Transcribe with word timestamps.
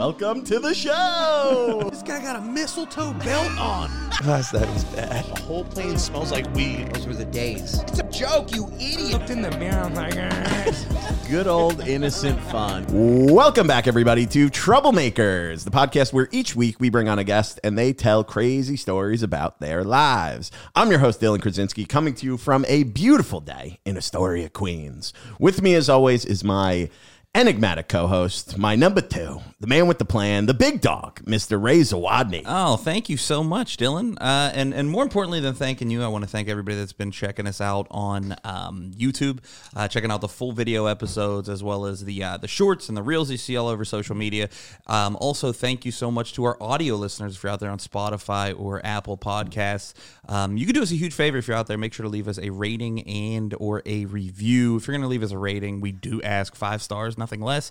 Welcome 0.00 0.44
to 0.44 0.58
the 0.58 0.74
show. 0.74 1.86
This 1.90 2.02
guy 2.02 2.22
got 2.22 2.36
a 2.36 2.40
mistletoe 2.40 3.12
belt 3.12 3.58
on. 3.58 3.90
Gosh, 4.24 4.48
that 4.48 4.66
is 4.74 4.82
bad. 4.84 5.26
The 5.26 5.42
whole 5.42 5.62
plane 5.62 5.98
smells 5.98 6.32
like 6.32 6.50
weed. 6.54 6.90
Those 6.94 7.06
were 7.06 7.12
the 7.12 7.26
days. 7.26 7.80
It's 7.80 7.98
a 7.98 8.04
joke, 8.04 8.50
you 8.56 8.72
idiot. 8.76 9.12
Looked 9.12 9.28
in 9.28 9.42
the 9.42 9.50
mirror, 9.58 9.78
I'm 9.78 9.94
like, 9.94 10.14
"Ah." 10.16 11.16
Good 11.28 11.46
old 11.46 11.86
innocent 11.86 12.40
fun. 12.44 12.86
Welcome 12.88 13.66
back, 13.66 13.86
everybody, 13.86 14.24
to 14.28 14.48
Troublemakers, 14.48 15.64
the 15.64 15.70
podcast 15.70 16.14
where 16.14 16.30
each 16.32 16.56
week 16.56 16.80
we 16.80 16.88
bring 16.88 17.06
on 17.06 17.18
a 17.18 17.24
guest 17.24 17.60
and 17.62 17.76
they 17.76 17.92
tell 17.92 18.24
crazy 18.24 18.78
stories 18.78 19.22
about 19.22 19.60
their 19.60 19.84
lives. 19.84 20.50
I'm 20.74 20.88
your 20.88 21.00
host, 21.00 21.20
Dylan 21.20 21.42
Krasinski, 21.42 21.84
coming 21.84 22.14
to 22.14 22.24
you 22.24 22.38
from 22.38 22.64
a 22.68 22.84
beautiful 22.84 23.40
day 23.40 23.80
in 23.84 23.98
Astoria, 23.98 24.48
Queens. 24.48 25.12
With 25.38 25.60
me, 25.60 25.74
as 25.74 25.90
always, 25.90 26.24
is 26.24 26.42
my 26.42 26.88
enigmatic 27.32 27.88
co-host, 27.88 28.58
my 28.58 28.74
number 28.74 29.00
two, 29.00 29.40
the 29.60 29.66
man 29.66 29.86
with 29.86 29.98
the 29.98 30.04
plan, 30.04 30.46
the 30.46 30.54
big 30.54 30.80
dog, 30.80 31.20
Mr. 31.22 31.62
Ray 31.62 31.78
Zawodni. 31.80 32.42
Oh, 32.44 32.76
thank 32.76 33.08
you 33.08 33.16
so 33.16 33.44
much, 33.44 33.76
Dylan. 33.76 34.16
Uh, 34.20 34.50
and 34.52 34.74
and 34.74 34.90
more 34.90 35.04
importantly 35.04 35.38
than 35.38 35.54
thanking 35.54 35.90
you, 35.90 36.02
I 36.02 36.08
want 36.08 36.24
to 36.24 36.30
thank 36.30 36.48
everybody 36.48 36.76
that's 36.76 36.92
been 36.92 37.12
checking 37.12 37.46
us 37.46 37.60
out 37.60 37.86
on 37.90 38.34
um, 38.42 38.90
YouTube, 38.96 39.38
uh, 39.76 39.86
checking 39.86 40.10
out 40.10 40.22
the 40.22 40.28
full 40.28 40.50
video 40.50 40.86
episodes 40.86 41.48
as 41.48 41.62
well 41.62 41.86
as 41.86 42.04
the 42.04 42.22
uh, 42.22 42.36
the 42.36 42.48
shorts 42.48 42.88
and 42.88 42.96
the 42.96 43.02
reels 43.02 43.30
you 43.30 43.36
see 43.36 43.56
all 43.56 43.68
over 43.68 43.84
social 43.84 44.16
media. 44.16 44.48
Um, 44.88 45.16
also, 45.20 45.52
thank 45.52 45.84
you 45.84 45.92
so 45.92 46.10
much 46.10 46.34
to 46.34 46.44
our 46.44 46.60
audio 46.60 46.96
listeners 46.96 47.36
if 47.36 47.42
you're 47.44 47.52
out 47.52 47.60
there 47.60 47.70
on 47.70 47.78
Spotify 47.78 48.58
or 48.58 48.84
Apple 48.84 49.16
Podcasts. 49.16 49.94
Um, 50.28 50.56
you 50.56 50.66
can 50.66 50.74
do 50.74 50.82
us 50.82 50.90
a 50.90 50.96
huge 50.96 51.14
favor 51.14 51.38
if 51.38 51.46
you're 51.46 51.56
out 51.56 51.68
there. 51.68 51.78
Make 51.78 51.92
sure 51.92 52.04
to 52.04 52.10
leave 52.10 52.26
us 52.28 52.38
a 52.38 52.50
rating 52.50 53.06
and 53.06 53.54
or 53.58 53.82
a 53.86 54.06
review. 54.06 54.76
If 54.76 54.88
you're 54.88 54.94
going 54.94 55.02
to 55.02 55.08
leave 55.08 55.22
us 55.22 55.32
a 55.32 55.38
rating, 55.38 55.80
we 55.80 55.92
do 55.92 56.20
ask 56.22 56.56
five 56.56 56.82
stars, 56.82 57.16
nothing 57.20 57.40
less. 57.40 57.70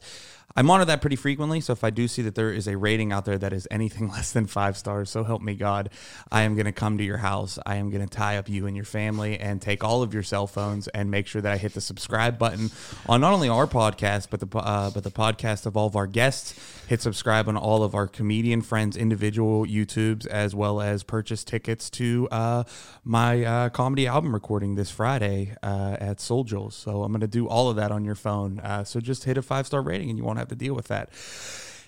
I 0.56 0.64
monitor 0.64 0.86
that 0.86 1.02
pretty 1.02 1.16
frequently, 1.16 1.62
so 1.62 1.74
if 1.74 1.84
I 1.84 1.90
do 1.90 2.08
see 2.08 2.24
that 2.24 2.34
there 2.34 2.52
is 2.52 2.68
a 2.68 2.76
rating 2.76 3.12
out 3.12 3.26
there 3.26 3.38
that 3.38 3.54
is 3.54 3.68
anything 3.70 4.10
less 4.12 4.32
than 4.32 4.48
five 4.48 4.78
stars, 4.78 5.10
so 5.10 5.24
help 5.24 5.42
me 5.42 5.54
God, 5.54 5.90
I 6.32 6.42
am 6.42 6.56
going 6.56 6.66
to 6.66 6.72
come 6.72 6.98
to 6.98 7.04
your 7.04 7.18
house. 7.18 7.60
I 7.66 7.76
am 7.76 7.90
going 7.92 8.06
to 8.06 8.14
tie 8.14 8.38
up 8.38 8.50
you 8.50 8.66
and 8.66 8.76
your 8.76 8.86
family 8.86 9.40
and 9.40 9.62
take 9.62 9.84
all 9.84 10.02
of 10.02 10.14
your 10.14 10.24
cell 10.24 10.48
phones 10.48 10.88
and 10.90 11.12
make 11.12 11.28
sure 11.28 11.42
that 11.42 11.52
I 11.52 11.58
hit 11.58 11.74
the 11.74 11.82
subscribe 11.82 12.40
button 12.40 12.72
on 13.08 13.22
not 13.22 13.34
only 13.34 13.50
our 13.50 13.68
podcast 13.68 14.30
but 14.30 14.40
the 14.40 14.58
uh, 14.58 14.90
but 14.90 15.04
the 15.04 15.12
podcast 15.12 15.66
of 15.66 15.78
all 15.78 15.88
of 15.88 15.96
our 15.96 16.08
guests. 16.08 16.56
Hit 16.90 17.04
subscribe 17.04 17.48
on 17.48 17.56
all 17.56 17.84
of 17.84 17.94
our 17.94 18.08
comedian 18.08 18.64
friends' 18.64 18.98
individual 18.98 19.64
YouTubes, 19.64 20.26
as 20.26 20.56
well 20.56 20.82
as 20.82 21.04
purchase 21.04 21.44
tickets 21.44 21.88
to 21.92 22.28
uh, 22.32 22.64
my 23.04 23.44
uh, 23.44 23.70
comedy 23.70 24.08
album 24.08 24.34
recording 24.34 24.74
this 24.74 24.90
Friday 24.90 25.56
uh, 25.62 25.98
at 26.00 26.20
Soul 26.20 26.44
Jules. 26.44 26.76
So 26.76 27.04
I'm 27.04 27.12
going 27.12 27.22
to 27.22 27.28
do 27.28 27.48
all 27.48 27.70
of 27.70 27.76
that 27.76 27.92
on 27.92 28.06
your 28.06 28.16
phone. 28.16 28.60
Uh, 28.62 28.84
so 28.84 29.00
just 29.00 29.26
hit 29.26 29.38
a 29.40 29.44
five 29.44 29.66
star 29.66 29.82
rating, 29.82 30.10
and 30.10 30.18
you 30.18 30.24
won't 30.24 30.38
have 30.38 30.50
to 30.50 30.56
deal 30.56 30.74
with 30.74 30.88
that. 30.88 31.10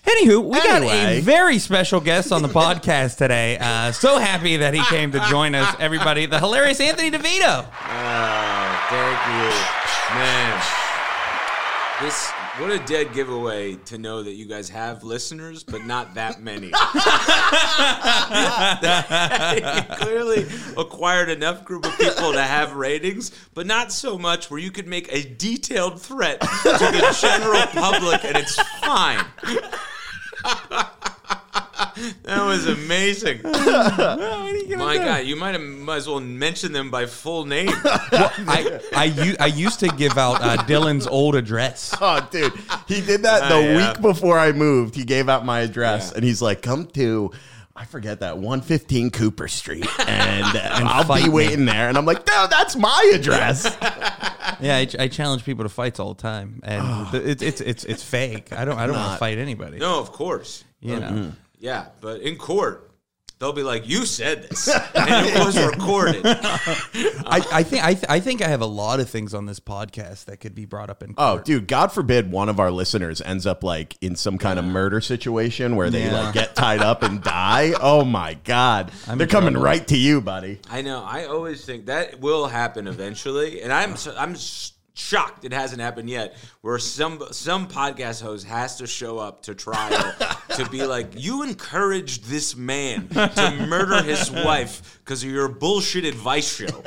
Anywho, 0.04 0.42
we 0.44 0.58
got 0.58 0.82
a 0.82 1.20
very 1.20 1.60
special 1.60 2.00
guest 2.00 2.32
on 2.32 2.42
the 2.42 2.48
podcast 2.48 3.18
today. 3.18 3.56
Uh, 3.60 3.92
so 3.92 4.18
happy 4.18 4.56
that 4.56 4.74
he 4.74 4.82
came 4.86 5.12
to 5.12 5.20
join 5.30 5.54
us, 5.54 5.76
everybody. 5.78 6.26
The 6.26 6.40
hilarious 6.40 6.80
Anthony 6.80 7.10
DeVito. 7.12 7.64
Oh, 7.64 8.86
thank 8.90 9.18
you, 9.30 10.18
man. 10.18 10.62
This 12.02 12.32
what 12.58 12.70
a 12.70 12.78
dead 12.80 13.14
giveaway 13.14 13.76
to 13.76 13.96
know 13.96 14.22
that 14.22 14.32
you 14.32 14.46
guys 14.46 14.68
have 14.68 15.02
listeners, 15.02 15.64
but 15.64 15.86
not 15.86 16.14
that 16.14 16.42
many. 16.42 16.66
you 19.56 19.96
clearly 19.96 20.46
acquired 20.76 21.30
enough 21.30 21.64
group 21.64 21.86
of 21.86 21.96
people 21.96 22.32
to 22.32 22.42
have 22.42 22.74
ratings, 22.74 23.30
but 23.54 23.66
not 23.66 23.90
so 23.90 24.18
much 24.18 24.50
where 24.50 24.60
you 24.60 24.70
could 24.70 24.86
make 24.86 25.10
a 25.12 25.22
detailed 25.22 26.00
threat 26.00 26.40
to 26.40 26.48
the 26.48 27.16
general 27.20 27.66
public, 27.68 28.24
and 28.24 28.36
it's 28.36 28.60
fine. 28.80 29.24
That 32.24 32.44
was 32.46 32.66
amazing. 32.66 33.40
My 33.44 34.96
God, 34.96 35.26
you 35.26 35.36
might 35.36 35.52
have 35.52 35.60
might 35.60 35.96
as 35.96 36.08
well 36.08 36.20
mention 36.20 36.72
them 36.72 36.90
by 36.90 37.04
full 37.06 37.44
name. 37.44 37.68
I, 37.74 38.80
I, 38.94 39.04
u- 39.04 39.36
I 39.38 39.46
used 39.46 39.80
to 39.80 39.88
give 39.88 40.16
out 40.16 40.40
uh, 40.40 40.56
Dylan's 40.64 41.06
old 41.06 41.34
address. 41.34 41.94
Oh, 42.00 42.26
dude, 42.30 42.52
he 42.88 43.00
did 43.02 43.22
that 43.24 43.48
the 43.48 43.54
Oh, 43.56 43.60
yeah. 43.60 43.92
week 43.92 44.00
before 44.00 44.38
I 44.38 44.52
moved. 44.52 44.94
He 44.94 45.04
gave 45.04 45.28
out 45.28 45.44
my 45.44 45.60
address, 45.60 46.08
Yeah. 46.10 46.16
and 46.16 46.24
he's 46.24 46.40
like, 46.40 46.62
"Come 46.62 46.86
to." 46.88 47.30
I 47.74 47.86
forget 47.86 48.20
that 48.20 48.36
115 48.36 49.10
Cooper 49.10 49.48
Street, 49.48 49.86
and, 50.06 50.56
uh, 50.56 50.60
I'll 50.84 51.04
fight 51.04 51.22
be 51.22 51.28
me. 51.28 51.34
waiting 51.34 51.64
there. 51.64 51.88
And 51.88 51.96
I'm 51.96 52.04
like, 52.04 52.26
no, 52.26 52.46
that's 52.46 52.76
my 52.76 53.12
address. 53.14 53.64
Yeah, 54.60 54.76
I, 54.76 54.86
I 54.98 55.08
challenge 55.08 55.42
people 55.44 55.64
to 55.64 55.70
fights 55.70 55.98
all 55.98 56.12
the 56.12 56.20
time, 56.20 56.60
and 56.64 57.08
th- 57.10 57.24
it's 57.24 57.42
it's 57.42 57.60
it's 57.62 57.84
it's 57.84 58.02
fake. 58.02 58.52
I 58.52 58.64
don't 58.66 58.78
I 58.78 58.86
don't 58.86 58.96
want 58.96 59.12
to 59.12 59.18
fight 59.18 59.38
anybody. 59.38 59.78
No, 59.78 59.98
of 60.00 60.12
course. 60.12 60.64
You 60.80 60.98
know. 61.00 61.32
Yeah, 61.62 61.86
but 62.00 62.20
in 62.22 62.36
court, 62.36 62.90
they'll 63.38 63.52
be 63.52 63.62
like, 63.62 63.88
"You 63.88 64.04
said 64.04 64.42
this, 64.42 64.66
and 64.94 65.26
it 65.26 65.38
was 65.44 65.56
recorded." 65.64 66.22
I, 66.26 67.40
I 67.52 67.62
think 67.62 67.84
I, 67.84 67.94
th- 67.94 68.06
I 68.08 68.18
think 68.20 68.42
I 68.42 68.48
have 68.48 68.60
a 68.62 68.66
lot 68.66 68.98
of 68.98 69.08
things 69.08 69.32
on 69.32 69.46
this 69.46 69.60
podcast 69.60 70.24
that 70.24 70.38
could 70.38 70.54
be 70.56 70.64
brought 70.64 70.90
up 70.90 71.02
in 71.04 71.10
oh, 71.12 71.14
Court. 71.14 71.40
Oh, 71.40 71.44
dude, 71.44 71.68
God 71.68 71.92
forbid 71.92 72.30
one 72.32 72.48
of 72.48 72.58
our 72.58 72.72
listeners 72.72 73.20
ends 73.20 73.46
up 73.46 73.62
like 73.62 73.96
in 74.00 74.16
some 74.16 74.38
kind 74.38 74.58
of 74.58 74.64
murder 74.64 75.00
situation 75.00 75.76
where 75.76 75.88
they 75.88 76.06
Yeah. 76.06 76.20
like 76.24 76.34
get 76.34 76.56
tied 76.56 76.80
up 76.80 77.02
and 77.04 77.22
die. 77.22 77.72
Oh 77.80 78.04
my 78.04 78.34
God, 78.34 78.90
I'm 79.06 79.18
they're 79.18 79.26
coming 79.28 79.52
trouble. 79.52 79.64
right 79.66 79.86
to 79.86 79.96
you, 79.96 80.20
buddy. 80.20 80.58
I 80.68 80.82
know. 80.82 81.02
I 81.04 81.26
always 81.26 81.64
think 81.64 81.86
that 81.86 82.20
will 82.20 82.48
happen 82.48 82.88
eventually, 82.88 83.62
and 83.62 83.72
I'm 83.72 83.96
so- 83.96 84.14
I'm 84.18 84.32
s- 84.32 84.72
shocked 84.94 85.44
it 85.44 85.52
hasn't 85.52 85.80
happened 85.80 86.10
yet. 86.10 86.36
Where 86.60 86.78
some 86.78 87.22
some 87.30 87.68
podcast 87.68 88.22
host 88.22 88.46
has 88.46 88.76
to 88.76 88.86
show 88.86 89.18
up 89.18 89.42
to 89.42 89.54
trial 89.54 90.14
to 90.56 90.68
be 90.70 90.84
like, 90.84 91.08
"You 91.14 91.42
encouraged 91.42 92.24
this 92.24 92.56
man 92.56 93.08
to 93.08 93.66
murder 93.68 94.02
his 94.02 94.30
wife 94.30 95.00
because 95.04 95.24
of 95.24 95.30
your 95.30 95.48
bullshit 95.48 96.04
advice 96.04 96.56
show." 96.56 96.82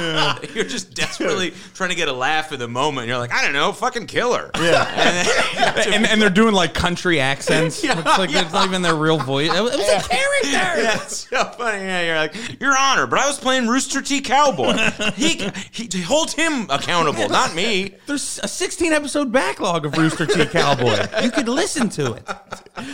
You're 0.54 0.64
just 0.64 0.94
desperately 0.94 1.52
trying 1.74 1.90
to 1.90 1.96
get 1.96 2.08
a 2.08 2.12
laugh 2.12 2.52
in 2.52 2.58
the 2.58 2.68
moment. 2.68 3.08
You're 3.08 3.18
like, 3.18 3.32
"I 3.32 3.42
don't 3.42 3.52
know, 3.52 3.72
fucking 3.72 4.06
kill 4.06 4.34
her." 4.34 4.50
Yeah. 4.56 4.84
And 5.06 5.26
then, 5.26 5.92
and, 5.94 6.06
and 6.06 6.22
they're 6.22 6.30
doing 6.30 6.54
like 6.54 6.74
country 6.74 7.20
accents. 7.20 7.82
Yeah, 7.82 7.98
it's 7.98 8.18
like 8.18 8.30
yeah. 8.30 8.42
it's 8.42 8.52
not 8.52 8.66
even 8.66 8.82
their 8.82 8.94
real 8.94 9.18
voice. 9.18 9.52
It 9.52 9.62
was 9.62 9.74
a 9.74 10.08
character. 10.08 10.48
Yeah, 10.48 10.94
it's 11.02 11.28
so 11.28 11.44
funny. 11.44 11.78
Yeah, 11.78 12.02
you're 12.02 12.16
like, 12.16 12.60
Your 12.60 12.76
Honor, 12.76 13.06
but 13.06 13.18
I 13.18 13.26
was 13.26 13.38
playing 13.38 13.66
Rooster 13.68 14.02
T. 14.02 14.20
Cowboy. 14.20 14.74
He, 15.14 15.50
he, 15.70 15.88
he 15.90 16.02
hold 16.02 16.32
him 16.32 16.66
accountable, 16.70 17.28
not 17.28 17.54
me. 17.54 17.94
There's 18.06 18.40
a 18.42 18.48
16 18.48 18.92
episode 18.92 19.32
backlog 19.32 19.86
of 19.86 19.96
Rooster 19.96 20.26
T. 20.26 20.46
Cowboy. 20.46 21.06
You 21.22 21.30
could 21.30 21.48
listen 21.48 21.88
to 21.90 22.14
it. 22.14 22.28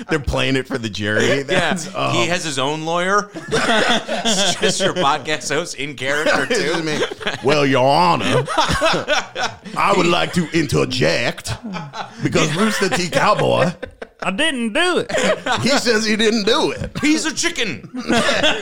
They're 0.08 0.18
playing 0.18 0.56
it 0.56 0.66
for 0.66 0.78
the 0.78 0.90
jury. 0.90 1.26
Yeah, 1.26 1.42
That's, 1.42 1.88
oh. 1.94 2.12
he 2.12 2.26
has 2.28 2.44
his 2.44 2.58
own 2.58 2.84
lawyer. 2.84 3.30
It's 4.64 4.78
just 4.78 4.80
your 4.80 4.94
podcast 4.94 5.52
host 5.54 5.74
in 5.76 5.94
character 5.96 6.44
Excuse 6.50 6.76
too. 6.76 6.82
me. 6.82 7.00
Well, 7.44 7.66
Your 7.66 7.86
Honor, 7.86 8.44
I 9.76 9.94
would 9.96 10.06
like 10.06 10.32
to 10.34 10.48
interject 10.58 11.52
because 12.22 12.54
Rooster 12.56 12.88
T. 12.88 13.08
Cowboy, 13.10 13.70
I 14.20 14.30
didn't 14.30 14.72
do 14.72 14.98
it. 14.98 15.10
he 15.62 15.68
says 15.70 16.04
he 16.06 16.16
didn't 16.16 16.44
do 16.44 16.70
it. 16.70 16.96
He's 17.00 17.24
a 17.26 17.34
chicken. 17.34 17.88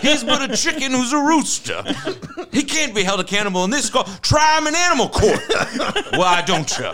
He's 0.00 0.24
but 0.24 0.50
a 0.50 0.56
chicken 0.56 0.92
who's 0.92 1.12
a 1.12 1.18
rooster. 1.18 1.82
He 2.52 2.62
can't 2.62 2.94
be 2.94 3.02
held 3.02 3.20
accountable 3.20 3.64
in 3.64 3.70
this 3.70 3.90
court. 3.90 4.08
Try 4.22 4.58
him 4.58 4.66
in 4.66 4.74
animal 4.74 5.08
court. 5.08 5.40
Why 6.12 6.42
don't 6.46 6.78
you? 6.78 6.90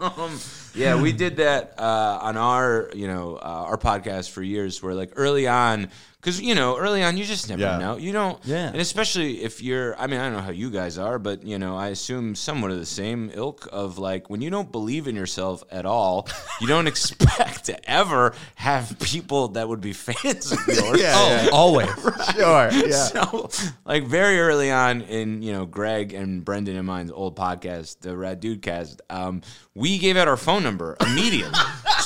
um, 0.00 0.38
yeah, 0.74 1.00
we 1.00 1.12
did 1.12 1.36
that 1.38 1.74
uh, 1.78 2.18
on 2.22 2.36
our, 2.36 2.90
you 2.94 3.08
know, 3.08 3.36
uh, 3.36 3.40
our 3.68 3.76
podcast 3.76 4.30
for 4.30 4.42
years. 4.42 4.82
Where 4.82 4.94
like 4.94 5.12
early 5.16 5.48
on, 5.48 5.90
because 6.20 6.40
you 6.40 6.54
know, 6.54 6.76
early 6.78 7.02
on, 7.02 7.16
you 7.16 7.24
just 7.24 7.48
never 7.48 7.62
Yeah. 7.62 7.78
know. 7.78 7.96
You 7.96 8.12
don't, 8.12 8.38
Yeah. 8.44 8.66
And 8.68 8.76
especially 8.80 9.42
if 9.42 9.62
you're, 9.62 9.98
I 9.98 10.06
mean, 10.06 10.20
I 10.20 10.24
don't 10.24 10.34
know 10.34 10.40
how 10.42 10.50
you 10.52 10.70
guys 10.70 10.98
are, 10.98 11.18
but 11.18 11.42
you 11.44 11.58
know, 11.58 11.76
I 11.76 11.88
assume 11.88 12.34
somewhat 12.34 12.70
of 12.70 12.78
the 12.78 12.86
same 12.86 13.30
ilk 13.34 13.66
of 13.72 13.98
like 13.98 14.28
when 14.28 14.40
you 14.42 14.50
don't 14.50 14.70
believe 14.70 15.08
in 15.08 15.16
yourself 15.16 15.64
at 15.70 15.86
all, 15.86 16.28
you 16.60 16.66
don't 16.66 16.86
expect 16.94 17.64
to 17.66 17.90
ever 17.90 18.34
have 18.56 18.98
people 19.00 19.48
that 19.48 19.68
would 19.68 19.80
be 19.80 19.92
fans 20.06 20.52
of 20.52 20.58
yours. 20.68 21.00
Yeah, 21.00 21.14
Oh, 21.16 21.40
yeah. 21.44 21.48
always. 21.52 21.90
Sure. 22.34 22.70
Yeah. 22.72 23.04
So, 23.06 23.50
like 23.84 24.04
very 24.04 24.38
early 24.40 24.70
on 24.70 25.02
in 25.02 25.42
you 25.42 25.52
know 25.52 25.66
Greg 25.66 26.12
and 26.12 26.44
Brendan 26.44 26.76
and 26.76 26.86
mine's 26.86 27.10
old 27.10 27.34
podcast, 27.36 28.00
the 28.00 28.16
Rad 28.16 28.40
Dude 28.40 28.62
Cast, 28.62 29.00
um, 29.10 29.42
we 29.74 29.98
gave 29.98 30.16
out 30.16 30.28
our 30.28 30.36
phone 30.36 30.62
number 30.62 30.96
immediately, 31.00 31.58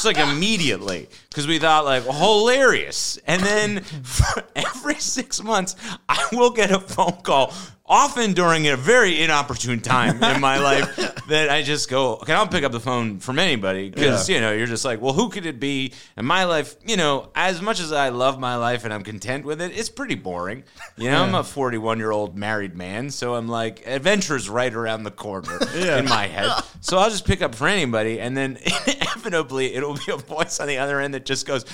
like 0.05 0.19
immediately, 0.19 1.09
because 1.29 1.47
we 1.47 1.59
thought 1.59 1.85
like 1.85 2.05
hilarious. 2.05 3.19
And 3.27 3.43
then 3.43 3.81
for 4.03 4.45
every 4.55 4.97
six 4.97 5.43
months, 5.43 5.77
I 6.09 6.27
will 6.33 6.51
get 6.51 6.71
a 6.71 6.81
phone 6.81 7.21
call 7.23 7.53
often 7.87 8.33
during 8.33 8.67
a 8.67 8.77
very 8.77 9.21
inopportune 9.21 9.81
time 9.81 10.23
in 10.23 10.41
my 10.41 10.59
life 10.59 10.97
that 11.29 11.51
I 11.51 11.63
just 11.63 11.91
go, 11.91 12.15
okay, 12.17 12.33
I'll 12.33 12.49
pick 12.49 12.65
up 12.65 12.73
the 12.73 12.81
phone 12.81 13.19
from 13.19 13.39
anybody 13.39 13.91
because 13.91 14.29
you 14.29 14.41
know 14.41 14.53
you're 14.53 14.67
just 14.67 14.85
like, 14.85 15.01
well, 15.01 15.13
who 15.13 15.29
could 15.29 15.45
it 15.45 15.61
be? 15.61 15.93
And 16.17 16.27
my 16.27 16.45
life, 16.45 16.77
you 16.87 16.97
know, 16.97 17.31
as 17.35 17.61
much 17.61 17.81
as 17.81 17.93
I 17.93 18.09
love 18.09 18.39
my 18.39 18.57
life 18.57 18.85
and 18.85 18.93
I'm 18.93 19.03
content 19.03 19.45
with 19.45 19.61
it, 19.61 19.77
it's 19.77 19.91
pretty 19.91 20.15
boring. 20.15 20.65
You 20.97 21.11
know, 21.11 21.23
I'm 21.23 21.35
a 21.35 21.45
41 21.45 21.99
year 21.99 22.11
old 22.11 22.37
married 22.37 22.75
man, 22.75 23.11
so 23.11 23.35
I'm 23.35 23.49
like, 23.49 23.87
adventure's 23.87 24.49
right 24.49 24.73
around 24.73 25.03
the 25.03 25.11
corner 25.11 25.59
in 25.75 26.07
my 26.07 26.27
head. 26.27 26.51
So 26.81 26.99
I'll 26.99 27.11
just 27.11 27.27
pick 27.27 27.43
up 27.43 27.55
for 27.55 27.69
anybody, 27.69 28.21
and 28.21 28.37
then 28.37 28.59
inevitably 28.87 29.75
it'll 29.75 29.95
be 29.95 30.13
a 30.13 30.17
voice 30.17 30.59
on 30.61 30.69
the 30.69 30.79
other 30.79 31.01
end 31.01 31.15
that 31.15 31.27
just 31.27 31.47
goes. 31.47 31.65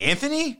Anthony, 0.00 0.58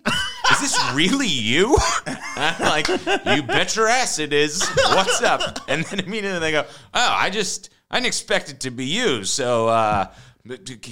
is 0.51 0.61
this 0.61 0.93
really 0.93 1.27
you? 1.27 1.77
I'm 2.07 2.61
like, 2.61 2.89
you 2.89 3.43
bet 3.43 3.75
your 3.75 3.89
ass 3.89 4.19
it 4.19 4.35
is. 4.35 4.69
What's 4.69 5.23
up? 5.23 5.61
And 5.67 5.85
then 5.85 6.01
immediately 6.01 6.41
they 6.41 6.53
go, 6.53 6.67
oh, 6.69 6.69
I 6.93 7.31
just, 7.31 7.71
I 7.91 7.97
didn't 7.97 8.09
expect 8.09 8.51
it 8.51 8.61
to 8.61 8.71
be 8.71 8.85
you. 8.85 9.25
So, 9.25 9.69
uh, 9.69 10.13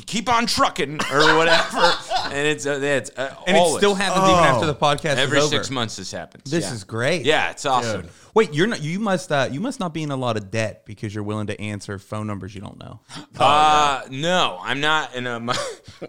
keep 0.07 0.29
on 0.29 0.47
trucking 0.47 1.01
or 1.13 1.37
whatever. 1.37 1.79
and 2.25 2.47
it's, 2.47 2.67
uh, 2.67 2.79
it's, 2.83 3.11
uh, 3.17 3.35
And 3.47 3.57
it 3.57 3.77
still 3.77 3.95
happens 3.95 4.25
even 4.29 4.45
after 4.45 4.67
the 4.67 4.75
podcast 4.75 5.17
every 5.17 5.39
is 5.39 5.45
over. 5.45 5.57
six 5.57 5.71
months 5.71 5.97
this 5.97 6.13
happens. 6.13 6.51
This 6.51 6.65
Yeah. 6.65 6.75
is 6.75 6.85
great. 6.85 7.25
Yeah, 7.25 7.51
it's 7.51 7.65
awesome. 7.65 8.09
Wait, 8.35 8.55
you're 8.55 8.67
not. 8.69 8.81
You 8.83 9.01
must. 9.01 9.33
Uh, 9.33 9.49
you 9.51 9.59
must 9.61 9.81
not 9.81 9.93
be 9.93 10.03
in 10.03 10.11
a 10.13 10.17
lot 10.17 10.37
of 10.37 10.51
debt 10.51 10.85
because 10.87 11.13
you're 11.13 11.25
willing 11.25 11.49
to 11.49 11.61
answer 11.61 11.99
phone 11.99 12.27
numbers 12.27 12.55
you 12.55 12.61
don't 12.61 12.79
know. 12.79 13.01
Uh, 13.37 14.03
no, 14.11 14.59
I'm 14.63 14.81
not 14.81 15.15
in 15.15 15.27
a. 15.27 15.41
My, 15.49 15.57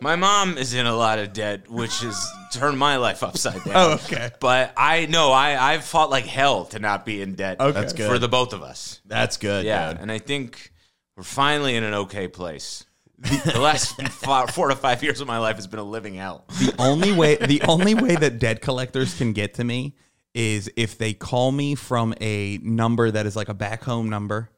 my 0.01 0.15
mom 0.15 0.57
is 0.57 0.73
in 0.75 0.85
a 0.85 0.95
lot 0.95 1.17
of 1.17 1.33
debt, 1.33 1.69
which 1.71 2.01
has 2.01 2.31
turned 2.53 2.77
my 2.77 2.97
life 2.97 3.23
upside 3.23 3.63
down. 3.63 3.73
Oh, 3.75 3.91
okay. 3.93 4.29
But 4.39 4.73
I 4.77 5.07
know 5.07 5.31
I 5.31 5.73
I've 5.73 5.83
fought 5.83 6.11
like 6.11 6.25
hell 6.25 6.65
to 6.65 6.77
not 6.79 7.05
be 7.05 7.21
in 7.21 7.33
debt. 7.35 7.59
Okay. 7.59 7.71
That's 7.79 7.93
good. 7.93 8.07
for 8.07 8.19
the 8.19 8.27
both 8.27 8.53
of 8.53 8.61
us. 8.61 9.01
That's 9.05 9.37
good. 9.37 9.65
Yeah, 9.65 9.93
dude. 9.93 10.01
and 10.01 10.11
I 10.11 10.19
think 10.19 10.71
we're 11.17 11.23
finally 11.23 11.75
in 11.75 11.83
an 11.83 11.93
okay 11.95 12.27
place. 12.27 12.85
The 13.21 13.59
last 13.59 14.01
fi- 14.01 14.45
four 14.47 14.69
to 14.69 14.75
five 14.75 15.03
years 15.03 15.21
of 15.21 15.27
my 15.27 15.37
life 15.37 15.55
has 15.57 15.67
been 15.67 15.79
a 15.79 15.83
living 15.83 16.15
hell. 16.15 16.45
The 16.59 16.73
only 16.79 17.11
way. 17.11 17.35
The 17.35 17.61
only 17.63 17.93
way 17.95 18.15
that 18.15 18.39
debt 18.39 18.61
collectors 18.61 19.17
can 19.17 19.33
get 19.33 19.55
to 19.55 19.63
me 19.63 19.95
is 20.33 20.71
if 20.75 20.97
they 20.97 21.13
call 21.13 21.51
me 21.51 21.75
from 21.75 22.13
a 22.21 22.57
number 22.61 23.09
that 23.11 23.25
is 23.25 23.35
like 23.35 23.49
a 23.49 23.53
back 23.53 23.83
home 23.83 24.09
number, 24.09 24.49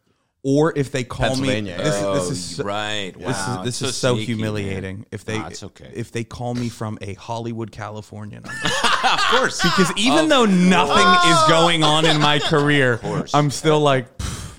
or 0.44 0.74
if 0.76 0.92
they 0.92 1.04
call 1.04 1.36
me. 1.38 1.48
Pennsylvania. 1.48 1.78
This, 1.78 1.88
is- 1.96 2.02
this 2.02 2.04
Oh, 2.04 2.32
is 2.32 2.44
so, 2.58 2.64
right. 2.64 3.12
This 3.16 3.24
Wow, 3.26 3.60
is 3.60 3.66
this 3.66 3.82
it's 3.82 3.92
is 3.92 3.98
so 3.98 4.16
sneaky, 4.16 4.34
humiliating. 4.34 4.98
man. 4.98 5.06
If 5.12 5.24
they 5.26 5.38
Ah, 5.38 5.48
it's 5.48 5.64
okay. 5.64 5.92
if 5.94 6.12
they 6.12 6.24
call 6.24 6.54
me 6.56 6.68
from 6.70 6.98
a 7.02 7.14
Hollywood, 7.16 7.72
California 7.72 8.40
number. 8.42 8.50
of 9.04 9.20
course, 9.32 9.62
Because 9.62 9.92
even 9.98 10.30
though 10.30 10.46
nothing 10.46 11.32
is 11.32 11.40
going 11.50 11.84
on 11.84 12.06
in 12.06 12.20
my 12.20 12.40
career. 12.40 13.00
I'm 13.34 13.50
still 13.52 13.80
like, 13.80 14.08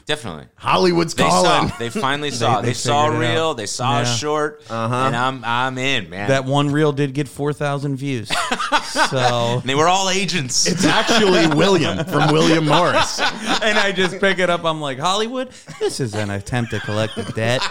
definitely. 0.07 0.47
Hollywood's 0.57 1.15
They 1.15 1.23
calling. 1.25 1.69
saw. 1.71 1.77
They 1.79 1.91
finally 1.91 2.31
saw. 2.31 2.61
they 2.61 2.69
They, 2.69 2.75
saw 2.75 3.07
figured 3.07 3.23
it 3.25 3.33
real. 3.35 3.49
out. 3.51 3.57
They 3.57 3.67
saw 3.67 3.99
a 3.99 4.03
Yeah. 4.03 4.15
short. 4.15 4.63
Uh-huh. 4.69 4.95
And 4.95 5.17
I'm 5.17 5.45
I'm 5.45 5.79
in, 5.79 6.11
man. 6.11 6.29
that 6.29 6.45
one 6.45 6.71
reel 6.71 6.93
did 6.93 7.15
get 7.15 7.29
four 7.29 7.53
thousand 7.53 7.97
views. 7.97 8.29
so 9.11 9.59
And 9.61 9.63
they 9.65 9.75
were 9.75 9.89
all 9.89 10.11
agents. 10.11 10.67
It's 10.67 10.85
actually 10.85 11.47
William 11.57 12.05
from 12.05 12.33
William 12.33 12.67
Morris. 12.67 13.21
and 13.21 13.79
I 13.79 13.93
just 13.93 14.19
pick 14.21 14.39
it 14.39 14.51
up. 14.51 14.65
I'm 14.65 14.81
like, 14.81 14.99
Hollywood, 14.99 15.51
this 15.81 16.01
is 16.01 16.15
an 16.15 16.31
attempt 16.31 16.71
to 16.73 16.81
collect 16.81 17.15
the 17.17 17.25
debt. 17.33 17.63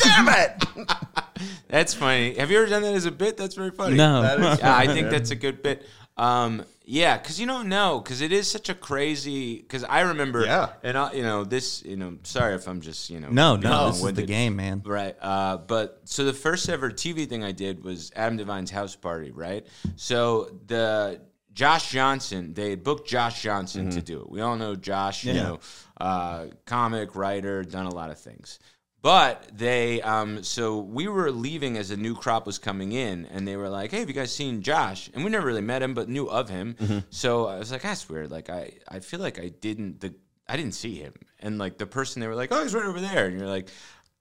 Damn 0.00 0.28
it! 0.28 0.64
That's 1.68 1.92
funny. 1.92 2.34
Have 2.38 2.50
you 2.50 2.58
ever 2.58 2.66
done 2.68 2.82
that 2.82 2.94
as 2.94 3.04
a 3.04 3.10
bit? 3.10 3.36
That's 3.36 3.54
very 3.56 3.70
funny. 3.72 3.96
No. 3.96 4.22
yeah, 4.22 4.76
I 4.76 4.86
think 4.86 5.10
that's 5.10 5.30
a 5.30 5.34
good 5.36 5.62
bit. 5.62 5.86
Um, 6.18 6.64
yeah, 6.84 7.18
because 7.18 7.38
you 7.38 7.46
don't 7.46 7.68
know, 7.68 8.00
because 8.00 8.22
it 8.22 8.32
is 8.32 8.50
such 8.50 8.68
a 8.70 8.74
crazy. 8.74 9.58
Because 9.58 9.84
I 9.84 10.00
remember, 10.00 10.44
Yeah. 10.44 10.70
and 10.82 10.96
I, 10.96 11.12
you 11.12 11.22
know 11.22 11.44
this. 11.44 11.84
You 11.84 11.96
know, 11.96 12.16
sorry 12.22 12.54
if 12.54 12.66
I'm 12.66 12.80
just 12.80 13.10
you 13.10 13.20
know. 13.20 13.28
No, 13.30 13.56
no, 13.56 13.88
this 13.90 14.02
is 14.02 14.12
the 14.14 14.22
game, 14.22 14.56
man. 14.56 14.82
Right. 14.84 15.14
Uh, 15.20 15.58
but 15.58 16.00
so 16.04 16.24
the 16.24 16.32
first 16.32 16.68
ever 16.68 16.90
TV 16.90 17.28
thing 17.28 17.44
I 17.44 17.52
did 17.52 17.84
was 17.84 18.10
Adam 18.16 18.36
Devine's 18.38 18.70
house 18.70 18.96
party, 18.96 19.30
right? 19.30 19.66
So 19.96 20.50
the 20.66 21.20
Josh 21.52 21.90
Johnson, 21.90 22.54
they 22.54 22.74
booked 22.74 23.08
Josh 23.08 23.42
Johnson 23.42 23.90
to 23.90 24.00
do 24.00 24.20
it. 24.20 24.30
We 24.30 24.40
all 24.40 24.56
know 24.56 24.74
Josh, 24.74 25.24
you 25.24 25.34
know, 25.34 25.60
uh, 26.00 26.46
comic, 26.66 27.14
writer, 27.16 27.64
done 27.64 27.86
a 27.86 27.94
lot 27.94 28.10
of 28.10 28.18
things. 28.18 28.58
But 29.00 29.48
they, 29.52 30.02
um, 30.02 30.42
so 30.42 30.78
we 30.78 31.06
were 31.06 31.30
leaving 31.30 31.76
as 31.76 31.92
a 31.92 31.96
new 31.96 32.16
crop 32.16 32.46
was 32.46 32.58
coming 32.58 32.92
in, 32.92 33.26
and 33.26 33.46
they 33.46 33.56
were 33.56 33.68
like, 33.68 33.92
"Hey, 33.92 34.00
have 34.00 34.08
you 34.08 34.14
guys 34.14 34.34
seen 34.34 34.60
Josh?" 34.62 35.08
And 35.14 35.22
we 35.24 35.30
never 35.30 35.46
really 35.46 35.60
met 35.60 35.82
him, 35.82 35.94
but 35.94 36.08
knew 36.08 36.26
of 36.28 36.48
him. 36.48 37.04
So 37.10 37.46
I 37.46 37.58
was 37.58 37.70
like, 37.70 37.82
"That's 37.82 38.08
weird." 38.08 38.30
Like 38.30 38.50
I, 38.50 38.72
I 38.88 38.98
feel 39.00 39.20
like 39.20 39.38
I 39.38 39.48
didn't 39.48 40.00
the 40.00 40.14
I 40.48 40.56
didn't 40.56 40.74
see 40.74 40.96
him, 40.96 41.14
and 41.38 41.58
like 41.58 41.78
the 41.78 41.86
person 41.86 42.20
they 42.20 42.26
were 42.26 42.34
like, 42.34 42.50
"Oh, 42.52 42.62
he's 42.62 42.74
right 42.74 42.84
over 42.86 43.00
there," 43.00 43.26
and 43.26 43.38
you're 43.38 43.48
like, 43.48 43.68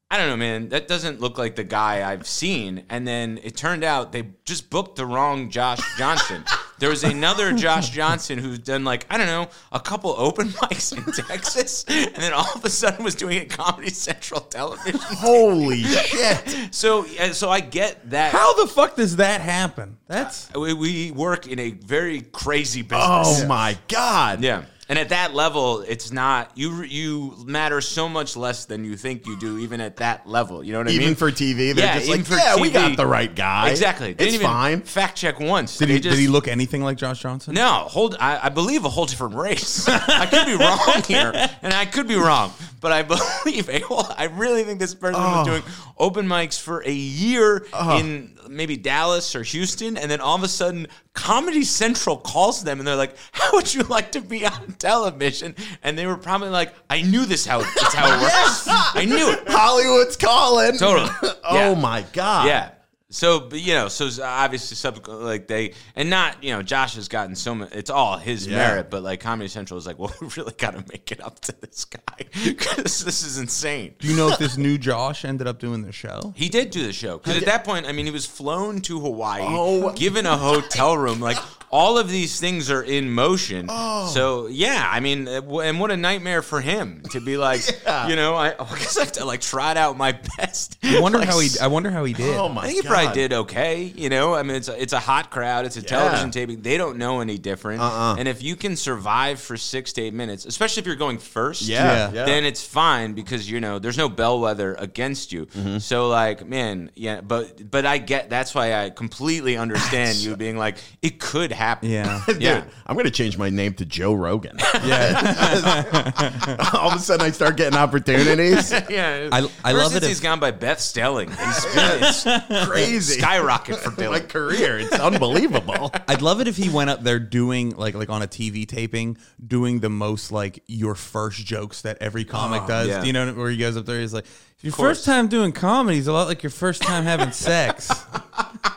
I 0.09 0.17
don't 0.17 0.29
know, 0.29 0.37
man. 0.37 0.69
That 0.69 0.87
doesn't 0.87 1.19
look 1.19 1.37
like 1.37 1.55
the 1.55 1.65
guy 1.65 2.09
I've 2.09 2.27
seen. 2.27 2.85
And 2.89 3.05
then 3.05 3.39
it 3.43 3.57
turned 3.57 3.83
out 3.83 4.13
they 4.13 4.29
just 4.45 4.69
booked 4.69 4.95
the 4.95 5.05
wrong 5.05 5.49
Josh 5.49 5.81
Johnson. 5.97 6.45
there 6.79 6.89
was 6.89 7.03
another 7.03 7.53
Josh 7.57 7.89
Johnson 7.89 8.37
who's 8.37 8.59
done 8.59 8.83
like 8.83 9.05
I 9.09 9.17
don't 9.17 9.27
know 9.27 9.49
a 9.71 9.79
couple 9.79 10.13
open 10.17 10.47
mics 10.61 10.95
in 10.95 11.11
Texas, 11.25 11.85
and 11.87 12.15
then 12.15 12.33
all 12.33 12.51
of 12.55 12.63
a 12.63 12.69
sudden 12.69 13.03
was 13.03 13.15
doing 13.15 13.39
a 13.39 13.45
Comedy 13.45 13.89
Central 13.89 14.41
television. 14.41 14.99
Holy 15.03 15.83
shit! 15.83 16.73
So, 16.73 17.05
uh, 17.19 17.33
so 17.33 17.49
I 17.49 17.59
get 17.59 18.09
that. 18.09 18.31
How 18.31 18.53
the 18.61 18.67
fuck 18.67 18.95
does 18.95 19.17
that 19.17 19.41
happen? 19.41 19.97
That's 20.07 20.53
we, 20.53 20.73
we 20.73 21.11
work 21.11 21.47
in 21.47 21.59
a 21.59 21.71
very 21.71 22.21
crazy 22.21 22.81
business. 22.81 23.41
Oh 23.41 23.45
my 23.47 23.77
god! 23.87 24.41
Yeah. 24.41 24.65
And 24.89 24.97
at 24.97 25.09
that 25.09 25.33
level, 25.33 25.81
it's 25.81 26.13
not 26.13 26.51
you. 26.55 26.83
You 26.83 27.35
matter 27.45 27.81
so 27.81 28.07
much 28.07 28.37
less 28.37 28.65
than 28.65 28.85
you 28.85 28.95
think 28.95 29.27
you 29.27 29.37
do, 29.37 29.57
even 29.57 29.81
at 29.81 29.97
that 29.97 30.27
level. 30.27 30.63
You 30.63 30.71
know 30.71 30.79
what 30.79 30.87
I 30.87 30.91
Even 30.91 30.99
mean? 30.99 31.11
Even 31.11 31.15
for 31.17 31.31
TV, 31.31 31.75
they're 31.75 31.85
Yeah, 31.85 31.99
just 31.99 32.09
like, 32.09 32.29
yeah, 32.29 32.59
we 32.59 32.71
got 32.71 32.95
the 32.95 33.05
right 33.05 33.33
guy. 33.33 33.69
Exactly. 33.69 34.13
Didn't 34.13 34.35
It's 34.35 34.43
fine. 34.43 34.81
Fact 34.81 35.17
check 35.17 35.41
once. 35.41 35.77
did 35.77 35.89
he, 35.89 35.99
just- 35.99 36.15
did 36.15 36.21
he 36.21 36.29
look 36.29 36.47
anything 36.47 36.83
like 36.83 36.97
Josh 36.97 37.21
Johnson? 37.21 37.53
No, 37.53 37.85
hold. 37.89 38.15
I, 38.19 38.45
I 38.45 38.49
believe 38.49 38.85
a 38.85 38.89
whole 38.89 39.05
different 39.05 39.35
race. 39.35 39.87
I 39.89 40.25
could 40.25 40.45
be 40.45 40.55
wrong 40.55 41.03
here, 41.03 41.33
and 41.61 41.73
I 41.73 41.85
could 41.85 42.07
be 42.07 42.15
wrong, 42.15 42.53
but 42.79 42.93
I 42.93 43.03
believe 43.43 43.69
a 43.69 43.79
whole. 43.79 44.05
I 44.17 44.25
really 44.25 44.63
think 44.63 44.79
this 44.79 44.95
person 44.95 45.21
was 45.21 45.47
oh. 45.47 45.51
doing 45.51 45.63
open 45.97 46.27
mics 46.27 46.59
for 46.59 46.81
a 46.85 46.91
year 46.91 47.65
oh. 47.73 47.99
in 47.99 48.37
maybe 48.49 48.77
Dallas 48.77 49.35
or 49.35 49.43
Houston, 49.43 49.97
and 49.97 50.09
then 50.09 50.21
all 50.21 50.35
of 50.35 50.43
a 50.43 50.47
sudden, 50.47 50.87
Comedy 51.17 51.63
Central 51.63 52.15
calls 52.15 52.63
them, 52.63 52.77
and 52.79 52.87
they're 52.87 52.95
like, 52.95 53.15
"How 53.31 53.49
would 53.53 53.73
you 53.73 53.81
like 53.83 54.11
to 54.11 54.21
be 54.21 54.45
on 54.45 54.75
television?" 54.77 55.55
And 55.81 55.97
they 55.97 56.05
were 56.05 56.15
probably 56.15 56.49
like, 56.49 56.73
"I 56.91 57.01
knew 57.01 57.25
this 57.25 57.43
how 57.45 57.61
it's 57.61 57.93
how 57.93 58.05
it 58.15 58.21
works. 58.21 58.67
I 58.69 59.03
knew 59.05 59.31
it." 59.31 59.43
Hollywood's 59.47 60.15
calling. 60.15 60.77
Totally. 60.77 61.09
oh 61.43 61.55
Yeah. 61.55 61.73
my 61.73 62.05
god. 62.13 62.45
Yeah. 62.47 62.69
So, 63.17 63.39
but, 63.39 63.59
you 63.59 63.73
know, 63.73 63.87
so 63.87 64.09
obviously, 64.23 64.91
like 65.07 65.47
they, 65.47 65.73
and 65.95 66.07
not, 66.07 66.43
you 66.43 66.51
know, 66.51 66.61
Josh 66.61 66.93
has 66.97 67.07
gotten 67.07 67.35
so 67.35 67.55
much, 67.55 67.73
it's 67.73 67.89
all 67.89 68.15
his 68.17 68.45
Yeah. 68.45 68.57
merit, 68.57 68.91
but 68.91 69.01
like 69.01 69.21
Comedy 69.21 69.47
Central 69.49 69.75
is 69.79 69.87
like, 69.87 69.97
well, 69.99 70.13
we 70.21 70.27
really 70.37 70.53
got 70.55 70.75
to 70.75 70.85
make 70.91 71.11
it 71.11 71.19
up 71.23 71.39
to 71.39 71.59
this 71.59 71.85
guy 71.85 71.99
because 72.45 73.03
this 73.03 73.23
is 73.23 73.39
insane. 73.39 73.95
Do 73.97 74.07
you 74.07 74.15
know 74.15 74.29
if 74.29 74.37
this 74.37 74.55
new 74.67 74.77
Josh 74.77 75.25
ended 75.25 75.47
up 75.47 75.57
doing 75.57 75.81
the 75.81 75.91
show? 75.91 76.31
He 76.35 76.47
did 76.47 76.69
do 76.69 76.83
the 76.83 76.93
show 76.93 77.17
because 77.17 77.37
at 77.37 77.45
that 77.45 77.63
point, 77.63 77.87
I 77.87 77.91
mean, 77.91 78.05
he 78.05 78.11
was 78.11 78.27
flown 78.27 78.81
to 78.81 78.99
Hawaii, 78.99 79.41
Oh. 79.47 79.91
given 79.93 80.27
a 80.27 80.37
hotel 80.37 80.95
room. 80.95 81.19
Like 81.19 81.37
all 81.69 81.97
of 81.97 82.09
these 82.09 82.39
things 82.39 82.71
are 82.71 82.81
in 82.81 83.11
motion. 83.11 83.65
Oh. 83.69 84.07
So 84.07 84.47
yeah, 84.47 84.87
I 84.89 84.99
mean, 85.01 85.27
uh, 85.27 85.41
and 85.59 85.79
what 85.79 85.91
a 85.91 85.97
nightmare 85.97 86.41
for 86.41 86.61
him 86.61 87.03
to 87.11 87.19
be 87.19 87.35
like, 87.37 87.61
Yeah. 87.83 88.07
you 88.07 88.15
know, 88.15 88.35
I, 88.35 88.49
I 88.59 88.69
guess 88.79 88.97
I 88.97 89.01
have 89.01 89.11
to 89.13 89.25
like 89.25 89.41
try 89.41 89.71
it 89.71 89.77
out 89.77 89.97
my 89.97 90.11
best. 90.37 90.77
I 90.83 90.99
wonder 91.01 91.19
Like, 91.19 91.27
how 91.27 91.39
he. 91.39 91.49
I 91.61 91.67
wonder 91.67 91.89
how 91.91 92.03
he 92.05 92.13
did. 92.13 92.35
Oh 92.37 92.47
my 92.49 92.61
I 92.61 92.65
think 92.67 92.75
he 92.77 92.81
god. 92.83 92.89
probably 92.89 93.13
did 93.13 93.33
okay. 93.33 93.83
You 93.95 94.09
know, 94.09 94.33
I 94.33 94.43
mean, 94.43 94.55
it's 94.57 94.69
a, 94.69 94.81
it's 94.81 94.93
a 94.93 94.99
hot 94.99 95.29
crowd. 95.29 95.65
It's 95.65 95.77
a 95.77 95.81
television 95.81 96.31
taping. 96.31 96.61
They 96.61 96.77
don't 96.77 96.97
know 96.97 97.19
any 97.19 97.37
different. 97.37 97.81
Uh-uh. 97.81 98.15
And 98.17 98.27
if 98.27 98.41
you 98.41 98.55
can 98.55 98.75
survive 98.75 99.39
for 99.39 99.57
six 99.57 99.93
to 99.93 100.01
eight 100.03 100.13
minutes, 100.13 100.45
especially 100.45 100.81
if 100.81 100.87
you're 100.87 100.95
going 100.95 101.17
first, 101.17 101.63
Yeah. 101.63 101.83
Yeah. 101.83 102.11
yeah. 102.13 102.25
then 102.25 102.45
it's 102.45 102.65
fine 102.65 103.13
because 103.13 103.49
you 103.49 103.59
know 103.59 103.79
there's 103.79 103.97
no 103.97 104.07
bellwether 104.09 104.73
against 104.79 105.31
you. 105.33 105.47
Mm-hmm. 105.47 105.77
So 105.79 106.07
like, 106.07 106.47
man, 106.47 106.91
yeah, 106.95 107.21
but 107.21 107.69
but 107.69 107.85
I 107.85 107.97
get 107.97 108.29
that's 108.29 108.55
why 108.55 108.73
I 108.73 108.89
completely 108.89 109.57
understand 109.57 110.17
you 110.17 110.35
being 110.37 110.57
like 110.57 110.77
it 111.01 111.19
could 111.19 111.51
happen. 111.57 111.89
Yeah. 111.89 112.21
Dude, 112.27 112.41
Yeah. 112.41 112.63
I'm 112.85 112.95
gonna 112.95 113.11
change 113.11 113.37
my 113.37 113.49
name 113.49 113.73
to 113.75 113.85
Joe 113.85 114.13
Rogan. 114.13 114.57
Yeah. 114.85 116.69
All 116.73 116.89
of 116.91 116.95
a 116.95 116.99
sudden, 116.99 117.25
I 117.25 117.31
start 117.31 117.57
getting 117.57 117.77
opportunities. 117.77 118.71
yeah. 118.89 119.27
I- 119.31 119.49
I 119.63 119.71
Ever 119.71 119.79
love 119.79 119.91
since 119.91 120.03
it 120.03 120.07
He's 120.07 120.17
if- 120.17 120.23
gone 120.23 120.39
by 120.39 120.51
Beth 120.51 120.79
Stelling. 120.79 121.29
He's 121.29 121.65
been, 121.65 121.99
it's 122.03 122.67
Crazy. 122.67 123.19
skyrocket 123.19 123.75
for 123.77 123.91
Bill. 123.91 124.11
my 124.11 124.19
career. 124.21 124.79
It's 124.79 124.93
unbelievable. 124.97 125.91
I'd 126.07 126.21
love 126.21 126.39
it 126.39 126.47
if 126.47 126.55
he 126.55 126.69
went 126.69 126.89
up 126.89 127.03
there 127.03 127.19
doing 127.19 127.71
like 127.71 127.95
like 127.95 128.09
on 128.09 128.21
a 128.21 128.27
TV 128.27 128.65
taping, 128.67 129.17
doing 129.45 129.79
the 129.81 129.89
most 129.89 130.31
like 130.31 130.63
your 130.67 130.95
first 130.95 131.45
jokes 131.45 131.81
that 131.81 131.97
every 131.99 132.23
comic 132.23 132.61
oh, 132.63 132.67
does. 132.67 132.87
yeah. 132.87 133.03
You 133.03 133.11
know 133.13 133.33
where 133.33 133.49
he 133.49 133.57
goes 133.57 133.75
up 133.75 133.85
there, 133.85 133.99
he's 133.99 134.13
like, 134.13 134.25
your 134.61 134.73
first 134.73 135.03
time 135.05 135.27
doing 135.27 135.51
comedy 135.51 135.97
is 135.97 136.07
a 136.07 136.13
lot 136.13 136.27
like 136.27 136.41
your 136.43 136.49
first 136.49 136.81
time 136.81 137.03
having 137.03 137.31
sex. 137.31 137.89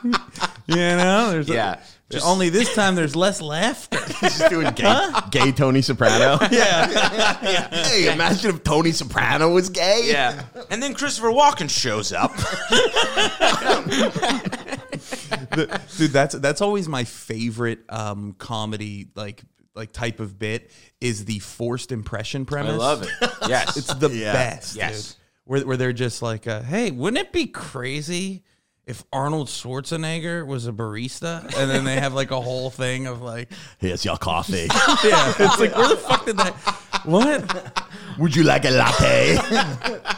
you 0.04 0.76
know, 0.76 1.30
there's 1.30 1.48
a- 1.50 1.54
yeah. 2.10 2.20
Only 2.24 2.48
this 2.48 2.74
time 2.74 2.94
there's 2.96 3.14
less 3.14 3.40
laughter. 3.40 3.98
He's 4.20 4.38
just 4.38 4.50
doing 4.50 4.70
gay, 4.74 5.10
gay 5.30 5.52
Tony 5.52 5.80
Soprano. 5.82 6.38
yeah. 6.50 7.68
Hey, 7.68 8.12
imagine 8.12 8.56
if 8.56 8.64
Tony 8.64 8.92
Soprano 8.92 9.50
was 9.52 9.68
gay. 9.68 10.02
Yeah. 10.04 10.42
And 10.70 10.82
then 10.82 10.94
Christopher 10.94 11.28
Walken 11.30 11.70
shows 11.70 12.12
up. 12.12 12.32
dude 15.96 16.10
that's 16.12 16.34
that's 16.36 16.60
always 16.60 16.88
my 16.88 17.04
favorite 17.04 17.80
um 17.88 18.34
comedy 18.38 19.08
like 19.14 19.42
like 19.74 19.92
type 19.92 20.20
of 20.20 20.38
bit 20.38 20.70
is 21.00 21.24
the 21.24 21.38
forced 21.38 21.92
impression 21.92 22.44
premise 22.44 22.74
I 22.74 22.76
love 22.76 23.02
it. 23.02 23.08
Yes. 23.48 23.76
it's 23.76 23.94
the 23.94 24.10
Yeah. 24.10 24.32
best 24.32 24.76
Yes. 24.76 25.08
dude 25.12 25.16
where, 25.44 25.66
where 25.66 25.76
they're 25.76 25.92
just 25.92 26.22
like 26.22 26.46
uh, 26.46 26.62
hey 26.62 26.90
wouldn't 26.90 27.18
it 27.24 27.32
be 27.32 27.46
crazy 27.46 28.44
if 28.90 29.04
Arnold 29.12 29.46
Schwarzenegger 29.48 30.46
was 30.46 30.66
a 30.66 30.72
barista 30.72 31.44
and 31.56 31.70
then 31.70 31.84
they 31.84 31.98
have 32.00 32.12
like 32.12 32.30
a 32.32 32.40
whole 32.40 32.70
thing 32.70 33.06
of 33.06 33.22
like 33.22 33.48
Here's 33.78 34.04
your 34.04 34.16
coffee. 34.18 34.66
yeah 35.04 35.32
it's 35.38 35.58
like 35.58 35.74
where 35.76 35.88
the 35.88 35.96
fuck 35.96 36.26
did 36.26 36.36
that 36.36 36.54
what 37.04 37.72
Would 38.18 38.36
you 38.36 38.42
like 38.42 38.64
a 38.66 38.70
latte? 38.70 39.38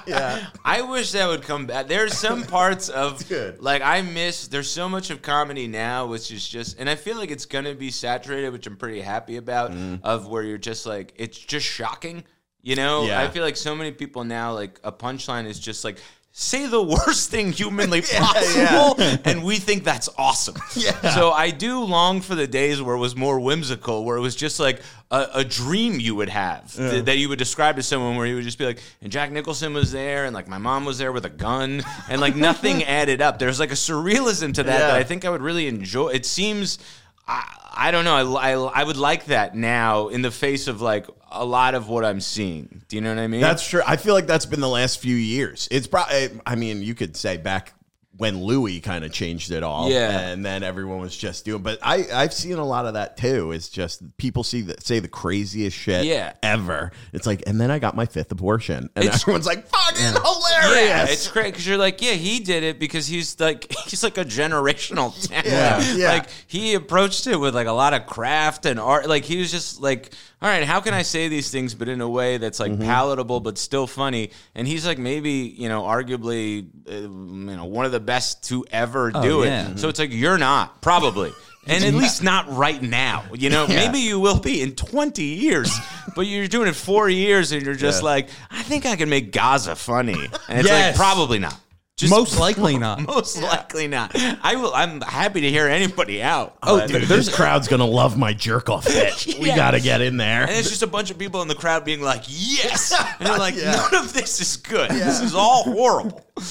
Yeah, 0.07 0.47
I 0.65 0.83
wish 0.83 1.13
that 1.13 1.29
would 1.29 1.43
come 1.43 1.67
back. 1.67 1.87
There's 1.87 2.15
some 2.17 2.43
parts 2.59 2.89
of 2.89 3.29
good. 3.29 3.63
like 3.63 3.83
I 3.83 4.03
miss. 4.03 4.49
There's 4.49 4.69
so 4.69 4.89
much 4.89 5.11
of 5.11 5.23
comedy 5.23 5.69
now, 5.69 6.07
which 6.07 6.33
is 6.33 6.49
just, 6.49 6.81
and 6.81 6.91
I 6.91 6.97
feel 6.97 7.17
like 7.17 7.31
it's 7.31 7.47
gonna 7.47 7.75
be 7.75 7.91
saturated, 7.93 8.51
which 8.53 8.67
I'm 8.67 8.77
pretty 8.77 9.01
happy 9.01 9.37
about. 9.37 9.71
Mm-hmm. 9.71 10.05
Of 10.05 10.27
where 10.27 10.43
you're 10.43 10.59
just 10.59 10.87
like, 10.87 11.13
it's 11.17 11.39
just 11.39 11.67
shocking. 11.67 12.25
You 12.63 12.75
know, 12.75 13.05
Yeah. 13.07 13.21
I 13.23 13.29
feel 13.29 13.45
like 13.45 13.57
so 13.57 13.77
many 13.77 13.93
people 13.93 14.25
now, 14.25 14.53
like 14.55 14.81
a 14.83 14.91
punchline 14.91 15.47
is 15.47 15.61
just 15.61 15.85
like. 15.85 15.99
Say 16.35 16.67
the 16.67 16.83
worst 16.83 17.31
thing 17.31 17.53
humanly 17.53 18.01
possible, 18.17 18.97
and 19.27 19.45
we 19.45 19.57
think 19.59 19.85
that's 19.85 20.09
awesome. 20.17 20.55
Yeah. 20.75 20.93
So 21.15 21.31
I 21.31 21.51
do 21.51 21.81
long 21.85 22.23
for 22.23 22.35
the 22.35 22.47
days 22.47 22.81
where 22.81 22.95
it 22.95 22.99
was 22.99 23.15
more 23.15 23.39
whimsical, 23.39 24.03
where 24.07 24.17
it 24.17 24.21
was 24.23 24.35
just 24.35 24.59
like 24.59 24.81
a, 25.11 25.27
a 25.35 25.45
dream 25.45 26.01
you 26.01 26.15
would 26.15 26.31
have 26.31 26.73
th- 26.75 27.05
that 27.05 27.19
you 27.19 27.29
would 27.29 27.39
describe 27.39 27.77
to 27.77 27.83
someone, 27.83 28.17
where 28.17 28.27
you 28.27 28.37
would 28.37 28.45
just 28.45 28.57
be 28.57 28.65
like, 28.65 28.81
and 29.03 29.13
Jack 29.13 29.31
Nicholson 29.31 29.75
was 29.75 29.93
there, 29.93 30.25
and 30.25 30.35
like 30.35 30.49
my 30.49 30.57
mom 30.57 30.87
was 30.87 30.97
there 30.97 31.13
with 31.13 31.27
a 31.27 31.31
gun, 31.31 31.83
and 32.09 32.19
like 32.19 32.35
nothing 32.35 32.83
added 33.01 33.21
up. 33.21 33.39
There's 33.39 33.61
like 33.61 33.71
a 33.71 33.75
surrealism 33.75 34.55
to 34.55 34.63
that 34.63 34.73
Yeah. 34.81 34.87
that 34.87 34.97
I 34.97 35.05
think 35.05 35.27
I 35.27 35.31
would 35.31 35.43
really 35.43 35.67
enjoy. 35.69 36.09
It 36.09 36.25
seems. 36.25 36.79
I, 37.27 37.45
I 37.75 37.91
don't 37.91 38.05
know. 38.05 38.37
I, 38.37 38.53
I, 38.53 38.81
I 38.81 38.85
would 38.85 38.97
like 38.97 39.27
that 39.27 39.55
now 39.55 40.09
in 40.09 40.23
the 40.23 40.31
face 40.31 40.69
of 40.69 40.81
like 40.81 41.07
a 41.31 41.45
lot 41.45 41.75
of 41.75 41.89
what 41.89 42.05
I'm 42.05 42.21
seeing. 42.21 42.83
Do 42.89 42.97
you 42.97 43.03
know 43.03 43.15
what 43.15 43.19
I 43.21 43.27
mean? 43.27 43.41
That's 43.41 43.67
true. 43.67 43.83
I 43.87 43.97
feel 43.97 44.15
like 44.15 44.27
that's 44.27 44.47
been 44.47 44.61
the 44.61 44.69
last 44.69 45.01
few 45.01 45.17
years. 45.17 45.69
It's 45.71 45.87
probably, 45.87 46.31
I 46.47 46.57
mean, 46.57 46.83
you 46.83 46.95
could 46.95 47.17
say 47.17 47.37
back 47.37 47.75
when 48.19 48.43
Louis 48.43 48.81
kind 48.81 49.05
of 49.05 49.13
changed 49.13 49.51
it 49.53 49.63
all. 49.63 49.91
Yeah. 49.91 50.21
And 50.29 50.45
then 50.45 50.63
everyone 50.63 51.01
was 51.01 51.17
just 51.17 51.45
doing, 51.47 51.63
but 51.63 51.79
I, 51.83 52.07
I've 52.13 52.35
seen 52.35 52.55
a 52.59 52.65
lot 52.65 52.85
of 52.87 52.95
that 52.95 53.17
too. 53.17 53.53
It's 53.53 53.69
just 53.71 54.03
people 54.19 54.45
see 54.45 54.61
that 54.63 54.83
say 54.85 54.99
the 54.99 55.09
craziest 55.09 55.77
shit 55.77 56.05
Yeah. 56.05 56.35
ever. 56.43 56.93
It's 57.15 57.27
like, 57.27 57.43
and 57.47 57.59
then 57.61 57.71
I 57.71 57.79
got 57.79 57.97
my 57.97 58.05
fifth 58.05 58.31
abortion. 58.31 58.91
And 58.95 59.05
It's- 59.07 59.23
everyone's 59.23 59.47
like, 59.47 59.67
fucking 59.67 60.05
hilarious. 60.23 60.89
Yeah, 60.89 61.05
it's 61.09 61.29
great 61.29 61.53
because 61.53 61.67
you're 61.67 61.79
like, 61.79 62.03
yeah, 62.03 62.13
he 62.13 62.41
did 62.41 62.63
it 62.63 62.79
because 62.79 63.07
he's 63.07 63.41
like, 63.41 63.73
he's 63.87 64.03
like 64.03 64.19
a 64.19 64.25
generational 64.25 65.13
talent. 65.29 65.47
Yeah, 65.47 65.95
yeah. 65.95 66.13
Like 66.13 66.29
he 66.47 66.75
approached 66.75 67.27
it 67.27 67.37
with 67.37 67.55
like 67.55 67.67
a 67.67 67.73
lot 67.73 67.95
of 67.95 68.07
craft 68.07 68.67
and 68.67 68.79
art. 68.79 69.09
Like 69.09 69.25
he 69.25 69.39
was 69.39 69.51
just 69.51 69.81
like, 69.81 70.13
all 70.43 70.49
right, 70.49 70.65
how 70.65 70.81
can 70.81 70.93
I 70.93 71.03
say 71.03 71.29
these 71.29 71.51
things, 71.51 71.75
but 71.75 71.89
in 71.89 72.01
a 72.01 72.09
way 72.09 72.37
that's 72.39 72.59
like 72.61 72.73
Mm-hmm. 72.73 72.83
palatable 72.83 73.41
but 73.41 73.57
still 73.59 73.87
funny? 73.87 74.31
And 74.55 74.67
he's 74.67 74.85
like 74.85 74.99
maybe 74.99 75.31
you 75.57 75.69
know, 75.69 75.83
arguably, 75.83 76.67
uh, 76.89 76.93
you 76.93 77.09
know, 77.57 77.65
one 77.67 77.85
of 77.87 77.93
the 77.93 78.01
best 78.01 78.43
to 78.49 78.65
ever 78.71 79.11
do 79.13 79.45
yeah. 79.45 79.71
it. 79.71 79.79
So 79.79 79.89
it's 79.89 79.99
like 80.01 80.11
you're 80.13 80.39
not 80.39 80.83
probably. 80.83 81.33
And 81.65 81.85
at 81.85 81.95
least 81.95 82.25
not 82.25 82.51
right 82.51 82.83
now. 82.83 83.23
You 83.33 83.49
know, 83.49 83.67
Yeah. 83.69 83.77
maybe 83.77 84.01
you 84.01 84.19
will 84.19 84.41
be 84.41 84.63
in 84.63 84.75
20 84.75 85.23
years, 85.23 85.73
but 86.17 86.23
you're 86.23 86.49
doing 86.49 86.67
it 86.67 86.75
four 86.75 87.09
years 87.09 87.53
and 87.53 87.63
you're 87.65 87.77
just 87.77 88.03
Yeah. 88.03 88.09
like, 88.09 88.29
I 88.51 88.65
think 88.65 88.85
I 88.85 88.97
can 88.97 89.09
make 89.09 89.31
Gaza 89.31 89.77
funny. 89.77 90.15
And 90.49 90.59
it's 90.59 90.69
Yes. 90.69 90.89
like, 90.89 90.97
probably 90.97 91.39
not. 91.39 91.55
Just 92.03 92.11
most 92.13 92.39
likely 92.39 92.77
not 92.79 93.01
most 93.01 93.41
likely 93.43 93.89
not. 93.89 94.13
I 94.43 94.57
will. 94.57 94.73
I'm 94.75 95.01
happy 95.01 95.41
to 95.43 95.51
hear 95.51 95.67
anybody 95.69 96.23
out. 96.23 96.57
Oh, 96.63 96.77
oh 96.77 96.79
but- 96.81 96.89
dude, 96.89 97.03
this 97.05 97.35
crowd's 97.35 97.69
gonna 97.69 97.87
love 97.87 98.19
my 98.19 98.33
jerk 98.35 98.69
off 98.69 98.85
bit. 98.87 99.27
We 99.41 99.49
Yeah. 99.49 99.57
gotta 99.57 99.81
get 99.81 100.01
in 100.01 100.17
there. 100.17 100.43
And 100.43 100.51
it's 100.51 100.69
just 100.69 100.83
a 100.83 100.87
bunch 100.87 101.11
of 101.11 101.19
people 101.19 101.43
in 101.43 101.49
the 101.49 101.55
crowd 101.55 101.85
being 101.85 102.03
like, 102.03 102.25
"Yes," 102.29 102.93
and 103.19 103.27
they're 103.29 103.39
like, 103.39 103.57
Yeah. 103.57 103.73
"None 103.91 104.05
of 104.05 104.13
this 104.13 104.41
is 104.41 104.57
good. 104.59 104.91
This 104.91 105.21
is 105.21 105.35
all 105.35 105.65
horrible." 105.65 106.25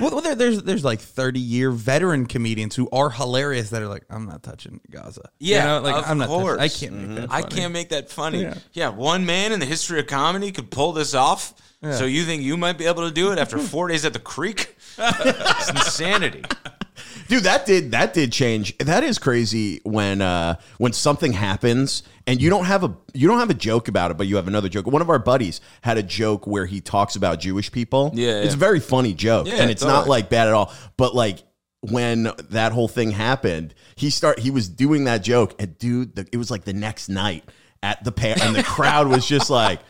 Well, 0.00 0.10
well, 0.10 0.20
there, 0.20 0.34
there's 0.34 0.62
there's 0.64 0.84
like 0.84 1.00
30 1.00 1.38
year 1.40 1.70
veteran 1.70 2.26
comedians 2.26 2.74
who 2.74 2.88
are 2.92 3.08
hilarious 3.08 3.70
that 3.70 3.80
are 3.80 3.88
like, 3.88 4.04
I'm 4.10 4.26
not 4.26 4.42
touching 4.42 4.80
Gaza. 4.90 5.30
Yeah, 5.38 5.58
you 5.60 5.64
know? 5.68 5.80
like 5.88 5.94
of 6.04 6.10
I'm 6.10 6.18
not. 6.18 6.26
touching- 6.26 6.40
course. 6.42 6.60
I 6.60 6.68
can't 6.68 6.92
make 6.92 7.08
that. 7.14 7.22
Mm-hmm. 7.22 7.32
I 7.32 7.42
funny. 7.42 7.56
can't 7.56 7.72
make 7.72 7.88
that 7.90 8.10
funny. 8.10 8.42
Yeah. 8.42 8.54
Yeah. 8.72 8.88
one 8.90 9.24
man 9.24 9.52
in 9.52 9.60
the 9.60 9.64
history 9.64 10.00
of 10.00 10.06
comedy 10.08 10.50
could 10.52 10.70
pull 10.70 10.92
this 10.92 11.14
off. 11.14 11.54
So 11.82 12.04
you 12.04 12.24
think 12.24 12.42
you 12.42 12.56
might 12.56 12.78
be 12.78 12.86
able 12.86 13.06
to 13.06 13.12
do 13.12 13.30
it 13.32 13.38
after 13.38 13.58
four 13.72 13.88
days 13.88 14.04
at 14.04 14.12
the 14.12 14.18
creek? 14.18 14.76
it's 14.98 15.70
insanity. 15.70 16.42
Dude, 17.28 17.42
that 17.44 17.66
did 17.66 17.90
that 17.90 18.14
did 18.14 18.32
change. 18.32 18.76
That 18.78 19.02
is 19.04 19.18
crazy 19.18 19.80
when 19.84 20.20
uh 20.22 20.56
when 20.78 20.92
something 20.92 21.32
happens 21.32 22.02
and 22.26 22.40
you 22.40 22.48
don't 22.50 22.64
have 22.64 22.84
a 22.84 22.96
you 23.14 23.28
don't 23.28 23.38
have 23.40 23.50
a 23.50 23.54
joke 23.54 23.88
about 23.88 24.10
it, 24.10 24.16
but 24.16 24.26
you 24.26 24.36
have 24.36 24.48
another 24.48 24.68
joke. 24.68 24.86
One 24.86 25.02
of 25.02 25.10
our 25.10 25.18
buddies 25.18 25.60
had 25.82 25.98
a 25.98 26.02
joke 26.02 26.46
where 26.46 26.66
he 26.66 26.80
talks 26.80 27.16
about 27.16 27.40
Jewish 27.40 27.70
people. 27.72 28.12
Yeah, 28.14 28.38
It's 28.40 28.46
yeah. 28.48 28.52
a 28.54 28.56
very 28.56 28.80
funny 28.80 29.12
joke. 29.12 29.46
Yeah, 29.48 29.54
and 29.56 29.70
it's 29.70 29.84
not 29.84 30.08
like 30.08 30.30
bad 30.30 30.48
at 30.48 30.54
all. 30.54 30.72
But 30.96 31.14
like 31.14 31.38
when 31.80 32.30
that 32.50 32.72
whole 32.72 32.88
thing 32.88 33.10
happened, 33.10 33.74
he 33.96 34.10
start 34.10 34.38
he 34.38 34.50
was 34.50 34.68
doing 34.68 35.04
that 35.04 35.18
joke 35.22 35.54
and 35.58 35.76
dude, 35.78 36.14
the, 36.16 36.26
it 36.32 36.36
was 36.36 36.50
like 36.50 36.64
the 36.64 36.72
next 36.72 37.08
night 37.08 37.44
at 37.82 38.02
the 38.04 38.12
pair 38.12 38.36
and 38.40 38.54
the 38.56 38.62
crowd 38.62 39.06
was 39.08 39.26
just 39.26 39.50
like 39.50 39.80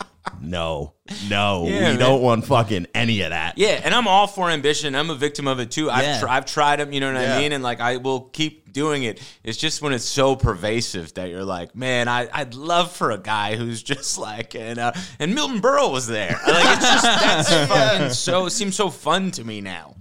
no, 0.41 0.95
no, 1.29 1.65
Yeah, 1.67 1.73
we 1.75 1.81
man. 1.81 1.99
don't 1.99 2.23
want 2.23 2.45
fucking 2.47 2.87
any 2.95 3.21
of 3.23 3.31
that. 3.31 3.57
Yeah, 3.59 3.81
and 3.85 3.95
I'm 3.95 4.07
all 4.09 4.27
for 4.27 4.51
ambition. 4.51 4.95
I'm 4.95 5.11
a 5.11 5.15
victim 5.15 5.47
of 5.47 5.61
it 5.61 5.71
too. 5.71 5.91
I've, 5.91 6.03
Yeah. 6.05 6.21
tr- 6.21 6.29
I've 6.29 6.47
tried 6.47 6.81
them, 6.81 6.93
you 6.93 7.01
know 7.01 7.13
what 7.13 7.21
Yeah. 7.23 7.37
I 7.37 7.41
mean? 7.41 7.53
And 7.53 7.63
like, 7.63 7.81
I 7.81 7.97
will 7.99 8.21
keep 8.21 8.73
doing 8.73 9.05
it. 9.05 9.21
It's 9.43 9.57
just 9.59 9.81
when 9.83 9.93
it's 9.93 10.05
so 10.05 10.37
pervasive 10.37 11.15
that 11.15 11.31
you're 11.31 11.45
like, 11.45 11.75
man, 11.75 12.09
I, 12.09 12.29
I'd 12.33 12.55
love 12.55 12.93
for 12.93 13.11
a 13.11 13.19
guy 13.19 13.57
who's 13.57 13.83
just 13.83 14.19
like, 14.19 14.55
and 14.55 14.79
uh, 14.79 14.93
and 15.19 15.35
Milton 15.35 15.61
Berle 15.63 15.91
was 15.93 16.07
there. 16.07 16.39
Like, 16.47 16.77
it's 16.77 16.87
just, 16.91 17.05
that's 17.05 17.51
fucking 17.69 18.11
so, 18.11 18.47
it 18.47 18.51
seems 18.51 18.77
so 18.77 18.91
fun 18.91 19.31
to 19.33 19.45
me 19.45 19.61
now. 19.61 19.95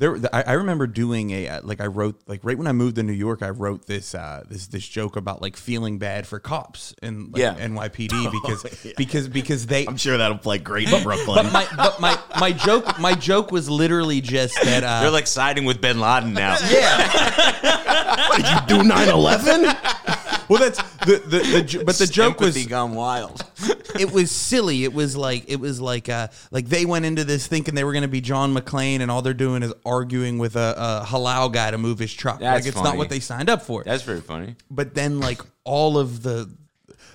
There, 0.00 0.16
I, 0.32 0.42
I 0.46 0.52
remember 0.54 0.86
doing 0.86 1.30
a 1.30 1.46
uh, 1.46 1.60
like 1.62 1.82
I 1.82 1.86
wrote 1.86 2.18
like 2.26 2.40
right 2.42 2.56
when 2.56 2.66
I 2.66 2.72
moved 2.72 2.96
to 2.96 3.02
New 3.02 3.12
York, 3.12 3.42
I 3.42 3.50
wrote 3.50 3.86
this 3.86 4.14
uh, 4.14 4.42
this 4.48 4.66
this 4.68 4.88
joke 4.88 5.14
about 5.16 5.42
like 5.42 5.58
feeling 5.58 5.98
bad 5.98 6.26
for 6.26 6.38
cops 6.40 6.94
in 7.02 7.30
like, 7.32 7.40
Yeah. 7.40 7.54
NYPD 7.54 8.32
because 8.42 8.92
because 8.96 9.28
because 9.28 9.66
they 9.66 9.86
I'm 9.86 9.98
sure 9.98 10.16
that'll 10.16 10.38
play 10.38 10.56
great 10.56 10.90
in 10.90 11.02
Brooklyn. 11.02 11.44
but 11.44 11.52
my 11.52 11.66
but 11.76 12.00
my 12.00 12.18
my 12.40 12.50
joke 12.52 12.98
my 12.98 13.12
joke 13.14 13.52
was 13.52 13.68
literally 13.68 14.22
just 14.22 14.54
that 14.62 14.82
uh, 14.84 15.02
They're 15.02 15.10
like 15.10 15.26
siding 15.26 15.66
with 15.66 15.82
Bin 15.82 16.00
Laden 16.00 16.32
now. 16.32 16.52
What 16.54 18.36
did 18.68 18.78
you 18.78 18.82
do 18.82 18.88
9/11? 18.90 20.29
Well 20.50 20.58
that's 20.58 20.82
the 21.06 21.16
the, 21.26 21.38
the 21.38 21.84
but 21.86 21.94
the 21.96 22.06
joke 22.06 22.40
was 22.40 22.54
Empathy 22.56 22.68
gone 22.68 22.94
wild. 22.94 23.42
it 23.98 24.12
was 24.12 24.30
silly. 24.30 24.84
It 24.84 24.92
was 24.92 25.16
like 25.16 25.44
it 25.48 25.56
was 25.60 25.80
like 25.80 26.10
uh 26.10 26.28
like 26.50 26.66
they 26.68 26.84
went 26.84 27.06
into 27.06 27.24
this 27.24 27.46
thinking 27.46 27.74
they 27.74 27.84
were 27.84 27.92
going 27.92 28.02
to 28.02 28.08
be 28.08 28.20
John 28.20 28.54
McClane, 28.54 29.00
and 29.00 29.10
all 29.10 29.22
they're 29.22 29.32
doing 29.32 29.62
is 29.62 29.72
arguing 29.86 30.36
with 30.38 30.56
a, 30.56 30.74
a 30.76 31.06
halal 31.06 31.50
guy 31.52 31.70
to 31.70 31.78
move 31.78 31.98
his 31.98 32.12
truck. 32.12 32.40
That's 32.40 32.60
like 32.64 32.68
it's 32.68 32.76
funny. 32.76 32.90
not 32.90 32.98
what 32.98 33.08
they 33.08 33.20
signed 33.20 33.48
up 33.48 33.62
for. 33.62 33.82
That's 33.84 34.02
very 34.02 34.20
funny. 34.20 34.56
but 34.70 34.94
then 34.94 35.20
like 35.20 35.40
all 35.64 35.96
of 35.96 36.22
the 36.22 36.50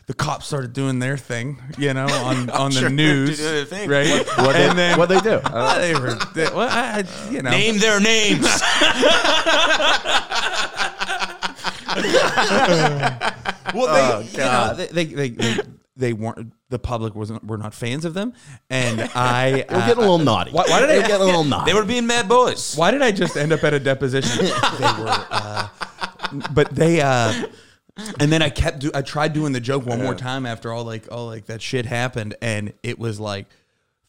the 0.08 0.14
cops 0.14 0.46
started 0.46 0.72
doing 0.74 1.00
their 1.00 1.18
thing, 1.18 1.60
you 1.80 1.92
know, 1.94 2.06
on 2.10 2.50
on 2.52 2.72
the 2.72 2.80
Sure, 2.82 2.90
news, 2.90 3.40
their 3.40 3.66
thing. 3.66 3.90
right? 3.90 4.24
What 4.38 4.56
and 4.56 4.78
then 4.78 4.98
what 5.00 5.10
they 5.10 5.20
do? 5.20 5.42
uh, 5.44 5.80
they 5.82 5.94
were, 5.96 6.16
they, 6.36 6.44
well, 6.46 6.70
I, 6.70 7.00
I- 7.04 7.32
you 7.32 7.42
know, 7.42 7.50
Name 7.50 7.80
their 7.80 8.00
names. 8.00 8.46
well, 13.74 13.74
they, 13.74 13.80
Oh, 13.84 14.20
you 14.32 14.38
know, 14.38 14.74
they, 14.76 14.88
they, 14.88 15.06
they, 15.06 15.30
they, 15.30 15.58
they 15.98 16.14
weren't. 16.14 16.54
The 16.70 16.80
public 16.80 17.16
wasn't. 17.16 17.46
Were 17.46 17.58
not 17.58 17.74
fans 17.74 18.06
of 18.06 18.14
them, 18.14 18.34
and 18.70 19.02
I. 19.16 19.66
We're 19.70 19.76
uh, 19.78 19.80
getting 19.88 19.98
a 19.98 20.02
little 20.02 20.18
naughty. 20.18 20.52
why- 20.52 20.66
why 20.68 20.82
did 20.82 20.90
I- 20.90 20.96
We're 20.98 21.02
getting 21.08 21.22
a 21.22 21.26
little 21.26 21.44
naughty? 21.46 21.72
they 21.72 21.76
were 21.80 21.86
being 21.86 22.08
mad 22.08 22.28
boys. 22.28 22.76
Why 22.76 22.92
did 22.92 23.02
I 23.02 23.12
just 23.12 23.38
end 23.38 23.54
up 23.54 23.64
at 23.64 23.74
a 23.74 23.80
deposition? 23.80 24.46
they 24.46 24.52
were, 24.52 25.26
uh, 25.32 25.68
but 26.54 26.70
they, 26.76 27.02
uh, 27.02 27.34
and 28.20 28.32
then 28.32 28.42
I 28.42 28.50
kept, 28.50 28.80
do, 28.80 28.92
I 28.94 29.02
tried 29.04 29.34
doing 29.34 29.54
the 29.54 29.62
joke 29.62 29.86
one 29.86 30.02
more 30.04 30.16
time 30.16 30.46
after 30.46 30.72
all 30.74 30.84
like, 30.84 31.08
all 31.12 31.28
like 31.28 31.46
that 31.46 31.62
shit 31.62 31.86
happened, 31.86 32.36
and 32.42 32.74
it 32.84 33.00
was 33.00 33.20
like, 33.20 33.46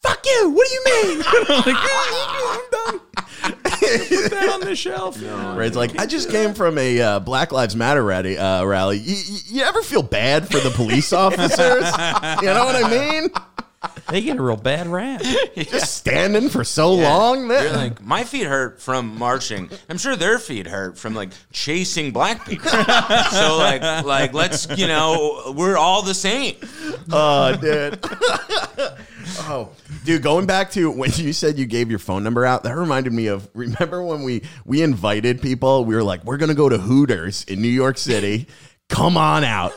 "Fuck 0.07 0.25
you! 0.27 0.51
What 0.51 0.69
do 0.69 0.75
you 0.75 0.85
mean?" 0.85 1.23
I'm 1.49 1.63
like, 1.67 1.77
"I'm 1.79 2.61
done." 2.71 3.01
Put 3.47 4.31
that 4.31 4.51
on 4.55 4.61
the 4.61 4.75
shelf. 4.75 5.21
Right, 5.23 5.67
it's 5.67 5.77
like 5.77 5.99
I 6.01 6.07
just 6.07 6.31
came 6.31 6.55
from 6.55 6.79
a 6.79 7.01
uh, 7.01 7.21
Black 7.21 7.53
Lives 7.53 7.77
Matter 7.77 8.03
rally. 8.03 8.37
Uh, 8.39 8.65
rally. 8.65 8.99
You, 8.99 9.15
you- 9.17 9.39
you 9.49 9.63
ever 9.63 9.83
feel 9.83 10.03
bad 10.03 10.49
for 10.49 10.59
the 10.61 10.71
police 10.71 11.13
officers? 11.13 11.85
you 12.43 12.49
know 12.49 12.65
what 12.65 12.75
I 12.85 12.89
mean? 12.91 13.29
They 14.11 14.21
get 14.23 14.37
a 14.37 14.43
real 14.43 14.57
bad 14.57 14.87
rap. 14.87 15.21
Just 15.57 15.97
standing 15.97 16.49
for 16.49 16.63
so 16.63 16.95
long. 16.95 17.49
That, 17.49 17.65
You're 17.65 17.73
like, 17.73 18.01
my 18.01 18.23
feet 18.23 18.47
hurt 18.47 18.81
from 18.81 19.19
marching. 19.19 19.69
I'm 19.89 19.99
sure 19.99 20.15
their 20.15 20.39
feet 20.39 20.69
hurt 20.69 20.97
from 20.97 21.15
like 21.15 21.31
chasing 21.53 22.13
black 22.13 22.47
people. 22.47 22.71
so 22.71 23.57
like, 23.59 23.83
like 24.05 24.33
let's 24.33 24.69
you 24.79 24.87
know, 24.87 25.53
we're 25.57 25.77
all 25.77 26.03
the 26.03 26.15
same. 26.15 26.55
oh, 27.11 27.57
dude. 27.57 27.99
oh, 29.41 29.71
dude. 30.05 30.23
Going 30.23 30.47
back 30.47 30.71
to 30.73 30.89
when 30.89 31.11
you 31.15 31.33
said 31.33 31.59
you 31.59 31.67
gave 31.67 31.91
your 31.91 31.99
phone 31.99 32.23
number 32.23 32.47
out, 32.47 32.63
that 32.63 32.77
reminded 32.77 33.13
me 33.13 33.27
of. 33.27 33.49
Remember 33.55 34.05
when 34.05 34.23
we 34.23 34.43
we 34.65 34.83
invited 34.83 35.43
people? 35.43 35.85
We 35.85 35.97
were 35.97 36.05
like, 36.05 36.25
we're 36.25 36.37
gonna 36.37 36.55
go 36.55 36.69
to 36.69 36.79
Hooters 36.79 37.43
in 37.45 37.61
New 37.61 37.69
York 37.69 37.99
City. 37.99 38.47
Come 38.89 39.17
on 39.17 39.43
out. 39.43 39.73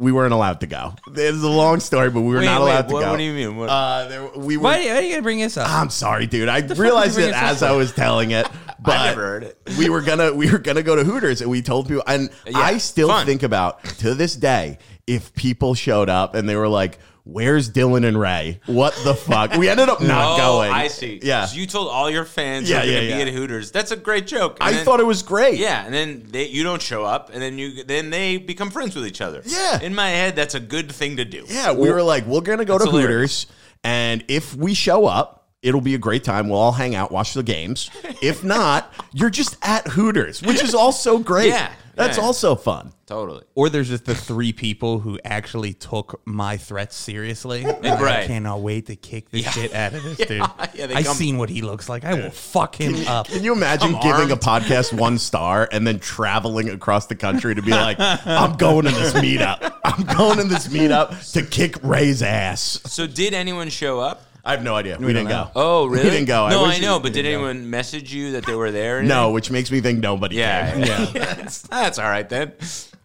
We 0.00 0.12
weren't 0.12 0.32
allowed 0.32 0.60
to 0.60 0.68
go. 0.68 0.94
It's 1.08 1.42
a 1.42 1.48
long 1.48 1.80
story, 1.80 2.08
but 2.10 2.20
we 2.20 2.32
were 2.32 2.38
Wait, 2.38 2.44
not 2.44 2.62
wait, 2.62 2.70
allowed 2.70 2.88
to 2.88 2.94
what- 2.94 3.00
go. 3.04 3.10
what 3.10 3.16
do 3.16 3.24
you 3.24 3.32
mean? 3.32 3.56
What- 3.56 3.68
Uh, 3.68 4.06
there, 4.08 4.28
we 4.36 4.56
were. 4.56 4.62
Why, 4.62 4.78
why 4.84 4.90
are 4.98 5.00
you 5.00 5.10
gonna 5.10 5.22
bring 5.22 5.40
this 5.40 5.56
up? 5.56 5.68
I'm 5.68 5.90
sorry, 5.90 6.26
dude. 6.28 6.48
I 6.48 6.58
realized 6.60 7.18
it 7.18 7.22
this 7.22 7.34
as? 7.34 7.62
I 7.64 7.72
was 7.72 7.90
telling 7.90 8.30
it, 8.30 8.46
but 8.80 9.06
never 9.06 9.20
heard 9.22 9.42
it. 9.42 9.58
we 9.76 9.88
were 9.88 10.00
gonna 10.00 10.32
we 10.32 10.52
were 10.52 10.58
gonna 10.58 10.84
go 10.84 10.94
to 10.94 11.02
Hooters, 11.02 11.40
and 11.40 11.50
we 11.50 11.62
told 11.62 11.88
people, 11.88 12.04
and 12.06 12.30
I 12.54 12.78
still 12.78 13.08
fun. 13.08 13.26
think 13.26 13.42
about 13.42 13.82
to 13.98 14.14
this 14.14 14.36
day 14.36 14.78
if 15.08 15.34
people 15.34 15.74
showed 15.74 16.08
up 16.08 16.36
and 16.36 16.48
they 16.48 16.54
were 16.54 16.68
like, 16.68 16.98
"Where's 17.28 17.70
Dylan 17.70 18.06
and 18.06 18.18
Ray? 18.18 18.60
What 18.66 18.98
the 19.04 19.14
fuck?" 19.14 19.52
We 19.54 19.68
ended 19.68 19.88
up 19.88 20.00
not 20.14 20.34
oh, 20.34 20.36
going. 20.38 20.72
I 20.72 20.88
see. 20.88 21.20
Yeah, 21.22 21.44
So 21.44 21.56
you 21.58 21.66
told 21.66 21.88
all 21.88 22.08
your 22.10 22.24
fans 22.24 22.70
Yeah, 22.70 22.82
you're 22.82 22.94
yeah, 22.94 23.00
yeah. 23.00 23.24
be 23.24 23.30
at 23.30 23.34
Hooters. 23.36 23.70
That's 23.70 23.90
a 23.90 23.96
great 23.96 24.26
joke. 24.26 24.56
And 24.60 24.68
I 24.68 24.72
then- 24.72 24.84
thought 24.84 25.00
it 25.00 25.06
was 25.06 25.22
great. 25.22 25.58
Yeah, 25.58 25.84
and 25.84 25.92
then 25.92 26.24
they, 26.30 26.46
you 26.46 26.62
don't 26.64 26.80
show 26.80 27.04
up, 27.04 27.30
and 27.32 27.42
then 27.42 27.58
you 27.58 27.84
then 27.84 28.10
they 28.10 28.38
become 28.38 28.70
friends 28.70 28.96
with 28.96 29.06
each 29.06 29.20
other. 29.20 29.42
Yeah. 29.44 29.80
In 29.80 29.94
my 29.94 30.08
head, 30.08 30.36
that's 30.36 30.54
a 30.54 30.60
good 30.60 30.90
thing 30.90 31.18
to 31.18 31.24
do. 31.24 31.44
Yeah, 31.48 31.72
we 31.72 31.90
were 31.92 32.02
like, 32.02 32.24
we're 32.26 32.40
gonna 32.40 32.64
go 32.64 32.78
to 32.78 32.84
hilarious. 32.84 33.44
Hooters, 33.44 33.46
and 33.84 34.24
if 34.28 34.56
we 34.56 34.74
show 34.74 35.06
up, 35.06 35.37
it'll 35.62 35.80
be 35.80 35.94
a 35.94 35.98
great 35.98 36.24
time. 36.24 36.48
We'll 36.48 36.58
all 36.60 36.72
hang 36.72 36.94
out, 36.94 37.10
watch 37.12 37.34
the 37.34 37.42
games. 37.42 37.90
If 38.22 38.44
not, 38.44 38.92
you're 39.12 39.30
just 39.30 39.56
at 39.62 39.86
Hooters, 39.88 40.42
which 40.42 40.62
is 40.62 40.74
also 40.74 41.18
great. 41.18 41.48
Yeah, 41.48 41.72
that's 41.94 42.16
yeah. 42.18 42.24
also 42.24 42.54
fun. 42.54 42.92
Totally. 43.06 43.42
Or 43.54 43.70
there's 43.70 43.88
just 43.88 44.04
the 44.04 44.14
three 44.14 44.52
people 44.52 44.98
who 45.00 45.18
actually 45.24 45.72
took 45.72 46.20
my 46.26 46.58
threats 46.58 46.94
seriously. 46.94 47.64
And 47.64 47.86
I 47.86 47.98
Right. 48.02 48.26
cannot 48.26 48.60
wait 48.60 48.84
to 48.86 48.96
kick 48.96 49.30
the 49.30 49.42
shit 49.42 49.72
out 49.72 49.94
of 49.94 50.02
this 50.02 50.18
dude. 50.28 50.42
Yeah, 50.74 50.86
they 50.88 50.94
I 50.94 51.02
come- 51.04 51.16
seen 51.16 51.38
what 51.38 51.48
he 51.48 51.62
looks 51.62 51.88
like. 51.88 52.04
I 52.04 52.12
will 52.14 52.30
fuck 52.30 52.76
him 52.78 53.08
up. 53.08 53.28
Can 53.28 53.42
you 53.42 53.54
imagine 53.54 53.94
I'm 53.94 54.02
giving 54.02 54.30
a 54.30 54.36
podcast 54.36 54.92
one 54.92 55.16
star 55.18 55.66
and 55.72 55.86
then 55.86 56.00
traveling 56.00 56.68
across 56.68 57.06
the 57.06 57.14
country 57.16 57.54
to 57.54 57.62
be 57.62 57.70
like, 57.70 57.96
I'm 57.98 58.56
going 58.58 58.84
to 58.84 58.90
this 58.90 59.14
meetup. 59.14 59.72
I'm 59.84 60.04
going 60.04 60.36
to 60.36 60.44
this 60.44 60.68
meetup 60.68 61.32
to 61.32 61.42
kick 61.42 61.76
Ray's 61.82 62.22
ass. 62.22 62.78
So 62.84 63.06
did 63.06 63.32
anyone 63.32 63.70
show 63.70 64.00
up? 64.00 64.26
I 64.48 64.52
have 64.52 64.62
no 64.64 64.74
idea. 64.74 64.96
We, 64.98 65.08
didn't 65.12 65.28
don't 65.28 65.46
go. 65.46 65.50
Oh, 65.54 65.86
really? 65.86 66.04
We 66.04 66.10
didn't 66.10 66.26
go. 66.26 66.48
No, 66.48 66.64
I, 66.64 66.68
wish- 66.68 66.80
know, 66.80 66.98
but 66.98 67.12
did 67.12 67.26
anyone 67.26 67.68
message 67.68 68.12
you 68.14 68.32
that 68.32 68.46
they 68.46 68.54
were 68.54 68.70
there? 68.70 68.98
or 68.98 69.02
No, 69.02 69.18
anything? 69.24 69.34
which 69.34 69.50
makes 69.50 69.70
me 69.70 69.80
think 69.80 70.00
nobody 70.00 70.36
Yeah, 70.36 70.72
came. 70.72 70.84
yeah. 71.14 71.34
that's, 71.34 71.62
that's 71.68 71.98
all 71.98 72.08
right 72.08 72.28
then. 72.28 72.54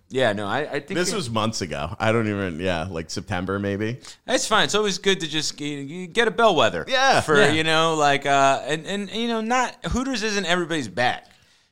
Yeah, 0.10 0.32
no, 0.34 0.46
I, 0.48 0.60
I 0.60 0.80
think 0.80 0.98
This 0.98 1.12
was 1.14 1.30
months 1.30 1.62
ago. 1.62 1.96
I 2.00 2.12
don't 2.12 2.28
even, 2.28 2.60
yeah, 2.60 2.88
like 2.90 3.10
September 3.10 3.58
maybe. 3.60 4.00
That's 4.26 4.48
fine. 4.48 4.66
It's 4.66 4.76
always 4.76 5.00
good 5.00 5.20
to 5.22 5.28
just 5.28 5.58
g- 5.58 6.06
get 6.08 6.28
a 6.28 6.32
bellwether. 6.32 6.86
Yeah, 6.88 7.20
For 7.22 7.36
yeah. 7.42 7.52
you 7.52 7.64
know, 7.64 7.96
like 7.96 8.26
uh, 8.28 8.62
and 8.66 8.86
and 8.86 9.10
you 9.12 9.28
know, 9.28 9.42
not 9.42 9.76
Hooters 9.88 10.22
isn't 10.24 10.46
everybody's 10.46 10.88
back. 10.88 11.28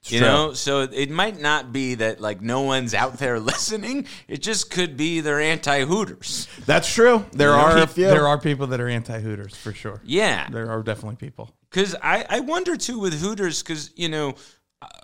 You 0.06 0.18
true. 0.20 0.28
know, 0.28 0.54
so 0.54 0.82
it 0.82 1.12
might 1.12 1.40
not 1.40 1.72
be 1.72 1.94
that 1.96 2.20
like 2.20 2.42
no 2.42 2.62
one's 2.62 2.94
out 2.96 3.20
there 3.20 3.40
listening. 3.52 4.08
It 4.28 4.42
just 4.42 4.72
could 4.72 4.98
be 4.98 5.22
they're 5.22 5.40
anti 5.40 5.86
Hooters. 5.86 6.48
That's 6.66 6.92
true. 6.92 7.26
There 7.34 7.52
are 7.54 7.78
a 7.78 7.86
few. 7.88 8.08
There 8.08 8.28
are 8.28 8.40
people 8.40 8.66
that 8.68 8.82
are 8.82 8.90
anti 8.90 9.20
Hooters 9.20 9.56
for 9.56 9.74
sure. 9.74 10.02
Yeah, 10.04 10.50
There 10.50 10.72
are 10.72 10.82
definitely 10.82 11.18
people. 11.18 11.54
because 11.70 11.96
I 12.02 12.26
I 12.28 12.40
wonder 12.40 12.76
too 12.78 12.98
with 13.00 13.14
Hooters 13.22 13.62
because 13.62 13.92
you 13.96 14.10
know. 14.10 14.36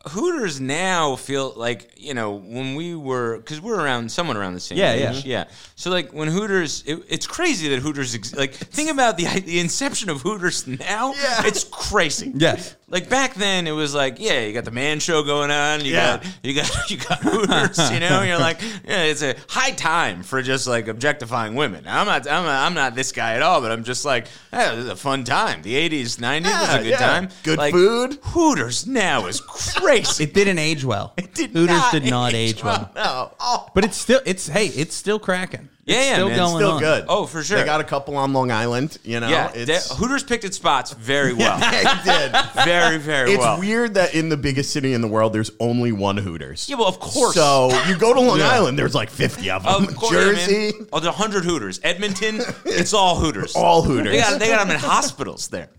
Hooters 0.08 0.62
now 0.62 1.18
feel 1.18 1.54
like 1.58 1.92
you 1.98 2.14
know 2.14 2.32
when 2.36 2.76
we 2.76 2.96
were 2.96 3.38
because 3.38 3.60
we're 3.62 3.80
around 3.80 4.10
someone 4.10 4.38
around 4.38 4.54
the 4.54 4.60
same 4.60 4.78
Yeah, 4.78 4.94
age 4.94 5.26
yeah. 5.26 5.40
yeah 5.40 5.44
so 5.76 5.92
like 5.92 6.12
when 6.14 6.30
Hooters 6.30 6.84
it, 6.88 7.04
it's 7.10 7.28
crazy 7.28 7.68
that 7.70 7.80
Hooters 7.80 8.16
ex- 8.16 8.34
like 8.34 8.54
think 8.54 8.90
about 8.90 9.18
the 9.18 9.26
the 9.42 9.60
inception 9.60 10.10
of 10.10 10.22
Hooters 10.22 10.66
now 10.66 11.14
Yeah. 11.14 11.46
it's 11.46 11.66
crazy 11.66 12.32
Yes. 12.34 12.76
like 12.88 13.10
back 13.10 13.34
then 13.34 13.68
it 13.68 13.72
was 13.72 13.94
like 13.94 14.16
yeah 14.20 14.46
you 14.46 14.54
got 14.54 14.64
the 14.66 14.72
man 14.72 15.00
show 15.00 15.24
going 15.24 15.52
on 15.52 15.84
you 15.84 15.92
Yeah. 15.94 16.18
got 16.18 16.26
you 16.42 16.54
got 16.56 16.90
you 16.90 16.98
got 16.98 17.20
Hooters 17.20 17.92
you 17.92 18.00
know 18.00 18.22
you're 18.24 18.40
like 18.40 18.62
yeah 18.86 19.04
it's 19.04 19.22
a 19.24 19.36
high 19.50 19.72
time 19.72 20.24
for 20.24 20.42
just 20.42 20.68
like 20.68 20.88
objectifying 20.88 21.54
women 21.56 21.84
I'm 21.86 22.08
not 22.08 22.28
I'm 22.30 22.46
not, 22.46 22.66
I'm 22.66 22.74
not 22.74 22.96
this 22.96 23.12
guy 23.12 23.34
at 23.34 23.42
all 23.42 23.60
but 23.62 23.72
I'm 23.72 23.84
just 23.84 24.06
like 24.06 24.28
hey, 24.52 24.70
this 24.76 24.86
is 24.86 24.90
a 24.90 24.96
fun 24.96 25.26
time 25.26 25.62
the 25.64 25.76
80s 25.90 26.18
90s 26.18 26.44
was 26.46 26.74
a 26.76 26.78
good 26.84 26.86
yeah. 26.92 26.98
time 26.98 27.30
Good 27.44 27.58
Like, 27.58 27.74
food. 27.74 28.18
Hooters 28.24 28.88
now 28.88 29.26
is 29.28 29.42
crazy 29.42 29.67
Race, 29.84 30.20
it 30.20 30.34
didn't 30.34 30.60
age 30.60 30.84
well. 30.86 31.14
It 31.18 31.34
did 31.34 31.52
Hooters 31.52 31.76
not 31.78 31.92
did 31.92 32.06
not 32.06 32.34
age 32.34 32.58
age 32.58 32.64
well. 32.64 32.92
no. 32.96 33.32
Oh, 33.40 33.68
But 33.74 33.86
it's 33.86 33.98
still 33.98 34.22
it's 34.26 34.48
hey, 34.48 34.68
it's 34.68 34.96
still 34.96 35.20
cracking. 35.20 35.70
Yeah, 35.86 35.96
it's 35.96 36.06
yeah, 36.08 36.14
still 36.16 36.28
man. 36.28 36.38
going 36.38 36.56
still 36.58 36.72
on. 36.72 36.80
good. 36.82 37.06
Oh, 37.08 37.26
for 37.26 37.42
sure. 37.44 37.60
They 37.60 37.64
got 37.64 37.80
a 37.80 37.84
couple 37.86 38.18
on 38.18 38.34
Long 38.34 38.52
Island, 38.52 38.98
you 39.06 39.22
know? 39.22 39.30
Yeah, 39.30 39.54
it's, 39.56 39.88
they- 39.88 39.96
Hooters 39.96 40.22
picked 40.22 40.44
its 40.44 40.58
spots 40.58 40.92
very 40.92 41.32
well. 41.32 41.58
Yeah, 41.58 41.72
it 42.02 42.04
did. 42.04 42.64
very, 42.66 42.98
very 42.98 43.32
It's 43.32 43.40
well. 43.40 43.54
It's 43.54 43.62
weird 43.62 43.94
that 43.94 44.14
in 44.14 44.28
the 44.28 44.36
biggest 44.36 44.72
city 44.74 44.92
in 44.94 45.00
the 45.00 45.08
world, 45.08 45.32
there's 45.32 45.52
only 45.62 45.94
one 45.94 46.18
Hooters. 46.18 46.68
Yeah, 46.68 46.76
well, 46.76 46.90
of 46.90 47.00
course. 47.00 47.36
So 47.36 47.70
you 47.88 47.98
go 47.98 48.14
to 48.14 48.20
Long 48.20 48.42
Island, 48.42 48.78
there's 48.78 48.94
like 48.96 49.10
50 49.10 49.50
of 49.50 49.64
them. 49.64 49.84
Of 49.86 49.96
course, 49.96 50.12
Jersey, 50.12 50.74
man. 50.78 50.88
Oh, 50.92 51.00
there's 51.00 51.16
100 51.18 51.46
Hooters. 51.46 51.80
Edmonton, 51.84 52.42
it's 52.66 52.94
all 52.94 53.16
Hooters. 53.16 53.56
all 53.56 53.82
Hooters. 53.82 54.12
They 54.12 54.20
got, 54.20 54.40
they 54.40 54.48
got 54.50 54.68
them 54.68 54.76
in 54.76 54.82
hospitals 54.82 55.48
there. 55.48 55.70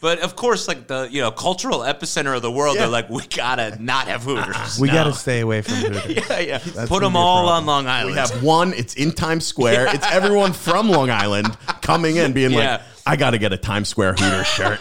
But 0.00 0.20
of 0.20 0.36
course, 0.36 0.68
like 0.68 0.86
the 0.86 1.08
you 1.10 1.20
know 1.20 1.30
cultural 1.30 1.80
epicenter 1.80 2.34
of 2.36 2.42
the 2.42 2.50
world, 2.52 2.76
Yeah. 2.76 2.82
they're 2.82 2.90
like, 2.90 3.10
we 3.10 3.22
gotta 3.26 3.76
not 3.82 4.06
have 4.08 4.22
Hooters. 4.22 4.78
We 4.80 4.88
No. 4.88 4.94
got 4.94 5.04
to 5.04 5.12
stay 5.12 5.40
away 5.40 5.62
from 5.62 5.74
Hooters. 5.82 6.28
yeah, 6.30 6.38
yeah. 6.40 6.86
Put 6.86 7.00
them 7.02 7.16
all 7.16 7.46
problem. 7.46 7.54
on 7.54 7.66
Long 7.66 7.86
Island. 7.88 8.14
we 8.14 8.18
have 8.20 8.42
one. 8.42 8.72
It's 8.74 8.94
in 8.94 9.12
Times 9.12 9.44
Square. 9.46 9.88
It's 9.94 10.06
everyone 10.12 10.52
from 10.52 10.88
Long 10.88 11.10
Island 11.10 11.48
coming 11.82 12.16
in, 12.16 12.32
being 12.32 12.52
Yeah. 12.52 12.58
like, 12.76 12.80
"I 13.08 13.16
got 13.16 13.30
to 13.30 13.38
get 13.38 13.52
a 13.52 13.56
Times 13.56 13.88
Square 13.88 14.14
Hooters 14.14 14.46
shirt. 14.46 14.80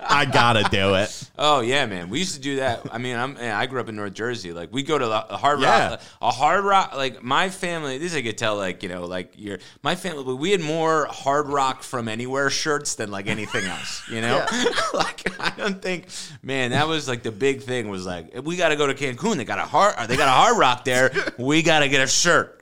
I 0.00 0.24
gotta 0.24 0.62
do 0.70 0.94
it." 0.94 1.30
Oh 1.38 1.60
yeah, 1.60 1.86
man. 1.86 2.08
We 2.10 2.18
used 2.18 2.34
to 2.34 2.40
do 2.40 2.56
that. 2.56 2.80
I 2.92 2.98
mean, 2.98 3.16
I'm 3.16 3.36
yeah, 3.36 3.58
I 3.58 3.66
grew 3.66 3.80
up 3.80 3.88
in 3.88 3.96
North 3.96 4.14
Jersey. 4.14 4.52
Like 4.52 4.72
we 4.72 4.82
go 4.82 4.98
to 4.98 5.06
the 5.06 5.34
a 5.34 5.36
hard 5.36 5.60
Yeah. 5.60 5.90
rock, 5.90 6.00
a 6.22 6.30
hard 6.30 6.64
rock. 6.64 6.94
Like 6.96 7.22
my 7.22 7.50
family, 7.50 7.98
this 7.98 8.14
I 8.14 8.22
could 8.22 8.38
tell. 8.38 8.56
Like 8.56 8.82
you 8.82 8.88
know, 8.88 9.04
like 9.04 9.34
your 9.36 9.58
my 9.82 9.94
family, 9.94 10.34
we 10.34 10.50
had 10.50 10.60
more 10.60 11.06
hard 11.10 11.48
rock 11.48 11.82
from 11.82 12.08
anywhere 12.08 12.50
shirts 12.50 12.94
than 12.94 13.10
like 13.10 13.26
anything 13.26 13.64
else. 13.64 14.02
You 14.10 14.20
know, 14.22 14.44
like 14.94 15.40
I 15.40 15.52
don't 15.56 15.80
think, 15.80 16.06
man, 16.42 16.70
that 16.72 16.88
was 16.88 17.08
like 17.08 17.22
the 17.22 17.32
big 17.32 17.62
thing. 17.62 17.88
Was 17.88 18.06
like 18.06 18.42
we 18.42 18.56
got 18.56 18.70
to 18.70 18.76
go 18.76 18.86
to 18.86 18.94
Cancun. 18.94 19.36
They 19.36 19.44
got 19.44 19.58
a 19.58 19.62
hard, 19.62 20.08
they 20.08 20.16
got 20.16 20.28
a 20.28 20.32
hard 20.32 20.58
rock 20.58 20.84
there. 20.84 21.12
We 21.38 21.62
got 21.62 21.80
to 21.80 21.88
get 21.88 22.02
a 22.02 22.06
shirt. 22.06 22.59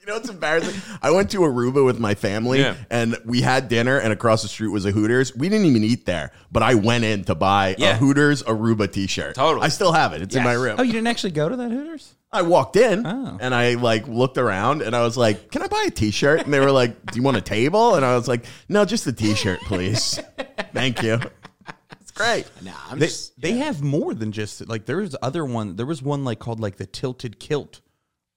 You 0.00 0.06
know 0.06 0.14
what's 0.14 0.30
embarrassing? 0.30 0.80
I 1.02 1.10
went 1.10 1.30
to 1.32 1.40
Aruba 1.40 1.84
with 1.84 1.98
my 2.00 2.14
family 2.14 2.60
Yeah. 2.60 2.74
and 2.90 3.18
we 3.26 3.42
had 3.42 3.68
dinner 3.68 3.98
and 3.98 4.14
across 4.14 4.40
the 4.40 4.48
street 4.48 4.68
was 4.68 4.86
a 4.86 4.90
Hooters. 4.92 5.36
We 5.36 5.50
didn't 5.50 5.66
even 5.66 5.84
eat 5.84 6.06
there, 6.06 6.32
but 6.50 6.62
I 6.62 6.74
went 6.74 7.04
in 7.04 7.24
to 7.24 7.34
buy 7.34 7.76
Yeah. 7.78 7.90
a 7.90 7.96
Hooters 7.96 8.42
Aruba 8.44 8.90
t-shirt. 8.90 9.34
Totally. 9.34 9.62
I 9.62 9.68
still 9.68 9.92
have 9.92 10.14
it. 10.14 10.22
It's 10.22 10.34
in 10.34 10.42
my 10.42 10.54
room. 10.54 10.76
Oh, 10.78 10.82
you 10.82 10.92
didn't 10.92 11.08
actually 11.08 11.32
go 11.32 11.50
to 11.50 11.56
that 11.56 11.70
Hooters? 11.70 12.14
I 12.32 12.40
walked 12.42 12.76
in 12.76 13.04
Oh. 13.06 13.36
and 13.42 13.54
I 13.54 13.74
like 13.74 14.08
looked 14.08 14.38
around 14.38 14.80
and 14.80 14.96
I 14.96 15.02
was 15.02 15.18
like, 15.18 15.50
"Can 15.50 15.62
I 15.62 15.66
buy 15.66 15.84
a 15.88 15.90
t-shirt?" 15.90 16.44
And 16.44 16.54
they 16.54 16.60
were 16.60 16.70
like, 16.70 17.04
"Do 17.12 17.16
you 17.18 17.22
want 17.22 17.36
a 17.36 17.40
table?" 17.42 17.96
And 17.96 18.04
I 18.04 18.14
was 18.16 18.26
like, 18.28 18.44
"No, 18.70 18.84
just 18.86 19.06
a 19.06 19.12
t-shirt, 19.12 19.60
please. 19.66 20.18
Thank 20.72 21.02
you." 21.02 21.18
It's 22.00 22.12
great. 22.12 22.46
Nah, 22.62 22.70
I'm 22.88 22.98
They, 23.00 23.06
just 23.06 23.38
they 23.40 23.52
have 23.58 23.82
more 23.82 24.14
than 24.14 24.30
just 24.32 24.66
like 24.68 24.86
there's 24.86 25.14
other 25.20 25.44
one. 25.44 25.74
There 25.76 25.84
was 25.86 26.02
one 26.02 26.24
like 26.24 26.38
called 26.38 26.58
like 26.60 26.76
the 26.76 26.86
Tilted 26.86 27.38
Kilt 27.40 27.80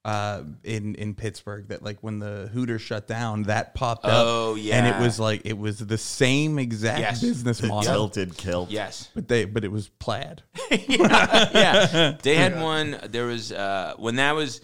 uh 0.05 0.43
in 0.65 0.95
in 0.95 1.15
Pittsburgh 1.15 1.69
that 1.69 1.81
like 1.81 1.97
when 2.01 2.19
the 2.19 2.49
Hooters 2.53 2.81
shut 2.81 3.07
down 3.07 3.43
that 3.43 3.73
popped 3.73 4.03
up. 4.03 4.11
Oh, 4.13 4.55
yeah, 4.55 4.77
and 4.77 4.87
it 4.87 4.99
was 5.05 5.17
like 5.19 5.41
it 5.45 5.57
was 5.57 5.79
the 5.79 5.97
same 5.97 6.59
exact 6.59 6.99
Yes. 6.99 7.21
business 7.21 7.59
The 7.59 7.67
model. 7.67 7.93
tilted 8.09 8.35
kilt. 8.37 8.69
yes. 8.69 9.09
But 9.15 9.27
they 9.29 9.45
but 9.45 9.63
it 9.63 9.71
was 9.71 9.87
plaid. 9.89 10.43
yeah, 10.71 12.17
they 12.21 12.35
had 12.35 12.59
one. 12.61 12.97
There 13.09 13.25
was 13.25 13.51
uh, 13.51 13.93
when 13.97 14.17
that 14.17 14.35
was 14.35 14.61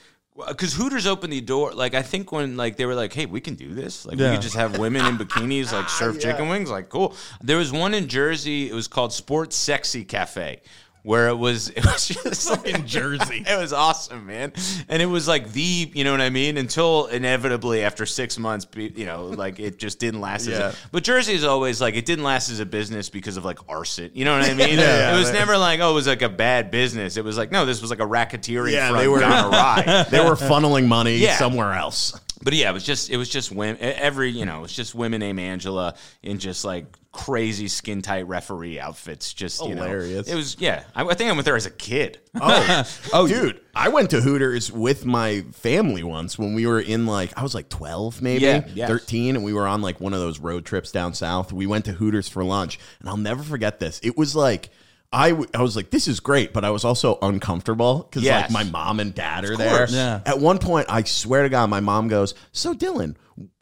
because 0.47 0.73
Hooters 0.73 1.05
opened 1.05 1.33
the 1.33 1.41
door. 1.41 1.71
Like 1.73 1.93
I 1.93 2.01
think 2.01 2.31
when 2.31 2.57
like 2.57 2.77
they 2.77 2.85
were 2.85 2.95
like, 2.95 3.13
"Hey, 3.13 3.25
we 3.25 3.41
can 3.41 3.55
do 3.55 3.73
this. 3.73 4.05
Like 4.05 4.17
we 4.17 4.25
could 4.25 4.41
just 4.41 4.55
have 4.55 4.77
women 4.77 5.05
in 5.05 5.17
bikinis 5.17 5.71
like 5.71 5.89
serve 5.99 6.19
chicken 6.19 6.49
wings. 6.49 6.69
Like 6.69 6.89
cool." 6.89 7.15
There 7.41 7.57
was 7.57 7.71
one 7.71 7.93
in 7.93 8.07
Jersey. 8.07 8.69
It 8.69 8.73
was 8.73 8.87
called 8.87 9.13
Sports 9.13 9.55
Sexy 9.55 10.03
Cafe. 10.05 10.61
Where 11.09 11.27
it 11.29 11.35
was, 11.39 11.69
it 11.69 11.83
was 11.83 12.07
just 12.07 12.49
like 12.51 12.67
in 12.67 12.85
Jersey. 12.85 13.43
It 13.49 13.57
was 13.57 13.73
awesome, 13.73 14.27
man, 14.27 14.53
and 14.87 15.01
it 15.01 15.07
was 15.07 15.27
like 15.27 15.51
the, 15.53 15.89
you 15.95 16.03
know 16.03 16.11
what 16.11 16.21
I 16.21 16.29
mean. 16.29 16.55
Until 16.55 17.07
inevitably, 17.07 17.83
after 17.83 18.05
six 18.05 18.37
months, 18.37 18.67
you 18.75 19.07
know, 19.07 19.25
like 19.25 19.59
it 19.59 19.79
just 19.79 19.99
didn't 19.99 20.21
last. 20.21 20.41
As 20.45 20.59
Yeah. 20.59 20.69
a, 20.69 20.73
but 20.91 21.03
Jersey 21.03 21.33
is 21.33 21.43
always 21.43 21.81
like 21.81 21.95
it 21.95 22.05
didn't 22.05 22.23
last 22.25 22.51
as 22.51 22.59
a 22.59 22.65
business 22.65 23.09
because 23.09 23.37
of 23.37 23.43
like 23.43 23.57
arson. 23.67 24.11
You 24.13 24.23
know 24.23 24.37
what 24.37 24.47
I 24.47 24.53
mean? 24.53 24.77
Yeah, 24.77 25.15
it 25.15 25.19
was 25.19 25.31
never 25.33 25.57
like 25.57 25.79
oh, 25.79 25.89
it 25.89 25.93
was 25.95 26.05
like 26.05 26.21
a 26.21 26.29
bad 26.29 26.69
business. 26.69 27.17
It 27.17 27.23
was 27.23 27.39
like 27.39 27.51
no, 27.51 27.65
this 27.65 27.81
was 27.81 27.89
like 27.89 28.01
a 28.01 28.05
racketeering 28.07 28.71
Yeah, 28.73 28.89
front 28.89 29.01
they 29.01 29.07
were- 29.07 29.19
gone 29.21 29.51
awry. 29.51 30.05
They 30.11 30.19
were 30.19 30.35
funneling 30.35 30.85
money 30.85 31.15
Yeah. 31.15 31.37
somewhere 31.37 31.73
else. 31.73 32.13
but 32.43 32.53
yeah, 32.53 32.69
it 32.69 32.73
was 32.73 32.83
just 32.83 33.09
it 33.09 33.17
was 33.17 33.29
just 33.29 33.51
women. 33.51 33.77
Every 33.81 34.29
you 34.29 34.45
know, 34.45 34.59
it 34.59 34.61
was 34.61 34.73
just 34.73 34.93
women 34.93 35.21
named 35.21 35.39
Angela 35.39 35.95
and 36.23 36.39
just 36.39 36.63
like 36.65 36.85
crazy 37.11 37.67
skin 37.67 38.01
tight 38.01 38.27
referee 38.27 38.79
outfits. 38.79 39.33
Just 39.33 39.61
you 39.63 39.75
Hilarious. 39.75 40.27
know, 40.27 40.33
it 40.33 40.35
was 40.35 40.55
yeah. 40.59 40.83
I, 40.95 41.03
I 41.03 41.13
think 41.15 41.29
I 41.29 41.33
went 41.33 41.45
there 41.45 41.55
as 41.55 41.65
a 41.65 41.71
kid. 41.71 42.19
Oh, 42.39 42.83
oh, 43.13 43.27
dude! 43.27 43.59
I 43.73 43.89
went 43.89 44.11
to 44.11 44.21
Hooters 44.21 44.71
with 44.71 45.05
my 45.05 45.41
family 45.53 46.03
once 46.03 46.37
when 46.37 46.53
we 46.53 46.67
were 46.67 46.79
in 46.79 47.05
like 47.05 47.37
I 47.37 47.43
was 47.43 47.55
like 47.55 47.69
twelve, 47.69 48.21
maybe 48.21 48.43
Yeah, 48.73 48.87
thirteen, 48.87 49.35
and 49.35 49.43
we 49.43 49.53
were 49.53 49.67
on 49.67 49.81
like 49.81 49.99
one 49.99 50.13
of 50.13 50.19
those 50.19 50.39
road 50.39 50.65
trips 50.65 50.91
down 50.91 51.13
south. 51.13 51.51
We 51.51 51.65
went 51.67 51.85
to 51.85 51.93
Hooters 51.93 52.29
for 52.29 52.43
lunch, 52.43 52.79
and 52.99 53.09
I'll 53.09 53.17
never 53.17 53.43
forget 53.43 53.79
this. 53.79 53.99
It 54.03 54.17
was 54.17 54.35
like. 54.35 54.69
I, 55.11 55.31
w- 55.31 55.49
I 55.55 55.63
was 55.63 55.75
like, 55.75 55.89
this 55.89 56.07
is 56.07 56.19
great, 56.19 56.53
but 56.53 56.63
I 56.63 56.69
was 56.69 56.85
also 56.85 57.17
uncomfortable 57.23 58.03
because 58.07 58.21
Yes. 58.21 58.51
like 58.53 58.65
my 58.65 58.69
mom 58.71 58.99
and 58.99 59.15
dad 59.15 59.43
are 59.43 59.57
there. 59.57 59.87
Yeah. 59.89 60.21
At 60.23 60.37
one 60.37 60.59
point, 60.59 60.85
I 60.87 61.01
swear 61.01 61.41
to 61.41 61.49
God, 61.49 61.67
my 61.71 61.79
mom 61.79 62.09
goes, 62.09 62.35
"So 62.51 62.75
Dylan, 62.75 63.15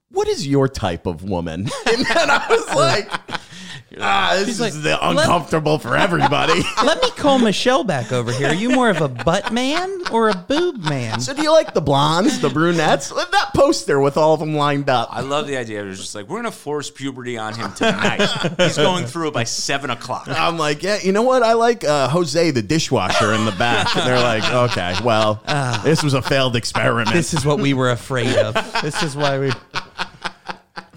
what 0.09 0.27
is 0.27 0.47
your 0.47 0.67
type 0.67 1.05
of 1.05 1.23
woman?" 1.23 1.69
And 1.87 2.05
then 2.05 2.29
I 2.29 2.45
was 2.49 2.75
like, 2.75 3.11
"Ah, 3.99 4.35
this 4.37 4.49
is 4.49 4.59
like, 4.59 4.73
the 4.73 4.97
uncomfortable 5.01 5.79
for 5.79 5.95
everybody." 5.95 6.61
Let 6.83 7.01
me 7.01 7.09
call 7.11 7.39
Michelle 7.39 7.83
back 7.83 8.11
over 8.11 8.31
here. 8.31 8.49
Are 8.49 8.53
you 8.53 8.69
more 8.69 8.89
of 8.89 9.01
a 9.01 9.07
butt 9.07 9.51
man 9.51 10.01
or 10.11 10.29
a 10.29 10.35
boob 10.35 10.83
man? 10.83 11.19
So 11.19 11.33
do 11.33 11.41
you 11.41 11.51
like 11.51 11.73
the 11.73 11.81
blondes, 11.81 12.39
the 12.39 12.49
brunettes? 12.49 13.09
That 13.09 13.51
poster 13.53 13.99
with 13.99 14.17
all 14.17 14.33
of 14.33 14.39
them 14.39 14.55
lined 14.55 14.89
up. 14.89 15.09
I 15.11 15.21
love 15.21 15.47
the 15.47 15.57
idea. 15.57 15.83
It 15.83 15.87
was 15.87 15.99
just 15.99 16.15
like 16.15 16.27
we're 16.27 16.37
gonna 16.37 16.51
force 16.51 16.89
puberty 16.89 17.37
on 17.37 17.53
him 17.55 17.73
tonight. 17.73 18.21
He's 18.57 18.77
going 18.77 19.05
through 19.05 19.29
it 19.29 19.33
by 19.33 19.43
seven 19.43 19.89
o'clock. 19.89 20.27
I'm 20.27 20.57
like, 20.57 20.83
yeah, 20.83 20.99
you 21.01 21.11
know 21.11 21.23
what? 21.23 21.43
I 21.43 21.53
like 21.53 21.83
uh, 21.83 22.09
Jose, 22.09 22.51
the 22.51 22.61
dishwasher, 22.61 23.33
in 23.33 23.45
the 23.45 23.51
back. 23.53 23.95
And 23.95 24.07
they're 24.07 24.19
like, 24.19 24.43
okay, 24.71 24.95
well, 25.03 25.41
this 25.83 26.03
was 26.03 26.13
a 26.13 26.21
failed 26.21 26.55
experiment. 26.55 27.13
This 27.13 27.33
is 27.33 27.45
what 27.45 27.59
we 27.59 27.73
were 27.73 27.91
afraid 27.91 28.35
of. 28.37 28.53
This 28.81 29.01
is 29.03 29.15
why 29.15 29.39
we. 29.39 29.51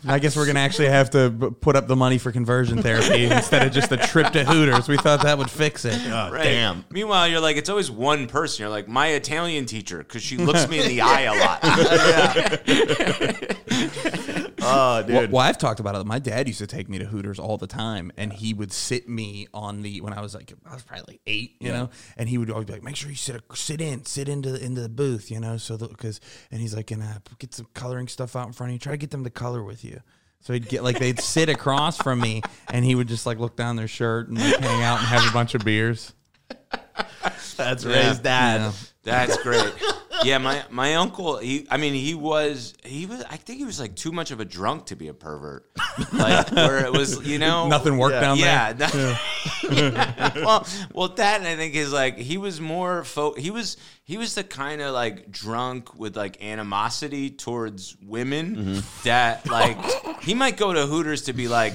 I 0.06 0.18
guess 0.18 0.34
we're 0.36 0.46
gonna 0.46 0.60
actually 0.60 0.88
have 0.88 1.10
to 1.10 1.28
b- 1.30 1.48
put 1.60 1.76
up 1.76 1.86
the 1.86 1.96
money 1.96 2.16
for 2.18 2.32
conversion 2.32 2.80
therapy 2.82 3.24
instead 3.30 3.66
of 3.66 3.72
just 3.72 3.92
a 3.92 3.96
trip 3.98 4.32
to 4.32 4.44
Hooters. 4.44 4.88
We 4.88 4.96
thought 4.96 5.22
that 5.22 5.36
would 5.38 5.50
fix 5.50 5.84
it. 5.84 6.00
Oh, 6.06 6.30
Right. 6.32 6.44
Damn. 6.44 6.84
Meanwhile, 6.90 7.28
you're 7.28 7.40
like, 7.40 7.56
it's 7.56 7.68
always 7.68 7.90
one 7.90 8.26
person. 8.26 8.62
You're 8.62 8.70
like, 8.70 8.88
my 8.88 9.08
Italian 9.08 9.66
teacher, 9.66 9.98
because 9.98 10.22
she 10.22 10.36
looks 10.38 10.68
me 10.68 10.80
in 10.80 10.88
the 10.88 11.00
eye 11.02 11.22
a 11.22 11.34
lot. 11.38 11.60
Ah, 14.62 14.98
oh, 15.06 15.06
Well, 15.12 15.20
dude. 15.22 15.32
well, 15.32 15.42
I've 15.42 15.58
talked 15.58 15.80
about 15.80 15.94
it. 15.94 16.04
My 16.06 16.18
dad 16.18 16.46
used 16.46 16.58
to 16.60 16.66
take 16.66 16.88
me 16.88 16.98
to 16.98 17.04
Hooters 17.04 17.38
all 17.38 17.56
the 17.56 17.66
time, 17.66 18.12
and 18.16 18.32
he 18.32 18.54
would 18.54 18.72
sit 18.72 19.08
me 19.08 19.46
on 19.54 19.82
the 19.82 20.00
when 20.00 20.12
I 20.12 20.20
was 20.20 20.34
like 20.34 20.52
I 20.66 20.74
was 20.74 20.82
probably 20.82 21.04
like 21.14 21.20
eight, 21.26 21.56
you 21.60 21.72
know, 21.72 21.90
and 22.16 22.28
he 22.28 22.38
would 22.38 22.50
always 22.50 22.66
be 22.66 22.72
like, 22.74 22.82
"Make 22.82 22.96
sure 22.96 23.10
you 23.10 23.16
sit 23.16 23.40
sit 23.54 23.80
in, 23.80 24.04
sit 24.04 24.28
into 24.28 24.52
the, 24.52 24.64
into 24.64 24.80
the 24.80 24.88
booth, 24.88 25.30
you 25.30 25.40
know." 25.40 25.56
So 25.56 25.76
because 25.76 26.20
and 26.50 26.60
he's 26.60 26.74
like, 26.74 26.90
"And 26.90 27.02
I 27.02 27.16
get 27.38 27.54
some 27.54 27.66
coloring 27.74 28.08
stuff 28.08 28.36
out 28.36 28.46
in 28.46 28.52
front 28.52 28.70
of 28.70 28.74
you? 28.74 28.78
Try 28.78 28.92
to 28.92 28.98
get 28.98 29.10
them 29.10 29.24
to 29.24 29.30
color 29.30 29.62
with 29.62 29.84
you." 29.84 30.00
So 30.42 30.54
he'd 30.54 30.68
get 30.68 30.82
like 30.82 30.98
they'd 30.98 31.20
sit 31.20 31.48
across 31.50 31.98
from 31.98 32.18
me, 32.20 32.42
and 32.72 32.84
he 32.84 32.94
would 32.94 33.08
just 33.08 33.26
like 33.26 33.38
look 33.38 33.56
down 33.56 33.76
their 33.76 33.88
shirt 33.88 34.28
and 34.28 34.38
like, 34.38 34.56
hang 34.58 34.82
out 34.82 34.98
and 34.98 35.06
have 35.08 35.28
a 35.28 35.32
bunch 35.32 35.54
of 35.54 35.64
beers. 35.64 36.14
That's 37.56 37.84
Ray's 37.84 38.18
dad. 38.20 38.60
Yeah. 38.60 38.72
That's 39.02 39.42
great. 39.42 39.72
Yeah, 40.24 40.38
my 40.38 40.62
my 40.70 40.96
uncle. 40.96 41.38
He, 41.38 41.66
I 41.70 41.76
mean, 41.78 41.94
he 41.94 42.14
was 42.14 42.74
he 42.84 43.06
was. 43.06 43.22
I 43.30 43.36
think 43.36 43.58
he 43.58 43.64
was 43.64 43.80
like 43.80 43.94
too 43.96 44.12
much 44.12 44.30
of 44.32 44.40
a 44.40 44.44
drunk 44.44 44.86
to 44.86 44.96
be 44.96 45.08
a 45.08 45.14
pervert. 45.14 45.64
Like 46.12 46.50
where 46.52 46.84
it 46.84 46.92
was, 46.92 47.26
you 47.26 47.38
know, 47.38 47.68
Nothing 47.68 47.96
worked 47.96 48.14
Yeah. 48.14 48.20
down 48.20 48.36
Yeah. 48.38 48.72
there. 48.74 48.90
that- 49.92 50.32
well, 50.36 50.66
well, 50.92 51.08
that 51.08 51.40
and 51.40 51.48
I 51.48 51.56
think 51.56 51.74
is 51.74 51.92
like 51.92 52.18
he 52.18 52.36
was 52.38 52.60
more 52.60 53.04
fo- 53.04 53.34
he 53.34 53.50
was 53.50 53.76
he 54.04 54.18
was 54.18 54.34
the 54.34 54.44
kind 54.44 54.80
of 54.82 54.92
like 54.92 55.30
drunk 55.30 55.94
with 55.98 56.16
like 56.16 56.42
animosity 56.42 57.30
towards 57.30 57.96
women 58.02 58.56
Mm-hmm. 58.56 58.80
that 59.04 59.48
like 59.48 59.78
he 60.22 60.34
might 60.34 60.56
go 60.56 60.72
to 60.72 60.86
Hooters 60.86 61.22
to 61.22 61.32
be 61.32 61.48
like. 61.48 61.72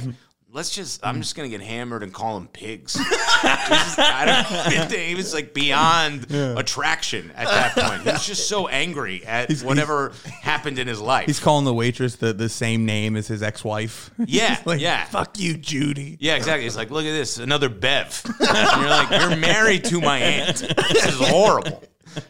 Let's 0.55 0.73
just. 0.73 1.05
I'm 1.05 1.15
hmm. 1.15 1.21
just 1.21 1.35
gonna 1.35 1.49
get 1.49 1.59
hammered 1.59 2.01
and 2.01 2.13
call 2.13 2.35
them 2.35 2.47
pigs. 2.47 2.93
Just- 2.93 3.99
I 3.99 4.45
don't 4.69 4.91
he 4.91 5.13
was 5.13 5.33
like 5.33 5.53
beyond 5.53 6.31
attraction 6.31 7.31
at 7.35 7.47
that 7.47 7.73
point. 7.75 8.03
He 8.03 8.11
was 8.11 8.25
just 8.25 8.47
so 8.47 8.69
angry 8.69 9.25
at 9.25 9.51
whatever 9.61 10.13
happened 10.41 10.79
in 10.79 10.87
his 10.87 11.01
life. 11.01 11.25
He's 11.25 11.41
calling 11.41 11.65
the 11.65 11.73
waitress 11.73 12.15
the, 12.15 12.31
the 12.31 12.47
same 12.47 12.85
name 12.85 13.17
as 13.17 13.27
his 13.27 13.43
ex 13.43 13.63
wife. 13.65 14.11
Yeah, 14.27 14.59
like, 14.65 14.81
yeah. 14.81 15.05
Fuck 15.05 15.39
you, 15.39 15.55
Judy. 15.55 16.17
Yeah, 16.19 16.35
exactly. 16.35 16.65
It's 16.65 16.75
like, 16.75 16.89
look 16.89 17.05
at 17.05 17.11
this, 17.11 17.37
another 17.37 17.69
Bev. 17.69 18.21
And 18.39 18.81
you're 18.81 18.89
like, 18.89 19.09
you're 19.11 19.35
married 19.35 19.83
to 19.85 20.01
my 20.01 20.17
aunt. 20.17 20.57
This 20.57 21.05
is 21.05 21.19
horrible. 21.19 21.83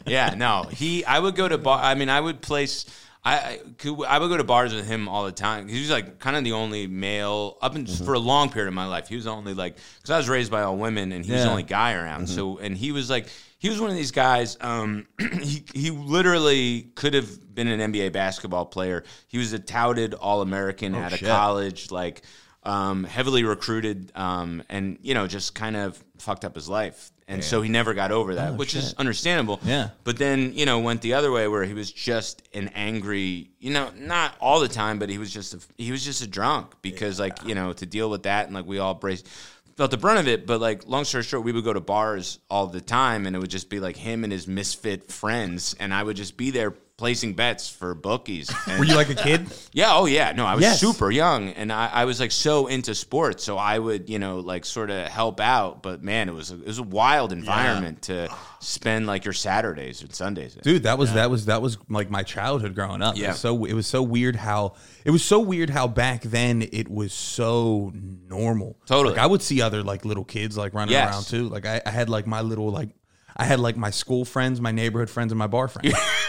Yeah, 0.06 0.34
no. 0.36 0.64
He, 0.64 1.06
I 1.06 1.20
would 1.20 1.36
go 1.36 1.48
to 1.48 1.58
bar. 1.58 1.82
I 1.82 1.96
mean, 1.96 2.10
I 2.10 2.20
would 2.20 2.42
place. 2.42 2.86
I 3.26 3.36
I 3.36 3.60
could, 3.78 4.04
I 4.06 4.20
would 4.20 4.30
go 4.30 4.38
to 4.38 4.44
bars 4.44 4.74
with 4.74 4.88
him 4.88 5.10
all 5.10 5.26
the 5.26 5.32
time. 5.32 5.68
He 5.68 5.80
was 5.80 5.90
like 5.90 6.20
kind 6.20 6.36
of 6.36 6.44
the 6.44 6.54
only 6.54 6.88
male 6.88 7.58
up 7.62 7.76
in, 7.76 7.88
for 7.88 8.14
a 8.14 8.20
long 8.20 8.50
period 8.50 8.68
of 8.68 8.74
my 8.74 8.86
life. 8.86 9.08
He 9.08 9.16
was 9.16 9.26
the 9.26 9.32
only 9.32 9.54
like 9.54 9.78
because 9.98 10.12
I 10.12 10.18
was 10.18 10.30
raised 10.30 10.52
by 10.52 10.62
all 10.62 10.78
women 10.78 11.12
and 11.12 11.26
he 11.26 11.32
was 11.32 11.44
the 11.44 11.50
only 11.50 11.64
guy 11.64 11.94
around. 11.94 12.28
So 12.28 12.58
and 12.60 12.78
he 12.78 12.92
was 12.92 13.10
like 13.10 13.28
he 13.58 13.70
was 13.70 13.82
one 13.82 13.90
of 13.90 13.96
these 13.96 14.12
guys. 14.12 14.58
Um, 14.62 15.08
he 15.42 15.66
he 15.74 15.90
literally 15.90 16.92
could 16.96 17.16
have 17.16 17.54
been 17.56 17.68
an 17.68 17.92
NBA 17.92 18.12
basketball 18.14 18.66
player. 18.68 19.04
He 19.28 19.38
was 19.40 19.54
a 19.54 19.60
touted 19.60 20.14
All 20.14 20.42
American 20.42 20.94
out 20.94 21.14
of 21.14 21.20
shit. 21.20 21.28
college, 21.28 21.90
like 21.90 22.22
um, 22.62 23.04
heavily 23.04 23.44
recruited, 23.44 24.12
um, 24.16 24.62
and 24.70 25.00
you 25.02 25.14
know 25.14 25.28
just 25.28 25.56
kind 25.56 25.76
of 25.76 26.04
fucked 26.20 26.46
up 26.46 26.54
his 26.56 26.70
life. 26.70 27.12
And 27.28 27.44
so 27.44 27.64
he 27.64 27.70
never 27.70 27.96
got 27.96 28.12
over 28.12 28.36
that, 28.36 28.52
oh, 28.52 28.56
which 28.56 28.76
is 28.76 28.94
understandable. 28.94 29.60
Yeah. 29.64 29.90
But 30.04 30.18
then, 30.18 30.54
you 30.54 30.68
know, 30.68 30.80
went 30.80 31.02
the 31.02 31.16
other 31.16 31.32
way 31.32 31.48
where 31.48 31.64
he 31.64 31.74
was 31.74 31.92
just 31.92 32.48
an 32.54 32.70
angry, 32.76 33.50
you 33.60 33.72
know, 33.72 33.90
not 33.98 34.36
all 34.40 34.60
the 34.60 34.68
time, 34.68 35.00
but 35.00 35.10
he 35.10 35.18
was 35.18 35.34
just 35.34 35.56
a, 35.56 35.60
he 35.76 35.92
was 35.92 36.06
just 36.06 36.22
a 36.22 36.28
drunk 36.28 36.76
because 36.84 37.20
like, 37.20 37.44
you 37.44 37.56
know, 37.56 37.74
to 37.74 37.86
deal 37.86 38.12
with 38.12 38.24
that 38.24 38.46
and 38.46 38.54
like 38.54 38.68
we 38.68 38.78
all 38.78 38.94
braced 38.94 39.28
felt 39.76 39.92
the 39.92 39.98
brunt 39.98 40.20
of 40.20 40.28
it, 40.28 40.46
but 40.46 40.62
like 40.62 40.88
long 40.88 41.04
story 41.04 41.24
short, 41.24 41.44
we 41.44 41.52
would 41.52 41.64
go 41.64 41.74
to 41.74 41.82
bars 41.82 42.40
all 42.50 42.68
the 42.68 42.80
time 42.80 43.26
and 43.26 43.36
it 43.36 43.40
would 43.40 43.50
just 43.50 43.70
be 43.70 43.80
like 43.80 43.98
him 43.98 44.24
and 44.24 44.32
his 44.32 44.48
misfit 44.48 45.12
friends 45.12 45.76
and 45.80 45.94
I 45.94 46.04
would 46.04 46.16
just 46.16 46.38
be 46.38 46.52
there 46.52 46.76
placing 46.98 47.34
bets 47.34 47.68
for 47.70 47.94
bookies. 47.94 48.50
And- 48.68 48.80
Were 48.80 48.86
you 48.86 48.96
like 48.96 49.10
a 49.10 49.16
kid? 49.16 49.48
yeah, 49.74 49.90
oh 49.96 50.06
yeah. 50.06 50.32
No, 50.32 50.46
I 50.46 50.56
was 50.56 50.62
Yes. 50.64 50.80
super 50.80 51.12
young 51.12 51.50
and 51.50 51.72
I, 51.72 51.88
I 51.92 52.06
was 52.06 52.20
like 52.22 52.32
so 52.32 52.68
into 52.68 52.96
sports. 52.96 53.44
So 53.44 53.58
I 53.58 53.78
would, 53.80 54.10
you 54.10 54.18
know, 54.18 54.40
like 54.40 54.64
sort 54.66 54.90
of 54.90 55.08
help 55.08 55.40
out. 55.42 55.84
But 55.84 56.04
man, 56.04 56.30
it 56.30 56.34
was 56.34 56.52
a, 56.52 56.56
it 56.56 56.66
was 56.68 56.80
a 56.80 56.84
wild 56.84 57.34
environment 57.34 58.04
to 58.04 58.30
spend 58.62 59.08
like 59.08 59.26
your 59.26 59.34
Saturdays 59.34 60.02
and 60.02 60.14
Sundays. 60.16 60.56
in. 60.56 60.62
dude 60.64 60.84
that 60.84 60.98
was 60.98 61.14
that 61.14 61.30
was 61.30 61.46
that 61.46 61.62
was 61.62 61.78
like 61.90 62.10
my 62.10 62.24
childhood 62.24 62.74
growing 62.74 63.02
up 63.02 63.16
Yeah. 63.16 63.28
yeah. 63.28 63.34
so 63.34 63.66
it 63.66 63.74
was 63.74 63.86
so 63.86 64.02
weird 64.02 64.36
how 64.36 64.74
it 65.04 65.12
was 65.12 65.24
so 65.24 65.40
weird 65.40 65.70
how 65.70 65.88
back 65.88 66.24
then 66.24 66.64
it 66.72 66.90
was 66.90 67.14
so 67.14 67.92
normal 67.94 68.76
Totally. 68.88 69.14
like 69.14 69.22
i 69.24 69.28
would 69.28 69.44
see 69.44 69.62
other 69.62 69.84
like 69.84 70.04
little 70.04 70.24
kids 70.26 70.58
like 70.58 70.74
running 70.74 70.94
Yes. 70.94 71.12
around 71.14 71.24
too 71.26 71.50
like 71.50 71.68
I, 71.68 71.80
I 71.86 71.92
had 71.92 72.10
like 72.10 72.26
my 72.26 72.42
little 72.42 72.72
like 72.72 72.90
i 73.38 73.46
had 73.46 73.60
like 73.60 73.78
my 73.78 73.92
school 73.92 74.26
friends 74.26 74.60
my 74.60 74.72
neighborhood 74.72 75.12
friends 75.12 75.32
and 75.32 75.38
my 75.38 75.46
bar 75.48 75.68
friends 75.68 75.94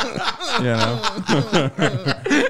you 0.58 0.64
know 0.64 1.70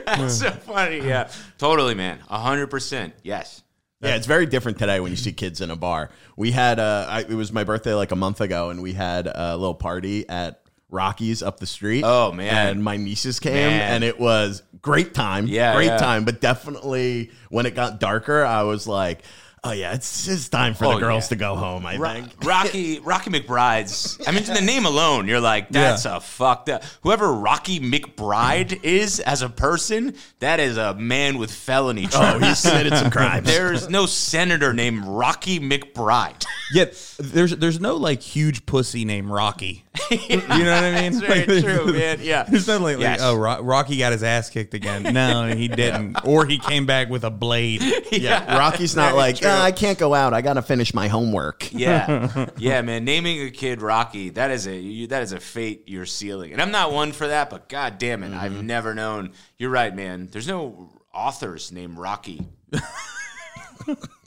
That's 0.06 0.38
so 0.38 0.50
funny. 0.50 0.98
Yeah, 0.98 1.30
totally, 1.58 1.94
man. 1.94 2.18
A 2.28 2.38
hundred 2.38 2.68
percent. 2.68 3.14
Yes. 3.22 3.62
Yeah, 4.02 4.16
it's 4.16 4.26
very 4.26 4.46
different 4.46 4.78
today 4.78 4.98
when 5.00 5.10
you 5.10 5.16
see 5.16 5.32
kids 5.32 5.60
in 5.60 5.70
a 5.70 5.76
bar. 5.76 6.10
We 6.34 6.52
had 6.52 6.78
uh, 6.78 7.06
I, 7.08 7.20
it 7.20 7.34
was 7.34 7.52
my 7.52 7.64
birthday 7.64 7.92
like 7.92 8.12
a 8.12 8.16
month 8.16 8.40
ago, 8.40 8.70
and 8.70 8.82
we 8.82 8.94
had 8.94 9.26
a 9.26 9.56
little 9.58 9.74
party 9.74 10.26
at 10.26 10.62
Rockies 10.90 11.42
up 11.42 11.60
the 11.60 11.66
street. 11.66 12.02
Oh, 12.04 12.32
man. 12.32 12.68
And 12.68 12.84
my 12.84 12.96
nieces 12.96 13.40
came, 13.40 13.54
Man. 13.54 13.92
and 13.92 14.04
it 14.04 14.18
was 14.18 14.62
great 14.82 15.14
time. 15.14 15.46
Yeah, 15.46 15.74
great 15.74 15.86
yeah. 15.86 15.98
time. 15.98 16.24
But 16.24 16.40
definitely 16.40 17.30
when 17.48 17.66
it 17.66 17.74
got 17.74 18.00
darker, 18.00 18.44
I 18.44 18.62
was 18.62 18.86
like, 18.86 19.22
oh 19.64 19.72
yeah, 19.72 19.94
it's 19.94 20.26
it's 20.28 20.48
time 20.48 20.74
for 20.74 20.86
Oh, 20.86 20.94
the 20.94 21.00
girls 21.00 21.24
yeah. 21.24 21.28
to 21.30 21.36
go 21.36 21.54
home. 21.56 21.84
I 21.86 21.96
Ro- 21.96 22.12
think. 22.12 22.28
Rocky 22.44 22.98
Rocky 23.00 23.30
McBride's. 23.30 24.18
I 24.26 24.32
mean, 24.32 24.44
the 24.44 24.60
name 24.60 24.86
alone, 24.86 25.28
you're 25.28 25.40
like, 25.40 25.68
that's 25.70 26.04
a 26.04 26.20
fucked 26.20 26.68
up. 26.68 26.82
Whoever 27.02 27.32
Rocky 27.32 27.80
McBride 27.80 28.80
is 28.84 29.20
as 29.20 29.42
a 29.42 29.48
person, 29.48 30.14
that 30.40 30.60
is 30.60 30.76
a 30.76 30.94
man 30.94 31.38
with 31.38 31.50
felony 31.52 32.06
Oh, 32.06 32.08
charges. 32.10 32.48
he's 32.48 32.62
committed 32.70 32.96
some 32.96 33.10
crimes. 33.10 33.46
There's 33.50 33.88
no 33.88 34.06
senator 34.06 34.72
named 34.72 35.04
Rocky 35.04 35.60
McBride. 35.60 36.44
yet 36.72 36.94
there's 37.18 37.50
there's 37.56 37.80
no 37.80 37.96
like 37.96 38.22
huge 38.22 38.64
pussy 38.64 39.04
named 39.04 39.28
rocky 39.28 39.84
you 40.10 40.36
know 40.38 40.46
what 40.46 40.84
i 40.84 41.00
mean 41.00 41.12
That's 41.12 41.18
very 41.46 41.60
Like, 41.60 41.64
true, 41.64 41.92
man. 41.92 42.18
Yeah. 42.22 42.44
There's 42.44 42.66
no 42.68 42.78
like, 42.78 42.96
like, 42.96 43.00
Yes. 43.02 43.20
oh, 43.22 43.34
Ro- 43.36 43.60
Rocky 43.60 43.98
got 43.98 44.12
his 44.12 44.22
ass 44.22 44.50
kicked 44.50 44.74
again. 44.74 45.02
No, 45.12 45.48
he 45.54 45.66
didn't. 45.68 46.16
Or 46.24 46.46
he 46.46 46.58
came 46.58 46.86
back 46.86 47.08
with 47.10 47.24
a 47.24 47.30
blade. 47.30 47.82
yeah, 48.12 48.56
Rocky's 48.56 48.94
not 48.96 49.08
Very 49.10 49.16
like 49.18 49.36
true. 49.50 49.60
"Ah, 49.60 49.64
I 49.64 49.72
can't 49.72 49.98
go 49.98 50.14
out. 50.14 50.32
I 50.34 50.40
got 50.42 50.54
to 50.54 50.62
finish 50.62 50.94
my 50.94 51.08
homework. 51.08 51.68
Yeah, 51.80 52.48
yeah, 52.58 52.82
man. 52.82 53.04
Naming 53.04 53.40
a 53.42 53.50
kid 53.50 53.80
Rocky 53.82 54.30
that 54.30 54.50
is 54.50 54.66
a 54.66 54.74
you, 54.76 55.06
that 55.08 55.22
is 55.22 55.32
a 55.32 55.40
fate 55.40 55.84
you're 55.86 56.06
sealing, 56.06 56.52
and 56.52 56.60
I'm 56.60 56.70
not 56.70 56.92
one 56.92 57.12
for 57.12 57.28
that. 57.28 57.48
But 57.50 57.68
god 57.68 57.98
damn 57.98 58.22
it, 58.22 58.30
Mm-hmm. 58.30 58.38
I've 58.40 58.62
never 58.64 58.94
known. 58.94 59.32
You're 59.58 59.70
right, 59.70 59.94
man. 59.94 60.28
There's 60.30 60.48
no 60.48 60.90
authors 61.14 61.72
named 61.72 61.98
Rocky. 61.98 62.46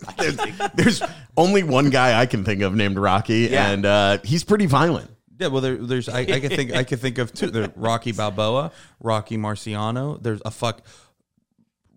I 0.08 0.12
can't 0.18 0.40
think- 0.40 0.74
There's 0.76 1.02
only 1.38 1.64
one 1.64 1.90
guy 1.90 2.20
I 2.20 2.26
can 2.26 2.44
think 2.44 2.62
of 2.62 2.76
named 2.76 2.98
Rocky, 2.98 3.48
Yeah. 3.52 3.70
and 3.70 3.86
uh, 3.86 4.18
he's 4.24 4.44
pretty 4.44 4.66
violent. 4.66 5.10
Yeah, 5.40 5.48
well, 5.48 5.62
there, 5.62 5.76
there's 5.78 6.10
I, 6.10 6.20
I 6.22 6.40
could 6.40 6.52
think 6.54 6.74
I 6.74 6.84
could 6.84 7.00
think 7.00 7.18
of 7.18 7.34
two. 7.34 7.50
There, 7.50 7.72
Rocky 7.76 8.12
Balboa, 8.12 8.72
Rocky 9.00 9.38
Marciano. 9.38 10.22
There's 10.22 10.42
a 10.46 10.52
fuck 10.52 10.82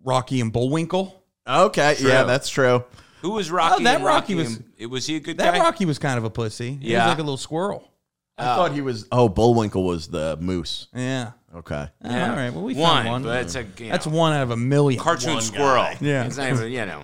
Rocky 0.03 0.41
and 0.41 0.51
Bullwinkle. 0.51 1.23
Okay, 1.47 1.95
yeah, 1.99 2.23
that's 2.23 2.49
true. 2.49 2.83
Who 3.27 3.33
was 3.33 3.51
oh, 3.51 3.55
Rocky? 3.55 3.75
Oh, 3.81 3.83
that 3.83 3.95
and 3.97 4.05
Rocky 4.05 4.35
was- 4.35 4.55
and- 4.55 4.71
it 4.77 4.85
was 4.85 5.05
he 5.05 5.17
a 5.17 5.19
good 5.19 5.37
That 5.37 5.53
guy? 5.53 5.59
Rocky 5.59 5.85
was 5.85 5.99
kind 5.99 6.17
of 6.17 6.23
a 6.23 6.29
pussy. 6.29 6.77
He 6.81 6.91
Yeah. 6.91 7.05
was 7.05 7.09
like 7.11 7.17
a 7.19 7.23
little 7.23 7.35
squirrel. 7.37 7.91
I 8.37 8.43
thought 8.55 8.71
he 8.71 8.81
was. 8.81 9.05
Oh, 9.11 9.27
Bullwinkle 9.27 9.83
was 9.83 10.07
the 10.07 10.37
moose. 10.39 10.87
Yeah. 10.95 11.31
Okay. 11.55 11.89
Yeah. 12.05 12.29
All 12.29 12.35
right. 12.37 12.53
Well, 12.53 12.63
we 12.63 12.75
one, 12.75 13.03
found 13.03 13.09
one. 13.09 13.23
but 13.23 13.41
it's 13.41 13.55
a 13.55 13.63
you 13.79 13.89
That's 13.89 14.05
know, 14.05 14.15
one 14.15 14.31
out 14.31 14.43
of 14.43 14.51
a 14.51 14.55
million. 14.57 15.01
cartoon 15.01 15.33
One 15.33 15.41
squirrel. 15.41 15.83
guy. 15.83 15.97
Yeah. 15.99 16.23
it's 16.25 16.37
not 16.37 16.49
even 16.51 16.71
you 16.71 16.85
know. 16.85 17.03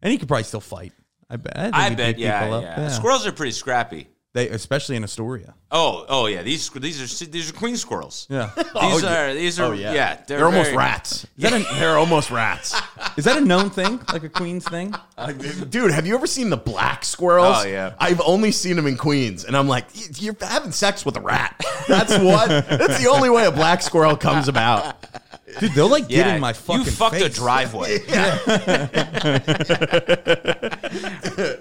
and 0.00 0.12
he 0.12 0.16
could 0.16 0.28
probably 0.28 0.44
still 0.44 0.60
fight. 0.60 0.92
I 1.28 1.36
bet. 1.36 1.56
I, 1.56 1.62
think 1.64 1.74
I 1.74 1.88
bet, 1.94 2.16
beat 2.16 2.22
yeah, 2.22 2.40
people 2.42 2.54
up. 2.54 2.62
yeah, 2.64 2.88
Squirrels 2.88 3.26
are 3.26 3.32
pretty 3.32 3.52
scrappy. 3.52 4.08
They, 4.32 4.48
especially 4.48 4.94
in 4.94 5.02
Astoria. 5.02 5.54
Oh, 5.72 6.06
oh 6.08 6.26
yeah. 6.26 6.42
These 6.42 6.70
these 6.70 7.22
are 7.22 7.26
these 7.26 7.50
are 7.50 7.52
queen 7.52 7.76
squirrels. 7.76 8.28
Yeah. 8.30 8.50
These 8.56 9.04
oh, 9.04 9.08
are 9.08 9.34
these 9.34 9.58
are 9.58 9.66
Oh 9.66 9.72
yeah. 9.72 9.92
yeah. 9.92 10.14
they're, 10.26 10.38
They're, 10.38 10.46
almost 10.46 10.72
rats. 10.72 11.26
that 11.38 11.52
a- 11.52 11.66
They're 11.80 11.98
almost 11.98 12.30
rats. 12.30 12.80
Is 13.16 13.24
that 13.24 13.38
a 13.38 13.40
known 13.40 13.70
thing? 13.70 14.00
Like 14.12 14.22
a 14.22 14.28
Queens 14.28 14.64
thing? 14.68 14.94
Uh, 15.18 15.32
dude, 15.32 15.90
have 15.90 16.06
you 16.06 16.14
ever 16.14 16.28
seen 16.28 16.48
the 16.48 16.56
black 16.56 17.04
squirrels? 17.04 17.56
Oh, 17.58 17.66
yeah. 17.66 17.94
I've 17.98 18.20
only 18.20 18.52
seen 18.52 18.76
them 18.76 18.86
in 18.86 18.96
Queens, 18.96 19.44
and 19.44 19.56
I'm 19.56 19.66
like, 19.66 19.86
you're 20.20 20.36
having 20.40 20.70
sex 20.72 21.04
with 21.04 21.16
a 21.16 21.20
rat. 21.20 21.60
That's 21.88 22.16
what. 22.18 22.48
That's 22.48 23.02
the 23.02 23.08
only 23.10 23.30
way 23.30 23.46
a 23.46 23.52
black 23.52 23.82
squirrel 23.82 24.16
comes 24.16 24.46
about. 24.48 24.96
Dude, 25.58 25.72
they'll 25.72 25.88
like 25.88 26.08
get 26.08 26.26
in 26.34 26.40
my 26.40 26.52
fucking 26.52 26.84
you 26.84 26.90
fucked 26.90 27.16
face. 27.16 27.24
a 27.24 27.28
driveway. 27.28 27.98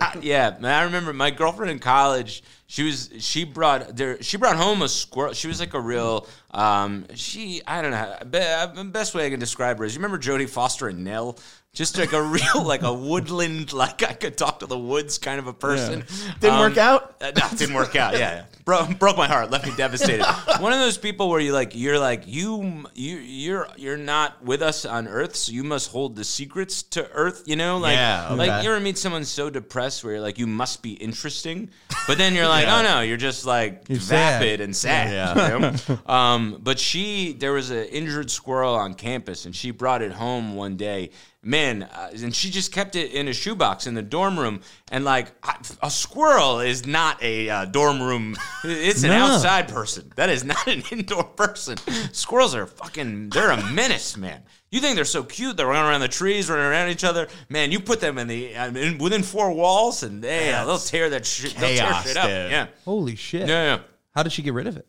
I- 0.01 0.17
yeah, 0.21 0.55
man. 0.59 0.73
I 0.73 0.83
remember 0.83 1.13
my 1.13 1.31
girlfriend 1.31 1.71
in 1.71 1.79
college. 1.79 2.43
She 2.67 2.83
was 2.83 3.09
she 3.19 3.45
brought 3.45 3.95
there. 3.95 4.21
She 4.21 4.37
brought 4.37 4.55
home 4.55 4.81
a 4.83 4.89
squirrel. 4.89 5.33
She 5.33 5.47
was 5.47 5.59
like 5.59 5.73
a 5.73 5.79
real. 5.79 6.27
Um, 6.51 7.05
she 7.15 7.61
I 7.65 7.81
don't 7.81 7.91
know. 7.91 8.15
Be, 8.29 8.37
uh, 8.39 8.83
best 8.85 9.15
way 9.15 9.25
I 9.25 9.29
can 9.29 9.39
describe 9.39 9.79
her 9.79 9.85
is 9.85 9.95
you 9.95 9.99
remember 10.01 10.19
Jodie 10.21 10.47
Foster 10.49 10.87
and 10.87 11.03
Nell. 11.03 11.37
Just 11.73 11.97
like 11.99 12.13
a 12.13 12.21
real, 12.37 12.63
like 12.63 12.81
a 12.81 12.91
woodland, 12.93 13.71
like 13.73 14.01
I 14.03 14.13
could 14.13 14.35
talk 14.37 14.59
to 14.59 14.65
the 14.65 14.77
woods 14.77 15.17
kind 15.19 15.39
of 15.39 15.45
a 15.47 15.53
person. 15.53 16.03
Didn't 16.39 16.55
Um, 16.55 16.59
work 16.61 16.77
out. 16.77 17.15
uh, 17.21 17.31
no, 17.37 17.47
didn't 17.57 17.75
work 17.75 17.95
out. 17.95 18.13
Yeah, 18.13 18.19
yeah. 18.19 18.43
broke 18.65 18.97
broke 18.97 19.17
my 19.17 19.27
heart, 19.27 19.51
left 19.51 19.65
me 19.67 19.73
devastated. 19.77 20.25
One 20.59 20.73
of 20.73 20.79
those 20.79 20.97
people 20.97 21.29
where 21.29 21.39
you 21.39 21.53
like 21.53 21.75
you're 21.75 21.99
like 21.99 22.23
you 22.25 22.85
you 22.95 23.17
you're 23.17 23.67
you're 23.77 23.97
not 23.97 24.43
with 24.43 24.63
us 24.63 24.83
on 24.83 25.07
Earth, 25.07 25.35
so 25.35 25.51
you 25.51 25.63
must 25.63 25.91
hold 25.91 26.15
the 26.15 26.23
secrets 26.23 26.81
to 26.83 27.07
Earth. 27.11 27.43
You 27.45 27.55
know, 27.55 27.77
like 27.77 27.93
Yeah, 27.95 28.33
like 28.33 28.63
you 28.63 28.71
ever 28.71 28.79
meet 28.79 28.97
someone 28.97 29.23
so 29.23 29.51
depressed 29.51 30.03
where 30.03 30.13
you're 30.13 30.21
like 30.23 30.39
you 30.39 30.47
must 30.47 30.81
be 30.81 30.93
interesting, 30.93 31.69
but 32.07 32.17
then 32.17 32.33
you're 32.33 32.47
like 32.47 32.67
oh 32.75 32.81
no, 32.81 33.01
you're 33.01 33.15
just 33.15 33.45
like 33.45 33.83
You're 33.89 33.99
sad. 33.99 34.41
vapid 34.41 34.59
and 34.61 34.75
sad. 34.75 35.13
Yeah. 35.13 35.55
you 35.55 35.59
know? 35.95 36.11
um, 36.11 36.57
but 36.61 36.79
she 36.79 37.33
there 37.33 37.53
was 37.53 37.69
an 37.69 37.85
injured 37.85 38.31
squirrel 38.31 38.73
on 38.73 38.95
campus, 38.95 39.45
and 39.45 39.55
she 39.55 39.69
brought 39.69 40.01
it 40.01 40.11
home 40.11 40.55
one 40.55 40.75
day. 40.75 41.11
Man, 41.41 41.83
uh, 41.83 42.09
and 42.21 42.35
she 42.35 42.49
just 42.49 42.73
kept 42.73 42.97
it 42.97 43.13
in 43.13 43.29
a 43.29 43.33
shoebox 43.33 43.87
in 43.87 43.93
the 43.93 44.01
dorm 44.01 44.37
room. 44.37 44.59
And 44.91 45.05
like, 45.05 45.31
I- 45.41 45.55
a 45.81 45.89
squirrel 45.89 46.59
is 46.59 46.85
not 46.85 47.23
a 47.23 47.49
uh, 47.49 47.65
dorm 47.65 48.01
room. 48.01 48.35
It's 48.65 49.03
an 49.03 49.11
No. 49.11 49.27
outside 49.27 49.69
person. 49.69 50.11
That 50.17 50.29
is 50.29 50.43
not 50.43 50.67
an 50.67 50.83
indoor 50.91 51.23
person. 51.23 51.77
Squirrels 52.11 52.53
are 52.55 52.67
fucking. 52.67 53.29
They're 53.29 53.51
a 53.51 53.71
menace, 53.71 54.17
man. 54.17 54.43
You 54.69 54.81
think 54.81 54.97
they're 54.97 55.05
so 55.05 55.23
cute? 55.23 55.55
They're 55.55 55.65
running 55.65 55.89
around 55.89 56.01
the 56.01 56.09
trees, 56.09 56.49
running 56.49 56.65
around 56.65 56.89
each 56.89 57.05
other. 57.05 57.29
Man, 57.47 57.71
you 57.71 57.79
put 57.79 58.01
them 58.01 58.17
in 58.17 58.27
the 58.27 58.55
uh, 58.55 58.67
in, 58.73 58.97
within 58.97 59.23
four 59.23 59.51
walls, 59.53 60.03
and 60.03 60.21
they 60.21 60.53
uh, 60.53 60.65
they'll 60.65 60.77
tear 60.77 61.09
that 61.11 61.25
shit. 61.25 61.55
They'll 61.55 61.69
tear 61.77 61.87
chaos, 61.87 62.05
shit 62.07 62.17
up. 62.17 62.25
dude. 62.27 62.51
Yeah, 62.51 62.67
Holy 62.83 63.15
shit. 63.15 63.47
yeah, 63.47 63.63
yeah. 63.75 63.79
How 64.13 64.23
did 64.23 64.33
she 64.33 64.41
get 64.41 64.53
rid 64.53 64.67
of 64.67 64.75
it? 64.75 64.85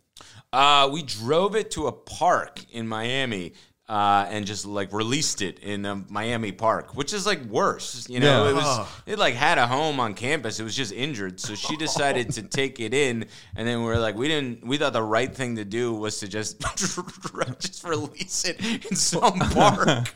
Uh, 0.52 0.90
we 0.92 1.04
drove 1.04 1.54
it 1.54 1.70
to 1.70 1.86
a 1.86 1.92
park 1.92 2.58
in 2.72 2.88
Miami. 2.88 3.52
Uh, 3.90 4.24
and 4.30 4.46
just 4.46 4.64
like 4.66 4.92
released 4.92 5.42
it 5.42 5.58
in 5.58 5.84
a 5.84 5.96
Miami 6.08 6.52
park, 6.52 6.94
which 6.94 7.12
is 7.12 7.26
like 7.26 7.42
worse. 7.46 8.08
You 8.08 8.20
know, 8.20 8.44
Yeah. 8.44 8.50
it 8.50 8.54
was 8.54 8.88
it 9.04 9.18
like 9.18 9.34
had 9.34 9.58
a 9.58 9.66
home 9.66 9.98
on 9.98 10.14
campus. 10.14 10.60
It 10.60 10.62
was 10.62 10.76
just 10.76 10.92
injured, 10.92 11.40
so 11.40 11.56
she 11.56 11.76
decided 11.76 12.30
to 12.34 12.42
take 12.60 12.78
it 12.78 12.94
in. 12.94 13.26
And 13.56 13.66
then 13.66 13.82
we 13.82 13.90
are 13.90 13.98
like, 13.98 14.14
we 14.14 14.28
didn't. 14.28 14.64
We 14.64 14.76
thought 14.78 14.92
the 14.92 15.02
right 15.02 15.34
thing 15.34 15.56
to 15.56 15.64
do 15.64 15.92
was 15.92 16.20
to 16.20 16.28
just 16.28 16.60
just 16.76 17.82
release 17.82 18.44
it 18.44 18.64
in 18.88 18.94
some 18.94 19.38
park. 19.58 20.14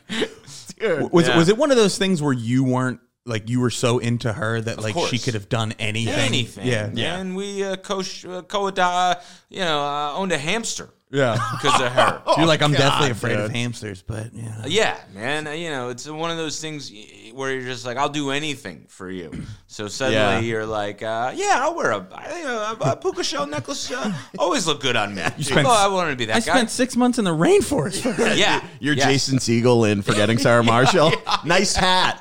Was 1.11 1.27
Yeah. 1.27 1.37
was 1.37 1.49
it 1.49 1.57
one 1.59 1.73
of 1.73 1.77
those 1.77 1.99
things 1.99 2.23
where 2.23 2.33
you 2.33 2.63
weren't 2.63 3.01
like 3.27 3.49
you 3.49 3.59
were 3.59 3.71
so 3.71 3.99
into 3.99 4.33
her 4.33 4.61
that 4.61 4.81
like 4.83 4.95
she 5.09 5.19
could 5.19 5.35
have 5.35 5.49
done 5.49 5.73
anything? 5.81 6.15
Anything, 6.15 6.67
Yeah. 6.67 6.91
yeah. 6.95 7.17
And 7.19 7.35
we 7.35 7.65
uh, 7.65 7.75
co 7.77 8.03
uh, 8.29 8.43
co 8.43 8.69
uh, 8.69 9.15
you 9.49 9.61
know 9.61 9.81
uh, 9.81 10.13
owned 10.15 10.31
a 10.33 10.39
hamster 10.39 10.91
Yeah. 11.15 11.39
because 11.53 11.81
of 11.81 11.93
her. 11.93 12.23
You're 12.37 12.47
like, 12.47 12.61
I'm 12.63 12.73
definitely 12.73 13.09
God, 13.09 13.17
afraid 13.17 13.39
of 13.39 13.51
hamsters, 13.53 14.03
but 14.03 14.35
yeah. 14.35 14.65
Yeah, 14.67 14.99
man. 15.15 15.47
uh, 15.47 15.53
You 15.53 15.71
know, 15.71 15.89
it's 15.91 16.09
one 16.09 16.31
of 16.31 16.37
those 16.37 16.61
things 16.61 16.91
y- 16.93 17.24
where 17.35 17.53
you're 17.53 17.63
just 17.65 17.85
like, 17.85 17.97
I'll 17.97 18.09
do 18.09 18.31
anything 18.31 18.87
for 18.89 19.11
you. 19.11 19.31
So 19.67 19.89
suddenly 19.89 20.17
Yeah. 20.19 20.39
you're 20.41 20.67
like, 20.67 21.03
uh, 21.03 21.33
yeah, 21.35 21.55
I'll 21.57 21.75
wear 21.75 21.91
a, 21.91 22.07
I- 22.13 22.39
you 22.39 22.45
know, 22.45 22.77
a, 22.81 22.91
a 22.93 22.97
puka 22.97 23.25
shell 23.25 23.47
necklace. 23.47 23.91
Uh, 23.91 24.13
always 24.39 24.67
look 24.67 24.81
good 24.81 24.95
on 24.97 25.15
me. 25.15 25.23
You 25.37 25.45
spent- 25.45 25.67
oh, 25.67 25.71
I 25.71 25.89
wanted 25.89 26.11
to 26.11 26.17
be 26.17 26.27
that 26.27 26.33
guy. 26.33 26.37
I 26.37 26.41
guy. 26.41 26.53
spent 26.59 26.71
six 26.71 26.97
months 26.97 27.19
in 27.19 27.25
the 27.25 27.35
rainforest. 27.35 28.05
yeah, 28.39 28.65
You're 28.81 28.95
yes. 28.95 29.07
Jason 29.07 29.39
Segel 29.39 29.91
in 29.91 30.03
Forgetting 30.03 30.39
Sarah 30.45 30.63
Marshall. 30.63 31.13
Nice 31.45 31.75
hat. 31.75 32.21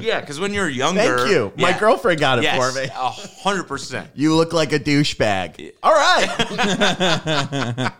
Yeah, 0.00 0.20
because 0.20 0.38
when 0.38 0.54
you're 0.54 0.68
younger, 0.68 1.18
Thank 1.18 1.30
you. 1.30 1.52
My 1.56 1.70
yeah. 1.70 1.78
girlfriend 1.80 2.20
got 2.20 2.38
it 2.38 2.44
yes, 2.44 2.56
for 2.72 2.78
me. 2.80 2.84
a 2.86 3.10
hundred 3.42 3.64
percent. 3.64 4.08
You 4.14 4.34
look 4.36 4.52
like 4.52 4.72
a 4.72 4.78
douchebag. 4.78 5.72
All 5.82 5.92
right. 5.92 7.90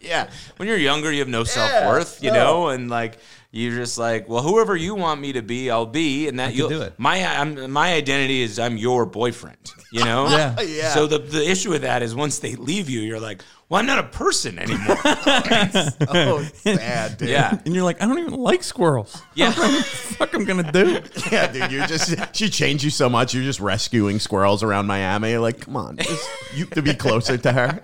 Yeah, 0.00 0.30
when 0.56 0.68
you're 0.68 0.76
younger, 0.76 1.10
you 1.10 1.18
have 1.18 1.28
no 1.28 1.42
self 1.42 1.84
worth, 1.86 2.22
you 2.22 2.30
know, 2.30 2.68
and 2.68 2.88
like 2.88 3.18
you're 3.50 3.76
just 3.76 3.96
like, 3.96 4.28
well, 4.28 4.42
whoever 4.42 4.76
you 4.76 4.94
want 4.94 5.20
me 5.20 5.32
to 5.32 5.42
be, 5.42 5.70
I'll 5.70 5.86
be, 5.86 6.28
and 6.28 6.38
that 6.38 6.50
can 6.50 6.58
you 6.58 6.68
do 6.68 6.82
it. 6.82 6.94
My 6.98 7.24
I'm, 7.24 7.70
my 7.70 7.94
identity 7.94 8.42
is 8.42 8.58
I'm 8.58 8.76
your 8.76 9.06
boyfriend, 9.06 9.72
you 9.92 10.04
know. 10.04 10.26
Yeah. 10.36 10.56
Yeah. 10.66 10.92
So 10.92 11.06
the 11.06 11.18
the 11.18 11.48
issue 11.48 11.70
with 11.70 11.82
that 11.82 12.02
is 12.02 12.14
once 12.14 12.40
they 12.40 12.54
leave 12.56 12.90
you, 12.90 13.00
you're 13.00 13.20
like, 13.20 13.42
well, 13.68 13.80
I'm 13.80 13.86
not 13.86 13.98
a 13.98 14.02
person 14.02 14.58
anymore. 14.58 14.96
oh, 16.08 16.46
sad, 16.54 17.16
dude. 17.16 17.28
yeah, 17.30 17.58
And 17.64 17.74
you're 17.74 17.84
like, 17.84 18.02
I 18.02 18.06
don't 18.06 18.18
even 18.18 18.34
like 18.34 18.62
squirrels. 18.62 19.20
yeah. 19.34 19.52
What 19.52 19.70
the 19.70 19.82
fuck 19.82 20.34
I'm 20.34 20.44
gonna 20.44 20.70
do? 20.70 21.00
Yeah, 21.32 21.50
dude, 21.50 21.72
you're 21.72 21.86
just 21.86 22.14
she 22.36 22.50
changed 22.50 22.84
you 22.84 22.90
so 22.90 23.08
much. 23.08 23.32
You're 23.32 23.44
just 23.44 23.60
rescuing 23.60 24.18
squirrels 24.18 24.62
around 24.62 24.86
Miami. 24.86 25.30
You're 25.30 25.40
like, 25.40 25.60
come 25.60 25.76
on, 25.76 25.96
just, 25.96 26.28
you 26.54 26.66
to 26.66 26.82
be 26.82 26.94
closer 26.94 27.38
to 27.38 27.52
her. 27.52 27.80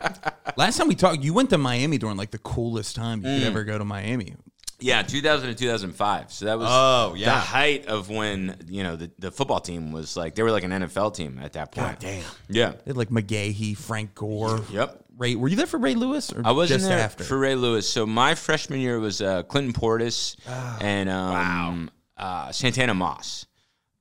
Last 0.57 0.77
time 0.77 0.89
we 0.89 0.95
talked, 0.95 1.23
you 1.23 1.33
went 1.33 1.51
to 1.51 1.59
Miami 1.59 1.99
during 1.99 2.17
like 2.17 2.31
the 2.31 2.39
coolest 2.39 2.95
time 2.95 3.19
you 3.19 3.25
could 3.25 3.43
mm. 3.43 3.47
ever 3.47 3.65
go 3.65 3.79
to 3.79 3.85
Miami. 3.85 4.35
Yeah, 4.83 5.03
2000 5.03 5.49
to 5.49 5.55
2005. 5.55 6.33
So 6.33 6.45
that 6.47 6.59
was 6.59 6.69
Oh, 6.71 7.15
yeah. 7.17 7.27
the 7.35 7.41
height 7.41 7.87
of 7.87 8.09
when 8.11 8.57
you 8.69 8.83
know 8.83 8.97
the, 8.97 9.11
the 9.19 9.31
football 9.31 9.61
team 9.61 9.93
was 9.93 10.17
like 10.17 10.35
they 10.35 10.43
were 10.43 10.51
like 10.51 10.65
an 10.65 10.71
NFL 10.71 11.15
team 11.15 11.39
at 11.43 11.53
that 11.55 11.73
point. 11.73 11.87
God 11.87 11.99
damn. 12.01 12.25
Yeah. 12.49 12.71
They 12.71 12.91
had 12.91 12.97
like 12.97 13.09
McGahee, 13.11 13.77
Frank 13.77 14.15
Gore. 14.15 14.61
Yep. 14.71 14.99
Ray, 15.19 15.35
were 15.37 15.49
you 15.49 15.57
there 15.57 15.67
for 15.67 15.79
Ray 15.79 15.95
Lewis 15.95 16.33
or 16.33 16.43
I 16.45 16.53
wasn't 16.53 16.81
just 16.81 16.89
there 16.89 16.99
after? 16.99 17.23
for 17.25 17.39
Ray 17.39 17.55
Lewis. 17.55 17.89
So 17.89 18.07
my 18.07 18.35
freshman 18.35 18.81
year 18.81 18.99
was 18.99 19.21
uh, 19.21 19.43
Clinton 19.43 19.73
Portis 19.75 20.37
Ah, 20.49 20.79
and 20.81 21.09
um, 21.11 21.91
uh, 22.17 22.51
Santana 22.51 22.95
Moss. 22.95 23.47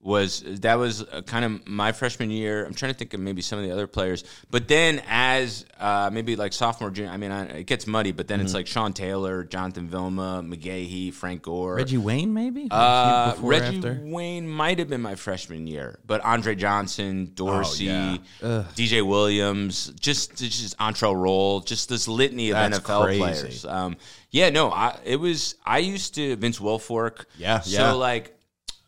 Was 0.03 0.41
that 0.61 0.75
was 0.79 1.03
uh, 1.03 1.21
kind 1.21 1.45
of 1.45 1.67
my 1.67 1.91
freshman 1.91 2.31
year? 2.31 2.65
I'm 2.65 2.73
trying 2.73 2.91
to 2.91 2.97
think 2.97 3.13
of 3.13 3.19
maybe 3.19 3.41
some 3.43 3.59
of 3.59 3.65
the 3.65 3.71
other 3.71 3.85
players, 3.85 4.23
but 4.49 4.67
then 4.67 5.01
as 5.07 5.63
uh, 5.79 6.09
maybe 6.11 6.35
like 6.35 6.53
sophomore, 6.53 6.89
junior, 6.89 7.11
I 7.11 7.17
mean, 7.17 7.31
I, 7.31 7.45
it 7.59 7.63
gets 7.67 7.85
muddy. 7.85 8.11
But 8.11 8.27
then 8.27 8.39
Mm-hmm. 8.39 8.45
it's 8.45 8.53
like 8.55 8.65
Sean 8.65 8.93
Taylor, 8.93 9.43
Jonathan 9.43 9.87
Vilma, 9.87 10.41
McGahee, 10.43 11.13
Frank 11.13 11.43
Gore, 11.43 11.75
Reggie 11.75 11.97
Wayne, 11.99 12.33
maybe. 12.33 12.67
Uh, 12.71 13.35
Reggie? 13.39 13.79
Wayne 14.01 14.47
might 14.47 14.79
have 14.79 14.89
been 14.89 15.01
my 15.01 15.13
freshman 15.13 15.67
year, 15.67 15.99
but 16.07 16.19
Andre 16.21 16.55
Johnson, 16.55 17.31
Dorsey, 17.35 17.85
yeah. 17.85 18.17
DJ 18.41 19.05
Williams, 19.07 19.93
just 19.99 20.35
just 20.37 20.75
Antrel 20.79 21.15
Rolle, 21.15 21.59
just 21.59 21.89
this 21.89 22.07
litany 22.07 22.49
of 22.49 22.55
That's 22.55 22.79
NFL 22.79 23.03
crazy. 23.05 23.19
players. 23.19 23.65
Um, 23.65 23.97
yeah, 24.31 24.49
no, 24.49 24.71
I 24.71 24.97
it 25.03 25.17
was 25.17 25.55
I 25.63 25.77
used 25.77 26.15
to 26.15 26.35
Vince 26.37 26.57
Wilfork. 26.59 27.25
Yeah, 27.37 27.59
so 27.59 27.79
yeah. 27.79 27.91
like 27.91 28.35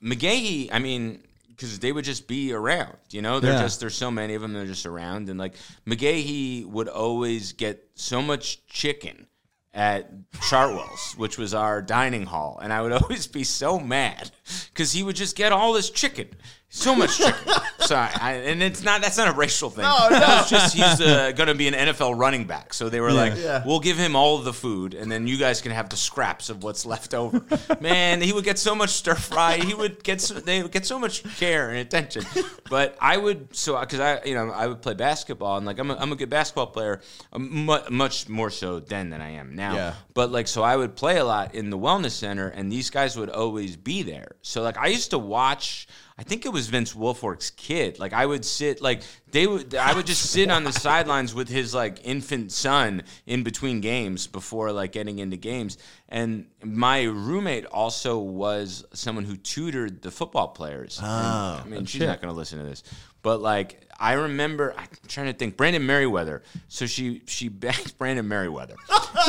McGahee, 0.03 0.69
I 0.71 0.79
mean. 0.79 1.23
Because 1.49 1.77
they 1.77 1.91
would 1.91 2.03
just 2.03 2.27
be 2.27 2.51
around, 2.51 2.97
you 3.11 3.21
know. 3.21 3.39
They're 3.39 3.53
Yeah. 3.53 3.61
just 3.61 3.79
there's 3.79 3.93
so 3.95 4.09
many 4.09 4.33
of 4.33 4.41
them. 4.41 4.53
They're 4.53 4.65
just 4.65 4.87
around, 4.87 5.29
and 5.29 5.37
like 5.39 5.53
McGahee 5.87 6.65
would 6.65 6.87
always 6.89 7.53
get 7.53 7.87
so 7.93 8.23
much 8.23 8.65
chicken 8.65 9.27
at 9.71 10.09
Chartwell's, 10.49 11.13
which 11.17 11.37
was 11.37 11.53
our 11.53 11.79
dining 11.81 12.25
hall, 12.25 12.59
and 12.61 12.73
I 12.73 12.81
would 12.81 12.91
always 13.03 13.27
be 13.27 13.43
so 13.43 13.79
mad 13.79 14.31
because 14.73 14.93
he 14.93 15.03
would 15.03 15.15
just 15.15 15.35
get 15.35 15.51
all 15.51 15.73
this 15.73 15.91
chicken. 15.91 16.29
So 16.75 16.95
much 16.95 17.17
chicken. 17.17 17.53
Sorry, 17.81 18.09
I, 18.19 18.33
and 18.33 18.63
it's 18.63 18.81
not. 18.81 19.01
That's 19.01 19.17
not 19.17 19.27
a 19.27 19.33
racial 19.33 19.69
thing. 19.69 19.83
No, 19.83 20.07
no. 20.09 20.17
That 20.17 20.41
was 20.41 20.49
just 20.49 20.73
he's 20.75 20.99
uh, 21.01 21.31
going 21.33 21.47
to 21.47 21.53
be 21.53 21.67
an 21.67 21.75
NFL 21.75 22.17
running 22.17 22.45
back. 22.45 22.73
So 22.73 22.89
they 22.89 22.99
were 22.99 23.11
like, 23.11 23.33
Yeah. 23.37 23.61
"We'll 23.63 23.79
give 23.81 23.97
him 23.97 24.15
all 24.15 24.39
of 24.39 24.45
the 24.45 24.53
food, 24.53 24.95
and 24.95 25.11
then 25.11 25.27
you 25.27 25.37
guys 25.37 25.61
can 25.61 25.71
have 25.71 25.89
the 25.89 25.97
scraps 25.97 26.49
of 26.49 26.63
what's 26.63 26.83
left 26.83 27.13
over." 27.13 27.43
Man, 27.81 28.21
he 28.21 28.33
would 28.33 28.43
get 28.43 28.57
so 28.57 28.73
much 28.73 28.89
stir 28.89 29.13
fry. 29.13 29.57
He 29.57 29.75
would 29.75 30.03
get 30.03 30.19
so, 30.21 30.33
they 30.35 30.63
would 30.63 30.71
get 30.71 30.85
so 30.87 30.97
much 30.97 31.23
care 31.37 31.69
and 31.69 31.77
attention. 31.77 32.23
But 32.71 32.97
I 32.99 33.17
would 33.17 33.55
so 33.55 33.79
because 33.79 33.99
I 33.99 34.23
you 34.23 34.33
know 34.33 34.49
I 34.49 34.65
would 34.65 34.81
play 34.81 34.95
basketball 34.95 35.57
and 35.57 35.65
like 35.67 35.77
I'm 35.77 35.91
a, 35.91 35.95
I'm 35.95 36.11
a 36.11 36.15
good 36.15 36.29
basketball 36.31 36.67
player, 36.67 37.01
um, 37.33 37.65
mu- 37.65 37.89
much 37.91 38.27
more 38.29 38.49
so 38.49 38.79
then 38.79 39.11
than 39.11 39.21
I 39.21 39.31
am 39.31 39.55
now. 39.55 39.75
Yeah. 39.75 39.93
But 40.15 40.31
like, 40.31 40.47
so 40.47 40.63
I 40.63 40.75
would 40.75 40.95
play 40.95 41.17
a 41.17 41.25
lot 41.25 41.53
in 41.53 41.69
the 41.69 41.77
wellness 41.77 42.11
center, 42.11 42.47
and 42.47 42.71
these 42.71 42.89
guys 42.89 43.15
would 43.15 43.29
always 43.29 43.75
be 43.75 44.01
there. 44.01 44.37
So 44.41 44.63
like, 44.63 44.77
I 44.77 44.87
used 44.87 45.11
to 45.11 45.19
watch. 45.19 45.87
I 46.17 46.23
think 46.23 46.45
it 46.45 46.49
was 46.49 46.67
Vince 46.67 46.93
Wilfork's 46.93 47.49
kid. 47.49 47.99
Like, 47.99 48.13
I 48.13 48.25
would 48.25 48.45
sit 48.45 48.81
like 48.81 49.01
they 49.31 49.47
would. 49.47 49.73
I 49.73 49.93
would 49.95 50.05
just 50.05 50.29
sit 50.31 50.51
on 50.51 50.63
the 50.63 50.71
sidelines 50.87 51.33
with 51.33 51.49
his 51.49 51.73
like 51.73 51.99
infant 52.03 52.51
son 52.51 53.03
in 53.25 53.43
between 53.43 53.81
games 53.81 54.27
before 54.27 54.71
like 54.71 54.91
getting 54.91 55.19
into 55.19 55.37
games. 55.37 55.77
And 56.09 56.45
my 56.63 57.03
roommate 57.03 57.65
also 57.65 58.19
was 58.19 58.85
someone 58.93 59.25
who 59.25 59.35
tutored 59.35 60.03
the 60.03 60.11
football 60.11 60.49
players. 60.49 60.99
And, 60.99 61.07
oh, 61.07 61.61
I 61.65 61.67
mean, 61.67 61.81
oh, 61.81 61.85
she's 61.85 62.01
not 62.01 62.21
going 62.21 62.31
to 62.31 62.37
listen 62.37 62.59
to 62.59 62.65
this, 62.65 62.83
but 63.21 63.41
like. 63.41 63.79
I 63.99 64.13
remember. 64.13 64.73
I'm 64.77 64.87
trying 65.07 65.27
to 65.27 65.33
think. 65.33 65.55
Brandon 65.55 65.83
Meriweather. 65.83 66.41
So 66.67 66.87
she 66.87 67.21
she 67.25 67.47
backed 67.47 67.97
Brandon 67.97 68.27
Meriweather, 68.27 68.75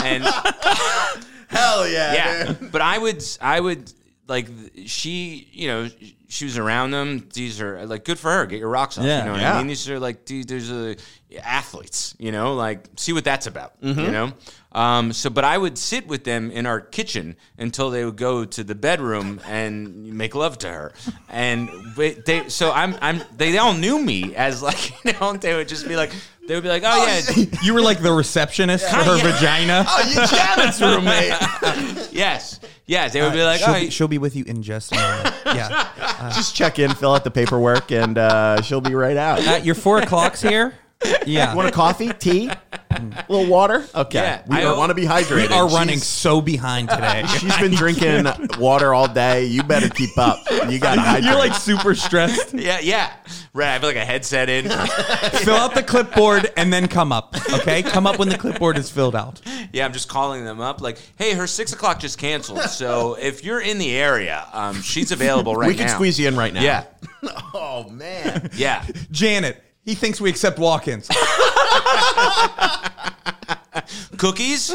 and 0.02 0.24
Hell 1.48 1.86
yeah. 1.86 2.14
yeah 2.14 2.44
dude. 2.52 2.72
but 2.72 2.80
i 2.80 2.98
would 2.98 3.22
i 3.40 3.60
would 3.60 3.92
like 4.26 4.48
she 4.86 5.48
you 5.52 5.68
know 5.68 5.88
she 6.28 6.44
was 6.46 6.56
around 6.58 6.90
them 6.92 7.28
these 7.34 7.60
are 7.60 7.84
like 7.86 8.04
good 8.04 8.18
for 8.18 8.30
her 8.30 8.46
get 8.46 8.58
your 8.58 8.68
rocks 8.70 8.96
off 8.98 9.04
Yeah. 9.04 9.18
you 9.20 9.24
know 9.26 9.32
what 9.32 9.40
Yeah. 9.40 9.54
i 9.54 9.58
mean 9.58 9.66
these 9.68 9.88
are 9.90 9.98
like 10.00 10.24
these, 10.24 10.46
there's 10.46 10.70
a 10.70 10.96
athletes 11.42 12.14
you 12.18 12.32
know 12.32 12.54
like 12.54 12.86
see 12.96 13.12
what 13.12 13.24
that's 13.24 13.46
about 13.46 13.80
Mm-hmm. 13.82 14.00
you 14.00 14.10
know 14.10 14.32
um, 14.74 15.12
so 15.12 15.30
but 15.30 15.44
i 15.44 15.56
would 15.56 15.78
sit 15.78 16.06
with 16.06 16.24
them 16.24 16.50
in 16.50 16.66
our 16.66 16.80
kitchen 16.80 17.36
until 17.58 17.90
they 17.90 18.04
would 18.04 18.16
go 18.16 18.44
to 18.44 18.64
the 18.64 18.74
bedroom 18.74 19.40
and 19.46 20.12
make 20.14 20.34
love 20.34 20.58
to 20.58 20.68
her 20.68 20.92
and 21.28 21.68
they 21.96 22.48
so 22.48 22.72
i'm 22.72 22.96
i'm 23.00 23.22
they 23.36 23.56
all 23.58 23.74
knew 23.74 23.98
me 23.98 24.34
as 24.34 24.62
like 24.62 24.90
you 25.04 25.12
know 25.20 25.32
they 25.34 25.54
would 25.54 25.68
just 25.68 25.86
be 25.88 25.96
like 25.96 26.12
they 26.46 26.54
would 26.54 26.62
be 26.62 26.68
like 26.68 26.82
oh 26.84 27.06
yeah 27.06 27.44
You 27.62 27.72
were 27.72 27.80
like 27.80 28.02
the 28.02 28.12
receptionist 28.12 28.86
for 28.86 28.96
her 28.96 29.16
Yeah. 29.16 29.32
vagina. 29.32 29.84
Oh, 29.88 30.02
you 30.06 30.26
Janet's 30.26 30.80
roommate. 30.80 32.12
yes 32.12 32.60
yes 32.86 33.14
they 33.14 33.22
would 33.22 33.32
be 33.32 33.42
like 33.42 33.60
she'll, 33.60 33.70
oh 33.70 33.80
be, 33.80 33.88
she'll 33.90 34.08
be 34.08 34.18
with 34.18 34.36
you 34.36 34.44
in 34.44 34.62
just 34.62 34.92
a 34.92 34.96
moment. 34.96 35.34
Yeah. 35.46 36.30
Just 36.34 36.54
check 36.54 36.78
in, 36.78 36.90
fill 36.94 37.14
out 37.14 37.24
the 37.24 37.30
paperwork, 37.30 37.90
and 37.92 38.18
uh, 38.18 38.60
she'll 38.62 38.80
be 38.82 38.94
right 38.94 39.16
out. 39.16 39.46
Uh, 39.46 39.60
your 39.62 39.74
four 39.74 40.02
o'clocks 40.02 40.42
here. 40.42 40.74
Yeah. 41.26 41.54
Want 41.54 41.68
a 41.68 41.72
coffee, 41.72 42.12
tea, 42.12 42.50
a 42.90 43.24
little 43.28 43.46
water? 43.46 43.84
Okay. 43.94 44.18
Yeah, 44.18 44.42
we 44.46 44.56
I- 44.58 44.76
want 44.76 44.90
to 44.90 44.94
be 44.94 45.02
hydrated. 45.04 45.48
we 45.48 45.54
are 45.54 45.68
She's- 45.68 45.74
running 45.74 45.98
so 45.98 46.40
behind 46.40 46.88
today. 46.90 47.24
She's 47.38 47.56
been 47.58 47.72
drinking 47.74 48.26
water 48.58 48.94
all 48.94 49.08
day. 49.08 49.44
You 49.46 49.62
better 49.62 49.88
keep 49.88 50.16
up. 50.18 50.38
You 50.68 50.78
got 50.78 50.94
to 50.96 51.00
hydrate. 51.00 51.24
You're 51.24 51.38
like 51.38 51.54
super 51.54 51.94
stressed. 51.94 52.54
Yeah, 52.64 52.78
yeah. 52.80 53.12
Right. 53.52 53.68
I 53.68 53.72
have 53.72 53.82
like 53.82 53.96
a 53.96 54.04
headset 54.04 54.48
in. 54.48 54.64
Fill 55.44 55.54
out 55.54 55.74
the 55.74 55.82
clipboard 55.82 56.50
and 56.56 56.72
then 56.72 56.88
come 56.88 57.12
up. 57.12 57.34
Okay, 57.52 57.82
come 57.82 58.06
up 58.06 58.18
when 58.18 58.28
the 58.28 58.38
clipboard 58.38 58.78
is 58.78 58.90
filled 58.90 59.14
out. 59.16 59.40
yeah, 59.72 59.84
I'm 59.84 59.92
just 59.92 60.08
calling 60.08 60.44
them 60.44 60.60
up. 60.60 60.80
Like, 60.80 60.98
hey, 61.16 61.34
her 61.34 61.46
six 61.46 61.72
o'clock 61.72 61.98
just 62.00 62.18
canceled. 62.18 62.60
So 62.62 63.14
if 63.20 63.44
you're 63.44 63.60
in 63.60 63.78
the 63.78 63.94
area, 63.96 64.46
um, 64.52 64.80
she's 64.82 65.12
available 65.12 65.54
right 65.56 65.66
now. 65.66 65.68
we 65.68 65.74
now. 65.74 65.80
can 65.80 65.88
squeeze 65.88 66.18
you 66.18 66.28
in 66.28 66.36
right 66.36 66.54
now. 66.54 66.62
Yeah, 66.62 66.84
Oh 67.54 67.88
man. 67.90 68.50
yeah. 68.54 68.84
Janet, 69.10 69.62
he 69.84 69.94
thinks 69.94 70.20
we 70.20 70.30
accept 70.30 70.58
walk-ins. 70.58 71.08
Cookies. 74.16 74.66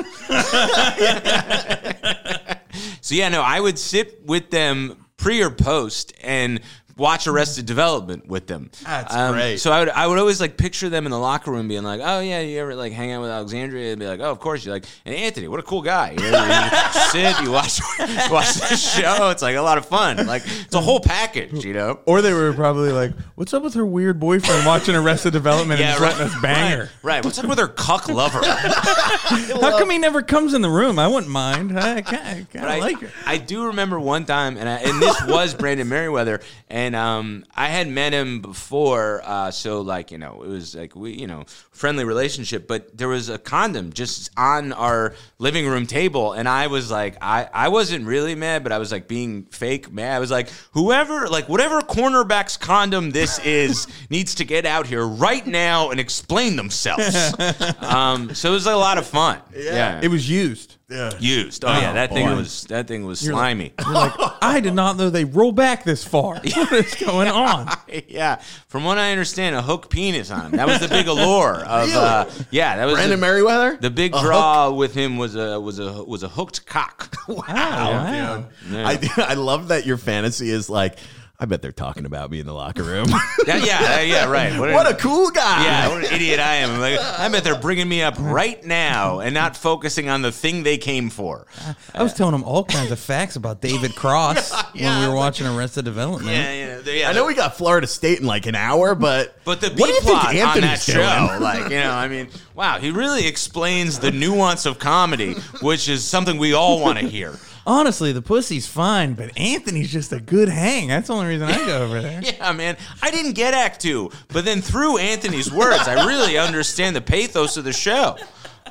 so 3.02 3.16
yeah, 3.16 3.30
no, 3.30 3.42
I 3.42 3.60
would 3.60 3.80
sit 3.80 4.26
with 4.26 4.52
them 4.52 5.06
pre 5.18 5.42
or 5.42 5.50
post 5.50 6.14
and 6.22 6.62
watch 7.00 7.26
Arrested 7.28 7.66
Development 7.66 8.28
with 8.28 8.48
them. 8.48 8.70
Um, 8.86 8.86
That's 8.86 9.32
great. 9.32 9.58
So 9.58 9.72
I 9.72 9.80
would 9.80 9.90
I 9.90 10.06
would 10.06 10.20
always 10.20 10.40
like 10.40 10.58
picture 10.58 10.90
them 10.90 11.06
in 11.06 11.12
the 11.12 11.20
locker 11.20 11.52
room 11.52 11.68
being 11.68 11.84
like, 11.84 12.02
oh 12.04 12.20
yeah, 12.20 12.42
you 12.42 12.60
ever 12.60 12.76
like 12.76 12.94
hang 12.94 13.12
out 13.12 13.22
with 13.22 13.32
Alexandria 13.32 13.92
and 13.92 14.00
be 14.00 14.06
like, 14.06 14.20
oh 14.20 14.30
of 14.30 14.40
course 14.40 14.66
you 14.66 14.72
like 14.72 14.86
and 15.06 15.16
Anthony, 15.16 15.48
what 15.48 15.60
a 15.60 15.64
cool 15.64 15.82
guy. 15.82 16.12
You, 16.12 16.32
know, 16.32 16.46
you 16.46 17.02
sit, 17.12 17.42
you 17.42 17.52
watch 17.52 17.80
watch 18.30 18.54
the 18.56 18.76
show. 18.76 19.30
It's 19.30 19.42
like 19.42 19.56
a 19.56 19.62
lot 19.62 19.78
of 19.78 19.86
fun. 19.86 20.28
Like 20.28 20.44
it's 20.46 20.76
a 20.76 20.82
whole 20.82 21.00
package, 21.00 21.64
you 21.64 21.74
know. 21.74 22.00
Or 22.06 22.22
they 22.22 22.34
were 22.34 22.54
probably 22.54 22.92
like, 22.92 23.12
"What's 23.36 23.54
up 23.54 23.64
with 23.64 23.74
her 23.76 23.86
weird 23.86 24.20
boyfriend 24.20 24.66
watching 24.66 24.96
Arrested 24.96 25.34
Development 25.34 25.80
and 25.80 25.90
just 25.90 26.02
letting 26.02 26.22
us 26.22 26.42
bang 26.42 26.78
her? 26.78 26.84
Right, 26.84 27.16
right. 27.16 27.26
What's 27.26 27.40
up 27.40 27.46
with 27.46 27.60
her 27.60 27.68
cuck 27.68 28.10
lover? 28.10 28.42
How 28.44 29.78
come 29.78 29.90
he 29.90 29.98
never 29.98 30.22
comes 30.22 30.54
in 30.54 30.62
the 30.62 30.70
room? 30.70 31.00
I 31.00 31.08
wouldn't 31.08 31.32
mind. 31.32 31.78
I 31.80 32.02
kind 32.02 32.48
of 32.54 32.64
I, 32.64 32.80
like 32.80 33.00
her." 33.00 33.12
I 33.26 33.38
do 33.38 33.68
remember 33.68 34.00
one 34.00 34.26
time, 34.26 34.58
and 34.58 34.68
I, 34.68 34.78
and 34.78 35.02
this 35.02 35.22
was 35.26 35.54
Brandon 35.54 35.88
Meriweather, 35.88 36.42
and 36.70 36.89
um, 36.96 37.46
I 37.56 37.68
had 37.68 37.88
met 37.88 38.14
him 38.14 38.42
before, 38.42 39.22
uh, 39.24 39.52
so 39.52 39.82
like 39.82 40.12
you 40.12 40.18
know, 40.18 40.44
it 40.44 40.48
was 40.48 40.76
like 40.76 40.96
we 40.96 41.12
you 41.14 41.28
know 41.28 41.46
friendly 41.72 42.04
relationship, 42.04 42.68
but 42.68 42.98
there 42.98 43.08
was 43.08 43.30
a 43.30 43.38
condom 43.38 43.94
just 43.94 44.32
on 44.38 44.74
our 44.74 45.14
living 45.38 45.68
room 45.68 45.86
table, 45.86 46.34
and 46.34 46.48
I 46.48 46.68
was 46.68 46.90
like, 46.90 47.18
I 47.22 47.50
I 47.54 47.70
wasn't 47.70 48.06
really 48.06 48.36
mad, 48.36 48.64
but 48.64 48.72
I 48.72 48.78
was 48.78 48.92
like 48.92 49.08
being 49.08 49.44
fake 49.46 49.92
mad. 49.92 50.16
I 50.16 50.20
was 50.20 50.32
like, 50.32 50.50
whoever 50.72 51.28
like 51.28 51.50
whatever 51.50 51.82
cornerback's 51.82 52.58
condom 52.58 53.12
this 53.12 53.40
is 53.40 53.88
needs 54.10 54.36
to 54.36 54.46
get 54.46 54.66
out 54.66 54.88
here 54.88 55.06
right 55.06 55.46
now 55.46 55.92
and 55.92 56.00
explain 56.00 56.56
themselves. 56.56 57.34
um, 57.80 58.34
so 58.34 58.50
it 58.50 58.54
was 58.54 58.66
like, 58.66 58.76
a 58.76 58.78
lot 58.78 58.98
of 58.98 59.06
fun. 59.08 59.42
Yeah, 59.56 60.00
It 60.04 60.08
was 60.08 60.30
used. 60.30 60.76
Used. 61.20 61.64
Oh, 61.66 61.68
yeah, 61.68 61.94
that 61.94 62.12
thing 62.12 62.28
boy. 62.28 62.36
was 62.36 62.64
that 62.66 62.88
thing 62.88 63.06
was 63.06 63.20
slimy. 63.20 63.74
You're 63.80 63.94
like, 63.94 64.14
I 64.42 64.60
did 64.60 64.74
not 64.74 64.98
know 64.98 65.12
they 65.12 65.24
roll 65.24 65.52
back 65.52 65.84
this 65.84 66.04
far. 66.04 66.42
What 66.56 66.72
is 66.74 66.96
going 66.96 67.28
on? 67.28 67.70
yeah, 68.08 68.42
from 68.68 68.84
what 68.84 68.98
I 68.98 69.12
understand, 69.12 69.56
a 69.56 69.62
hook 69.62 69.90
penis 69.90 70.32
on 70.32 70.48
him. 70.48 70.52
That 70.54 70.68
was 70.68 70.80
the 70.80 70.88
big 70.88 71.08
allure 71.08 71.64
of. 71.64 71.90
Uh, 71.94 72.26
yeah, 72.52 72.76
that 72.78 72.86
was 72.86 72.96
Brandon 72.96 73.20
the, 73.20 73.26
Meriweather? 73.26 73.80
the 73.80 73.90
big 73.90 74.16
A 74.16 74.22
draw 74.22 74.72
with 74.72 74.94
him 74.96 75.18
was 75.18 75.36
a 75.36 75.60
was 75.60 75.80
a 75.80 76.04
was 76.04 76.24
a 76.24 76.30
hooked 76.30 76.66
cock. 76.66 77.16
Wow, 77.28 77.38
wow. 77.48 78.46
dude. 78.68 78.78
I, 78.78 79.00
I 79.18 79.34
love 79.36 79.68
that 79.68 79.86
your 79.86 79.98
fantasy 79.98 80.50
is 80.50 80.70
like, 80.70 80.98
I 81.42 81.46
bet 81.46 81.62
they're 81.62 81.72
talking 81.72 82.04
about 82.06 82.30
me 82.32 82.42
in 82.42 82.46
the 82.46 82.54
locker 82.54 82.84
room. 82.84 83.06
That- 83.46 83.66
yeah, 83.66 84.02
yeah, 84.02 84.30
right. 84.30 84.50
What, 84.60 84.72
what 84.74 84.92
a 84.92 84.94
cool 84.96 85.30
guy. 85.32 85.64
yeah, 85.64 85.88
what 85.88 86.04
an 86.06 86.14
idiot 86.14 86.40
I 86.40 86.56
am. 86.56 86.72
I'm 86.72 86.80
like, 86.82 87.00
I 87.00 87.30
bet 87.30 87.44
they're 87.46 87.58
bringing 87.60 87.88
me 87.88 88.02
up 88.04 88.16
right 88.20 88.64
now 88.66 89.22
and 89.22 89.34
not 89.34 89.56
focusing 89.56 90.10
on 90.10 90.22
the 90.22 90.32
thing 90.34 90.64
they 90.64 90.78
came 90.78 91.10
for. 91.10 91.48
I 91.96 92.04
was 92.04 92.14
telling 92.14 92.34
them 92.34 92.44
all 92.44 92.66
kinds 92.66 92.92
of 92.92 93.00
facts 93.00 93.38
about 93.38 93.62
David 93.62 93.96
Cross 93.96 94.52
when 94.74 95.00
we 95.02 95.08
were 95.08 95.16
watching 95.16 95.48
Arrested 95.48 95.86
Development. 95.86 96.30
Yeah, 96.36 96.52
yeah, 96.86 96.92
yeah. 96.92 97.10
I 97.10 97.14
know 97.14 97.26
we 97.26 97.34
got 97.34 97.56
Florida 97.56 97.88
State 97.88 98.20
in 98.20 98.26
like 98.28 98.46
an 98.46 98.56
hour, 98.56 98.94
but 98.94 99.38
But 99.46 99.62
the 99.62 99.70
what 99.70 99.78
do 99.78 99.84
B 99.86 99.90
you 99.94 100.02
think 100.02 100.20
plot 100.20 100.28
on 100.28 100.36
Anthony's 100.36 100.86
that 100.88 100.94
doing? 100.94 101.08
show, 101.40 101.44
like 101.44 101.72
you 101.72 101.78
know, 101.80 101.92
I 101.94 102.08
mean, 102.10 102.28
wow, 102.54 102.78
he 102.80 102.92
really 102.92 103.26
explains 103.26 103.98
the 104.00 104.12
nuance 104.12 104.66
of 104.66 104.78
comedy, 104.80 105.36
which 105.62 105.88
is 105.88 106.04
something 106.06 106.38
we 106.38 106.54
all 106.54 106.82
want 106.82 107.00
to 107.00 107.08
hear. 107.08 107.36
Honestly, 107.66 108.12
the 108.12 108.22
pussy's 108.22 108.68
fine, 108.68 109.14
but 109.14 109.38
Anthony's 109.38 109.92
just 109.92 110.12
a 110.14 110.20
good 110.20 110.50
hang. 110.50 110.88
That's 110.88 111.08
the 111.08 111.14
only 111.14 111.28
reason 111.28 111.48
I 111.48 111.58
go 111.66 111.84
over 111.84 112.02
there. 112.02 112.22
Yeah, 112.40 112.52
man, 112.54 112.78
I 113.02 113.12
didn't 113.12 113.34
get 113.34 113.54
Act 113.54 113.82
Two, 113.82 114.12
but 114.30 114.46
then 114.46 114.62
through 114.62 114.98
Anthony's 114.98 115.52
words, 115.52 115.88
I 115.88 116.06
really 116.06 116.38
understand 116.38 116.96
the 116.96 117.02
pathos 117.02 117.58
of 117.58 117.64
the 117.64 117.74
show. 117.74 118.18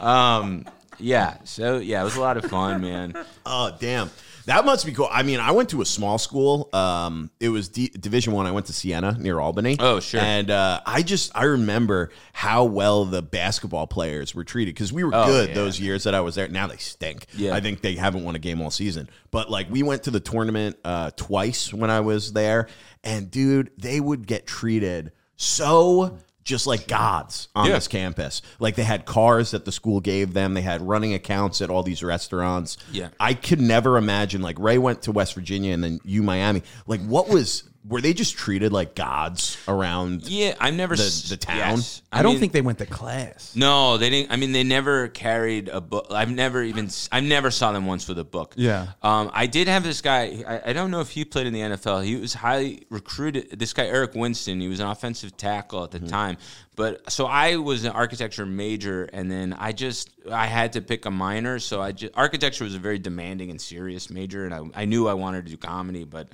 Um, 0.01 0.64
yeah, 0.98 1.37
so 1.44 1.79
yeah, 1.79 2.01
it 2.01 2.05
was 2.05 2.16
a 2.16 2.20
lot 2.20 2.37
of 2.37 2.44
fun, 2.46 2.81
man. 2.81 3.14
Oh, 3.46 3.70
damn. 3.79 4.11
That 4.48 4.64
must 4.64 4.84
be 4.87 4.92
cool. 4.92 5.08
I 5.11 5.22
mean, 5.22 5.40
I 5.40 5.50
went 5.52 5.68
to 5.70 5.82
a 5.82 5.84
small 5.84 6.16
school. 6.16 6.70
Um, 6.72 7.30
it 7.38 7.50
was 7.50 7.68
D- 7.68 7.88
Division 7.88 8.32
One. 8.32 8.46
I. 8.46 8.50
went 8.50 8.64
to 8.66 8.72
Siena 8.72 9.14
near 9.18 9.38
Albany. 9.38 9.76
Oh, 9.78 10.00
sure. 10.00 10.20
And 10.20 10.50
uh, 10.50 10.80
I 10.87 11.02
just 11.02 11.30
I 11.34 11.44
remember 11.44 12.11
how 12.32 12.64
well 12.64 13.04
the 13.04 13.20
basketball 13.20 13.87
players 13.87 14.34
were 14.34 14.44
treated 14.44 14.74
because 14.74 14.90
we 14.92 15.04
were 15.04 15.11
Oh, 15.14 15.26
good 15.26 15.50
yeah. 15.50 15.54
those 15.54 15.78
years 15.78 16.04
that 16.04 16.14
I 16.14 16.20
was 16.22 16.34
there. 16.34 16.48
Now 16.48 16.66
they 16.66 16.78
stink. 16.78 17.26
Yeah. 17.37 17.54
I 17.54 17.61
think 17.61 17.82
they 17.82 17.94
haven't 17.94 18.24
won 18.24 18.34
a 18.37 18.38
game 18.38 18.61
all 18.62 18.70
season. 18.70 19.08
But 19.30 19.50
like 19.50 19.70
we 19.70 19.82
went 19.82 20.04
to 20.04 20.11
the 20.11 20.20
tournament 20.20 20.76
uh, 20.84 21.11
twice 21.14 21.72
when 21.74 21.90
I 21.90 22.00
was 22.00 22.32
there, 22.32 22.68
and 23.04 23.30
dude, 23.30 23.70
they 23.76 24.00
would 24.00 24.26
get 24.26 24.46
treated 24.46 25.12
so 25.37 26.18
just 26.48 26.66
like 26.66 26.88
gods 26.88 27.48
on 27.54 27.66
Yeah. 27.68 27.74
this 27.74 27.87
campus. 27.87 28.40
Like 28.58 28.74
they 28.74 28.82
had 28.82 29.04
cars 29.04 29.50
that 29.52 29.64
the 29.66 29.70
school 29.72 30.00
gave 30.00 30.32
them. 30.32 30.54
They 30.54 30.62
had 30.62 30.80
running 30.80 31.12
accounts 31.12 31.61
at 31.61 31.68
all 31.70 31.82
these 31.82 32.02
restaurants. 32.02 32.78
Yeah. 32.90 33.08
I 33.20 33.34
could 33.34 33.61
never 33.61 33.98
imagine 33.98 34.40
like 34.40 34.58
Ray 34.58 34.78
went 34.78 35.02
to 35.02 35.12
West 35.12 35.34
Virginia 35.34 35.74
and 35.74 35.84
then 35.84 36.00
you 36.04 36.22
Miami. 36.22 36.62
Like 36.87 37.02
what 37.02 37.28
was 37.28 37.64
were 37.87 38.01
they 38.01 38.12
just 38.12 38.37
treated 38.37 38.73
like 38.73 38.95
gods 38.95 39.57
around? 39.67 40.27
Yeah, 40.29 40.55
I've 40.61 40.75
never 40.75 40.95
The- 40.97 41.05
s- 41.05 41.29
the 41.29 41.37
town? 41.37 41.57
yes. 41.57 42.03
I, 42.12 42.23
don't 42.23 42.33
mean, 42.33 42.41
think 42.41 42.53
they 42.53 42.61
went 42.61 42.79
to 42.79 42.87
class. 42.87 43.55
No, 43.57 43.97
they 43.97 44.11
didn't. 44.11 44.31
I 44.33 44.37
mean, 44.37 44.53
they 44.53 44.64
never 44.64 45.09
carried 45.09 45.69
a 45.69 45.81
book. 45.81 46.07
I've 46.11 46.31
never 46.31 46.62
even. 46.62 46.87
s- 46.87 47.09
I 47.12 47.21
never 47.21 47.51
saw 47.51 47.73
them 47.73 47.87
once 47.87 48.07
with 48.09 48.19
a 48.19 48.25
book. 48.25 48.55
Yeah. 48.57 48.88
Um, 49.03 49.31
I 49.33 49.47
did 49.47 49.69
have 49.69 49.85
this 49.85 50.01
guy. 50.03 50.43
I, 50.47 50.71
I 50.71 50.73
don't 50.73 50.91
know 50.91 51.01
if 51.01 51.11
he 51.11 51.25
played 51.25 51.47
in 51.47 51.53
the 51.53 51.61
NFL. 51.61 52.05
He 52.05 52.17
was 52.17 52.35
highly 52.35 52.85
recruited. 52.91 53.59
This 53.59 53.73
guy 53.73 53.87
Eric 53.87 54.14
Winston. 54.14 54.61
He 54.61 54.69
was 54.69 54.81
an 54.81 54.87
offensive 54.88 55.37
tackle 55.37 55.85
at 55.85 55.91
the 55.91 56.01
time. 56.01 56.37
But 56.77 57.11
so 57.11 57.27
I 57.27 57.57
was 57.57 57.85
an 57.85 57.91
architecture 57.93 58.47
major, 58.47 59.05
and 59.12 59.31
then 59.31 59.53
I 59.59 59.73
just 59.73 60.11
I 60.31 60.47
had 60.47 60.75
to 60.75 60.81
pick 60.83 61.07
a 61.07 61.11
minor. 61.11 61.59
So 61.59 61.81
I 61.81 61.93
just 61.93 62.12
architecture 62.17 62.64
was 62.64 62.75
a 62.75 62.79
very 62.79 62.99
demanding 62.99 63.51
and 63.51 63.61
serious 63.61 64.11
major, 64.11 64.45
and 64.45 64.55
I, 64.55 64.83
I 64.83 64.85
knew 64.85 65.09
I 65.09 65.14
wanted 65.14 65.47
to 65.47 65.51
do 65.51 65.57
comedy, 65.57 66.05
but 66.05 66.29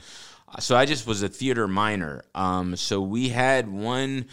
so 0.61 0.76
I 0.76 0.84
just 0.86 1.07
was 1.07 1.22
a 1.22 1.28
theater 1.28 1.66
minor. 1.68 2.22
Um, 2.34 2.76
so 2.76 3.00
we 3.00 3.28
had 3.30 3.68
one. 3.68 4.26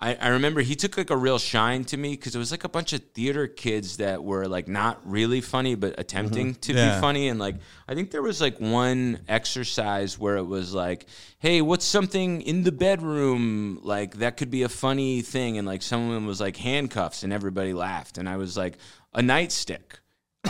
I, 0.00 0.14
I 0.14 0.28
remember 0.28 0.60
he 0.60 0.76
took 0.76 0.96
like 0.96 1.10
a 1.10 1.16
real 1.16 1.40
shine 1.40 1.84
to 1.86 1.96
me 1.96 2.12
because 2.12 2.36
it 2.36 2.38
was 2.38 2.52
like 2.52 2.62
a 2.62 2.68
bunch 2.68 2.92
of 2.92 3.02
theater 3.14 3.48
kids 3.48 3.96
that 3.96 4.22
were 4.22 4.46
like 4.46 4.68
not 4.68 5.00
really 5.04 5.40
funny 5.40 5.74
but 5.74 5.98
attempting 5.98 6.54
to 6.54 6.72
Yeah. 6.72 6.94
be 6.94 7.00
funny 7.00 7.26
and 7.26 7.40
like 7.40 7.56
I 7.88 7.96
think 7.96 8.12
there 8.12 8.22
was 8.22 8.40
like 8.40 8.60
one 8.60 9.18
exercise 9.26 10.16
where 10.16 10.36
it 10.36 10.44
was 10.46 10.72
like, 10.72 11.06
hey, 11.40 11.62
what's 11.62 11.84
something 11.84 12.42
in 12.42 12.62
the 12.62 12.70
bedroom 12.70 13.80
like 13.82 14.18
that 14.18 14.36
could 14.36 14.52
be 14.52 14.62
a 14.62 14.68
funny 14.68 15.20
thing 15.20 15.58
and 15.58 15.66
like 15.66 15.82
someone 15.82 16.26
was 16.26 16.40
like 16.40 16.56
handcuffs 16.56 17.24
and 17.24 17.32
everybody 17.32 17.72
laughed 17.72 18.18
and 18.18 18.28
I 18.28 18.36
was 18.36 18.56
like 18.56 18.78
a 19.14 19.20
nightstick 19.20 19.98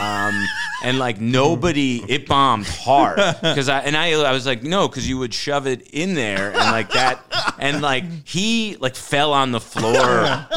um, 0.00 0.46
and 0.82 0.98
like 0.98 1.20
nobody, 1.20 2.04
it 2.08 2.26
bombed 2.26 2.66
hard. 2.66 3.18
Because 3.40 3.68
I 3.68 3.80
and 3.80 3.96
I 3.96 4.12
I 4.12 4.32
was 4.32 4.46
like 4.46 4.62
no 4.62 4.88
because 4.88 5.08
you 5.08 5.18
would 5.18 5.32
shove 5.32 5.66
it 5.66 5.88
in 5.92 6.14
there 6.14 6.48
and 6.48 6.56
like 6.56 6.90
that 6.90 7.20
and 7.58 7.80
like 7.82 8.04
he 8.26 8.76
like 8.78 8.94
fell 8.94 9.32
on 9.32 9.52
the 9.52 9.60
floor 9.60 9.96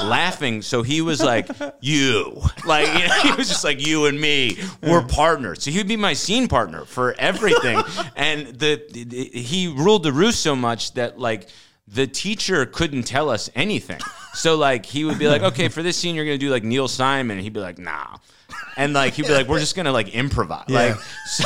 laughing. 0.03 0.61
So 0.61 0.83
he 0.83 1.01
was 1.01 1.21
like 1.21 1.47
you 1.79 2.41
like 2.65 2.87
you 2.87 3.07
know, 3.07 3.13
he 3.21 3.31
was 3.33 3.47
just 3.47 3.63
like 3.63 3.85
you 3.85 4.05
and 4.05 4.19
me 4.19 4.57
we're 4.81 5.03
partners. 5.05 5.63
So 5.63 5.71
he 5.71 5.77
would 5.77 5.87
be 5.87 5.95
my 5.97 6.13
scene 6.13 6.47
partner 6.47 6.85
for 6.85 7.15
everything. 7.17 7.81
And 8.15 8.47
the, 8.47 8.81
the 8.91 9.25
he 9.33 9.67
ruled 9.67 10.03
the 10.03 10.11
roost 10.11 10.41
so 10.41 10.55
much 10.55 10.93
that 10.93 11.17
like 11.19 11.49
the 11.87 12.07
teacher 12.07 12.65
couldn't 12.65 13.03
tell 13.03 13.29
us 13.29 13.49
anything. 13.55 13.99
So 14.33 14.55
like 14.57 14.85
he 14.85 15.03
would 15.05 15.17
be 15.19 15.27
like, 15.27 15.41
okay, 15.41 15.67
for 15.69 15.81
this 15.81 15.97
scene 15.97 16.15
you're 16.15 16.25
gonna 16.25 16.37
do 16.37 16.49
like 16.49 16.63
Neil 16.63 16.87
Simon, 16.87 17.37
and 17.37 17.43
he'd 17.43 17.53
be 17.53 17.59
like, 17.59 17.77
nah. 17.79 18.17
And 18.78 18.93
like 18.93 19.13
he'd 19.13 19.28
be 19.28 19.34
like, 19.34 19.47
we're 19.47 19.59
just 19.59 19.76
gonna 19.76 19.91
like 19.91 20.09
improvise. 20.15 20.69
Like 20.69 20.95
so, 21.26 21.43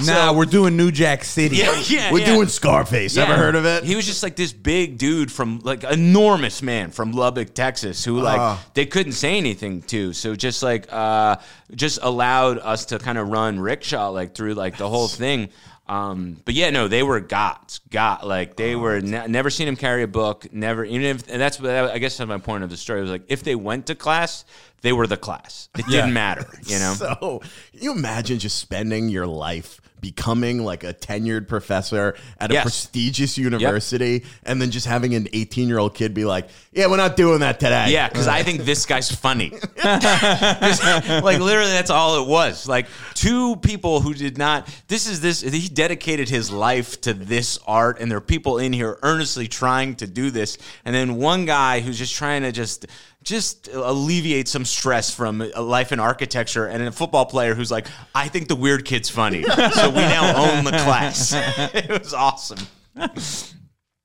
Nah, 0.00 0.30
so- 0.30 0.32
we're 0.34 0.44
doing 0.44 0.76
New 0.76 0.90
Jack 0.90 1.24
City. 1.24 1.56
yeah, 1.56 1.80
yeah. 1.86 2.12
We're 2.12 2.20
yeah. 2.20 2.26
doing 2.26 2.48
Scarface. 2.48 3.16
Ever 3.16 3.36
heard 3.36 3.54
of 3.54 3.64
it? 3.64 3.84
He 3.84 3.94
was 3.96 4.06
just 4.06 4.22
like 4.22 4.34
this 4.36 4.52
big 4.52 4.98
dude 4.98 5.30
from 5.30 5.60
like 5.62 5.84
enormous 5.84 6.62
man 6.62 6.90
from 6.90 7.12
Lubbock, 7.12 7.54
Texas, 7.54 8.04
who 8.04 8.20
like 8.20 8.40
Ah. 8.40 8.64
they 8.74 8.86
couldn't 8.86 9.12
say 9.12 9.36
anything 9.36 9.82
to. 9.82 10.12
So 10.12 10.34
just 10.34 10.62
like 10.62 10.86
uh 10.92 11.36
just 11.74 11.98
allowed 12.02 12.58
us 12.58 12.86
to 12.86 12.98
kind 12.98 13.18
of 13.18 13.28
run 13.28 13.60
rickshaw 13.60 14.08
like 14.08 14.34
through 14.34 14.54
like 14.54 14.76
the 14.76 14.88
whole 14.88 15.08
thing. 15.08 15.48
Um, 15.86 16.38
but 16.44 16.54
yeah, 16.54 16.70
no, 16.70 16.88
they 16.88 17.02
were 17.02 17.20
gods. 17.20 17.80
God, 17.90 18.24
like 18.24 18.56
they 18.56 18.74
were 18.74 19.00
ne- 19.00 19.26
never 19.28 19.50
seen 19.50 19.68
him 19.68 19.76
carry 19.76 20.02
a 20.02 20.08
book. 20.08 20.50
Never, 20.52 20.84
even 20.84 21.02
if, 21.02 21.28
and 21.30 21.40
that's 21.40 21.60
what 21.60 21.70
I 21.70 21.98
guess 21.98 22.16
that's 22.16 22.26
my 22.28 22.38
point 22.38 22.64
of 22.64 22.70
the 22.70 22.76
story. 22.76 23.02
was 23.02 23.10
like 23.10 23.24
if 23.28 23.42
they 23.42 23.54
went 23.54 23.86
to 23.88 23.94
class, 23.94 24.44
they 24.80 24.92
were 24.94 25.06
the 25.06 25.16
class. 25.18 25.68
It 25.76 25.84
Yeah. 25.88 26.00
didn't 26.02 26.14
matter, 26.14 26.46
you 26.66 26.78
know. 26.78 26.94
So, 26.98 27.42
you 27.72 27.92
imagine 27.92 28.38
just 28.38 28.58
spending 28.58 29.08
your 29.10 29.26
life 29.26 29.80
becoming 30.04 30.62
like 30.62 30.84
a 30.84 30.92
tenured 30.92 31.48
professor 31.48 32.14
at 32.38 32.50
a 32.50 32.54
Yes. 32.54 32.62
prestigious 32.62 33.38
university 33.38 34.22
and 34.44 34.60
then 34.60 34.70
just 34.70 34.86
having 34.86 35.14
an 35.14 35.26
18 35.32 35.66
year 35.66 35.78
old 35.78 35.94
kid 35.94 36.12
be 36.12 36.26
like, 36.26 36.48
Yeah, 36.72 36.88
we're 36.88 36.98
not 36.98 37.16
doing 37.16 37.40
that 37.40 37.58
today. 37.58 37.86
Yeah, 37.88 38.08
because 38.08 38.28
I 38.28 38.42
think 38.42 38.64
this 38.64 38.84
guy's 38.84 39.10
funny. 39.10 39.50
like 39.82 41.40
literally, 41.40 41.70
that's 41.70 41.90
all 41.90 42.22
it 42.22 42.28
was. 42.28 42.68
Like 42.68 42.86
two 43.14 43.56
people 43.56 44.00
who 44.00 44.12
did 44.12 44.36
not. 44.36 44.68
This 44.88 45.06
is 45.08 45.22
this. 45.22 45.40
He 45.40 45.68
dedicated 45.68 46.28
his 46.28 46.50
life 46.50 47.00
to 47.02 47.14
this 47.14 47.58
art, 47.66 47.98
and 48.00 48.10
there 48.10 48.18
are 48.18 48.28
people 48.34 48.58
in 48.58 48.72
here 48.74 48.98
earnestly 49.02 49.48
trying 49.48 49.94
to 49.96 50.06
do 50.06 50.30
this. 50.30 50.58
And 50.84 50.94
then 50.94 51.16
one 51.16 51.46
guy 51.46 51.80
who's 51.80 51.98
just 51.98 52.14
trying 52.14 52.42
to 52.42 52.52
just 52.52 52.86
just 53.24 53.68
alleviate 53.68 54.48
some 54.48 54.64
stress 54.64 55.12
from 55.12 55.40
a 55.40 55.60
life 55.60 55.92
in 55.92 55.98
architecture, 55.98 56.66
and 56.66 56.82
a 56.82 56.92
football 56.92 57.26
player 57.26 57.54
who's 57.54 57.70
like, 57.70 57.86
I 58.14 58.28
think 58.28 58.48
the 58.48 58.56
weird 58.56 58.84
kid's 58.84 59.08
funny, 59.08 59.42
so 59.72 59.90
we 59.90 59.96
now 59.96 60.36
own 60.36 60.64
the 60.64 60.70
class. 60.70 61.32
it 61.74 61.88
was 61.88 62.14
awesome. 62.14 62.58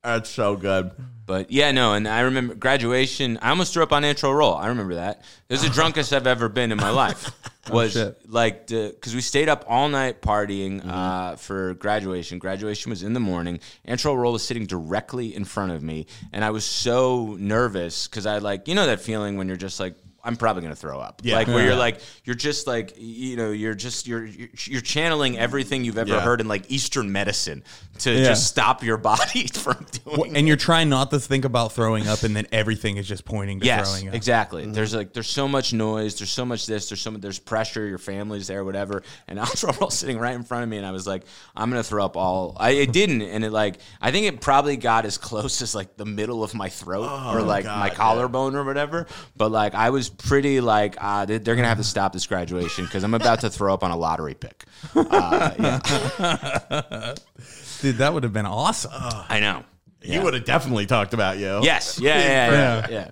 That's 0.02 0.30
so 0.30 0.56
good. 0.56 0.92
But 1.26 1.52
yeah, 1.52 1.70
no, 1.70 1.92
and 1.92 2.08
I 2.08 2.22
remember 2.22 2.54
graduation. 2.54 3.38
I 3.40 3.50
almost 3.50 3.72
threw 3.72 3.84
up 3.84 3.92
on 3.92 4.02
Antrel 4.02 4.36
Rolle. 4.36 4.56
I 4.56 4.66
remember 4.66 4.94
that. 4.94 5.22
It 5.48 5.52
was 5.52 5.62
the 5.62 5.68
drunkest 5.68 6.12
I've 6.12 6.26
ever 6.26 6.48
been 6.48 6.72
in 6.72 6.78
my 6.78 6.90
life. 6.90 7.30
Was 7.72 7.92
shit. 7.92 8.30
like 8.30 8.66
because 8.66 9.14
we 9.14 9.20
stayed 9.20 9.48
up 9.48 9.64
all 9.68 9.88
night 9.88 10.22
partying 10.22 10.86
uh, 10.86 11.36
for 11.36 11.74
graduation. 11.74 12.38
Graduation 12.38 12.90
was 12.90 13.02
in 13.02 13.12
the 13.12 13.20
morning. 13.20 13.60
Antrel 13.86 14.16
Rolle 14.16 14.32
was 14.32 14.44
sitting 14.44 14.66
directly 14.66 15.34
in 15.34 15.44
front 15.44 15.72
of 15.72 15.82
me, 15.82 16.06
and 16.32 16.44
I 16.44 16.50
was 16.50 16.64
so 16.64 17.36
nervous 17.38 18.06
because 18.06 18.26
I 18.26 18.38
like 18.38 18.68
you 18.68 18.74
know 18.74 18.86
that 18.86 19.00
feeling 19.00 19.36
when 19.36 19.48
you're 19.48 19.56
just 19.56 19.80
like. 19.80 19.94
I'm 20.22 20.36
probably 20.36 20.62
gonna 20.62 20.76
throw 20.76 20.98
up. 21.00 21.22
Yeah. 21.24 21.36
Like 21.36 21.46
where 21.48 21.64
you're 21.64 21.74
like 21.76 22.00
you're 22.24 22.36
just 22.36 22.66
like 22.66 22.94
you 22.98 23.36
know 23.36 23.50
you're 23.50 23.74
just 23.74 24.06
you're 24.06 24.24
you're, 24.26 24.48
you're 24.66 24.80
channeling 24.80 25.38
everything 25.38 25.84
you've 25.84 25.98
ever 25.98 26.10
Yeah. 26.14 26.20
heard 26.20 26.40
in 26.40 26.48
like 26.48 26.70
Eastern 26.70 27.10
medicine 27.12 27.62
to 28.00 28.12
Yeah. 28.12 28.24
just 28.24 28.46
stop 28.46 28.82
your 28.82 28.96
body 28.96 29.46
from 29.52 29.86
doing 30.04 30.36
And 30.36 30.46
you're 30.46 30.56
trying 30.56 30.88
not 30.88 31.10
to 31.10 31.20
think 31.20 31.44
about 31.44 31.72
throwing 31.72 32.06
up, 32.08 32.22
and 32.22 32.34
then 32.36 32.46
everything 32.52 32.96
is 32.98 33.06
just 33.08 33.24
pointing 33.24 33.60
to 33.60 33.66
Yes, 33.66 33.90
throwing 33.90 34.08
up. 34.08 34.14
exactly. 34.14 34.64
Mm-hmm. 34.64 34.72
There's 34.72 34.94
like 34.94 35.12
there's 35.12 35.28
so 35.30 35.48
much 35.48 35.72
noise. 35.72 36.18
There's 36.18 36.30
so 36.30 36.44
much 36.44 36.66
this. 36.66 36.88
There's 36.88 37.00
so 37.00 37.10
much. 37.10 37.20
There's 37.22 37.38
pressure. 37.38 37.86
Your 37.86 37.98
family's 37.98 38.46
there, 38.46 38.64
whatever. 38.64 39.02
And 39.28 39.38
Antrel 39.40 39.78
Rolle 39.80 39.90
sitting 39.90 40.18
right 40.18 40.34
in 40.34 40.42
front 40.44 40.64
of 40.64 40.68
me, 40.68 40.76
and 40.76 40.86
I 40.86 40.90
was 40.90 41.06
like, 41.06 41.22
I'm 41.56 41.70
gonna 41.70 41.82
throw 41.82 42.04
up 42.04 42.16
all. 42.16 42.56
I 42.60 42.70
it 42.70 42.92
didn't, 43.00 43.22
and 43.22 43.44
it 43.44 43.52
like 43.52 43.78
I 44.00 44.10
think 44.10 44.26
it 44.26 44.40
probably 44.40 44.76
got 44.76 45.04
as 45.06 45.16
close 45.16 45.62
as 45.62 45.74
like 45.74 45.96
the 45.96 46.04
middle 46.06 46.44
of 46.44 46.54
my 46.54 46.68
throat 46.68 47.08
or 47.34 47.40
like 47.42 47.64
Oh, 47.64 47.68
God, 47.68 47.78
my 47.80 47.86
yeah. 47.88 47.94
collarbone 47.94 48.56
or 48.56 48.64
whatever. 48.64 49.06
But 49.36 49.50
like 49.50 49.74
I 49.74 49.90
was 49.90 50.09
pretty 50.10 50.60
like 50.60 50.96
uh, 51.00 51.24
they- 51.24 51.38
they're 51.38 51.56
gonna 51.56 51.68
have 51.68 51.78
to 51.78 51.84
stop 51.84 52.12
this 52.12 52.26
graduation 52.26 52.84
because 52.84 53.02
I'm 53.04 53.14
about 53.14 53.40
to 53.40 53.50
throw 53.50 53.72
up 53.72 53.82
on 53.82 53.90
a 53.90 53.96
lottery 53.96 54.34
pick. 54.34 54.64
Uh, 54.94 55.50
yeah, 55.58 57.14
Dude, 57.80 57.96
that 57.96 58.12
would 58.12 58.22
have 58.24 58.32
been 58.32 58.46
awesome. 58.46 58.90
I 58.94 59.40
know. 59.40 59.64
He 60.02 60.18
would 60.18 60.32
have 60.32 60.44
definitely 60.46 60.86
talked 60.86 61.12
about 61.12 61.36
you. 61.38 61.60
Yes. 61.62 61.98
Yeah. 62.00 62.18
Yeah. 62.50 62.86
Yeah. 62.88 63.10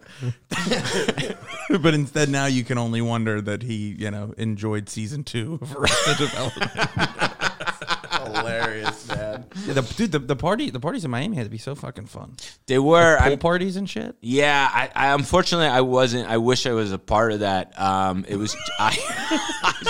yeah. 0.66 1.34
but 1.82 1.92
instead, 1.92 2.30
now 2.30 2.46
you 2.46 2.64
can 2.64 2.78
only 2.78 3.03
wonder 3.03 3.42
that 3.42 3.62
he, 3.62 3.94
you 3.99 4.11
know, 4.11 4.32
enjoyed 4.38 4.88
season 4.88 5.22
two 5.22 5.59
of 5.61 5.76
Arrested 5.76 6.16
Development. 6.16 7.32
Hilarious, 8.36 9.08
man. 9.14 9.44
Yeah, 9.66 9.74
the, 9.74 9.82
dude, 9.82 10.12
the, 10.12 10.18
the 10.18 10.36
party, 10.36 10.70
the 10.70 10.80
parties 10.80 11.04
in 11.04 11.10
Miami 11.10 11.36
had 11.36 11.44
to 11.44 11.50
be 11.50 11.58
so 11.58 11.74
fucking 11.74 12.06
fun. 12.06 12.36
They 12.66 12.78
were. 12.78 13.16
Pool 13.18 13.32
I'm, 13.32 13.38
parties 13.38 13.76
and 13.76 13.88
shit. 13.88 14.16
Yeah, 14.20 14.68
I, 14.72 14.90
I 14.94 15.14
unfortunately 15.14 15.68
I 15.68 15.80
wasn't. 15.82 16.28
I 16.28 16.38
wish 16.38 16.66
I 16.66 16.72
was 16.72 16.92
a 16.92 16.98
part 16.98 17.32
of 17.32 17.40
that. 17.40 17.78
Um, 17.80 18.24
it 18.28 18.36
was 18.36 18.56
I. 18.78 18.96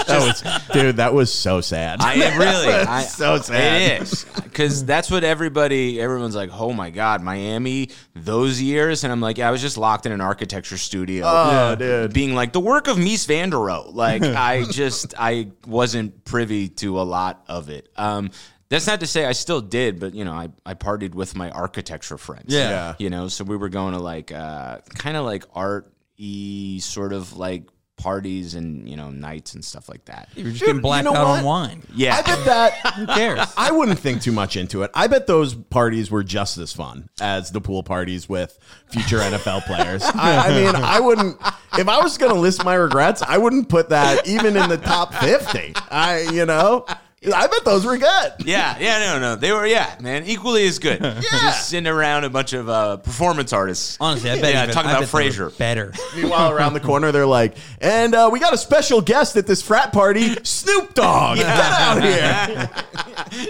That 0.06 0.20
was, 0.20 0.72
dude, 0.72 0.96
that 0.96 1.14
was 1.14 1.32
so 1.32 1.60
sad. 1.60 2.00
I 2.00 2.14
am 2.14 2.38
really 2.38 2.68
I, 2.74 3.02
so 3.02 3.38
sad. 3.38 3.82
It 3.82 4.02
is 4.02 4.24
because 4.44 4.84
that's 4.84 5.10
what 5.10 5.24
everybody. 5.24 6.00
Everyone's 6.00 6.36
like, 6.36 6.50
"Oh 6.52 6.72
my 6.72 6.90
god, 6.90 7.22
Miami, 7.22 7.90
those 8.14 8.60
years," 8.60 9.04
and 9.04 9.12
I'm 9.12 9.20
like, 9.20 9.38
"Yeah, 9.38 9.48
I 9.48 9.50
was 9.50 9.60
just 9.60 9.76
locked 9.76 10.06
in 10.06 10.12
an 10.12 10.20
architecture 10.20 10.78
studio." 10.78 11.24
Oh, 11.26 11.76
dude. 11.76 12.12
being 12.12 12.34
like 12.34 12.52
the 12.52 12.60
work 12.60 12.88
of 12.88 12.96
Mies 12.96 13.26
van 13.26 13.50
der 13.50 13.56
Rohe. 13.56 13.94
Like 13.94 14.22
I 14.22 14.64
just 14.64 15.14
I 15.18 15.48
wasn't 15.66 16.24
privy 16.24 16.68
to 16.68 17.00
a 17.00 17.02
lot 17.02 17.44
of 17.48 17.68
it. 17.70 17.88
Um, 17.96 18.27
that's 18.68 18.86
not 18.86 19.00
to 19.00 19.06
say 19.06 19.24
I 19.24 19.32
still 19.32 19.60
did, 19.60 19.98
but 19.98 20.14
you 20.14 20.24
know, 20.24 20.32
I, 20.32 20.48
I 20.66 20.74
partied 20.74 21.14
with 21.14 21.34
my 21.34 21.50
architecture 21.50 22.18
friends. 22.18 22.46
Yeah. 22.48 22.70
Yeah. 22.70 22.94
You 22.98 23.10
know, 23.10 23.28
so 23.28 23.44
we 23.44 23.56
were 23.56 23.68
going 23.68 23.94
to 23.94 24.00
like 24.00 24.32
uh 24.32 24.78
kind 24.94 25.16
of 25.16 25.24
like 25.24 25.44
art 25.54 25.92
y 26.18 26.78
sort 26.80 27.12
of 27.12 27.36
like 27.36 27.64
parties 27.96 28.54
and, 28.54 28.88
you 28.88 28.96
know, 28.96 29.10
nights 29.10 29.54
and 29.54 29.64
stuff 29.64 29.88
like 29.88 30.04
that. 30.04 30.28
You 30.36 30.44
were 30.44 30.50
just 30.50 30.60
Dude, 30.60 30.66
getting 30.66 30.76
you 30.76 30.82
blacked 30.82 31.04
know 31.04 31.14
out 31.14 31.26
what? 31.26 31.38
on 31.40 31.44
wine. 31.44 31.82
Yeah. 31.94 32.16
I 32.16 32.22
bet 32.22 32.44
that. 32.44 32.72
Who 32.94 33.06
cares? 33.06 33.52
I 33.56 33.72
wouldn't 33.72 33.98
think 33.98 34.22
too 34.22 34.30
much 34.32 34.56
into 34.56 34.82
it. 34.82 34.90
I 34.94 35.08
bet 35.08 35.26
those 35.26 35.54
parties 35.54 36.10
were 36.10 36.22
just 36.22 36.58
as 36.58 36.72
fun 36.72 37.08
as 37.20 37.50
the 37.50 37.60
pool 37.60 37.82
parties 37.82 38.28
with 38.28 38.56
future 38.90 39.18
NFL 39.18 39.64
players. 39.64 40.02
I, 40.14 40.48
I 40.48 40.48
mean, 40.50 40.76
I 40.76 41.00
wouldn't. 41.00 41.38
If 41.76 41.88
I 41.88 42.00
was 42.00 42.18
going 42.18 42.32
to 42.32 42.38
list 42.38 42.64
my 42.64 42.74
regrets, 42.74 43.20
I 43.22 43.38
wouldn't 43.38 43.68
put 43.68 43.88
that 43.88 44.28
even 44.28 44.56
in 44.56 44.68
the 44.68 44.78
top 44.78 45.12
fifty. 45.14 45.72
I, 45.90 46.20
you 46.32 46.46
know, 46.46 46.86
I 47.34 47.48
bet 47.48 47.64
those 47.64 47.84
were 47.84 47.98
good. 47.98 48.32
Yeah, 48.44 48.78
yeah, 48.78 48.98
no, 49.00 49.18
no, 49.18 49.36
they 49.36 49.52
were, 49.52 49.66
yeah, 49.66 49.96
man, 50.00 50.24
equally 50.24 50.66
as 50.66 50.78
good. 50.78 51.00
Just 51.20 51.68
sitting 51.68 51.86
around 51.86 52.24
a 52.24 52.30
bunch 52.30 52.52
of 52.52 52.68
uh, 52.68 52.96
performance 52.98 53.52
artists. 53.52 53.98
Honestly, 54.00 54.30
I 54.30 54.40
bet 54.40 54.54
yeah, 54.54 54.62
even- 54.62 54.74
talking 54.74 54.90
I 54.90 54.98
about 54.98 55.00
bet 55.00 55.08
Frasier. 55.10 55.56
better. 55.58 55.92
Meanwhile, 56.16 56.52
around 56.52 56.72
the 56.74 56.80
corner, 56.80 57.10
they're 57.12 57.26
like, 57.26 57.56
and 57.80 58.14
uh, 58.14 58.30
we 58.32 58.38
got 58.40 58.54
a 58.54 58.58
special 58.58 59.00
guest 59.00 59.36
at 59.36 59.46
this 59.46 59.60
frat 59.60 59.92
party, 59.92 60.36
Snoop 60.44 60.94
Dogg. 60.94 61.38
Get 61.38 61.46
out 61.48 62.02
here. 62.02 62.70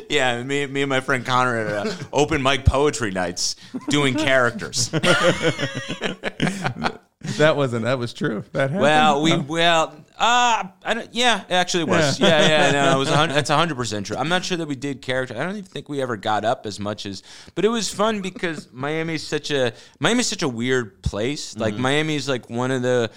Yeah, 0.09 0.43
me, 0.43 0.66
me 0.66 0.83
and 0.83 0.89
my 0.89 1.01
friend 1.01 1.25
Connor 1.25 1.57
at 1.59 1.87
uh, 1.87 1.95
open 2.12 2.43
mic 2.43 2.64
poetry 2.64 3.11
nights 3.11 3.55
doing 3.91 4.14
characters. 4.14 4.91
That 7.21 7.57
wasn't. 7.57 7.85
That 7.85 7.99
was 7.99 8.14
true. 8.14 8.45
That 8.53 8.71
happened. 8.71 8.81
Well, 8.81 9.23
we 9.23 9.37
well, 9.37 10.05
uh, 10.16 10.64
I 10.85 10.95
don't. 10.95 11.12
Yeah, 11.12 11.43
it 11.43 11.53
actually 11.53 11.85
was. 11.85 12.21
Yeah, 12.21 12.47
yeah, 12.47 12.71
no, 12.71 12.95
it 12.95 12.99
was. 12.99 13.09
a 13.09 13.12
That's 13.12 13.51
hundred 13.59 13.75
percent 13.75 14.07
true. 14.07 14.16
I'm 14.16 14.29
not 14.29 14.45
sure 14.45 14.57
that 14.57 14.69
we 14.69 14.77
did 14.77 15.03
character. 15.03 15.35
I 15.35 15.39
don't 15.39 15.57
even 15.57 15.64
think 15.64 15.89
we 15.89 16.01
ever 16.01 16.16
got 16.16 16.45
up 16.45 16.64
as 16.64 16.79
much 16.79 17.07
as. 17.07 17.25
But 17.57 17.64
it 17.64 17.69
was 17.69 17.93
fun 17.93 18.21
because 18.21 18.73
Miami's 18.73 19.27
such 19.27 19.51
a 19.51 19.73
Miami's 19.99 20.29
such 20.29 20.43
a 20.43 20.49
weird 20.49 21.03
place. 21.03 21.57
Like 21.57 21.75
Miami's 21.75 22.29
like 22.29 22.49
one 22.49 22.71
of 22.71 22.83
the. 22.83 23.11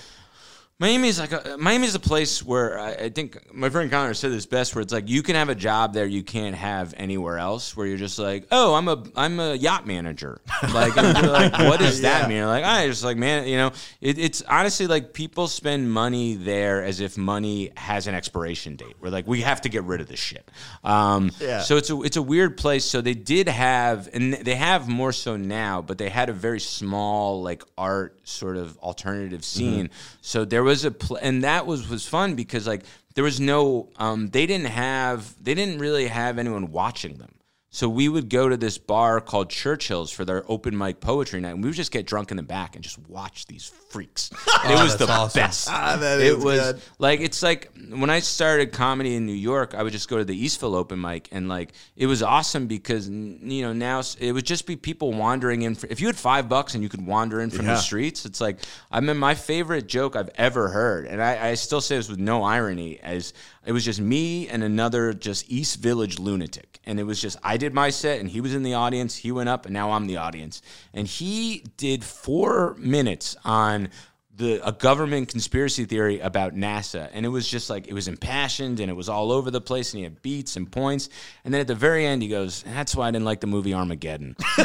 Miami's 0.82 1.20
like 1.20 1.32
a, 1.32 1.58
Miami's 1.60 1.94
a 1.94 2.00
place 2.00 2.44
where 2.44 2.80
I, 2.80 2.94
I 2.94 3.10
think 3.10 3.54
my 3.54 3.70
friend 3.70 3.92
Connor 3.92 4.16
said 4.16 4.32
this 4.32 4.48
best, 4.48 4.74
where 4.74 4.82
it's 4.82 4.92
like 4.92 5.08
you 5.08 5.22
can 5.22 5.36
have 5.36 5.50
a 5.50 5.54
job 5.54 5.94
there 5.94 6.08
you 6.08 6.24
can't 6.24 6.56
have 6.56 6.96
anywhere 6.98 7.38
else, 7.38 7.78
where 7.78 7.86
you're 7.86 8.00
just 8.00 8.18
like, 8.18 8.48
oh, 8.50 8.74
I'm 8.74 8.88
a 8.88 9.04
I'm 9.16 9.40
a 9.40 9.54
yacht 9.54 9.86
manager, 9.86 10.42
like, 10.74 10.96
like 10.96 11.54
what 11.54 11.80
does 11.80 12.02
that 12.02 12.28
mean? 12.28 12.38
You're 12.38 12.48
like 12.48 12.64
I 12.64 12.88
just 12.88 13.04
like 13.04 13.16
man, 13.16 13.48
you 13.48 13.58
know, 13.58 13.72
it, 14.02 14.18
it's 14.18 14.42
honestly 14.42 14.88
like 14.88 15.14
people 15.14 15.48
spend 15.48 15.92
money 15.92 16.34
there 16.34 16.84
as 16.84 17.00
if 17.00 17.16
money 17.16 17.70
has 17.78 18.08
an 18.08 18.16
expiration 18.16 18.76
date. 18.76 18.96
We're 19.00 19.10
like 19.12 19.28
we 19.28 19.42
have 19.42 19.62
to 19.62 19.70
get 19.70 19.84
rid 19.84 20.02
of 20.02 20.08
this 20.08 20.20
shit. 20.20 20.50
Um, 20.84 21.32
Yeah. 21.40 21.62
So 21.62 21.78
it's 21.78 21.92
a 21.92 22.02
it's 22.02 22.18
a 22.18 22.24
weird 22.24 22.58
place. 22.58 22.86
So 22.86 23.02
they 23.02 23.14
did 23.14 23.48
have, 23.48 24.10
and 24.14 24.34
they 24.34 24.56
have 24.56 24.88
more 24.88 25.12
so 25.12 25.38
now, 25.38 25.84
but 25.84 26.00
they 26.00 26.10
had 26.10 26.30
a 26.30 26.34
very 26.34 26.60
small 26.60 27.44
like 27.44 27.62
art 27.78 28.20
sort 28.32 28.58
of 28.58 28.78
alternative 28.80 29.44
scene. 29.44 29.90
So 30.22 30.46
there 30.46 30.64
was 30.64 30.86
a 30.86 30.92
pl- 30.92 31.18
and 31.22 31.44
that 31.44 31.66
was 31.66 31.88
was 31.90 32.08
fun 32.08 32.36
because 32.36 32.66
like 32.68 32.84
there 33.16 33.24
was 33.24 33.40
no 33.40 33.90
um 33.98 34.30
they 34.30 34.46
didn't 34.46 34.68
have 34.68 35.36
they 35.44 35.54
didn't 35.54 35.80
really 35.80 36.08
have 36.08 36.38
anyone 36.40 36.72
watching 36.72 37.18
them. 37.18 37.34
So 37.74 37.88
we 37.88 38.10
would 38.10 38.28
go 38.30 38.50
to 38.50 38.58
this 38.58 38.78
bar 38.78 39.22
called 39.22 39.50
Churchill's 39.50 40.12
for 40.12 40.26
their 40.26 40.44
open 40.52 40.78
mic 40.78 41.00
poetry 41.00 41.40
night, 41.40 41.52
and 41.52 41.64
we 41.64 41.70
would 41.70 41.76
just 41.76 41.94
get 41.94 42.06
drunk 42.06 42.30
in 42.30 42.36
the 42.36 42.44
back 42.44 42.76
and 42.76 42.84
just 42.84 43.00
watch 43.08 43.46
these 43.46 43.72
freaks. 43.90 44.30
it 44.66 44.84
was 44.84 44.98
the 44.98 45.08
awesome. 45.10 45.40
best. 45.42 45.70
Ah, 45.72 45.98
it 46.20 46.38
was 46.38 46.60
good. 46.60 46.82
like 47.00 47.22
it's 47.22 47.42
like 47.42 47.72
when 47.90 48.10
I 48.10 48.20
started 48.20 48.74
comedy 48.74 49.16
in 49.16 49.26
New 49.26 49.32
York, 49.32 49.74
I 49.74 49.84
would 49.84 49.94
just 49.94 50.10
go 50.10 50.18
to 50.18 50.26
the 50.26 50.38
Eastville 50.46 50.76
open 50.76 51.00
mic, 51.00 51.30
and 51.32 51.48
like 51.48 51.72
it 51.96 52.08
was 52.08 52.22
awesome 52.22 52.68
because 52.68 53.08
you 53.10 53.62
know 53.62 53.72
now 53.72 54.02
it 54.20 54.34
would 54.34 54.46
just 54.46 54.68
be 54.68 54.76
people 54.76 55.14
wandering 55.14 55.62
in. 55.62 55.76
For, 55.76 55.88
if 55.88 56.02
you 56.02 56.08
had 56.08 56.18
five 56.18 56.50
bucks 56.50 56.74
and 56.74 56.84
you 56.84 56.90
could 56.90 57.06
wander 57.08 57.40
in 57.40 57.52
from 57.52 57.68
Yeah. 57.68 57.76
the 57.76 57.80
streets, 57.80 58.26
it's 58.26 58.42
like 58.42 58.58
I 58.92 59.00
mean 59.00 59.16
my 59.16 59.34
favorite 59.34 59.88
joke 59.88 60.18
I've 60.18 60.30
ever 60.36 60.68
heard, 60.68 61.06
and 61.08 61.24
I, 61.24 61.52
I 61.52 61.54
still 61.54 61.80
say 61.80 61.96
this 61.96 62.10
with 62.10 62.20
no 62.20 62.44
irony, 62.44 63.00
as 63.00 63.34
it 63.66 63.72
was 63.72 63.86
just 63.86 64.02
me 64.02 64.50
and 64.50 64.62
another 64.62 65.14
just 65.14 65.50
East 65.50 65.80
Village 65.80 66.20
lunatic, 66.20 66.80
and 66.86 67.00
it 67.00 67.04
was 67.04 67.22
just 67.22 67.38
I 67.44 67.58
did 67.62 67.74
my 67.76 67.92
set, 67.92 68.20
and 68.20 68.28
he 68.28 68.42
was 68.42 68.56
in 68.56 68.64
the 68.64 68.74
audience. 68.74 69.16
He 69.16 69.32
went 69.32 69.48
up, 69.48 69.66
and 69.66 69.74
now 69.74 69.92
I'm 69.92 70.08
the 70.08 70.18
audience, 70.18 70.64
and 70.96 71.08
he 71.08 71.64
did 71.78 72.04
four 72.04 72.76
minutes 72.80 73.38
on 73.46 73.90
the 74.36 74.66
a 74.68 74.72
government 74.72 75.28
conspiracy 75.30 75.86
theory 75.86 76.20
about 76.22 76.56
NASA, 76.56 77.08
and 77.14 77.24
it 77.24 77.30
was 77.30 77.48
just 77.48 77.70
like 77.70 77.88
it 77.88 77.94
was 77.94 78.08
impassioned 78.08 78.80
and 78.80 78.90
it 78.90 78.96
was 78.96 79.10
all 79.10 79.32
over 79.32 79.52
the 79.52 79.62
place, 79.62 79.94
and 79.94 80.00
he 80.00 80.04
had 80.04 80.24
beats 80.24 80.56
and 80.56 80.72
points, 80.72 81.10
and 81.46 81.54
then 81.54 81.62
at 81.62 81.68
the 81.68 81.76
very 81.76 82.04
end 82.04 82.24
he 82.24 82.28
goes, 82.30 82.64
"That's 82.64 82.96
why 82.96 83.10
I 83.10 83.12
didn't 83.12 83.26
like 83.26 83.42
the 83.42 83.48
movie 83.48 83.76
Armageddon." 83.76 84.36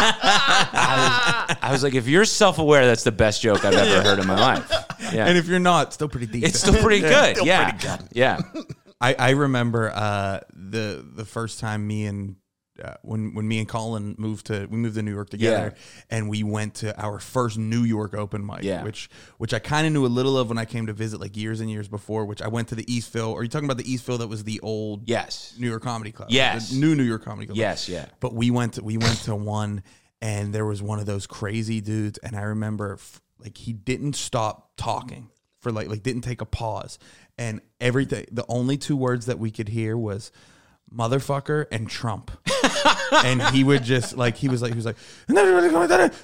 I, 0.00 1.46
was, 1.48 1.56
I 1.62 1.70
was 1.72 1.82
like, 1.84 1.94
"If 1.94 2.08
you're 2.08 2.24
self-aware, 2.24 2.84
that's 2.86 3.04
the 3.04 3.12
best 3.12 3.42
joke 3.42 3.64
I've 3.64 3.74
ever 3.74 4.02
heard 4.02 4.18
in 4.18 4.26
my 4.26 4.40
life." 4.40 4.68
Yeah, 5.12 5.26
and 5.26 5.38
if 5.38 5.46
you're 5.46 5.60
not, 5.60 5.94
still 5.94 6.08
pretty 6.08 6.26
deep. 6.26 6.44
it's 6.44 6.58
still 6.60 6.74
pretty 6.82 7.00
good. 7.14 7.36
Still 7.36 7.46
yeah, 7.46 7.70
pretty 7.70 7.86
good. 7.86 8.08
yeah. 8.12 8.40
I, 9.00 9.14
I 9.14 9.30
remember 9.30 9.90
uh, 9.94 10.40
the 10.52 11.04
the 11.14 11.24
first 11.24 11.60
time 11.60 11.86
me 11.86 12.06
and 12.06 12.36
uh, 12.82 12.94
when 13.02 13.34
when 13.34 13.46
me 13.46 13.58
and 13.58 13.68
Colin 13.68 14.14
moved 14.18 14.46
to 14.46 14.66
we 14.70 14.76
moved 14.76 14.94
to 14.96 15.02
New 15.02 15.12
York 15.12 15.30
together, 15.30 15.74
and 16.10 16.28
we 16.28 16.42
went 16.44 16.74
to 16.76 16.96
our 17.00 17.18
first 17.18 17.58
New 17.58 17.82
York 17.82 18.14
open 18.14 18.44
mic, 18.46 18.62
Yeah. 18.62 18.82
which 18.84 19.08
which 19.38 19.52
I 19.54 19.58
kind 19.58 19.86
of 19.86 19.92
knew 19.92 20.06
a 20.06 20.08
little 20.08 20.36
of 20.38 20.48
when 20.48 20.58
I 20.58 20.64
came 20.64 20.86
to 20.86 20.92
visit 20.92 21.20
like 21.20 21.36
years 21.36 21.60
and 21.60 21.70
years 21.70 21.88
before. 21.88 22.24
Which 22.24 22.40
I 22.42 22.48
went 22.48 22.68
to 22.68 22.74
the 22.76 22.84
Eastville. 22.84 23.34
Are 23.34 23.42
you 23.42 23.48
talking 23.48 23.68
about 23.70 23.78
the 23.78 23.84
Eastville 23.96 24.18
that 24.18 24.28
was 24.28 24.44
the 24.44 24.60
old 24.60 25.08
Yes. 25.08 25.54
New 25.58 25.68
York 25.68 25.82
Comedy 25.82 26.12
Club? 26.12 26.30
Yes. 26.30 26.70
the 26.70 26.76
new 26.78 26.94
New 26.94 27.02
York 27.04 27.24
Comedy 27.24 27.46
Club. 27.46 27.56
Yes, 27.56 27.88
yeah. 27.88 28.06
But 28.20 28.34
we 28.34 28.50
went 28.50 28.74
to 28.74 28.84
we 28.84 28.96
went 28.96 29.18
to 29.24 29.34
one, 29.34 29.82
and 30.22 30.52
there 30.52 30.66
was 30.66 30.80
one 30.82 30.98
of 31.00 31.06
those 31.06 31.26
crazy 31.26 31.80
dudes, 31.80 32.18
and 32.18 32.36
I 32.36 32.42
remember 32.42 32.94
f- 32.94 33.20
like 33.40 33.56
he 33.58 33.72
didn't 33.72 34.14
stop 34.14 34.72
talking 34.76 35.30
for 35.60 35.72
like 35.72 35.88
like 35.88 36.04
didn't 36.04 36.22
take 36.22 36.40
a 36.40 36.46
pause, 36.46 37.00
and 37.38 37.60
everything. 37.80 38.26
The 38.32 38.44
only 38.48 38.76
two 38.76 38.96
words 38.96 39.26
that 39.26 39.38
we 39.38 39.50
could 39.50 39.68
hear 39.68 39.96
was 39.96 40.32
motherfucker 40.94 41.66
and 41.70 41.88
Trump, 41.88 42.30
and 43.24 43.42
he 43.54 43.64
would 43.64 43.84
just 43.84 44.16
like 44.16 44.36
he 44.36 44.48
was 44.48 44.60
like 44.62 44.72
he 44.72 44.76
was 44.76 44.86
like 44.86 44.96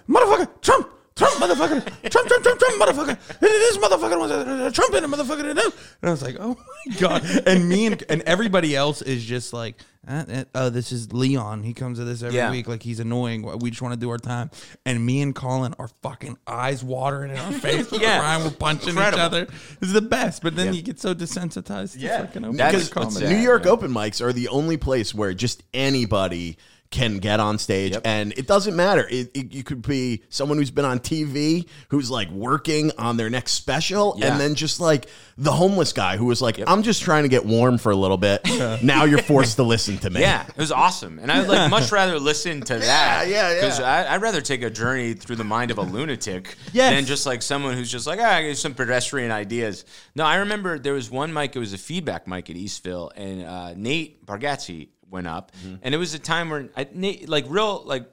motherfucker 0.08 0.60
Trump. 0.60 0.90
Trump, 1.16 1.34
motherfucker, 1.34 1.80
Trump, 2.10 2.26
Trump, 2.26 2.42
Trump, 2.42 2.58
Trump, 2.58 2.82
motherfucker, 2.82 3.38
this 3.38 3.76
motherfucker 3.76 4.18
was 4.18 4.72
Trump 4.72 4.94
and 4.94 5.04
a 5.04 5.08
motherfucker. 5.08 5.48
And 5.48 5.60
I 6.02 6.10
was 6.10 6.22
like, 6.22 6.36
oh 6.40 6.56
my 6.86 6.96
god! 6.96 7.24
And 7.46 7.68
me 7.68 7.86
and 7.86 8.02
and 8.08 8.22
everybody 8.22 8.74
else 8.74 9.00
is 9.00 9.24
just 9.24 9.52
like, 9.52 9.76
uh, 10.08 10.24
uh, 10.30 10.44
oh, 10.54 10.70
this 10.70 10.92
is 10.92 11.12
Leon. 11.12 11.62
He 11.62 11.72
comes 11.74 11.98
to 11.98 12.04
this 12.04 12.22
every 12.22 12.36
Yeah. 12.36 12.50
week. 12.50 12.68
Like 12.68 12.82
he's 12.82 13.00
annoying. 13.00 13.42
We 13.60 13.70
just 13.70 13.82
want 13.82 13.94
to 13.94 14.00
do 14.00 14.10
our 14.10 14.18
time. 14.18 14.50
And 14.86 15.04
me 15.04 15.22
and 15.22 15.34
Colin 15.34 15.74
are 15.78 15.88
fucking 16.02 16.36
eyes 16.46 16.82
watering 16.84 17.30
in 17.32 17.38
our 17.38 17.52
face. 17.60 17.90
We're 17.90 18.00
Yeah. 18.00 18.18
crying. 18.20 18.44
We're 18.44 18.50
punching 18.50 18.90
Incredible. 18.90 19.18
each 19.18 19.24
other. 19.24 19.46
It's 19.80 19.92
the 19.92 20.00
best. 20.02 20.42
But 20.42 20.56
then 20.56 20.74
you 20.74 20.82
get 20.82 21.00
so 21.00 21.14
desensitized. 21.14 21.96
Yeah. 21.98 22.18
to 22.18 22.26
fucking 22.26 22.44
open 22.44 22.56
That's 22.56 22.74
mic 22.88 22.96
what's 22.96 23.16
comedy. 23.18 23.34
New 23.34 23.40
York 23.40 23.66
open 23.66 23.90
mics 23.92 24.20
are 24.20 24.32
the 24.32 24.48
only 24.48 24.76
place 24.76 25.14
where 25.14 25.32
just 25.34 25.62
anybody 25.72 26.56
can 26.94 27.18
get 27.18 27.40
on 27.40 27.58
stage 27.58 27.96
and 28.04 28.32
it 28.38 28.46
doesn't 28.46 28.76
matter 28.76 29.06
it, 29.10 29.30
it- 29.34 29.52
you 29.52 29.62
could 29.64 29.82
be 29.82 30.22
someone 30.28 30.56
who's 30.58 30.70
been 30.70 30.84
on 30.84 30.98
tv 31.00 31.66
who's 31.88 32.08
like 32.10 32.30
working 32.30 32.90
on 32.98 33.16
their 33.16 33.28
next 33.28 33.52
special 33.52 34.14
Yeah. 34.16 34.30
and 34.32 34.40
then 34.40 34.54
just 34.54 34.78
like 34.80 35.08
the 35.36 35.50
homeless 35.52 35.92
guy 35.92 36.16
who 36.16 36.26
was 36.26 36.40
like 36.40 36.60
i'm 36.66 36.82
just 36.84 37.02
trying 37.02 37.24
to 37.24 37.28
get 37.28 37.44
warm 37.44 37.78
for 37.78 37.90
a 37.90 37.96
little 37.96 38.16
bit 38.16 38.40
now 38.82 39.04
you're 39.04 39.18
forced 39.22 39.56
to 39.56 39.62
listen 39.64 39.98
to 39.98 40.10
me 40.10 40.20
Yeah, 40.20 40.46
it 40.46 40.56
was 40.56 40.70
awesome, 40.72 41.18
and 41.18 41.30
I'd 41.32 41.48
like 41.48 41.68
much 41.70 41.90
rather 42.00 42.18
listen 42.18 42.60
to 42.62 42.78
that. 42.78 43.26
yeah, 43.28 43.50
yeah. 43.50 43.54
Because 43.60 43.80
I'd 43.80 44.22
rather 44.22 44.40
take 44.40 44.62
a 44.62 44.70
journey 44.70 45.14
through 45.14 45.36
the 45.36 45.44
mind 45.44 45.70
of 45.72 45.78
a 45.78 45.82
lunatic 45.82 46.56
Yes. 46.72 46.92
than 46.94 47.04
just 47.06 47.26
like 47.26 47.42
someone 47.42 47.74
who's 47.74 47.90
just 47.90 48.06
like, 48.06 48.20
ah, 48.22 48.34
I 48.36 48.42
get 48.42 48.56
some 48.56 48.74
pedestrian 48.74 49.30
ideas. 49.32 49.84
No, 50.14 50.24
I 50.24 50.36
remember 50.36 50.78
there 50.78 50.92
was 50.94 51.10
one 51.10 51.32
mic. 51.32 51.56
It 51.56 51.58
was 51.58 51.72
a 51.72 51.78
feedback 51.78 52.26
mic 52.28 52.48
at 52.50 52.56
Eastville, 52.56 53.10
and 53.16 53.42
uh, 53.44 53.74
Nate 53.74 54.24
Bargatze 54.24 54.88
went 55.14 55.26
up, 55.36 55.52
Mm-hmm. 55.52 55.76
and 55.82 55.94
it 55.94 55.98
was 55.98 56.12
a 56.12 56.18
time 56.18 56.50
where 56.50 56.68
I, 56.76 56.86
Nate, 56.92 57.28
like 57.28 57.46
real, 57.48 57.82
like 57.86 58.10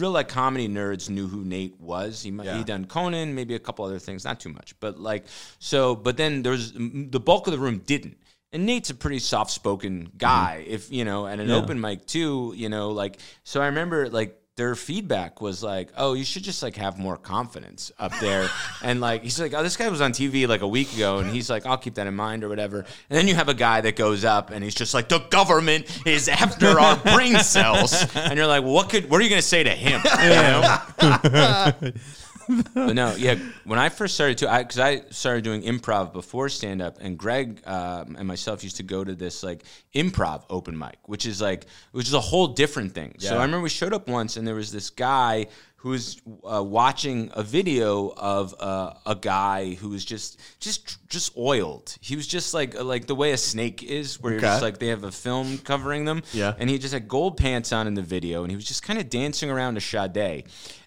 real 0.00 0.12
like 0.12 0.28
comedy 0.28 0.68
nerds 0.68 1.10
knew 1.10 1.26
who 1.26 1.44
Nate 1.44 1.78
was. 1.80 2.22
He 2.22 2.30
Yeah. 2.30 2.56
he 2.58 2.64
done 2.64 2.84
Conan, 2.86 3.34
maybe 3.34 3.54
a 3.54 3.58
couple 3.66 3.84
other 3.84 3.98
things, 3.98 4.24
not 4.24 4.38
too 4.40 4.50
much, 4.58 4.74
but 4.80 4.98
like 5.10 5.26
so. 5.58 5.94
But 5.96 6.16
then 6.16 6.42
there's 6.42 6.72
the 6.72 7.20
bulk 7.20 7.46
of 7.48 7.52
the 7.52 7.58
room 7.58 7.78
didn't. 7.84 8.16
And 8.52 8.66
Nate's 8.66 8.90
a 8.90 8.94
pretty 8.94 9.18
soft-spoken 9.18 10.12
guy, 10.16 10.62
Mm-hmm. 10.62 10.74
if 10.76 10.92
you 10.92 11.04
know, 11.04 11.26
and 11.26 11.40
an 11.40 11.50
open 11.50 11.80
mic 11.80 12.06
too, 12.06 12.54
you 12.56 12.68
know, 12.68 12.90
like 13.02 13.18
so. 13.42 13.60
I 13.60 13.66
remember 13.66 14.08
like 14.08 14.40
their 14.56 14.74
feedback 14.76 15.40
was 15.40 15.62
like, 15.62 15.90
"Oh, 15.96 16.14
you 16.14 16.24
should 16.24 16.44
just 16.44 16.62
like 16.62 16.76
have 16.76 16.98
more 16.98 17.16
confidence 17.16 17.90
up 17.98 18.12
there," 18.20 18.48
and 18.82 19.00
like 19.00 19.22
he's 19.22 19.40
like, 19.40 19.52
"Oh, 19.52 19.62
this 19.62 19.76
guy 19.76 19.88
was 19.88 20.00
on 20.00 20.12
TV 20.12 20.46
like 20.46 20.60
a 20.60 20.68
week 20.68 20.92
ago," 20.94 21.18
and 21.18 21.30
he's 21.30 21.50
like, 21.50 21.66
"I'll 21.66 21.76
keep 21.78 21.94
that 21.94 22.06
in 22.06 22.14
mind" 22.14 22.44
or 22.44 22.48
whatever. 22.48 22.78
And 22.78 23.18
then 23.18 23.26
you 23.26 23.34
have 23.34 23.48
a 23.48 23.54
guy 23.54 23.80
that 23.80 23.96
goes 23.96 24.24
up 24.24 24.50
and 24.50 24.62
he's 24.62 24.74
just 24.74 24.94
like, 24.94 25.08
"The 25.08 25.18
government 25.18 25.86
is 26.06 26.28
after 26.28 26.78
our 26.78 26.96
brain 26.96 27.38
cells," 27.38 28.06
and 28.14 28.36
you're 28.36 28.46
like, 28.46 28.64
"What 28.64 28.90
could? 28.90 29.10
What 29.10 29.20
are 29.20 29.24
you 29.24 29.30
gonna 29.30 29.42
say 29.42 29.64
to 29.64 29.70
him?" 29.70 30.00
You 30.22 30.28
know? 30.28 31.92
but 32.74 32.94
no, 32.94 33.14
yeah. 33.14 33.36
When 33.64 33.78
I 33.78 33.88
first 33.88 34.14
started 34.14 34.38
to, 34.38 34.58
because 34.58 34.78
I, 34.78 35.02
started 35.10 35.44
doing 35.44 35.62
improv 35.62 36.12
before 36.12 36.48
stand 36.48 36.82
up, 36.82 36.98
and 37.00 37.18
Greg 37.18 37.62
um, 37.66 38.16
and 38.18 38.26
myself 38.26 38.62
used 38.62 38.76
to 38.76 38.82
go 38.82 39.04
to 39.04 39.14
this 39.14 39.42
like 39.42 39.64
improv 39.94 40.44
open 40.50 40.76
mic, 40.76 40.98
which 41.06 41.26
is 41.26 41.40
like 41.40 41.66
which 41.92 42.06
is 42.06 42.14
a 42.14 42.20
whole 42.20 42.48
different 42.48 42.92
thing. 42.92 43.16
So 43.18 43.36
I 43.36 43.42
remember 43.42 43.62
we 43.62 43.68
showed 43.68 43.92
up 43.92 44.08
once, 44.08 44.36
and 44.36 44.46
there 44.46 44.54
was 44.54 44.72
this 44.72 44.90
guy 44.90 45.46
who 45.84 45.90
was 45.90 46.16
uh, 46.50 46.62
watching 46.64 47.30
a 47.34 47.42
video 47.42 48.08
of 48.16 48.54
uh, 48.58 48.94
a 49.04 49.14
guy 49.14 49.74
who 49.74 49.90
was 49.90 50.02
just 50.02 50.40
just 50.58 50.96
just 51.10 51.36
oiled. 51.36 51.94
He 52.00 52.16
was 52.16 52.26
just 52.26 52.54
like 52.54 52.82
like 52.82 53.06
the 53.06 53.14
way 53.14 53.32
a 53.32 53.36
snake 53.36 53.82
is, 53.82 54.18
where 54.18 54.32
you're 54.32 54.38
Okay. 54.40 54.46
just 54.48 54.62
like 54.62 54.78
they 54.78 54.86
have 54.86 55.04
a 55.04 55.12
film 55.12 55.58
covering 55.58 56.06
them. 56.06 56.22
Yeah. 56.32 56.54
And 56.58 56.70
he 56.70 56.78
just 56.78 56.94
had 56.94 57.06
gold 57.06 57.36
pants 57.36 57.70
on 57.70 57.86
in 57.86 57.92
the 57.92 58.02
video, 58.02 58.44
and 58.44 58.50
he 58.50 58.56
was 58.56 58.64
just 58.64 58.82
kind 58.82 58.98
of 58.98 59.10
dancing 59.10 59.50
around 59.50 59.76
a 59.76 59.80
Sade. 59.82 60.44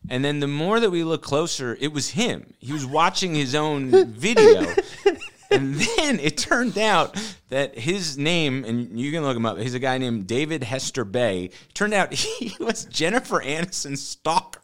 And 0.10 0.26
then 0.26 0.40
the 0.40 0.48
more 0.48 0.80
that 0.80 0.90
we 0.90 1.04
look 1.04 1.22
closer, 1.22 1.78
it 1.80 1.94
was 1.94 2.10
him. 2.10 2.56
He 2.58 2.74
was 2.74 2.84
watching 2.86 3.36
his 3.36 3.54
own 3.54 3.92
video. 4.14 4.66
And 5.52 5.76
then 5.76 6.20
it 6.20 6.38
turned 6.38 6.78
out 6.78 7.16
that 7.50 7.78
his 7.78 8.18
name, 8.18 8.66
and 8.66 9.00
you 9.00 9.12
can 9.12 9.24
look 9.24 9.38
him 9.38 9.46
up, 9.46 9.58
he's 9.58 9.74
a 9.74 9.80
guy 9.80 9.98
named 9.98 10.28
David 10.28 10.64
Hester 10.64 11.06
Bay. 11.06 11.52
Turned 11.74 11.94
out 11.94 12.14
he 12.14 12.54
was 12.60 12.86
Jennifer 12.86 13.42
Aniston's 13.42 14.06
stalker. 14.06 14.62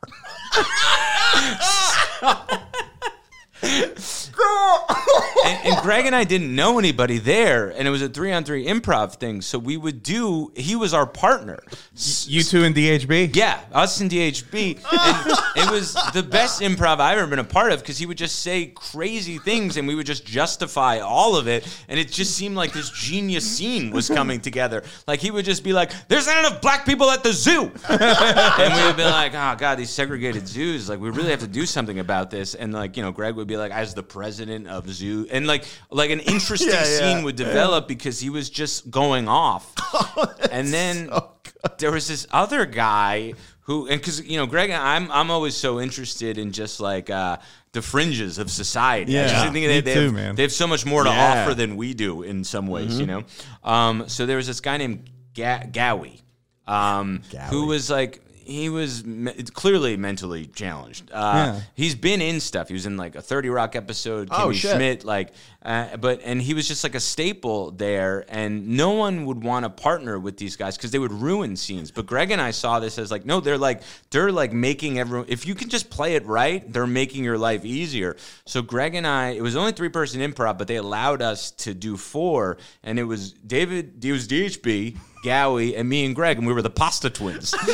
and, 5.45 5.59
and 5.65 5.77
Greg 5.81 6.05
and 6.05 6.15
I 6.15 6.23
didn't 6.25 6.53
know 6.53 6.79
anybody 6.79 7.17
there, 7.17 7.69
and 7.69 7.87
it 7.87 7.91
was 7.91 8.01
a 8.01 8.09
three 8.09 8.31
on 8.33 8.43
three 8.43 8.65
improv 8.65 9.15
thing. 9.15 9.41
So 9.41 9.57
we 9.57 9.77
would 9.77 10.03
do. 10.03 10.51
He 10.55 10.75
was 10.75 10.93
our 10.93 11.05
partner. 11.05 11.59
You 12.25 12.43
two 12.43 12.63
in 12.63 12.73
DHB? 12.73 13.35
Yeah, 13.35 13.61
us 13.71 14.01
and 14.01 14.11
DHB. 14.11 14.83
And 14.91 15.37
it 15.55 15.71
was 15.71 15.93
the 16.13 16.23
best 16.23 16.61
improv 16.61 16.99
I've 16.99 17.17
ever 17.17 17.27
been 17.27 17.39
a 17.39 17.43
part 17.43 17.71
of 17.71 17.79
because 17.79 17.97
he 17.97 18.05
would 18.05 18.17
just 18.17 18.39
say 18.39 18.67
crazy 18.67 19.37
things 19.37 19.77
and 19.77 19.87
we 19.87 19.95
would 19.95 20.05
just 20.05 20.25
justify 20.25 20.99
all 20.99 21.35
of 21.35 21.47
it. 21.47 21.65
And 21.87 21.99
it 21.99 22.11
just 22.11 22.35
seemed 22.35 22.55
like 22.55 22.73
this 22.73 22.89
genius 22.89 23.49
scene 23.49 23.91
was 23.91 24.09
coming 24.09 24.41
together. 24.41 24.83
Like 25.07 25.19
he 25.19 25.31
would 25.31 25.45
just 25.45 25.63
be 25.63 25.73
like, 25.73 25.91
there's 26.07 26.27
not 26.27 26.39
enough 26.39 26.61
black 26.61 26.85
people 26.85 27.09
at 27.11 27.23
the 27.23 27.31
zoo. 27.31 27.71
and 27.89 28.73
we 28.73 28.83
would 28.85 28.97
be 28.97 29.05
like, 29.05 29.33
oh, 29.33 29.55
God, 29.57 29.75
these 29.75 29.89
segregated 29.89 30.47
zoos, 30.47 30.89
like 30.89 30.99
we 30.99 31.09
really 31.09 31.31
have 31.31 31.41
to 31.41 31.47
do 31.47 31.65
something 31.65 31.99
about 31.99 32.29
this. 32.31 32.55
And 32.55 32.73
like, 32.73 32.97
you 32.97 33.03
know, 33.03 33.11
Greg 33.11 33.35
would 33.35 33.47
be 33.47 33.52
like, 33.57 33.71
as 33.71 33.93
the 33.93 34.03
president 34.03 34.67
of 34.67 34.89
zoo. 34.89 35.27
And 35.31 35.47
like, 35.47 35.65
like 35.89 36.09
an 36.11 36.19
interesting 36.33 36.69
Yeah, 36.69 36.85
yeah. 36.85 36.99
scene 37.15 37.23
would 37.23 37.35
develop 37.35 37.87
because 37.87 38.19
he 38.19 38.29
was 38.29 38.49
just 38.49 38.89
going 38.91 39.27
off. 39.27 39.73
and 40.51 40.67
then 40.73 41.09
there 41.77 41.91
was 41.91 42.07
this 42.07 42.27
other 42.31 42.65
guy 42.65 43.33
who, 43.61 43.87
and 43.87 43.99
because 43.99 44.21
you 44.25 44.37
know, 44.37 44.45
Greg, 44.45 44.71
I'm 44.71 45.09
I'm 45.11 45.31
always 45.31 45.55
so 45.55 45.79
interested 45.79 46.37
in 46.37 46.51
just 46.51 46.79
like 46.81 47.09
uh, 47.09 47.37
the 47.71 47.81
fringes 47.81 48.37
of 48.37 48.51
society. 48.51 49.17
I 49.17 49.25
Yeah, 49.25 49.49
me 49.51 49.65
they, 49.67 49.79
they, 49.81 49.93
too, 49.93 49.99
have, 50.05 50.13
man. 50.13 50.35
they 50.35 50.41
have 50.43 50.51
so 50.51 50.67
much 50.67 50.85
more 50.85 51.03
to 51.03 51.09
Yeah. 51.09 51.43
offer 51.43 51.53
than 51.53 51.77
we 51.77 51.93
do 51.93 52.23
in 52.23 52.43
some 52.43 52.67
ways, 52.67 52.99
you 52.99 53.05
know. 53.05 53.23
Um, 53.63 54.09
so 54.09 54.25
there 54.25 54.35
was 54.37 54.47
this 54.47 54.59
guy 54.59 54.75
named 54.77 55.09
Ga- 55.33 55.65
Gowie, 55.71 56.21
um, 56.67 57.21
who 57.49 57.65
was 57.67 57.89
like. 57.89 58.19
He 58.45 58.69
was 58.69 59.05
me- 59.05 59.33
clearly 59.53 59.97
mentally 59.97 60.45
challenged. 60.47 61.11
Uh, 61.11 61.53
Yeah. 61.55 61.61
He's 61.75 61.95
been 61.95 62.21
in 62.21 62.39
stuff. 62.39 62.67
He 62.67 62.73
was 62.73 62.85
in 62.85 62.97
like 62.97 63.15
a 63.15 63.21
Thirty 63.21 63.49
Rock 63.49 63.75
episode. 63.75 64.29
Oh, 64.31 64.51
shit. 64.51 64.75
Schmidt, 64.75 65.03
like, 65.03 65.33
uh, 65.63 65.97
but 65.97 66.21
and 66.23 66.41
he 66.41 66.53
was 66.53 66.67
just 66.67 66.83
like 66.83 66.95
a 66.95 66.99
staple 66.99 67.71
there, 67.71 68.25
and 68.29 68.69
no 68.69 68.91
one 68.91 69.25
would 69.25 69.43
want 69.43 69.63
to 69.65 69.69
partner 69.69 70.19
with 70.19 70.37
these 70.37 70.55
guys 70.55 70.75
because 70.77 70.91
they 70.91 70.99
would 70.99 71.11
ruin 71.13 71.55
scenes. 71.55 71.91
But 71.91 72.05
Greg 72.05 72.31
and 72.31 72.41
I 72.41 72.51
saw 72.51 72.79
this 72.79 72.97
as 72.99 73.11
like, 73.11 73.25
no, 73.25 73.39
they're 73.39 73.57
like 73.57 73.81
they're 74.11 74.31
like 74.31 74.53
making 74.53 74.99
everyone. 74.99 75.25
If 75.29 75.45
you 75.45 75.55
can 75.55 75.69
just 75.69 75.89
play 75.89 76.15
it 76.15 76.25
right, 76.25 76.71
they're 76.71 76.85
making 76.87 77.23
your 77.23 77.37
life 77.37 77.63
easier. 77.65 78.17
So 78.45 78.61
Greg 78.61 78.95
and 78.95 79.07
I, 79.07 79.29
it 79.31 79.41
was 79.41 79.55
only 79.55 79.71
three 79.71 79.89
person 79.89 80.21
improv, 80.21 80.57
but 80.57 80.67
they 80.67 80.75
allowed 80.77 81.21
us 81.21 81.51
to 81.51 81.73
do 81.73 81.97
four, 81.97 82.57
and 82.83 82.99
it 82.99 83.03
was 83.05 83.31
David, 83.31 84.03
it 84.03 84.11
was 84.11 84.27
DHB. 84.27 84.97
Gowie 85.23 85.77
and 85.77 85.87
me 85.87 86.05
and 86.05 86.15
Greg, 86.15 86.37
and 86.37 86.45
we 86.45 86.53
were 86.53 86.61
the 86.61 86.69
pasta 86.69 87.09
twins. 87.09 87.53
we 87.67 87.73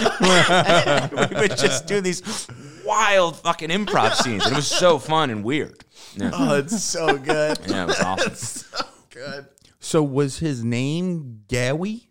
would 1.39 1.57
just 1.57 1.87
do 1.87 2.01
these 2.01 2.47
wild 2.85 3.37
fucking 3.37 3.69
improv 3.69 4.13
scenes, 4.15 4.43
and 4.45 4.53
it 4.53 4.55
was 4.55 4.67
so 4.67 4.99
fun 4.99 5.29
and 5.29 5.43
weird. 5.43 5.83
Yeah, 6.15 6.31
Oh, 6.33 6.55
it's 6.57 6.81
so 6.83 7.17
good. 7.17 7.59
yeah 7.67 7.83
it 7.83 7.87
was 7.87 7.99
awesome. 7.99 8.35
so 8.35 8.85
good. 9.09 9.45
So 9.79 10.03
was 10.03 10.39
his 10.39 10.63
name 10.63 11.41
Gowie? 11.47 12.05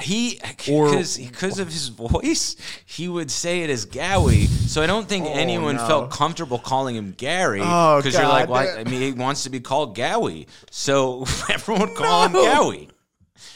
He 0.00 0.40
Or- 0.70 0.88
because 0.90 1.18
because 1.18 1.58
of 1.60 1.68
his 1.68 1.88
voice, 1.88 2.56
he 2.86 3.08
would 3.08 3.30
say 3.30 3.60
it 3.62 3.70
as 3.70 3.86
Gowie. 3.86 4.46
So 4.46 4.82
I 4.82 4.86
don't 4.86 5.08
think 5.08 5.26
oh, 5.26 5.32
anyone 5.32 5.76
no. 5.76 5.86
felt 5.86 6.10
comfortable 6.10 6.58
calling 6.58 6.96
him 6.96 7.12
Gary 7.12 7.60
Oh, 7.62 7.98
because 7.98 8.14
you're 8.14 8.26
like, 8.26 8.48
God. 8.48 8.52
well, 8.52 8.78
I 8.80 8.84
mean, 8.84 9.00
he 9.00 9.12
wants 9.12 9.44
to 9.44 9.50
be 9.50 9.60
called 9.60 9.96
Gowie, 9.96 10.46
so 10.70 11.24
everyone 11.50 11.90
would 11.90 11.96
call 11.98 12.24
him 12.26 12.32
Gowie. 12.32 12.88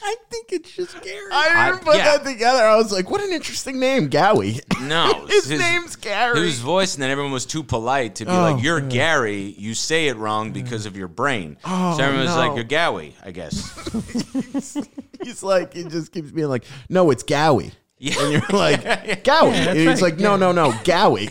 I 0.02 0.14
think 0.30 0.52
it's 0.52 0.70
just 0.74 1.00
Gary. 1.02 1.30
I 1.32 1.70
didn't 1.70 1.82
I- 1.82 1.84
put 1.84 1.96
yeah. 1.96 2.16
that 2.18 2.24
together. 2.30 2.62
I 2.62 2.76
was 2.76 2.92
like, 2.92 3.10
what 3.10 3.20
an 3.22 3.32
interesting 3.32 3.80
name, 3.80 4.08
Gowie. 4.10 4.60
No, 4.82 5.26
His 5.28 5.48
name's 5.50 5.96
Gary. 5.96 6.40
His 6.40 6.60
voice, 6.60 6.94
and 6.94 7.02
then 7.02 7.10
everyone 7.10 7.32
was 7.32 7.46
too 7.46 7.62
polite 7.62 8.16
to 8.16 8.24
be 8.24 8.30
Oh, 8.30 8.40
like, 8.52 8.62
"You're 8.62 8.80
Gary. 8.80 9.54
You 9.58 9.74
say 9.74 10.08
it 10.08 10.16
wrong 10.16 10.52
because 10.52 10.86
of 10.86 10.96
your 10.96 11.08
brain." 11.08 11.56
Oh, 11.64 11.96
so 11.96 12.02
everyone 12.04 12.26
was 12.26 12.34
no. 12.36 12.46
like, 12.48 12.56
"You're 12.56 12.64
Gowie," 12.64 13.14
I 13.24 13.30
guess. 13.32 14.86
He's 15.22 15.42
like, 15.42 15.74
he 15.74 15.84
just 15.84 16.12
keeps 16.12 16.30
being 16.30 16.48
like, 16.48 16.64
no, 16.88 17.10
it's 17.10 17.24
Gowie. 17.24 17.72
Yeah. 17.98 18.14
And 18.20 18.32
you're 18.32 18.42
like, 18.58 18.82
Gowie. 19.24 19.52
and 19.54 19.76
he's 19.78 19.86
right. 19.88 20.02
like, 20.02 20.18
no, 20.18 20.36
no, 20.36 20.52
no, 20.52 20.70
Gowie. 20.84 21.30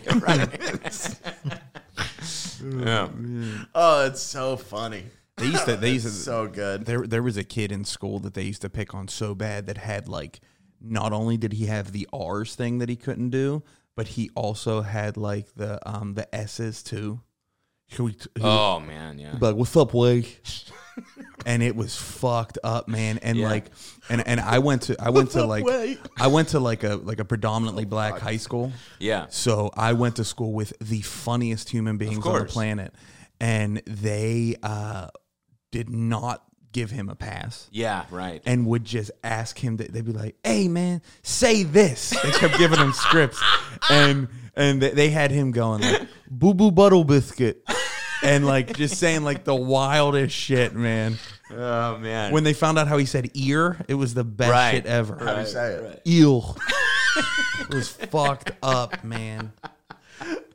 yeah. 2.86 3.08
oh, 3.76 4.06
it's 4.06 4.22
so 4.22 4.58
funny. 4.58 5.04
They 5.38 5.48
used 5.48 5.66
to. 5.66 5.76
They 5.76 5.92
used 5.92 6.06
to. 6.06 6.12
So 6.12 6.48
good. 6.48 6.86
there, 6.86 7.06
there 7.06 7.24
was 7.24 7.38
a 7.38 7.44
kid 7.44 7.72
in 7.72 7.84
school 7.84 8.20
that 8.20 8.34
they 8.34 8.44
used 8.44 8.62
to 8.62 8.70
pick 8.70 8.94
on 8.96 9.08
so 9.08 9.36
bad 9.36 9.68
that 9.68 9.78
had 9.78 10.08
like, 10.08 10.40
not 10.82 11.12
only 11.14 11.38
did 11.38 11.54
he 11.54 11.66
have 11.66 11.92
the 11.92 12.08
R's 12.14 12.56
thing 12.56 12.78
that 12.80 12.90
he 12.90 12.96
couldn't 12.96 13.30
do, 13.32 13.64
but 13.96 14.08
he 14.10 14.30
also 14.36 14.82
had 14.82 15.18
like 15.18 15.54
the 15.56 15.80
um 15.90 16.14
the 16.14 16.34
S's 16.36 16.84
too. 16.84 17.22
He 17.88 18.02
would- 18.02 18.14
he 18.36 18.42
would 18.42 18.48
Oh 18.50 18.80
man, 18.80 19.20
yeah. 19.20 19.36
like, 19.40 19.56
"What's 19.56 19.76
up, 19.78 19.94
Wig?" 19.94 20.28
and 21.46 21.62
it 21.62 21.76
was 21.76 21.96
fucked 21.96 22.58
up, 22.64 22.88
man. 22.88 23.20
And 23.20 23.38
Yeah. 23.38 23.48
like, 23.50 23.66
and 24.10 24.26
and 24.28 24.40
I 24.40 24.60
went 24.60 24.84
to 24.84 24.96
I 25.02 25.10
went 25.12 25.32
to 25.32 25.46
like 25.46 25.64
Wig? 25.66 26.00
I 26.18 26.28
went 26.28 26.50
to 26.50 26.60
like 26.60 26.84
a 26.84 26.96
like 26.96 27.20
a 27.20 27.26
predominantly 27.26 27.86
black 27.86 28.20
high 28.20 28.38
school. 28.38 28.72
Yeah. 29.00 29.28
So 29.30 29.70
I 29.76 29.94
went 29.94 30.16
to 30.18 30.24
school 30.24 30.54
with 30.54 30.74
the 30.80 31.02
funniest 31.02 31.70
human 31.70 31.98
beings 31.98 32.26
on 32.26 32.40
the 32.40 32.46
planet, 32.46 32.94
and 33.40 33.82
they 33.86 34.56
uh, 34.64 35.08
did 35.76 35.90
not 35.90 36.42
give 36.72 36.90
him 36.90 37.10
a 37.10 37.16
pass. 37.16 37.68
Yeah, 37.72 38.06
right. 38.10 38.42
And 38.46 38.66
would 38.68 38.86
just 38.86 39.12
ask 39.26 39.58
him 39.58 39.76
that 39.78 39.92
they'd 39.92 40.06
be 40.06 40.14
like, 40.14 40.36
"Hey 40.42 40.70
man, 40.70 41.02
say 41.22 41.64
this." 41.64 42.12
They 42.24 42.32
kept 42.32 42.58
giving 42.58 42.80
him 42.80 42.94
scripts, 42.94 43.42
and 43.90 44.30
and 44.56 44.82
they- 44.82 44.92
they 44.92 45.10
had 45.10 45.32
him 45.32 45.52
going 45.52 45.82
like, 45.82 46.08
"Boo 46.32 46.54
boo 46.54 46.72
buttle 46.72 47.04
biscuit," 47.04 47.62
and 48.24 48.46
like 48.46 48.78
just 48.78 48.96
saying 48.98 49.24
like 49.26 49.44
the 49.44 49.54
wildest 49.56 50.34
shit, 50.34 50.74
man. 50.74 51.18
Oh 51.52 51.98
man. 51.98 52.32
When 52.32 52.46
they 52.46 52.54
found 52.54 52.80
out 52.80 52.88
how 52.88 52.98
he 52.98 53.06
said 53.06 53.30
ear, 53.34 53.78
it 53.90 53.96
was 53.96 54.14
the 54.14 54.24
best 54.24 54.52
Right. 54.52 54.72
shit 54.76 54.86
ever. 54.86 55.18
How 55.22 55.34
do 55.36 55.42
you 55.42 55.48
say 55.48 55.74
it? 55.74 55.84
right. 55.84 56.00
Eel. 56.08 56.58
it 57.60 57.70
was 57.74 57.90
fucked 57.90 58.52
up, 58.64 59.04
man. 59.04 59.52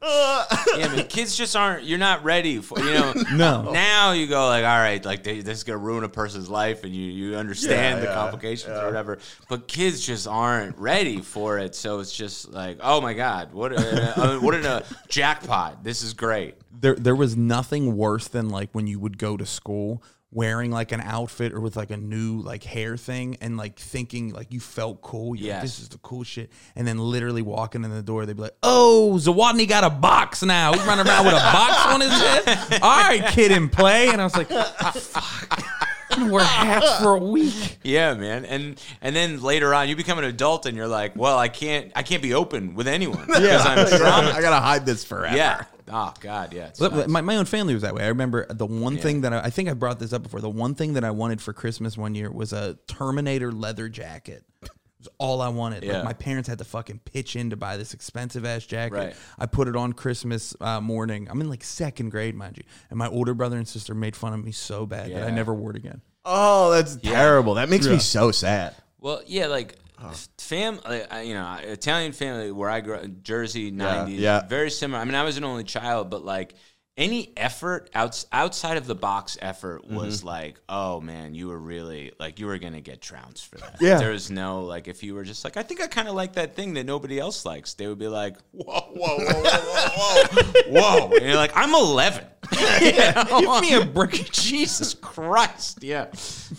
Yeah, 0.03 0.95
but 0.95 1.09
kids 1.09 1.37
just 1.37 1.55
aren't. 1.55 1.85
You're 1.85 1.99
not 1.99 2.25
ready 2.25 2.59
for 2.59 2.79
you 2.79 2.93
know. 2.95 3.14
No. 3.33 3.71
Now 3.71 4.12
you 4.12 4.27
go 4.27 4.47
like, 4.49 4.64
all 4.64 4.79
right, 4.79 5.05
like 5.05 5.23
they, 5.23 5.41
this 5.41 5.59
is 5.59 5.64
gonna 5.64 5.79
ruin 5.79 6.05
a 6.05 6.09
person's 6.09 6.49
life, 6.49 6.85
and 6.85 6.95
you 6.95 7.05
you 7.11 7.37
understand 7.37 7.99
Yeah, 7.99 8.01
the 8.01 8.07
yeah, 8.09 8.14
complications 8.14 8.73
yeah. 8.75 8.83
or 8.83 8.87
whatever. 8.87 9.18
But 9.49 9.68
kids 9.68 10.05
just 10.05 10.27
aren't 10.27 10.77
ready 10.79 11.21
for 11.21 11.59
it. 11.59 11.75
So 11.75 12.01
it's 12.01 12.12
just 12.16 12.51
like, 12.53 12.79
oh 12.83 13.01
my 13.01 13.14
god, 13.14 13.53
what 13.53 13.73
a, 13.73 14.21
uh, 14.21 14.39
what 14.41 14.55
in 14.55 14.64
a 14.66 14.83
jackpot! 15.09 15.85
This 15.85 16.03
is 16.03 16.14
great. 16.14 16.55
there 16.81 16.95
there 16.95 17.16
was 17.16 17.37
nothing 17.37 17.97
worse 17.97 18.29
than 18.29 18.49
like 18.49 18.71
when 18.73 18.87
you 18.87 18.99
would 18.99 19.18
go 19.18 19.37
to 19.37 19.47
school 19.47 20.03
wearing 20.33 20.70
like 20.70 20.93
an 20.93 21.01
outfit 21.01 21.53
or 21.53 21.61
with 21.61 21.76
like 21.76 21.91
a 21.91 21.97
new 21.97 22.41
like 22.41 22.62
hair 22.62 22.97
thing 22.97 23.37
and 23.41 23.57
like 23.57 23.78
thinking 23.78 24.33
like 24.33 24.53
you 24.53 24.61
felt 24.61 25.03
cool. 25.03 25.35
You're 25.35 25.55
like, 25.55 25.62
this 25.62 25.81
is 25.81 25.89
the 25.89 25.99
cool 25.99 26.22
shit. 26.22 26.51
And 26.76 26.87
then 26.87 26.99
literally 26.99 27.43
walking 27.43 27.85
in 27.85 27.91
the 27.91 28.03
door, 28.03 28.26
they'd 28.26 28.37
be 28.37 28.43
like, 28.43 28.57
"Oh, 28.62 29.14
Zawodni 29.18 29.68
got 29.68 29.85
a 29.85 29.91
box 29.91 30.43
now. 30.43 30.72
He's 30.72 30.85
running 30.85 31.07
around 31.07 31.24
with 31.24 31.35
a 31.35 31.39
box 31.39 31.87
on 31.87 32.01
his 32.01 32.12
head. 32.12 32.78
All 32.83 33.01
right, 33.01 33.26
kid, 33.33 33.51
and 33.53 33.70
play." 33.72 34.09
And 34.09 34.20
I 34.20 34.24
was 34.24 34.37
like, 34.37 34.49
ah, 34.51 34.93
"Fuck." 34.95 35.64
I'm 36.12 36.18
gonna 36.22 36.33
wear 36.33 36.45
hats 36.45 36.99
for 37.01 37.14
a 37.14 37.18
week. 37.18 37.78
Yeah, 37.85 38.14
man. 38.14 38.45
And 38.45 38.81
and 39.01 39.14
then 39.14 39.41
later 39.41 39.72
on, 39.74 39.89
you 39.89 39.97
become 39.97 40.18
an 40.18 40.24
adult, 40.24 40.66
and 40.66 40.76
you're 40.76 40.89
like, 40.89 41.14
well, 41.16 41.39
I 41.39 41.49
can't 41.49 41.93
I 41.95 42.03
can't 42.03 42.22
be 42.22 42.35
open 42.35 42.74
with 42.74 42.89
anyone 42.89 43.24
because 43.26 43.64
I'm 43.64 43.78
traumatized. 43.87 44.33
I 44.35 44.41
gotta 44.41 44.61
hide 44.61 44.85
this 44.85 45.05
forever. 45.05 45.37
Yeah. 45.37 45.64
Oh 45.91 46.14
God, 46.20 46.53
yeah. 46.53 46.68
it's 46.68 46.80
Look. 46.80 47.09
My, 47.09 47.20
my 47.20 47.36
own 47.36 47.45
family 47.45 47.74
was 47.74 47.82
that 47.82 47.95
way. 47.95 48.05
I 48.05 48.09
remember 48.09 48.47
the 48.49 48.66
one 48.66 48.97
thing 48.97 49.22
that 49.22 49.32
I, 49.32 49.41
I 49.41 49.51
think 49.51 49.68
I 49.68 49.74
brought 49.74 49.99
this 49.99 50.12
up 50.12 50.22
before. 50.22 50.41
The 50.41 50.49
one 50.51 50.74
thing 50.74 50.95
that 50.95 51.05
I 51.05 51.11
wanted 51.11 51.41
for 51.41 51.53
Christmas 51.53 51.99
one 51.99 52.14
year 52.14 52.30
was 52.30 52.53
a 52.53 52.78
Terminator 52.86 53.53
leather 53.53 53.88
jacket. 53.88 54.45
It 54.62 54.70
was 54.99 55.09
all 55.18 55.41
I 55.41 55.49
wanted. 55.49 55.82
Yeah. 55.82 55.95
Like 55.95 56.05
my 56.05 56.12
parents 56.12 56.49
had 56.49 56.59
to 56.59 56.64
fucking 56.64 57.01
pitch 57.05 57.34
in 57.34 57.51
to 57.51 57.57
buy 57.57 57.76
this 57.76 57.95
expensive 57.95 58.45
ass 58.45 58.66
jacket. 58.66 58.95
Right. 58.95 59.14
I 59.38 59.47
put 59.47 59.66
it 59.66 59.74
on 59.74 59.95
Christmas 59.95 60.55
uh, 60.61 60.80
morning. 60.80 61.26
I'm 61.30 61.41
in 61.41 61.49
like 61.49 61.64
second 61.64 62.11
grade, 62.11 62.34
mind 62.34 62.59
you, 62.59 62.64
and 62.91 62.99
my 62.99 63.09
older 63.09 63.34
brother 63.34 63.57
and 63.57 63.66
sister 63.66 63.95
made 63.95 64.14
fun 64.14 64.34
of 64.34 64.45
me 64.45 64.53
so 64.53 64.86
bad 64.86 65.11
that 65.12 65.26
I 65.26 65.30
never 65.30 65.55
wore 65.55 65.70
it 65.70 65.76
again. 65.76 66.03
Oh, 66.24 66.70
that's 66.70 66.97
terrible. 66.97 67.55
That 67.55 67.68
makes 67.70 67.86
me 67.86 67.99
so 67.99 68.30
sad. 68.30 68.74
Well, 69.01 69.22
yeah, 69.26 69.47
like 69.47 69.76
Oh. 70.03 70.15
fam, 70.39 70.81
uh, 70.85 71.01
like, 71.11 71.27
you 71.27 71.35
know, 71.35 71.59
Italian 71.63 72.13
family 72.13 72.51
where 72.51 72.71
I 72.71 72.81
grew 72.81 72.95
up, 72.95 73.23
Jersey, 73.23 73.71
'90s, 73.71 74.19
yeah. 74.19 74.47
very 74.47 74.71
similar. 74.71 75.01
I 75.01 75.05
mean, 75.05 75.15
I 75.15 75.25
was 75.25 75.37
an 75.37 75.45
only 75.45 75.65
child, 75.65 76.09
but 76.11 76.25
like 76.25 76.55
any 77.01 77.33
effort 77.37 77.91
outs, 77.95 78.27
outside 78.31 78.77
of 78.77 78.87
the 78.87 78.95
box 78.95 79.37
effort 79.41 79.83
Mm-hmm. 79.85 79.97
was 79.97 80.23
like, 80.23 80.61
oh 80.69 81.01
man, 81.01 81.35
you 81.35 81.49
were 81.49 81.59
really 81.59 82.13
like 82.21 82.39
you 82.39 82.47
were 82.47 82.59
gonna 82.59 82.81
get 82.81 83.01
trounced 83.01 83.47
for 83.47 83.59
that. 83.59 83.79
Yeah. 83.81 83.99
there 83.99 84.11
was 84.11 84.31
no 84.31 84.63
like 84.63 84.87
if 84.89 85.03
you 85.03 85.15
were 85.15 85.25
just 85.25 85.43
like, 85.45 85.57
I 85.57 85.63
think 85.63 85.81
I 85.81 85.87
kind 85.87 86.07
of 86.09 86.15
like 86.15 86.35
that 86.35 86.55
thing 86.55 86.75
that 86.75 86.85
nobody 86.85 87.19
else 87.19 87.45
likes. 87.47 87.75
They 87.75 87.87
would 87.87 87.99
be 87.99 88.09
like, 88.09 88.37
whoa, 88.53 88.81
whoa, 88.95 89.19
whoa, 89.19 89.43
whoa, 89.43 90.25
whoa, 90.69 90.81
whoa, 91.09 91.11
and 91.17 91.25
you're 91.27 91.37
like, 91.37 91.53
I'm 91.57 91.75
11. 91.75 92.25
Give 92.51 93.61
me 93.61 93.75
a 93.75 93.85
break. 93.85 94.31
Jesus 94.33 94.95
Christ. 94.95 95.83
Yeah. 95.83 96.07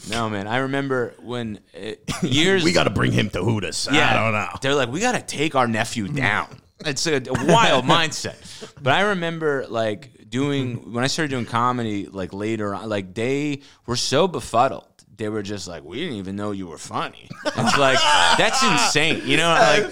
No, 0.09 0.29
man. 0.29 0.47
I 0.47 0.57
remember 0.57 1.13
when 1.21 1.59
it, 1.73 2.09
years. 2.23 2.63
We 2.63 2.71
got 2.71 2.85
to 2.85 2.89
bring 2.89 3.11
him 3.11 3.29
to 3.31 3.43
Hooters. 3.43 3.87
Yeah, 3.91 4.09
I 4.09 4.13
don't 4.13 4.33
know. 4.33 4.47
They're 4.61 4.75
like, 4.75 4.89
we 4.89 4.99
got 4.99 5.13
to 5.13 5.21
take 5.21 5.55
our 5.55 5.67
nephew 5.67 6.07
down. 6.07 6.47
It's 6.85 7.05
a, 7.07 7.17
a 7.17 7.45
wild 7.45 7.85
mindset. 7.85 8.73
But 8.81 8.93
I 8.93 9.01
remember 9.01 9.65
like 9.69 10.20
doing 10.31 10.79
mm-hmm. 10.79 10.93
when 10.93 11.03
I 11.03 11.07
started 11.07 11.29
doing 11.29 11.45
comedy 11.45 12.07
like 12.07 12.33
later 12.33 12.73
on, 12.73 12.89
like 12.89 13.13
they 13.13 13.61
were 13.85 13.95
so 13.95 14.27
befuddled. 14.27 14.87
They 15.17 15.29
were 15.29 15.43
just 15.43 15.67
like, 15.67 15.83
we 15.83 15.99
didn't 15.99 16.15
even 16.15 16.35
know 16.35 16.49
you 16.49 16.65
were 16.65 16.79
funny. 16.79 17.29
It's 17.45 17.77
like 17.77 17.99
that's 18.39 18.63
insane, 18.63 19.21
you 19.25 19.37
know? 19.37 19.49
Like, 19.49 19.89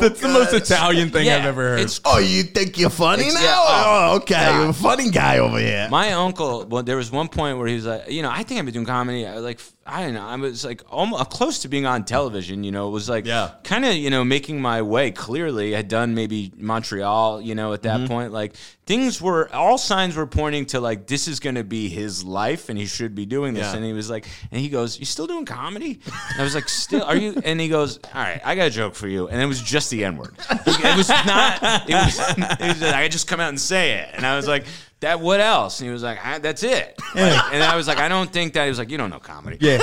That's 0.00 0.20
the 0.20 0.28
most 0.28 0.52
Italian 0.52 1.10
thing 1.10 1.28
I've 1.28 1.44
ever 1.44 1.62
heard. 1.62 1.80
It's 1.80 2.00
Oh, 2.04 2.18
you 2.18 2.42
think 2.42 2.78
you're 2.78 2.90
funny 2.90 3.28
now? 3.28 3.40
yeah, 3.40 3.54
oh, 3.56 4.10
oh, 4.12 4.16
okay. 4.16 4.34
God. 4.34 4.60
You're 4.60 4.70
a 4.70 4.72
funny 4.72 5.10
guy 5.10 5.38
over 5.38 5.58
here. 5.58 5.86
My 5.88 6.12
uncle, 6.14 6.66
well, 6.66 6.82
there 6.82 6.96
was 6.96 7.12
one 7.12 7.28
point 7.28 7.58
where 7.58 7.68
he 7.68 7.76
was 7.76 7.86
like, 7.86 8.10
you 8.10 8.22
know, 8.22 8.30
I 8.30 8.42
think 8.42 8.58
I've 8.58 8.64
been 8.64 8.74
doing 8.74 8.86
comedy. 8.86 9.24
Uh, 9.24 9.40
like, 9.40 9.60
I 9.84 10.02
don't 10.04 10.14
know, 10.14 10.24
I 10.26 10.36
was 10.36 10.64
like 10.64 10.82
almost 10.90 11.30
close 11.30 11.58
to 11.60 11.68
being 11.68 11.86
on 11.86 12.04
television. 12.04 12.62
You 12.62 12.70
know, 12.70 12.86
it 12.88 12.92
was 12.92 13.08
like, 13.08 13.26
Yeah. 13.26 13.50
kind 13.64 13.84
of, 13.84 13.94
you 13.94 14.10
know, 14.10 14.22
making 14.24 14.60
my 14.62 14.82
way. 14.82 15.10
Clearly, 15.10 15.74
I 15.74 15.78
had 15.78 15.88
done 15.88 16.14
maybe 16.14 16.52
Montreal. 16.56 17.40
You 17.40 17.54
know, 17.54 17.72
at 17.72 17.82
that 17.82 17.98
Mm-hmm. 18.00 18.06
point, 18.06 18.32
like 18.32 18.54
things 18.86 19.20
were, 19.20 19.52
all 19.54 19.78
signs 19.78 20.14
were 20.16 20.26
pointing 20.26 20.66
to 20.66 20.80
like 20.80 21.06
this 21.06 21.26
is 21.26 21.40
going 21.40 21.56
to 21.56 21.64
be 21.64 21.88
his 21.88 22.22
life, 22.22 22.68
and 22.68 22.78
he 22.78 22.86
should 22.86 23.14
be 23.14 23.26
doing 23.26 23.54
this. 23.54 23.64
Yeah. 23.64 23.76
And 23.76 23.84
he 23.84 23.92
was 23.92 24.08
like, 24.08 24.26
and 24.52 24.60
he 24.60 24.68
goes, 24.68 24.98
"You 25.00 25.04
still 25.04 25.26
doing 25.26 25.44
comedy?" 25.44 26.00
And 26.30 26.40
I 26.40 26.44
was 26.44 26.54
like, 26.54 26.68
"Still? 26.68 27.02
Are 27.02 27.16
you?" 27.16 27.40
And 27.44 27.60
he 27.60 27.68
goes, 27.68 27.98
"All 28.14 28.22
right, 28.22 28.40
I 28.44 28.54
got 28.54 28.66
a 28.68 28.70
joke 28.70 28.94
for 28.94 29.08
you." 29.08 29.28
And 29.28 29.40
it 29.42 29.46
was 29.46 29.60
just 29.60 29.90
the 29.90 30.04
N 30.04 30.16
word. 30.16 30.34
It 30.50 30.96
was 30.96 31.08
not. 31.08 31.88
It 31.90 31.94
was. 31.94 32.18
It 32.62 32.68
was 32.68 32.82
like, 32.82 32.94
I 32.94 33.08
just 33.08 33.26
come 33.26 33.40
out 33.40 33.48
and 33.48 33.60
say 33.60 33.94
it, 33.94 34.10
and 34.14 34.24
I 34.24 34.36
was 34.36 34.46
like. 34.46 34.64
That 35.02 35.20
what 35.20 35.40
else? 35.40 35.80
And 35.80 35.88
he 35.88 35.92
was 35.92 36.02
like, 36.02 36.18
"Ah, 36.22 36.38
"That's 36.40 36.62
it." 36.62 36.98
Like, 37.14 37.52
and 37.52 37.62
I 37.62 37.76
was 37.76 37.88
like, 37.88 37.98
"I 37.98 38.08
don't 38.08 38.32
think 38.32 38.54
that." 38.54 38.62
He 38.64 38.68
was 38.68 38.78
like, 38.78 38.90
"You 38.90 38.98
don't 38.98 39.10
know 39.10 39.18
comedy." 39.18 39.58
yeah. 39.60 39.78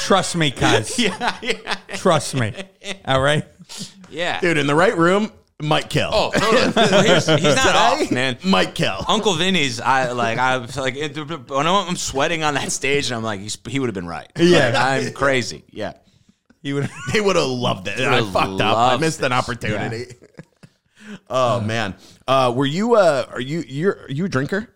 Trust 0.00 0.36
me, 0.36 0.50
guys. 0.50 0.98
yeah, 0.98 1.36
yeah, 1.42 1.74
Trust 1.94 2.34
me. 2.34 2.54
All 3.04 3.20
right. 3.20 3.44
yeah. 4.10 4.40
Dude, 4.40 4.56
in 4.56 4.66
the 4.66 4.74
right 4.74 4.96
room, 4.96 5.30
might 5.60 5.90
kill. 5.90 6.08
Oh, 6.12 6.30
totally. 6.30 6.72
Well, 6.74 7.04
he's, 7.04 7.26
he's 7.26 7.56
not 7.56 7.74
off, 7.74 8.10
man. 8.10 8.38
Might 8.42 8.74
kill. 8.74 9.04
Uncle 9.06 9.34
Vinny's, 9.34 9.80
I 9.80 10.12
like, 10.12 10.38
I 10.38 10.56
was 10.56 10.76
like, 10.78 10.96
it, 10.96 11.16
when 11.50 11.66
I'm 11.66 11.96
sweating 11.96 12.42
on 12.42 12.54
that 12.54 12.72
stage, 12.72 13.08
and 13.08 13.16
I'm 13.16 13.22
like, 13.22 13.40
he's, 13.40 13.58
he 13.66 13.78
would 13.80 13.88
have 13.88 13.94
been 13.94 14.06
right. 14.06 14.30
Yeah. 14.38 14.70
Like, 14.70 15.06
I'm 15.06 15.12
crazy. 15.12 15.64
Yeah. 15.70 15.92
He 16.62 16.72
would. 16.72 16.88
They 17.12 17.20
would 17.20 17.36
have 17.36 17.46
loved 17.46 17.86
it. 17.88 18.00
I 18.00 18.20
fucked 18.22 18.60
up. 18.60 18.76
I 18.76 18.88
loved 18.90 19.00
missed 19.02 19.20
an 19.20 19.30
this. 19.30 19.38
opportunity. 19.38 20.06
oh 21.28 21.60
man. 21.60 21.94
Uh, 22.28 22.52
were 22.54 22.66
you? 22.66 22.94
Uh, 22.94 23.24
are 23.32 23.40
you? 23.40 23.64
You're 23.66 24.02
are 24.02 24.10
you 24.10 24.26
a 24.26 24.28
drinker? 24.28 24.68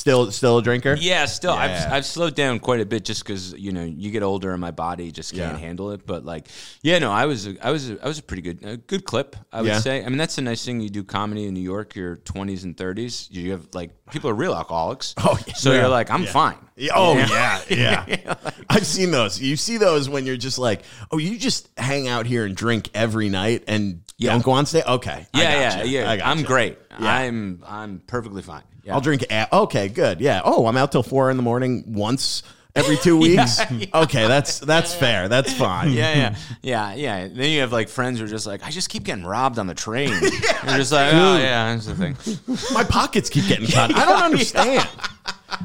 Still, 0.00 0.30
still 0.32 0.56
a 0.58 0.62
drinker? 0.62 0.94
Yeah, 0.98 1.26
still, 1.26 1.54
Yeah. 1.54 1.84
I've, 1.86 1.92
I've 1.92 2.06
slowed 2.06 2.34
down 2.34 2.58
quite 2.58 2.80
a 2.80 2.86
bit 2.86 3.04
just 3.04 3.22
because 3.22 3.52
you 3.52 3.70
know 3.70 3.84
you 3.84 4.10
get 4.10 4.22
older 4.22 4.52
and 4.52 4.60
my 4.60 4.70
body 4.70 5.10
just 5.12 5.34
can't 5.34 5.52
Yeah. 5.52 5.58
handle 5.58 5.90
it. 5.90 6.06
But 6.06 6.24
like, 6.24 6.48
yeah, 6.82 6.98
no, 7.00 7.12
I 7.12 7.26
was, 7.26 7.46
a, 7.46 7.54
I 7.64 7.70
was, 7.70 7.90
a, 7.90 8.02
I 8.02 8.08
was 8.08 8.18
a 8.18 8.22
pretty 8.22 8.40
good, 8.42 8.64
a 8.64 8.76
good 8.78 9.04
clip. 9.04 9.36
I 9.52 9.60
would 9.60 9.68
Yeah. 9.68 9.78
say. 9.80 10.02
I 10.02 10.08
mean, 10.08 10.16
that's 10.16 10.36
the 10.36 10.42
nice 10.42 10.64
thing. 10.64 10.80
You 10.80 10.88
do 10.88 11.04
comedy 11.04 11.44
in 11.44 11.52
New 11.52 11.60
York, 11.60 11.94
your 11.94 12.16
twenties 12.16 12.64
and 12.64 12.74
thirties. 12.76 13.28
You 13.30 13.50
have 13.52 13.68
like 13.74 13.90
people 14.10 14.30
are 14.30 14.34
real 14.34 14.54
alcoholics. 14.54 15.14
Oh, 15.22 15.38
yeah. 15.46 15.52
so 15.54 15.72
you're 15.74 15.88
like, 15.88 16.10
I'm 16.10 16.24
fine. 16.24 16.56
Yeah, 16.76 16.92
Oh 16.94 17.14
yeah, 17.18 17.60
yeah. 17.68 18.34
I've 18.70 18.86
seen 18.86 19.10
those. 19.10 19.38
You 19.38 19.54
see 19.56 19.76
those 19.76 20.08
when 20.08 20.24
you're 20.24 20.38
just 20.38 20.58
like, 20.58 20.80
oh, 21.10 21.18
you 21.18 21.38
just 21.38 21.68
hang 21.76 22.08
out 22.08 22.24
here 22.24 22.46
and 22.46 22.56
drink 22.56 22.88
every 22.94 23.28
night 23.28 23.64
and 23.68 24.00
don't 24.18 24.42
go 24.42 24.52
on 24.52 24.64
stage. 24.64 24.84
Okay, 24.86 25.26
Yeah, 25.34 25.42
yeah, 25.42 25.76
gotcha. 25.76 25.88
yeah. 25.88 26.20
I'm 26.30 26.42
great. 26.42 26.78
Yeah. 26.98 27.12
I'm, 27.14 27.62
I'm 27.66 28.00
perfectly 28.06 28.40
fine. 28.42 28.62
Yeah. 28.90 28.94
I'll 28.94 29.00
drink. 29.00 29.24
A- 29.30 29.54
okay, 29.62 29.88
good. 29.88 30.20
Yeah. 30.20 30.42
Oh, 30.44 30.66
I'm 30.66 30.76
out 30.76 30.92
till 30.92 31.02
four 31.02 31.30
in 31.30 31.36
the 31.36 31.42
morning 31.42 31.84
once 31.86 32.42
every 32.76 32.96
two 32.96 33.16
weeks. 33.26 33.60
Okay, 33.92 34.28
that's 34.28 34.60
that's 34.60 34.94
fair. 34.94 35.28
That's 35.28 35.52
fine. 35.52 35.90
Yeah, 35.92 36.14
yeah, 36.14 36.36
yeah, 36.62 36.94
yeah. 36.94 37.28
Then 37.28 37.50
you 37.50 37.60
have 37.60 37.72
like 37.72 37.88
friends 37.88 38.18
who 38.20 38.24
are 38.24 38.28
just 38.28 38.46
like, 38.46 38.62
I 38.64 38.70
just 38.70 38.88
keep 38.88 39.02
getting 39.04 39.24
robbed 39.24 39.58
on 39.58 39.66
the 39.66 39.74
train. 39.74 40.10
You're 40.10 40.76
just 40.76 40.92
like, 40.92 41.12
oh 41.12 41.36
yeah, 41.38 41.74
that's 41.74 41.86
the 41.86 41.94
thing. 41.96 42.16
My 42.72 42.84
pockets 42.84 43.28
keep 43.30 43.46
getting 43.46 43.66
cut. 43.66 43.94
I 43.96 44.04
don't 44.04 44.22
understand. 44.22 44.88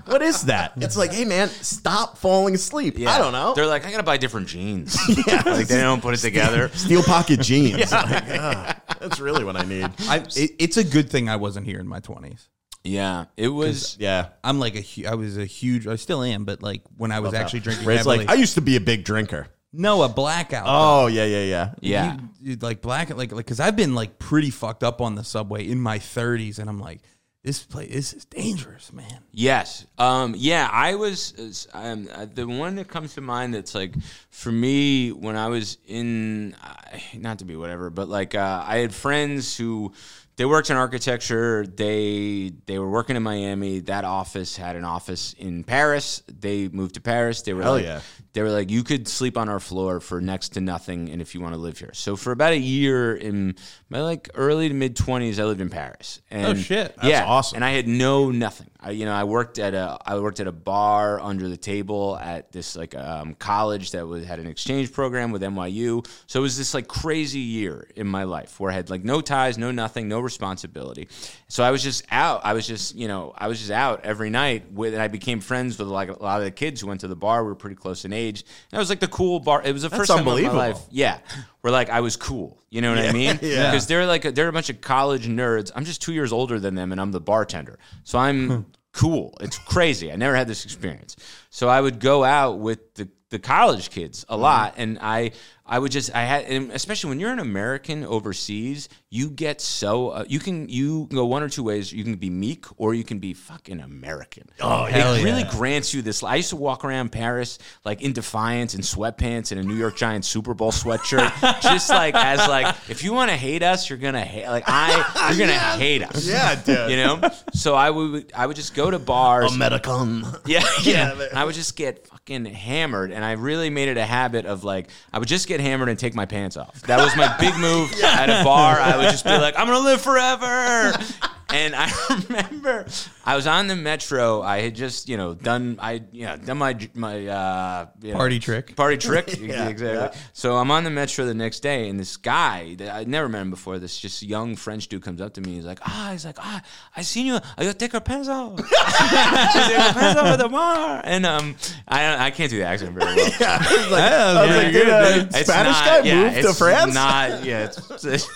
What 0.08 0.24
is 0.24 0.44
that? 0.44 0.74
It's 0.78 0.98
like, 0.98 1.12
hey 1.14 1.26
man, 1.26 1.48
stop 1.50 2.18
falling 2.18 2.56
asleep. 2.56 2.98
I 3.08 3.20
don't 3.20 3.34
know. 3.34 3.54
They're 3.54 3.68
like, 3.68 3.86
I 3.86 3.92
gotta 3.92 4.02
buy 4.04 4.18
different 4.18 4.48
jeans. 4.48 4.98
yeah, 5.28 5.44
like 5.46 5.68
they 5.68 5.80
don't 5.80 6.02
put 6.02 6.16
it 6.16 6.18
together. 6.22 6.70
Steel 6.70 7.04
pocket 7.04 7.42
jeans. 7.42 7.92
Like, 7.92 8.24
ah, 8.40 8.76
that's 9.00 9.20
really 9.20 9.44
what 9.44 9.56
I 9.56 9.64
need. 9.64 9.90
I, 10.10 10.18
it, 10.36 10.52
it's 10.58 10.78
a 10.78 10.84
good 10.84 11.10
thing 11.12 11.30
I 11.30 11.36
wasn't 11.36 11.68
here 11.68 11.80
in 11.80 11.88
my 11.88 12.00
twenties. 12.00 12.50
Yeah, 12.86 13.26
it 13.36 13.48
was. 13.50 13.98
Yeah. 14.00 14.28
I'm 14.44 14.60
like 14.60 14.76
a. 14.76 14.82
hu- 14.82 15.08
I 15.08 15.16
was 15.16 15.38
a 15.38 15.46
huge. 15.46 15.88
I 15.88 15.96
still 15.96 16.24
am, 16.24 16.46
but 16.46 16.62
like 16.62 16.82
when 16.98 17.12
I 17.12 17.20
was 17.20 17.34
actually 17.34 17.62
drinking 17.62 17.86
Where 17.86 17.98
heavily. 17.98 18.20
like, 18.20 18.30
I 18.30 18.36
used 18.36 18.54
to 18.56 18.62
be 18.62 18.76
a 18.76 18.82
big 18.82 19.04
drinker. 19.04 19.48
no, 19.74 20.04
a 20.04 20.10
blackout. 20.10 20.66
Oh 20.68 21.08
yeah, 21.08 21.26
yeah, 21.26 21.44
yeah. 21.44 21.74
Yeah, 21.82 22.14
You- 22.42 22.52
you- 22.52 22.56
like 22.62 22.82
black, 22.82 23.10
like 23.10 23.32
like 23.32 23.46
because 23.46 23.60
I've 23.60 23.76
been 23.76 23.96
like 23.96 24.20
pretty 24.20 24.50
fucked 24.52 24.84
up 24.84 25.02
on 25.02 25.16
the 25.16 25.24
subway 25.24 25.68
in 25.68 25.80
my 25.80 26.00
30s, 26.00 26.60
and 26.60 26.70
I'm 26.70 26.80
like, 26.80 27.02
this 27.44 27.62
place, 27.64 27.92
this 27.94 28.14
is 28.14 28.26
dangerous, 28.26 28.92
man. 28.94 29.20
Yes. 29.32 29.86
Um, 30.00 30.34
yeah, 30.38 30.68
I 30.72 30.96
was 30.96 31.68
um, 31.74 32.08
uh, 32.14 32.26
the 32.34 32.48
one 32.48 32.76
that 32.76 32.88
comes 32.88 33.14
to 33.16 33.22
mind 33.22 33.54
that's 33.54 33.76
like 33.76 33.94
for 34.30 34.52
me 34.52 35.12
when 35.12 35.36
I 35.36 35.48
was 35.50 35.78
in 35.86 36.56
uh, 36.64 36.74
not 37.16 37.40
to 37.40 37.46
be 37.46 37.56
whatever, 37.56 37.90
but 37.90 38.08
like 38.10 38.34
uh, 38.34 38.64
I 38.66 38.78
had 38.78 38.94
friends 38.96 39.56
who 39.58 39.94
they 40.38 40.46
worked 40.46 40.70
in 40.70 40.78
architecture. 40.78 41.66
They 41.66 42.54
they 42.66 42.80
were 42.80 42.90
working 42.90 43.16
in 43.16 43.24
Miami. 43.24 43.80
That 43.80 44.04
office 44.04 44.58
had 44.58 44.76
an 44.76 44.84
office 44.84 45.34
in 45.34 45.64
Paris. 45.64 46.22
They 46.28 46.68
moved 46.68 46.96
to 46.96 47.02
Paris. 47.02 47.42
They 47.42 47.54
were 47.54 47.64
Hell 47.64 47.74
like, 47.74 47.86
yeah. 47.86 48.02
They 48.36 48.42
were 48.42 48.52
like, 48.52 48.70
you 48.70 48.84
could 48.84 49.08
sleep 49.08 49.38
on 49.38 49.48
our 49.48 49.62
floor 49.62 50.00
for 50.02 50.20
next 50.20 50.50
to 50.50 50.62
nothing, 50.62 51.10
and 51.10 51.22
if 51.22 51.34
you 51.34 51.42
want 51.42 51.54
to 51.54 51.60
live 51.60 51.80
here. 51.80 51.94
So 51.94 52.16
for 52.18 52.32
about 52.32 52.52
a 52.52 52.58
year 52.58 53.16
in 53.16 53.56
my 53.90 54.02
like 54.02 54.30
early 54.36 54.68
to 54.68 54.76
mid 54.76 54.96
twenties, 54.96 55.40
I 55.40 55.46
lived 55.46 55.62
in 55.62 55.70
Paris. 55.70 56.22
And 56.30 56.46
Oh, 56.46 56.54
shit. 56.54 56.96
That's 56.98 57.08
yeah, 57.08 57.24
awesome. 57.26 57.56
And 57.56 57.66
I 57.66 57.72
had 57.72 57.88
no 57.88 58.32
nothing. 58.32 58.70
I, 58.82 58.92
you 58.92 59.06
know, 59.06 59.14
I 59.14 59.24
worked 59.24 59.58
at 59.58 59.74
a 59.74 59.98
I 60.06 60.20
worked 60.20 60.42
at 60.42 60.48
a 60.48 60.52
bar 60.52 61.20
under 61.20 61.48
the 61.48 61.58
table 61.58 62.18
at 62.22 62.52
this 62.52 62.76
like 62.76 62.94
um, 62.94 63.36
college 63.36 63.92
that 63.92 64.06
was 64.06 64.26
had 64.26 64.40
an 64.40 64.48
exchange 64.48 64.92
program 64.92 65.32
with 65.32 65.42
NYU. 65.42 66.06
So 66.28 66.40
it 66.40 66.44
was 66.44 66.58
this 66.58 66.74
like 66.74 66.88
crazy 66.88 67.40
year 67.40 67.88
in 67.96 68.06
my 68.06 68.26
life 68.26 68.60
where 68.60 68.70
I 68.70 68.76
had 68.76 68.90
like 68.90 69.04
no 69.06 69.22
ties, 69.22 69.58
no 69.58 69.72
nothing, 69.72 70.08
no 70.10 70.20
responsibility. 70.20 71.08
So 71.48 71.64
I 71.64 71.72
was 71.72 71.82
just 71.82 72.04
out. 72.12 72.42
I 72.44 72.52
was 72.54 72.68
just 72.68 72.96
you 72.96 73.08
know 73.08 73.34
I 73.38 73.48
was 73.48 73.60
just 73.60 73.72
out 73.72 74.02
every 74.04 74.30
night 74.30 74.72
with, 74.74 74.94
and 74.94 75.02
I 75.02 75.08
became 75.08 75.40
friends 75.40 75.80
with 75.80 75.88
like 75.88 76.10
a 76.10 76.22
lot 76.22 76.40
of 76.40 76.46
the 76.46 76.52
kids 76.52 76.82
who 76.82 76.88
went 76.88 77.00
to 77.02 77.08
the 77.08 77.16
bar. 77.16 77.44
We 77.44 77.50
were 77.50 77.56
pretty 77.56 77.78
close 77.78 78.04
in 78.04 78.12
age. 78.12 78.25
And 78.30 78.44
it 78.74 78.78
was 78.78 78.90
like 78.90 79.00
the 79.00 79.08
cool 79.08 79.40
bar. 79.40 79.62
It 79.64 79.74
was 79.74 79.84
the 79.84 79.90
first 79.90 80.10
time 80.10 80.20
in 80.20 80.26
my 80.26 80.32
unbelievable. 80.32 80.58
life. 80.58 80.80
Yeah, 80.90 81.20
where 81.62 81.72
like 81.72 81.90
I 81.90 82.02
was 82.02 82.16
cool. 82.16 82.62
You 82.70 82.82
know 82.82 82.90
what 82.90 83.00
I 83.00 83.12
mean? 83.12 83.40
yeah. 83.42 83.72
Because 83.72 83.88
they're 83.88 84.06
like 84.06 84.26
a, 84.26 84.32
they're 84.32 84.48
a 84.48 84.54
bunch 84.54 84.70
of 84.70 84.82
college 84.82 85.28
nerds. 85.28 85.72
I'm 85.76 85.86
just 85.86 86.02
two 86.02 86.14
years 86.14 86.32
older 86.32 86.60
than 86.60 86.76
them, 86.76 86.92
and 86.92 87.00
I'm 87.00 87.12
the 87.12 87.22
bartender. 87.22 87.80
So 88.04 88.20
I'm 88.20 88.50
hmm. 88.50 88.62
cool. 88.94 89.38
It's 89.42 89.58
crazy. 89.58 90.12
I 90.12 90.16
never 90.16 90.36
had 90.36 90.48
this 90.48 90.66
experience. 90.66 91.16
So 91.50 91.70
I 91.70 91.80
would 91.80 92.00
go 92.00 92.24
out 92.24 92.60
with 92.60 92.94
the 92.96 93.10
the 93.30 93.40
college 93.40 93.90
kids 93.90 94.24
a 94.24 94.34
mm-hmm. 94.34 94.42
lot, 94.42 94.74
and 94.78 95.00
I 95.02 95.32
I 95.68 95.80
would 95.80 95.92
just 95.92 96.14
I 96.14 96.22
had 96.24 96.46
and 96.46 96.72
especially 96.72 97.10
when 97.10 97.20
you're 97.20 97.32
an 97.32 97.40
American 97.40 98.04
overseas, 98.04 98.88
you 99.10 99.30
get 99.30 99.62
so 99.62 100.10
uh, 100.10 100.26
you 100.28 100.40
can 100.40 100.70
you 100.70 101.08
can 101.08 101.16
go 101.16 101.26
one 101.26 101.42
or 101.42 101.50
two 101.50 101.64
ways. 101.64 101.92
You 101.92 102.04
can 102.04 102.16
be 102.16 102.30
meek 102.30 102.66
or 102.78 102.94
you 102.94 103.04
can 103.04 103.18
be 103.18 103.34
fucking 103.34 103.80
American. 103.80 104.44
Oh, 104.60 104.86
hell 104.86 105.16
it 105.16 105.24
really 105.24 105.44
grants 105.44 105.94
you 105.94 106.02
this. 106.04 106.22
I 106.22 106.36
used 106.36 106.50
to 106.50 106.56
walk 106.56 106.86
around 106.86 107.12
Paris 107.12 107.58
like 107.84 108.02
in 108.02 108.14
defiance 108.14 108.76
in 108.76 108.82
sweatpants 108.82 109.52
and 109.52 109.60
a 109.60 109.64
New 109.64 109.76
York 109.76 109.96
Giants 109.96 110.28
Super 110.28 110.54
Bowl 110.54 110.72
sweatshirt, 110.72 111.62
just 111.62 111.90
like 111.90 112.14
as 112.14 112.48
like 112.48 112.76
if 112.88 113.04
you 113.04 113.14
want 113.14 113.32
to 113.32 113.38
hate 113.38 113.64
us, 113.64 113.90
you're 113.90 113.98
gonna 113.98 114.24
hate 114.24 114.48
like 114.48 114.66
I 114.68 115.30
you're 115.36 115.48
gonna 115.48 115.60
hate 115.60 116.04
us. 116.04 116.28
Yeah, 116.28 116.62
dude. 116.62 116.92
You 116.92 116.98
know, 116.98 117.22
so 117.54 117.74
I 117.74 117.90
would 117.90 118.32
I 118.36 118.46
would 118.46 118.56
just 118.56 118.76
go 118.76 118.92
to 118.92 119.00
bars. 119.00 119.54
American. 119.54 120.26
Yeah, 120.46 120.64
yeah. 120.84 121.12
And 121.12 121.40
I 121.40 121.44
would 121.44 121.56
just 121.56 121.76
get 121.76 122.08
fucking 122.08 122.46
hammered, 122.46 123.12
and 123.12 123.24
I 123.24 123.34
really 123.34 123.70
made 123.70 123.88
it 123.88 123.98
a 123.98 124.06
habit 124.06 124.46
of 124.46 124.64
like 124.64 124.90
I 125.12 125.20
would 125.20 125.28
just 125.28 125.48
get 125.48 125.55
hammered 125.60 125.90
and 125.90 125.98
take 126.00 126.16
my 126.16 126.26
pants 126.26 126.58
off. 126.58 126.82
That 126.84 127.00
was 127.00 127.16
my 127.16 127.36
big 127.40 127.56
move 127.58 127.94
at 128.04 128.30
a 128.30 128.44
bar. 128.44 128.80
I 128.80 128.98
would 128.98 129.04
just 129.12 129.24
be 129.26 129.32
like, 129.32 129.58
I'm 129.58 129.68
gonna 129.68 129.80
live 129.80 130.02
forever. 130.02 130.94
And 131.50 131.76
I 131.76 131.92
remember 132.28 132.86
I 133.24 133.36
was 133.36 133.46
on 133.48 133.68
the 133.68 133.76
metro. 133.76 134.42
I 134.42 134.62
had 134.62 134.76
just 134.76 135.08
you 135.08 135.16
know 135.16 135.34
done 135.36 135.78
I 135.80 136.04
you 136.12 136.26
know 136.26 136.38
done 136.38 136.58
my 136.58 136.78
my 136.94 137.28
uh, 137.28 137.86
you 138.02 138.12
know, 138.12 138.18
Party 138.18 138.40
trick. 138.40 138.76
party 138.76 138.98
trick 138.98 139.38
Yeah, 139.40 139.68
exactly. 139.70 140.20
So 140.34 140.58
I'm 140.58 140.72
on 140.72 140.84
the 140.84 140.90
metro 140.90 141.26
the 141.26 141.34
next 141.36 141.60
day, 141.62 141.88
and 141.90 142.00
this 142.00 142.18
guy 142.18 142.76
that 142.76 142.90
I'd 142.90 143.08
never 143.08 143.30
met 143.30 143.42
him 143.42 143.52
before. 143.52 143.78
This 143.80 143.98
just 143.98 144.24
young 144.24 144.56
French 144.56 144.88
dude 144.88 145.04
comes 145.04 145.22
up 145.22 145.34
to 145.36 145.42
me. 145.42 145.56
He's 145.56 145.66
like, 145.66 145.80
ah, 145.84 146.10
he's 146.12 146.26
like, 146.26 146.38
ah, 146.40 146.62
I 146.96 147.02
seen 147.04 147.28
you. 147.28 147.36
I 147.58 147.64
gotta 147.64 147.78
take 147.78 147.92
her 147.94 148.00
pants 148.02 148.28
off. 148.28 148.58
take 148.58 148.66
her 148.68 149.94
pants 149.94 150.20
off 150.20 150.26
at 150.28 150.40
the 150.40 150.50
bar. 150.50 151.02
And 151.04 151.26
um, 151.26 151.56
I 151.88 152.26
I 152.28 152.32
can't 152.32 152.50
do 152.50 152.58
the 152.58 152.66
accent 152.66 152.94
very 152.98 153.16
well. 153.16 153.32
Yeah, 153.40 153.58
I 153.62 153.78
was 153.78 153.92
like, 153.92 154.02
I 154.04 154.42
was 154.42 154.50
yeah, 154.50 154.56
like, 154.58 154.74
you're 154.74 154.84
good, 154.86 155.18
a 155.36 155.40
It's 155.40 155.48
Spanish 155.50 155.74
not- 155.74 155.86
guy 155.86 156.00
yeah, 156.02 156.32
move 156.36 156.46
to 156.46 156.54
France? 156.54 156.94
Not 156.94 157.44
yeah. 157.46 157.66
It's, 157.66 158.28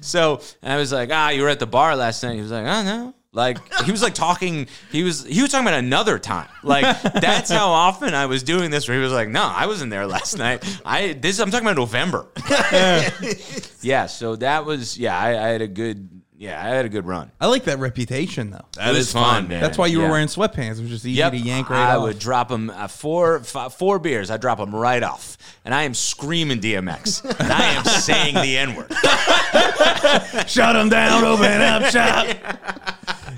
so 0.00 0.40
and 0.62 0.72
I 0.72 0.76
was 0.78 0.92
like, 0.92 1.10
ah, 1.12 1.28
you 1.30 1.42
were 1.42 1.48
at 1.48 1.60
the 1.60 1.66
bar 1.66 1.94
last 1.96 2.22
night. 2.22 2.34
He 2.36 2.40
was 2.40 2.50
like, 2.54 2.66
oh 2.66 2.82
no. 2.84 3.14
Like 3.32 3.58
he 3.82 3.90
was 3.90 4.00
like 4.00 4.14
talking. 4.14 4.68
He 4.92 5.02
was 5.02 5.24
he 5.24 5.42
was 5.42 5.50
talking 5.50 5.66
about 5.66 5.80
another 5.80 6.20
time. 6.20 6.46
Like 6.62 6.84
that's 7.14 7.50
how 7.50 7.66
often 7.68 8.14
I 8.14 8.26
was 8.26 8.44
doing 8.44 8.70
this. 8.70 8.86
Where 8.86 8.96
he 8.96 9.02
was 9.02 9.12
like, 9.12 9.28
"No, 9.28 9.42
I 9.42 9.66
wasn't 9.66 9.90
there 9.90 10.06
last 10.06 10.38
night. 10.38 10.62
I 10.86 11.14
this 11.14 11.40
I'm 11.40 11.50
talking 11.50 11.66
about 11.66 11.76
November." 11.76 12.28
yeah. 13.82 14.06
So 14.06 14.36
that 14.36 14.64
was 14.64 14.96
yeah. 14.98 15.18
I, 15.18 15.30
I 15.30 15.48
had 15.48 15.62
a 15.62 15.66
good 15.68 16.08
yeah. 16.36 16.62
I 16.64 16.68
had 16.68 16.84
a 16.84 16.88
good 16.88 17.06
run. 17.06 17.30
I 17.40 17.46
like 17.46 17.64
that 17.64 17.78
reputation 17.78 18.50
though. 18.50 18.64
That 18.76 18.94
is 18.94 19.12
fun, 19.12 19.48
man. 19.48 19.60
That's 19.60 19.78
why 19.78 19.86
you 19.86 20.00
were 20.00 20.08
wearing 20.08 20.28
sweatpants. 20.28 20.78
It 20.78 20.82
was 20.82 20.90
just 20.90 21.04
easy 21.04 21.18
Yep. 21.18 21.32
to 21.32 21.38
yank 21.38 21.70
right 21.70 21.90
I 21.90 21.96
off. 21.96 22.02
would 22.04 22.18
drop 22.18 22.48
them 22.48 22.70
uh, 22.70 22.88
four 22.88 23.40
fi- 23.40 23.68
four 23.68 23.98
beers. 23.98 24.30
I 24.30 24.36
drop 24.36 24.58
them 24.58 24.74
right 24.74 25.02
off, 25.02 25.36
and 25.64 25.74
I 25.74 25.84
am 25.84 25.94
screaming 25.94 26.60
DMX, 26.60 27.24
and 27.40 27.52
I 27.52 27.64
am 27.74 27.84
saying 27.84 28.34
the 28.34 28.56
N 28.58 28.74
word. 28.76 28.92
Shut 30.48 30.74
them 30.74 30.88
down, 30.88 31.24
open 31.24 31.50
it 31.50 31.60
up 31.60 31.84
shop. 31.92 32.26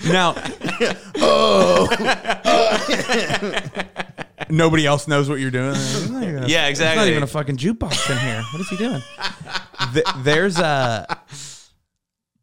Now, 0.07 0.35
oh. 1.16 1.89
nobody 4.51 4.87
else 4.87 5.09
knows 5.09 5.29
what 5.29 5.41
you're 5.41 5.51
doing. 5.51 5.70
It's 5.70 6.09
not 6.09 6.22
even 6.22 6.45
a- 6.45 6.49
Yeah, 6.49 6.68
It's 6.68 6.81
not 6.81 6.87
exactly. 6.93 7.11
even 7.11 7.22
a 7.22 7.27
fucking 7.27 7.57
jukebox 7.57 8.11
in 8.11 8.18
here. 8.18 8.43
What 8.53 8.61
is 8.61 8.68
he 8.68 8.77
doing? 8.77 9.03
Th- 9.93 10.07
there's 10.18 10.59
a. 10.59 11.07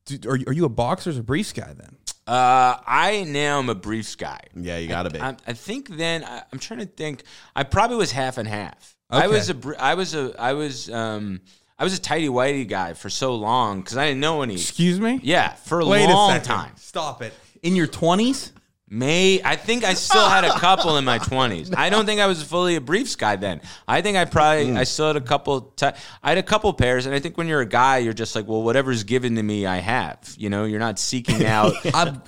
Dude, 0.05 0.25
Are 0.25 0.35
you, 0.35 0.43
are 0.47 0.53
you 0.53 0.65
a 0.65 0.69
boxers 0.69 1.17
or 1.17 1.21
a 1.21 1.23
briefs 1.23 1.53
guy 1.53 1.73
then? 1.73 1.95
Uh, 2.25 2.77
I 2.87 3.25
now 3.27 3.59
am 3.59 3.69
a 3.69 3.75
briefs 3.75 4.15
guy. 4.15 4.39
Yeah, 4.55 4.77
you 4.77 4.87
gotta 4.87 5.09
be. 5.09 5.19
I, 5.19 5.35
I 5.45 5.53
think 5.53 5.89
then 5.89 6.23
I, 6.23 6.43
I'm 6.51 6.59
trying 6.59 6.79
to 6.79 6.85
think. 6.85 7.23
I 7.55 7.63
probably 7.63 7.97
was 7.97 8.11
half 8.13 8.37
and 8.37 8.47
half. 8.47 8.95
I 9.09 9.27
was 9.27 9.49
a 9.49 9.55
I 9.79 9.93
was 9.95 10.15
a 10.15 10.33
I 10.39 10.53
was 10.53 10.89
um 10.89 11.41
I 11.77 11.83
was 11.83 11.97
a 11.97 12.01
tighty 12.01 12.27
whitey 12.29 12.67
guy 12.67 12.93
for 12.93 13.09
so 13.09 13.35
long 13.35 13.81
because 13.81 13.97
I 13.97 14.07
didn't 14.07 14.21
know 14.21 14.41
any. 14.41 14.55
Excuse 14.55 14.99
me. 14.99 15.19
Yeah, 15.23 15.53
for 15.53 15.79
a 15.81 15.85
Wait 15.85 16.07
long 16.07 16.31
a 16.31 16.33
second. 16.35 16.47
time. 16.47 16.71
Stop 16.77 17.21
it. 17.21 17.33
In 17.61 17.75
your 17.75 17.87
twenties? 17.87 18.53
May 18.93 19.41
I 19.43 19.55
think 19.55 19.83
I 19.83 19.95
still 19.95 20.29
had 20.29 20.43
a 20.43 20.51
couple 20.59 20.97
in 20.97 21.03
my 21.05 21.17
twenties. 21.17 21.73
I 21.73 21.89
don't 21.89 22.05
think 22.05 22.21
I 22.21 22.27
was 22.27 22.43
fully 22.43 22.75
a 22.75 22.81
briefs 22.81 23.15
guy 23.15 23.35
then. 23.37 23.59
I 23.87 24.01
think 24.01 24.17
I 24.17 24.25
probably 24.25 24.69
Hmm. 24.69 24.77
I 24.77 24.83
still 24.83 25.07
had 25.07 25.15
a 25.15 25.21
couple. 25.21 25.61
T- 25.61 25.87
I 26.21 26.29
had 26.29 26.37
a 26.37 26.43
couple 26.43 26.71
pairs, 26.73 27.07
and 27.07 27.15
I 27.15 27.19
think 27.19 27.35
when 27.37 27.47
you're 27.47 27.61
a 27.61 27.65
guy, 27.65 27.97
you're 27.97 28.13
just 28.13 28.35
like, 28.35 28.47
well, 28.47 28.61
whatever's 28.61 29.03
given 29.03 29.35
to 29.37 29.43
me, 29.43 29.65
I 29.65 29.77
have. 29.77 30.19
You 30.37 30.49
know, 30.51 30.65
you're 30.65 30.79
not 30.79 30.99
seeking 30.99 31.43
out 31.57 31.73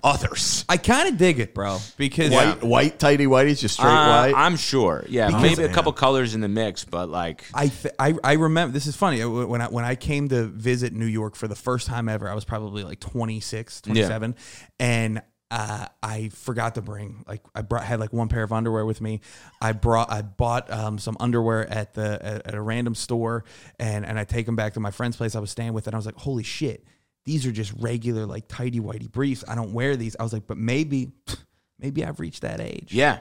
others. 0.04 0.66
I 0.68 0.78
kind 0.78 1.08
of 1.10 1.18
dig 1.18 1.40
it, 1.40 1.54
bro, 1.54 1.78
because 1.98 2.32
White, 2.32 2.64
white 2.64 3.00
tighty 3.00 3.28
whities, 3.28 3.60
just 3.60 3.76
straight 3.76 3.88
Uh, 3.92 4.08
white. 4.32 4.34
I'm 4.36 4.56
sure. 4.56 5.06
Yeah, 5.08 5.40
maybe 5.40 5.64
a 5.64 5.70
couple 5.70 5.94
colors 5.94 6.34
in 6.34 6.42
the 6.42 6.48
mix, 6.50 6.84
but 6.84 7.10
like, 7.10 7.44
I, 7.54 7.68
th- 7.68 7.94
I 8.00 8.16
I 8.24 8.34
remember 8.34 8.74
this 8.74 8.88
is 8.88 8.96
funny 8.96 9.22
Uh, 9.22 9.30
when 9.30 9.62
I 9.62 9.68
when 9.68 9.86
I 9.86 9.96
came 9.96 10.30
to 10.30 10.46
visit 10.46 10.94
New 10.94 11.06
York 11.06 11.36
for 11.36 11.48
the 11.48 11.56
first 11.56 11.86
time 11.88 12.10
ever 12.10 12.28
I 12.30 12.34
was 12.34 12.44
probably 12.46 12.84
like 12.84 13.00
26 13.00 13.82
27 13.82 14.36
and 14.80 15.22
uh, 15.52 15.86
I 16.02 16.30
forgot 16.30 16.76
to 16.76 16.82
bring 16.82 17.24
like 17.28 17.42
I 17.54 17.62
brought 17.62 17.84
had 17.84 18.00
like 18.00 18.12
one 18.12 18.28
pair 18.30 18.44
of 18.44 18.52
underwear 18.52 18.86
with 18.86 19.00
me 19.00 19.22
I 19.62 19.74
brought 19.74 20.12
I 20.12 20.22
bought 20.24 20.72
um, 20.72 20.98
some 20.98 21.16
underwear 21.20 21.70
at 21.70 21.94
the 21.94 22.20
at, 22.24 22.48
at 22.48 22.56
a 22.56 22.62
random 22.62 22.96
store 22.96 23.46
and 23.80 24.06
and 24.06 24.18
I 24.18 24.24
take 24.24 24.46
them 24.48 24.56
back 24.56 24.74
to 24.74 24.80
my 24.80 24.92
friend's 24.92 25.18
place 25.18 25.36
I 25.36 25.40
was 25.40 25.52
staying 25.52 25.74
with 25.74 25.86
and 25.88 25.94
I 25.96 25.98
was 25.98 26.06
like 26.08 26.16
holy 26.18 26.44
shit 26.44 26.84
these 27.26 27.46
are 27.46 27.52
just 27.52 27.74
regular 27.80 28.26
like 28.26 28.48
tidy 28.48 28.80
whitey 28.80 29.10
briefs 29.12 29.44
I 29.48 29.54
don't 29.56 29.72
wear 29.74 29.96
these 29.96 30.16
I 30.20 30.24
was 30.24 30.34
like 30.34 30.48
but 30.48 30.58
maybe 30.58 31.12
maybe 31.80 32.04
I've 32.04 32.20
reached 32.20 32.42
that 32.42 32.60
age 32.60 32.92
yeah, 32.92 33.20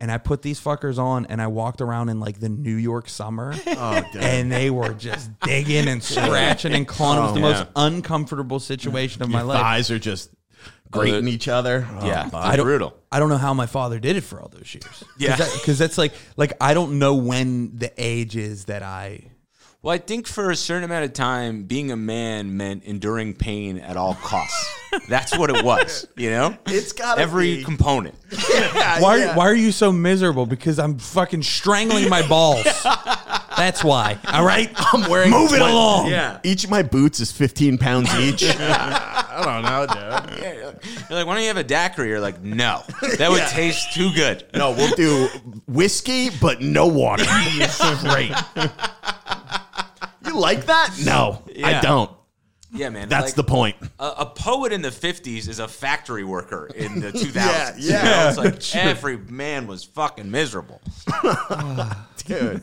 and 0.00 0.12
I 0.12 0.18
put 0.18 0.42
these 0.42 0.60
fuckers 0.60 0.98
on 0.98 1.26
and 1.26 1.40
I 1.42 1.46
walked 1.48 1.80
around 1.80 2.08
in 2.08 2.20
like 2.20 2.38
the 2.38 2.48
New 2.48 2.74
York 2.76 3.08
summer. 3.08 3.54
oh, 3.66 4.02
and 4.18 4.50
they 4.50 4.68
were 4.70 4.92
just 4.92 5.30
digging 5.40 5.86
and 5.88 6.02
scratching 6.02 6.74
and 6.74 6.86
clawing. 6.86 7.18
It 7.18 7.22
was 7.22 7.32
the 7.34 7.38
Oh, 7.38 7.42
most 7.42 7.66
uncomfortable 7.76 8.58
situation 8.60 9.22
of 9.22 9.30
my 9.30 9.38
Your 9.38 9.46
life. 9.48 9.60
thighs 9.60 9.90
are 9.92 9.98
just 10.00 10.30
grating 10.94 11.28
each 11.28 11.48
other. 11.48 11.86
Oh, 12.00 12.06
yeah. 12.06 12.30
I 12.32 12.56
don't- 12.56 12.64
brutal. 12.66 12.96
I 13.12 13.18
don't 13.20 13.28
know 13.28 13.36
how 13.38 13.54
my 13.54 13.66
father 13.66 13.98
did 14.00 14.16
it 14.16 14.22
for 14.22 14.40
all 14.40 14.48
those 14.48 14.74
years. 14.74 15.04
Yeah. 15.18 15.36
because 15.36 15.78
that's 15.78 15.98
like 15.98 16.12
like 16.36 16.52
I 16.60 16.74
don't 16.74 16.98
know 16.98 17.14
when 17.14 17.76
the 17.78 17.92
age 17.98 18.36
is 18.36 18.64
that 18.66 18.82
I. 18.82 19.30
Well, 19.84 19.92
I 19.92 19.98
think 19.98 20.26
for 20.26 20.50
a 20.50 20.56
certain 20.56 20.84
amount 20.84 21.04
of 21.04 21.12
time, 21.12 21.64
being 21.64 21.90
a 21.90 21.96
man 21.96 22.56
meant 22.56 22.84
enduring 22.84 23.34
pain 23.34 23.76
at 23.76 23.98
all 23.98 24.14
costs. 24.14 24.80
That's 25.10 25.36
what 25.36 25.50
it 25.50 25.62
was, 25.62 26.08
you 26.16 26.30
know. 26.30 26.56
It's 26.64 26.94
gotta 26.94 27.20
every 27.20 27.56
be. 27.56 27.64
component. 27.64 28.14
Why 28.98 29.18
yeah. 29.18 29.36
why 29.36 29.46
are 29.46 29.54
you 29.54 29.72
so 29.72 29.92
miserable? 29.92 30.46
Because 30.46 30.78
I'm 30.78 30.98
fucking 30.98 31.42
strangling 31.42 32.08
my 32.08 32.26
balls. 32.26 32.64
That's 33.56 33.84
why. 33.84 34.18
All 34.32 34.44
right, 34.44 34.70
I'm 34.74 35.08
wearing 35.10 35.30
Move 35.30 35.52
it 35.52 35.60
along. 35.60 36.08
Yeah. 36.08 36.40
Each 36.44 36.64
of 36.64 36.70
my 36.70 36.82
boots 36.82 37.20
is 37.20 37.30
15 37.30 37.76
pounds 37.76 38.12
each. 38.14 38.42
I 38.42 39.42
don't 39.44 39.62
know, 39.62 39.86
dude. 39.86 40.42
Yeah, 40.42 40.54
You're 41.10 41.18
like, 41.18 41.26
why 41.26 41.34
don't 41.34 41.42
you 41.42 41.48
have 41.48 41.56
a 41.58 41.64
daiquiri? 41.64 42.08
You're 42.08 42.20
like, 42.20 42.40
no, 42.40 42.82
that 43.18 43.30
would 43.30 43.46
taste 43.48 43.92
too 43.92 44.12
good. 44.14 44.46
No, 44.54 44.70
we'll 44.70 44.94
do 44.96 45.28
whiskey, 45.66 46.30
but 46.30 46.62
no 46.62 46.86
water. 46.86 47.24
great. 48.00 48.32
Like 50.34 50.66
that? 50.66 50.94
No, 51.04 51.42
I 51.48 51.70
Yeah. 51.70 51.80
don't. 51.80 52.10
Yeah, 52.72 52.88
man. 52.88 53.08
That's 53.08 53.26
like, 53.26 53.34
the 53.34 53.44
point. 53.44 53.76
a, 54.00 54.04
a 54.18 54.26
poet 54.26 54.72
in 54.72 54.82
the 54.82 54.88
50s 54.90 55.48
is 55.48 55.60
a 55.60 55.68
factory 55.68 56.24
worker 56.24 56.66
in 56.74 56.98
the 57.00 57.12
2000s. 57.12 57.34
Yeah, 57.34 57.76
You 57.76 57.90
yeah. 57.90 58.02
know, 58.02 58.28
it's 58.28 58.74
like 58.74 58.84
every 58.84 59.16
man 59.16 59.68
was 59.68 59.84
fucking 59.84 60.28
miserable. 60.30 60.80
dude. 62.26 62.62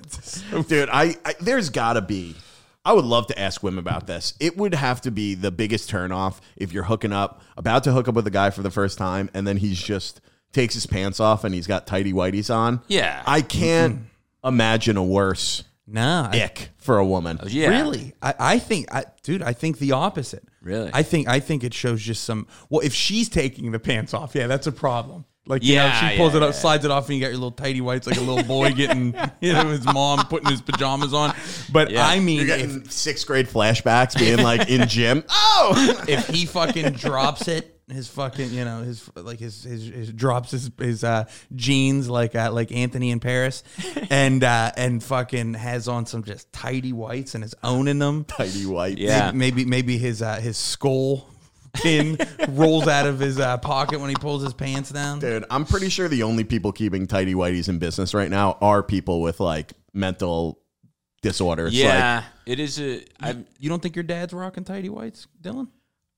dude, 0.67 0.89
I, 0.91 1.15
I 1.25 1.35
there's 1.39 1.69
gotta 1.69 2.01
be. 2.01 2.35
I 2.83 2.93
would 2.93 3.05
love 3.05 3.27
to 3.27 3.39
ask 3.39 3.61
women 3.61 3.79
about 3.79 4.07
this. 4.07 4.33
It 4.39 4.57
would 4.57 4.73
have 4.73 5.01
to 5.01 5.11
be 5.11 5.35
the 5.35 5.51
biggest 5.51 5.89
turnoff 5.91 6.39
if 6.57 6.73
you're 6.73 6.83
hooking 6.85 7.13
up, 7.13 7.41
about 7.55 7.83
to 7.83 7.91
hook 7.93 8.07
up 8.07 8.15
with 8.15 8.25
a 8.25 8.31
guy 8.31 8.49
for 8.49 8.63
the 8.63 8.71
first 8.71 8.97
time, 8.97 9.29
and 9.35 9.45
then 9.47 9.57
he's 9.57 9.79
just 9.81 10.19
takes 10.51 10.73
his 10.73 10.87
pants 10.87 11.19
off 11.19 11.43
and 11.45 11.53
he's 11.53 11.67
got 11.67 11.85
tighty 11.87 12.11
whities 12.11 12.53
on. 12.53 12.81
Yeah. 12.87 13.21
I 13.25 13.41
can't 13.43 14.01
imagine 14.43 14.97
a 14.97 15.03
worse 15.03 15.63
No, 15.87 16.29
I, 16.31 16.41
ick 16.43 16.69
for 16.77 16.97
a 16.97 17.05
woman. 17.05 17.39
Oh, 17.41 17.47
yeah. 17.47 17.69
Really? 17.69 18.13
I, 18.21 18.33
I 18.39 18.59
think, 18.59 18.93
I, 18.93 19.05
dude, 19.23 19.41
I 19.43 19.53
think 19.53 19.79
the 19.79 19.91
opposite. 19.91 20.43
Really? 20.61 20.91
I 20.93 21.03
think 21.03 21.27
I 21.27 21.39
think 21.39 21.63
it 21.63 21.73
shows 21.73 22.01
just 22.01 22.23
some. 22.23 22.47
Well, 22.69 22.81
if 22.81 22.93
she's 22.93 23.27
taking 23.29 23.71
the 23.71 23.79
pants 23.79 24.13
off, 24.13 24.35
yeah, 24.35 24.47
that's 24.47 24.67
a 24.67 24.71
problem. 24.71 25.25
Like, 25.47 25.63
you 25.63 25.75
know, 25.75 25.85
Yeah, 25.85 26.09
she 26.11 26.17
pulls 26.17 26.33
yeah, 26.33 26.37
it 26.37 26.43
up, 26.43 26.49
yeah. 26.53 26.59
slides 26.59 26.85
it 26.85 26.91
off, 26.91 27.07
and 27.09 27.15
you 27.17 27.21
got 27.21 27.29
your 27.29 27.37
little 27.37 27.51
tighty 27.51 27.81
whites, 27.81 28.05
like 28.05 28.17
a 28.17 28.21
little 28.21 28.43
boy 28.43 28.71
getting, 28.75 29.15
you 29.41 29.53
know, 29.53 29.69
his 29.69 29.83
mom 29.85 30.23
putting 30.27 30.49
his 30.51 30.61
pajamas 30.61 31.13
on. 31.15 31.33
But 31.71 31.89
Yeah. 31.89 32.05
I 32.05 32.19
mean, 32.19 32.45
You're 32.45 32.55
if, 32.55 32.61
getting 32.61 32.89
sixth 32.89 33.25
grade 33.25 33.47
flashbacks 33.47 34.17
being 34.17 34.41
like 34.43 34.69
in 34.69 34.87
gym. 34.87 35.23
Oh, 35.63 36.03
if 36.07 36.27
he 36.27 36.45
fucking 36.45 36.93
drops 36.93 37.47
it, 37.47 37.80
his 37.91 38.07
fucking, 38.07 38.51
you 38.51 38.65
know, 38.65 38.81
his 38.83 39.09
like 39.15 39.39
his 39.39 39.63
his, 39.63 39.85
his 39.87 40.11
drops 40.11 40.51
his 40.51 40.71
his 40.79 41.03
uh, 41.03 41.25
jeans 41.55 42.09
like 42.09 42.35
uh, 42.35 42.51
like 42.51 42.71
Anthony 42.71 43.11
in 43.11 43.19
Paris, 43.19 43.63
and 44.09 44.43
uh, 44.43 44.71
and 44.75 45.03
fucking 45.03 45.53
has 45.55 45.87
on 45.87 46.05
some 46.05 46.23
just 46.23 46.51
tidy 46.53 46.93
whites 46.93 47.35
and 47.35 47.43
is 47.43 47.55
owning 47.63 47.99
them. 47.99 48.23
Tidy 48.27 48.65
white. 48.65 48.97
Yeah. 48.97 49.31
Maybe 49.33 49.65
maybe 49.65 49.97
his 49.97 50.21
uh, 50.21 50.35
his 50.39 50.57
skull 50.57 51.27
pin 51.73 52.17
rolls 52.49 52.87
out 52.87 53.05
of 53.07 53.19
his 53.19 53.39
uh, 53.39 53.57
pocket 53.57 53.99
when 53.99 54.09
he 54.09 54.15
pulls 54.15 54.43
his 54.43 54.53
pants 54.53 54.89
down. 54.89 55.19
Dude, 55.19 55.45
I'm 55.49 55.65
pretty 55.65 55.89
sure 55.89 56.07
the 56.07 56.23
only 56.23 56.43
people 56.43 56.71
keeping 56.71 57.07
tidy 57.07 57.33
whities 57.33 57.69
in 57.69 57.79
business 57.79 58.13
right 58.13 58.29
now 58.29 58.57
are 58.61 58.83
people 58.83 59.21
with 59.21 59.39
like 59.39 59.73
mental 59.93 60.59
disorders. 61.21 61.73
Yeah, 61.73 62.23
it 62.45 62.59
is 62.59 62.79
a. 62.79 63.03
I, 63.19 63.37
You 63.59 63.69
don't 63.69 63.81
think 63.81 63.95
your 63.95 64.03
dad's 64.03 64.33
rocking 64.33 64.63
tidy 64.63 64.89
whites, 64.89 65.27
Dylan? 65.41 65.67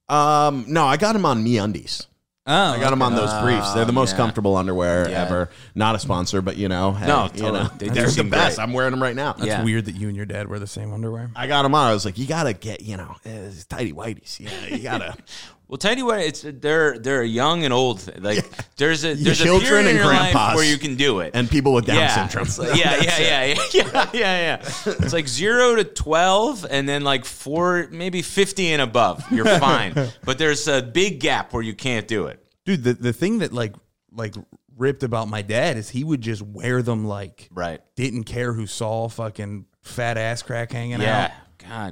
Like, 0.10 0.18
um, 0.18 0.66
no, 0.68 0.86
I 0.86 0.98
got 0.98 1.16
him 1.16 1.26
on 1.26 1.44
me 1.44 1.58
undies. 1.58 2.08
Oh, 2.46 2.54
I 2.54 2.78
got 2.78 2.90
them 2.90 3.02
on 3.02 3.16
those 3.16 3.34
briefs. 3.42 3.72
They're 3.74 3.86
the 3.86 3.94
most 3.94 4.12
yeah. 4.12 4.18
comfortable 4.18 4.58
underwear 4.58 5.10
Yeah. 5.10 5.22
ever. 5.24 5.50
Not 5.76 5.96
a 5.96 6.00
sponsor, 6.00 6.42
but 6.42 6.58
you 6.58 6.68
know, 6.68 6.92
hey, 6.92 7.08
No, 7.08 7.24
you 7.34 7.40
totally. 7.42 7.64
know, 7.64 7.70
they, 7.78 7.88
they're 7.88 8.06
the 8.08 8.12
seem 8.12 8.30
best. 8.30 8.58
great. 8.58 8.64
I'm 8.64 8.74
wearing 8.74 8.92
them 8.92 9.02
right 9.02 9.16
now. 9.16 9.32
That's 9.32 9.48
Yeah. 9.48 9.64
weird 9.64 9.86
that 9.86 9.96
you 9.96 10.10
and 10.10 10.18
your 10.18 10.26
dad 10.26 10.50
wear 10.50 10.60
the 10.60 10.68
same 10.68 10.92
underwear. 10.94 11.32
I 11.38 11.48
got 11.48 11.62
them 11.64 11.74
on. 11.74 11.88
I 11.90 11.94
was 11.94 12.04
like, 12.04 12.18
you 12.18 12.26
gotta 12.28 12.52
get, 12.52 12.82
you 12.82 12.98
know, 12.98 13.16
uh, 13.26 13.30
it's 13.30 13.64
tighty 13.64 13.94
whities. 13.94 14.42
Yeah, 14.42 14.76
you 14.76 14.84
gotta. 14.84 15.16
well, 15.74 15.80
tell 15.80 15.98
you 15.98 16.06
what, 16.06 16.20
it's 16.20 16.46
they're 16.48 17.00
they're 17.00 17.24
young 17.24 17.64
and 17.64 17.74
old. 17.74 18.00
thing. 18.02 18.22
Like 18.22 18.46
there's 18.76 19.04
a 19.04 19.16
there's 19.16 19.42
a 19.42 19.44
children 19.44 19.70
period 19.70 19.86
in 19.88 19.96
and 19.96 20.06
your 20.06 20.14
life 20.14 20.56
where 20.56 20.64
you 20.64 20.78
can 20.78 20.94
do 20.96 21.22
it. 21.22 21.32
and 21.34 21.50
people 21.50 21.74
with 21.74 21.88
Down 21.88 21.96
yeah, 21.96 22.28
syndrome. 22.28 22.48
like- 22.70 22.78
yeah, 22.78 23.02
yeah, 23.02 23.20
yeah, 23.20 23.44
yeah, 23.46 23.56
yeah, 23.74 24.10
yeah, 24.14 24.14
yeah. 24.14 24.56
It's 24.86 25.14
like 25.14 25.28
zero 25.28 25.76
to 25.76 25.84
twelve, 25.84 26.64
and 26.70 26.88
then 26.88 27.04
like 27.04 27.26
four, 27.26 27.88
maybe 27.90 28.22
fifty 28.22 28.68
and 28.72 28.84
above. 28.84 29.26
You're 29.32 29.46
fine, 29.60 29.96
but 30.24 30.38
there's 30.38 30.68
a 30.68 30.84
big 30.84 31.20
gap 31.20 31.54
where 31.54 31.64
you 31.64 31.74
can't 31.74 32.08
do 32.08 32.28
it. 32.28 32.40
Dude, 32.66 32.84
the, 32.84 32.94
the 32.94 33.12
thing 33.12 33.40
that 33.40 33.52
like 33.52 33.74
like 34.12 34.36
ripped 34.78 35.02
about 35.02 35.28
my 35.28 35.42
dad 35.42 35.78
is 35.78 35.90
he 35.90 36.04
would 36.04 36.22
just 36.22 36.44
wear 36.44 36.84
them 36.84 37.06
like 37.06 37.50
Right. 37.52 37.82
didn't 37.96 38.26
care 38.26 38.54
who 38.54 38.68
saw 38.68 39.10
fucking 39.10 39.66
fat 39.82 40.18
ass 40.20 40.44
crack 40.44 40.72
hanging 40.72 41.02
out. 41.02 41.02
Yeah. 41.02 41.92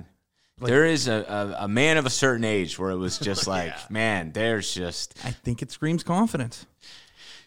God. 0.61 0.69
there 0.69 0.85
is 0.85 1.07
a, 1.07 1.55
a, 1.59 1.65
a 1.65 1.67
man 1.67 1.97
of 1.97 2.05
a 2.05 2.09
certain 2.09 2.45
age 2.45 2.79
where 2.79 2.91
it 2.91 2.97
was 2.97 3.19
just 3.29 3.47
like, 3.47 3.91
man, 3.91 4.31
there's 4.31 4.73
just 4.73 5.15
I 5.25 5.31
think 5.31 5.61
it 5.61 5.71
screams 5.71 6.03
confidence. 6.03 6.65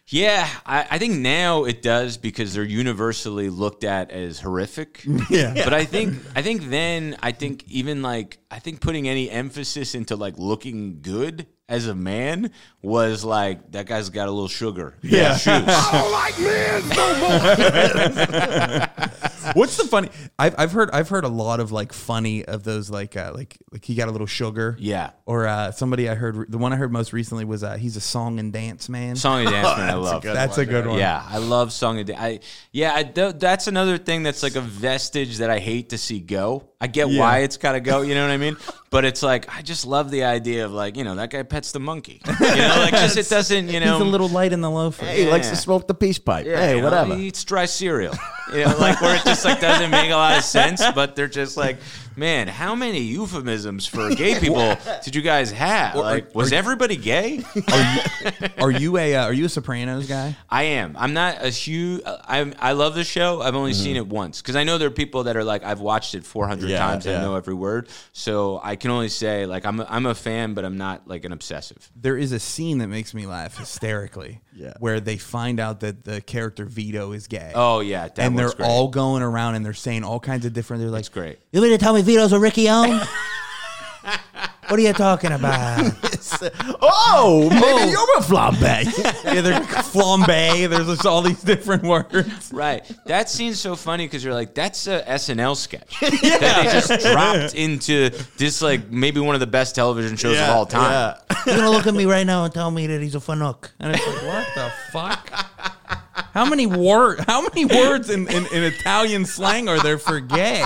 Yeah, 0.08 0.46
I, 0.66 0.86
I 0.90 0.98
think 0.98 1.14
now 1.14 1.64
it 1.64 1.80
does 1.80 2.18
because 2.18 2.52
they're 2.52 2.62
universally 2.62 3.48
looked 3.48 3.84
at 3.84 4.10
as 4.10 4.40
horrific. 4.40 5.04
Yeah. 5.30 5.54
But 5.54 5.72
I 5.72 5.86
think 5.86 6.18
I 6.36 6.42
think 6.42 6.68
then 6.68 7.16
I 7.22 7.32
think 7.32 7.64
even 7.66 8.02
like 8.02 8.38
I 8.50 8.58
think 8.58 8.80
putting 8.80 9.08
any 9.08 9.30
emphasis 9.30 9.94
into 9.94 10.16
like 10.16 10.36
looking 10.36 11.00
good 11.00 11.46
as 11.68 11.86
a 11.86 11.94
man 11.94 12.50
was 12.84 13.24
like 13.24 13.72
that 13.72 13.86
guy's 13.86 14.10
got 14.10 14.28
a 14.28 14.30
little 14.30 14.48
sugar. 14.48 14.94
Yeah. 15.02 15.36
shoes. 15.36 15.46
What's 19.54 19.76
the 19.76 19.84
funny? 19.84 20.08
I've, 20.38 20.54
I've 20.58 20.72
heard 20.72 20.90
I've 20.92 21.08
heard 21.08 21.24
a 21.24 21.28
lot 21.28 21.60
of 21.60 21.70
like 21.70 21.92
funny 21.92 22.44
of 22.44 22.64
those 22.64 22.90
like 22.90 23.16
uh, 23.16 23.32
like 23.34 23.56
like 23.70 23.84
he 23.84 23.94
got 23.94 24.08
a 24.08 24.10
little 24.10 24.26
sugar. 24.26 24.76
Yeah. 24.78 25.10
Or 25.26 25.46
uh, 25.46 25.70
somebody 25.70 26.08
I 26.08 26.14
heard 26.14 26.50
the 26.50 26.58
one 26.58 26.72
I 26.72 26.76
heard 26.76 26.92
most 26.92 27.12
recently 27.12 27.44
was 27.44 27.62
uh, 27.62 27.76
he's 27.76 27.96
a 27.96 28.00
song 28.00 28.38
and 28.38 28.52
dance 28.52 28.88
man. 28.88 29.16
Song 29.16 29.40
and 29.42 29.50
dance 29.50 29.78
man, 29.78 29.90
I 29.90 29.94
love. 29.94 30.22
That's 30.22 30.58
a 30.58 30.66
good 30.66 30.86
one. 30.86 30.98
Yeah, 30.98 31.22
I 31.26 31.38
love 31.38 31.72
song 31.72 31.98
and 31.98 32.06
dance. 32.06 32.20
I 32.20 32.40
yeah, 32.72 32.94
I, 32.94 33.02
th- 33.04 33.36
that's 33.38 33.66
another 33.66 33.98
thing 33.98 34.22
that's 34.22 34.42
like 34.42 34.56
a 34.56 34.60
vestige 34.60 35.38
that 35.38 35.50
I 35.50 35.58
hate 35.58 35.90
to 35.90 35.98
see 35.98 36.20
go. 36.20 36.68
I 36.80 36.86
get 36.86 37.08
Yeah. 37.08 37.20
why 37.20 37.38
it's 37.40 37.56
got 37.56 37.72
to 37.72 37.80
go, 37.80 38.02
you 38.02 38.14
know 38.14 38.26
what 38.26 38.32
I 38.32 38.36
mean? 38.36 38.56
But 38.90 39.04
it's 39.04 39.22
like 39.22 39.54
I 39.54 39.62
just 39.62 39.86
love 39.86 40.10
the 40.10 40.24
idea 40.24 40.64
of 40.64 40.72
like 40.72 40.96
you 40.96 41.04
know 41.04 41.14
that 41.16 41.30
guy 41.30 41.42
pets 41.42 41.72
the 41.72 41.80
monkey. 41.80 42.20
You 42.26 42.34
know, 42.40 42.46
like 42.78 42.92
just 42.92 43.16
it 43.16 43.28
doesn't 43.28 43.68
you 43.68 43.80
know. 43.80 43.98
He's 43.98 44.06
a 44.06 44.10
little 44.10 44.28
light 44.28 44.52
in 44.52 44.60
the 44.60 44.70
loafers. 44.70 45.08
Hey, 45.08 45.24
he 45.24 45.30
likes 45.30 45.48
to 45.50 45.56
smoke 45.56 45.86
the 45.86 45.94
peace 45.94 46.18
pipe. 46.18 46.46
Yeah, 46.46 46.56
hey, 46.58 46.70
you 46.76 46.78
know, 46.78 46.84
whatever. 46.84 47.16
He 47.16 47.26
eats 47.28 47.44
dry 47.44 47.66
cereal. 47.66 48.14
You 48.52 48.64
know, 48.64 48.76
like 48.78 49.00
where 49.00 49.16
it 49.16 49.24
just 49.24 49.44
like 49.44 49.60
doesn't 49.60 49.90
make 49.90 50.10
a 50.10 50.14
lot 50.14 50.36
of 50.36 50.44
sense, 50.44 50.82
but 50.94 51.16
they're 51.16 51.28
just 51.28 51.56
like, 51.56 51.78
man, 52.16 52.48
how 52.48 52.74
many 52.74 53.00
euphemisms 53.00 53.86
for 53.86 54.14
gay 54.14 54.38
people 54.40 54.76
did 55.04 55.14
you 55.14 55.22
guys 55.22 55.50
have? 55.52 55.94
Like, 55.96 56.34
was 56.34 56.52
everybody 56.52 56.96
gay? 56.96 57.42
Are 58.58 58.70
you 58.70 58.96
a 58.98 59.14
uh, 59.16 59.24
are 59.24 59.32
you 59.32 59.44
a 59.46 59.48
Sopranos 59.48 60.06
guy? 60.06 60.36
I 60.48 60.62
am. 60.64 60.96
I'm 60.98 61.12
not 61.12 61.42
a 61.44 61.50
huge. 61.50 62.02
I'm. 62.06 62.54
I 62.58 62.72
love 62.72 62.94
the 62.94 63.04
show. 63.04 63.40
I've 63.42 63.54
only 63.54 63.74
seen 63.74 63.96
it 63.96 64.06
once 64.06 64.40
because 64.40 64.56
I 64.56 64.64
know 64.64 64.78
there 64.78 64.88
are 64.88 64.92
people 64.92 65.24
that 65.24 65.36
are 65.36 65.44
like, 65.44 65.64
I've 65.64 65.80
watched 65.80 66.14
it 66.14 66.24
400 66.24 66.70
Yeah, 66.70 66.78
times. 66.78 67.06
and 67.06 67.16
I 67.18 67.22
know 67.22 67.36
every 67.36 67.54
word. 67.54 67.88
So 68.12 68.60
I 68.62 68.76
can 68.76 68.90
only 68.90 69.08
say 69.08 69.46
like 69.46 69.64
I'm. 69.66 69.80
A, 69.80 69.86
I'm 69.88 70.06
a 70.06 70.14
fan, 70.14 70.54
but 70.54 70.64
I'm 70.64 70.76
not 70.78 71.06
like 71.08 71.24
an 71.24 71.32
obsessive. 71.32 71.90
There 71.96 72.16
is 72.16 72.32
a 72.32 72.38
scene 72.40 72.78
that 72.78 72.88
makes 72.88 73.14
me 73.14 73.26
laugh 73.26 73.58
hysterically. 73.58 74.40
Yeah. 74.56 74.74
Where 74.78 75.00
they 75.00 75.16
find 75.16 75.58
out 75.58 75.80
that 75.80 76.04
the 76.04 76.20
character 76.20 76.64
Vito 76.64 77.12
is 77.12 77.26
gay. 77.26 77.50
Oh 77.54 77.80
yeah, 77.80 78.08
that 78.08 78.18
and 78.18 78.38
they're 78.38 78.46
one's 78.46 78.54
great. 78.54 78.68
all 78.68 78.88
going 78.88 79.22
around 79.22 79.56
and 79.56 79.64
they're 79.66 79.72
saying 79.74 80.04
all 80.04 80.20
kinds 80.20 80.46
of 80.46 80.52
different. 80.52 80.80
They're 80.82 80.90
like, 80.90 81.00
It's 81.00 81.08
great. 81.08 81.38
You 81.52 81.60
mean 81.60 81.72
to 81.72 81.78
tell 81.78 81.92
me 81.94 82.02
Vito's 82.02 82.32
a 82.32 82.38
Ricky 82.38 82.68
on? 82.68 83.00
what 84.68 84.78
are 84.78 84.82
you 84.82 84.92
talking 84.92 85.32
about? 85.32 85.78
oh, 86.80 87.48
maybe 87.50 87.62
oh. 87.64 87.88
you're 87.88 88.18
a 88.18 88.22
flambe. 88.22 89.24
yeah, 89.24 89.40
they're 89.40 89.60
flambe. 89.60 90.68
There's 90.68 90.86
just 90.86 91.06
all 91.06 91.22
these 91.22 91.42
different 91.42 91.82
words. 91.82 92.50
Right. 92.52 92.90
That 93.06 93.28
scene's 93.28 93.60
so 93.60 93.76
funny 93.76 94.06
because 94.06 94.24
you're 94.24 94.34
like, 94.34 94.54
that's 94.54 94.86
a 94.86 95.02
SNL 95.02 95.56
sketch 95.56 96.00
that 96.00 96.10
they 96.10 96.72
just 96.72 97.12
dropped 97.12 97.54
into 97.54 98.10
this 98.36 98.62
like 98.62 98.90
maybe 98.90 99.20
one 99.20 99.34
of 99.34 99.40
the 99.40 99.46
best 99.46 99.74
television 99.74 100.16
shows 100.16 100.38
of 100.38 100.48
all 100.48 100.66
time. 100.66 101.16
You're 101.46 101.56
gonna 101.56 101.70
look 101.70 101.86
at 101.86 101.94
me 101.94 102.06
right 102.06 102.26
now 102.26 102.44
and 102.44 102.54
tell 102.54 102.70
me 102.70 102.86
that 102.86 103.00
he's 103.00 103.14
a 103.14 103.20
fanuc. 103.20 103.70
And 103.80 103.94
it's 103.94 104.06
like, 104.06 104.22
what 104.22 104.48
the 104.54 104.72
fuck? 104.92 105.30
How 106.32 106.44
many 106.44 106.66
word? 106.66 107.20
How 107.26 107.42
many 107.42 107.64
words 107.64 108.10
in, 108.10 108.28
in, 108.28 108.46
in 108.46 108.62
Italian 108.64 109.24
slang 109.24 109.68
are 109.68 109.78
there 109.80 109.98
for 109.98 110.20
gay? 110.20 110.64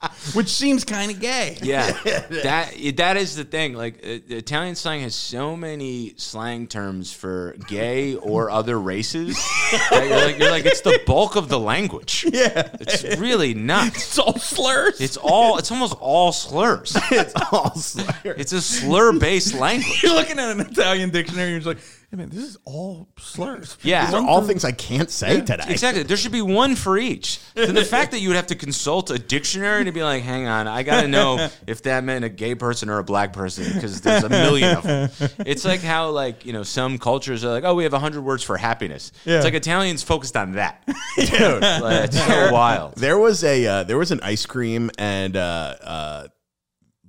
Which 0.34 0.48
seems 0.48 0.84
kind 0.84 1.10
of 1.10 1.18
gay. 1.18 1.58
Yeah, 1.60 1.90
that 2.44 2.72
that 2.96 3.16
is 3.16 3.34
the 3.34 3.42
thing. 3.44 3.74
Like 3.74 3.96
uh, 4.04 4.18
Italian 4.28 4.76
slang 4.76 5.00
has 5.02 5.14
so 5.14 5.56
many 5.56 6.14
slang 6.16 6.68
terms 6.68 7.12
for 7.12 7.56
gay 7.66 8.14
or 8.14 8.48
other 8.48 8.78
races. 8.80 9.36
that 9.90 10.06
you're 10.08 10.16
like, 10.24 10.38
you're 10.38 10.50
like, 10.50 10.66
it's 10.66 10.82
the 10.82 11.00
bulk 11.04 11.34
of 11.34 11.48
the 11.48 11.58
language. 11.58 12.26
Yeah, 12.30 12.68
It's 12.80 13.02
really 13.18 13.54
nuts. 13.54 13.96
it's 13.96 14.18
all 14.20 14.38
slurs. 14.38 15.00
It's 15.00 15.16
all. 15.16 15.58
It's 15.58 15.72
almost 15.72 15.96
all 16.00 16.30
slurs. 16.30 16.96
it's 17.10 17.34
all 17.50 17.74
slurs. 17.74 18.14
It's 18.24 18.52
a 18.52 18.62
slur-based 18.62 19.54
language. 19.54 20.02
you're 20.04 20.14
looking 20.14 20.38
at 20.38 20.50
an 20.50 20.60
Italian 20.60 21.10
dictionary. 21.10 21.52
and 21.54 21.62
You're 21.64 21.74
just 21.74 21.84
like, 21.88 21.97
hey 22.10 22.16
man, 22.16 22.30
this 22.30 22.42
is 22.42 22.56
all 22.64 23.06
slurs. 23.18 23.76
Yeah. 23.82 24.06
These 24.06 24.14
are 24.14 24.26
all 24.26 24.40
things 24.40 24.64
I 24.64 24.72
can't 24.72 25.10
say 25.10 25.42
today. 25.42 25.64
Exactly. 25.68 26.04
There 26.04 26.16
should 26.16 26.32
be 26.32 26.40
one 26.40 26.74
for 26.74 26.96
each. 26.96 27.38
So 27.54 27.66
the 27.66 27.84
fact 27.84 28.12
that 28.12 28.20
you 28.20 28.30
would 28.30 28.36
have 28.36 28.46
to 28.46 28.54
consult 28.54 29.10
a 29.10 29.18
dictionary 29.18 29.84
to 29.84 29.92
be 29.92 30.02
like, 30.02 30.22
hang 30.22 30.46
on, 30.46 30.66
I 30.66 30.84
got 30.84 31.02
to 31.02 31.08
know 31.08 31.50
if 31.66 31.82
that 31.82 32.04
meant 32.04 32.24
a 32.24 32.30
gay 32.30 32.54
person 32.54 32.88
or 32.88 32.98
a 32.98 33.04
black 33.04 33.34
person 33.34 33.70
because 33.74 34.00
there's 34.00 34.24
a 34.24 34.30
million 34.30 34.76
of 34.76 34.84
them. 34.84 35.10
It's 35.46 35.64
like 35.64 35.80
how, 35.80 36.10
like, 36.10 36.46
you 36.46 36.52
know, 36.52 36.62
some 36.62 36.98
cultures 36.98 37.44
are 37.44 37.50
like, 37.50 37.64
oh, 37.64 37.74
we 37.74 37.84
have 37.84 37.92
100 37.92 38.22
words 38.22 38.42
for 38.42 38.56
happiness. 38.56 39.12
Yeah. 39.24 39.36
It's 39.36 39.44
like 39.44 39.54
Italians 39.54 40.02
focused 40.02 40.36
on 40.36 40.52
that. 40.52 40.82
Dude. 41.16 41.62
Like, 41.62 42.04
it's 42.04 42.18
so 42.26 42.52
wild. 42.52 42.94
There 42.96 43.18
was 43.18 43.44
a 43.44 43.66
uh, 43.66 43.82
there 43.84 43.98
was 43.98 44.10
an 44.10 44.20
ice 44.22 44.46
cream 44.46 44.90
and 44.98 45.36
uh, 45.36 45.74
uh, 45.82 46.28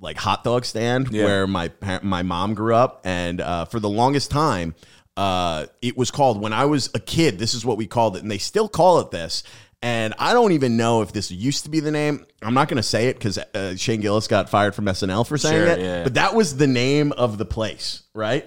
like 0.02 0.18
hot 0.18 0.44
dog 0.44 0.66
stand 0.66 1.10
Yeah. 1.12 1.26
where 1.26 1.48
my 1.48 1.72
my 2.02 2.24
mom 2.24 2.54
grew 2.54 2.76
up, 2.76 3.02
and 3.06 3.42
uh, 3.42 3.66
for 3.66 3.80
the 3.80 3.90
longest 3.90 4.32
time, 4.32 4.76
uh, 5.18 5.66
it 5.82 5.98
was 5.98 6.12
called 6.12 6.42
when 6.42 6.54
I 6.54 6.66
was 6.66 6.90
a 6.94 7.00
kid. 7.00 7.40
This 7.40 7.54
is 7.54 7.66
what 7.66 7.78
we 7.78 7.88
called 7.88 8.16
it, 8.16 8.22
and 8.24 8.32
they 8.32 8.38
still 8.38 8.70
call 8.70 9.00
it 9.00 9.12
this. 9.12 9.44
And 9.82 10.14
I 10.20 10.34
don't 10.34 10.52
even 10.52 10.76
know 10.76 11.02
if 11.04 11.14
this 11.14 11.32
used 11.32 11.64
to 11.64 11.70
be 11.70 11.80
the 11.80 11.92
name. 11.92 12.26
I'm 12.42 12.54
not 12.54 12.68
going 12.68 12.76
to 12.78 12.84
say 12.84 13.08
it 13.08 13.14
because 13.14 13.38
uh, 13.38 13.78
Shane 13.78 14.02
Gillis 14.02 14.28
got 14.28 14.50
fired 14.50 14.76
from 14.76 14.86
SNL 14.86 15.26
for 15.26 15.38
saying 15.38 15.56
Sure, 15.56 15.68
it. 15.68 15.80
yeah. 15.80 16.04
But 16.04 16.16
that 16.16 16.36
was 16.36 16.58
the 16.58 16.68
name 16.68 17.14
of 17.14 17.38
the 17.38 17.46
place, 17.46 18.04
right? 18.14 18.46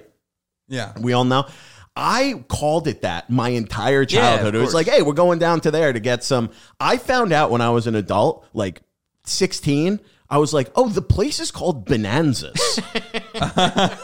Yeah. 0.68 0.92
We 1.00 1.14
all 1.14 1.24
know. 1.24 1.46
I 1.96 2.44
called 2.48 2.86
it 2.86 3.00
that 3.00 3.30
my 3.30 3.48
entire 3.48 4.04
childhood. 4.04 4.54
of 4.54 4.60
it 4.60 4.64
was 4.64 4.74
like, 4.74 4.88
hey, 4.88 5.00
we're 5.00 5.14
going 5.14 5.38
down 5.38 5.60
to 5.62 5.70
there 5.70 5.90
to 5.90 6.00
get 6.00 6.22
some. 6.22 6.50
I 6.78 6.98
found 6.98 7.32
out 7.32 7.50
when 7.50 7.62
I 7.62 7.70
was 7.70 7.86
an 7.86 7.94
adult, 7.94 8.46
like 8.52 8.82
16, 9.24 10.00
I 10.32 10.38
was 10.38 10.54
like, 10.54 10.70
oh, 10.74 10.88
the 10.88 11.02
place 11.02 11.38
is 11.40 11.50
called 11.50 11.84
Bonanzas. 11.86 12.80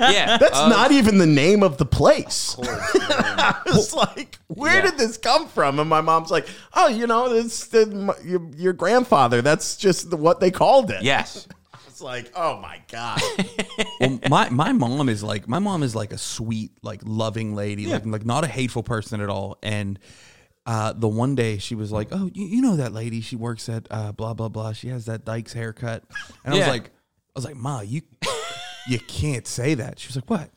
Yeah. 0.00 0.38
That's 0.38 0.56
Uh, 0.58 0.68
not 0.68 0.92
even 0.92 1.18
the 1.18 1.26
name 1.26 1.62
of 1.62 1.78
the 1.78 1.84
place. 1.86 2.56
I 2.62 3.60
was 3.66 3.92
like, 3.94 4.38
where 4.48 4.76
Yeah. 4.76 4.82
did 4.90 4.98
this 4.98 5.16
come 5.16 5.46
from? 5.48 5.78
And 5.78 5.88
my 5.88 6.00
mom's 6.00 6.30
like, 6.30 6.46
oh, 6.74 6.88
you 6.88 7.06
know, 7.06 7.32
it's 7.32 7.66
the, 7.68 7.86
my, 7.86 8.14
your, 8.24 8.42
your 8.56 8.72
grandfather. 8.72 9.40
That's 9.42 9.76
just 9.76 10.10
the, 10.10 10.16
what 10.16 10.40
they 10.40 10.50
called 10.50 10.90
it. 10.90 11.02
Yes. 11.02 11.46
It's 11.86 12.00
like, 12.02 12.32
oh 12.34 12.56
my 12.60 12.80
God. 12.90 13.20
well, 14.00 14.18
my 14.30 14.48
my 14.48 14.72
mom 14.72 15.10
is 15.10 15.22
like 15.22 15.46
my 15.46 15.58
mom 15.58 15.82
is 15.82 15.94
like 15.94 16.14
a 16.14 16.18
sweet, 16.18 16.70
like 16.82 17.02
loving 17.04 17.54
lady, 17.54 17.86
like 17.88 18.06
like 18.06 18.24
not 18.24 18.42
a 18.42 18.46
hateful 18.46 18.82
person 18.82 19.20
at 19.20 19.28
all. 19.28 19.58
And 19.62 19.98
uh, 20.66 20.92
the 20.92 21.08
one 21.08 21.34
day 21.34 21.58
she 21.58 21.74
was 21.74 21.90
like, 21.90 22.08
"Oh, 22.12 22.30
you, 22.32 22.46
you 22.46 22.62
know 22.62 22.76
that 22.76 22.92
lady? 22.92 23.20
She 23.20 23.36
works 23.36 23.68
at 23.68 23.86
uh, 23.90 24.12
blah 24.12 24.34
blah 24.34 24.48
blah. 24.48 24.72
She 24.72 24.88
has 24.88 25.06
that 25.06 25.24
Dykes 25.24 25.52
haircut." 25.52 26.04
And 26.44 26.54
I 26.54 26.58
was 26.58 26.66
like, 26.72 26.86
"I 26.86 26.90
was 27.34 27.44
like, 27.44 27.56
Ma, 27.56 27.80
you 27.80 28.02
you 28.88 28.98
can't 29.00 29.46
say 29.46 29.74
that." 29.74 29.98
She 29.98 30.08
was 30.08 30.16
like, 30.16 30.28
"What?" 30.28 30.50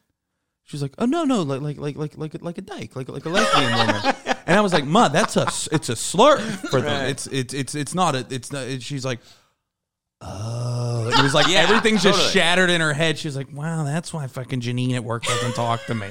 She 0.65 0.75
was 0.75 0.81
like, 0.81 0.93
"Oh 0.97 1.05
no, 1.05 1.23
no, 1.23 1.41
like 1.43 1.61
like 1.61 1.77
like 1.77 1.97
like 1.97 2.17
like 2.17 2.41
like 2.43 2.57
a 2.57 2.61
dyke, 2.61 2.95
like 2.95 3.09
like 3.09 3.25
a 3.25 3.29
lesbian 3.29 3.71
woman." 3.77 4.15
And 4.45 4.57
I 4.57 4.61
was 4.61 4.73
like, 4.73 4.85
"Ma, 4.85 5.07
that's 5.07 5.37
a 5.37 5.47
s- 5.47 5.69
it's 5.71 5.89
a 5.89 5.95
slur 5.95 6.37
for 6.39 6.81
them. 6.81 7.05
It's 7.09 7.27
it's 7.27 7.53
it's 7.53 7.75
it's 7.75 7.95
not 7.95 8.15
a 8.15 8.25
it's 8.29 8.51
not." 8.51 8.81
She's 8.81 9.05
like. 9.05 9.19
Oh, 10.25 11.11
it 11.13 11.21
was 11.21 11.33
like 11.33 11.47
Yeah, 11.49 11.59
everything 11.59 11.95
just 11.95 12.05
totally. 12.05 12.31
shattered 12.31 12.69
in 12.69 12.81
her 12.81 12.93
head. 12.93 13.17
She 13.17 13.27
was 13.27 13.35
like, 13.35 13.47
"Wow, 13.53 13.83
that's 13.83 14.13
why 14.13 14.27
fucking 14.27 14.61
Janine 14.61 14.93
at 14.93 15.03
work 15.03 15.23
doesn't 15.25 15.53
talk 15.53 15.83
to 15.85 15.95
me." 15.95 16.07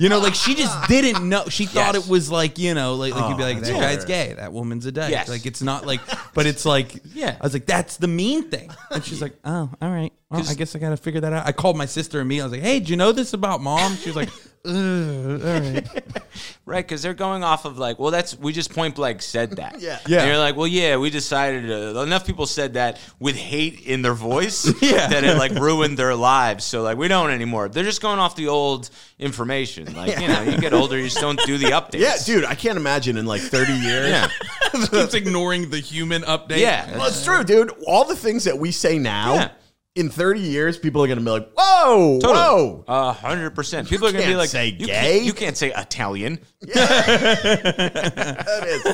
You 0.00 0.08
know, 0.08 0.18
like 0.18 0.34
she 0.34 0.54
just 0.56 0.76
didn't 0.88 1.28
know. 1.28 1.44
She 1.48 1.66
thought 1.66 1.94
Yes. 1.94 2.06
it 2.06 2.10
was 2.10 2.30
like 2.30 2.58
you 2.58 2.74
know, 2.74 2.94
like, 2.96 3.14
like 3.14 3.28
you'd 3.30 3.36
be 3.38 3.44
like, 3.44 3.60
"That 3.60 3.72
guy's 3.80 4.04
gay. 4.04 4.34
That 4.36 4.52
woman's 4.52 4.86
a 4.86 4.92
dyke." 4.92 5.10
Yes. 5.12 5.28
Like 5.28 5.46
it's 5.46 5.62
not 5.62 5.86
like, 5.86 6.00
but 6.34 6.46
it's 6.46 6.64
like, 6.64 7.00
Yeah. 7.14 7.36
I 7.40 7.42
was 7.44 7.52
like, 7.52 7.66
"That's 7.66 7.96
the 7.98 8.08
mean 8.08 8.50
thing," 8.50 8.70
and 8.90 9.04
she's 9.04 9.22
like, 9.22 9.34
"Oh, 9.44 9.70
all 9.80 9.90
right. 9.90 10.12
Well, 10.30 10.44
I 10.48 10.54
guess 10.54 10.74
I 10.74 10.80
got 10.80 10.90
to 10.90 10.96
figure 10.96 11.20
that 11.20 11.32
out." 11.32 11.46
I 11.46 11.52
called 11.52 11.76
my 11.76 11.86
sister 11.86 12.18
and 12.20 12.28
me. 12.28 12.40
I 12.40 12.44
was 12.44 12.52
like, 12.52 12.62
"Hey, 12.62 12.80
do 12.80 12.90
you 12.90 12.96
know 12.96 13.12
this 13.12 13.34
about 13.34 13.60
mom?" 13.60 13.94
She 13.96 14.08
was 14.08 14.16
like, 14.16 14.30
Ugh, 14.30 14.34
"All 14.34 14.53
right." 14.64 15.82
Right, 16.66 16.82
because 16.82 17.02
they're 17.02 17.12
going 17.12 17.44
off 17.44 17.66
of 17.66 17.76
like, 17.76 17.98
well, 17.98 18.10
that's 18.10 18.38
we 18.38 18.54
just 18.54 18.72
point 18.72 18.94
blank 18.94 19.20
said 19.20 19.56
that. 19.56 19.82
Yeah. 19.82 19.98
Yeah. 20.08 20.20
And 20.20 20.28
you're 20.28 20.38
like, 20.38 20.56
well, 20.56 20.66
yeah, 20.66 20.96
we 20.96 21.10
decided. 21.10 21.70
Uh, 21.70 22.00
enough 22.00 22.26
people 22.26 22.46
said 22.46 22.72
that 22.74 22.98
with 23.20 23.36
hate 23.36 23.82
in 23.82 24.00
their 24.00 24.14
voice 24.14 24.64
Yeah. 24.82 25.08
that 25.08 25.24
it 25.24 25.36
like 25.36 25.52
ruined 25.52 25.98
their 25.98 26.14
lives. 26.14 26.64
So 26.64 26.80
like, 26.82 26.96
we 26.96 27.06
don't 27.06 27.30
anymore. 27.30 27.68
They're 27.68 27.84
just 27.84 28.00
going 28.00 28.18
off 28.18 28.34
the 28.34 28.48
old 28.48 28.88
information. 29.18 29.94
Like, 29.94 30.18
you 30.18 30.26
know, 30.26 30.40
you 30.40 30.56
get 30.58 30.72
older, 30.72 30.96
you 30.96 31.04
just 31.04 31.20
don't 31.20 31.38
do 31.44 31.58
the 31.58 31.66
updates. 31.66 31.98
yeah, 32.00 32.16
dude, 32.24 32.46
I 32.46 32.54
can't 32.54 32.78
imagine 32.78 33.18
in 33.18 33.26
like 33.26 33.42
30 33.42 33.70
years. 33.74 34.08
Yeah. 34.08 34.28
Keeps 34.90 35.12
ignoring 35.12 35.68
the 35.68 35.80
human 35.80 36.22
update. 36.22 36.60
Yeah. 36.60 36.96
Well, 36.96 37.08
it's 37.08 37.22
true, 37.22 37.44
dude. 37.44 37.72
All 37.86 38.06
the 38.06 38.16
things 38.16 38.44
that 38.44 38.58
we 38.58 38.72
say 38.72 38.98
now, 38.98 39.34
Yeah. 39.34 39.48
In 39.94 40.08
30 40.10 40.40
years, 40.40 40.76
people 40.76 41.04
are 41.04 41.06
going 41.06 41.18
to 41.20 41.24
be 41.24 41.30
like, 41.30 41.48
whoa, 41.56 42.18
whoa. 42.20 42.84
A 42.88 43.12
hundred 43.12 43.50
percent. 43.54 43.88
People 43.88 44.08
are 44.08 44.12
gonna 44.12 44.26
be 44.26 44.34
like, 44.34 44.48
say 44.48 44.66
you 44.68 44.86
gay." 44.86 45.12
Can't, 45.18 45.24
you 45.24 45.32
can't 45.32 45.56
say 45.56 45.72
Italian. 45.72 46.40
That 47.64 48.64
is. 48.66 48.84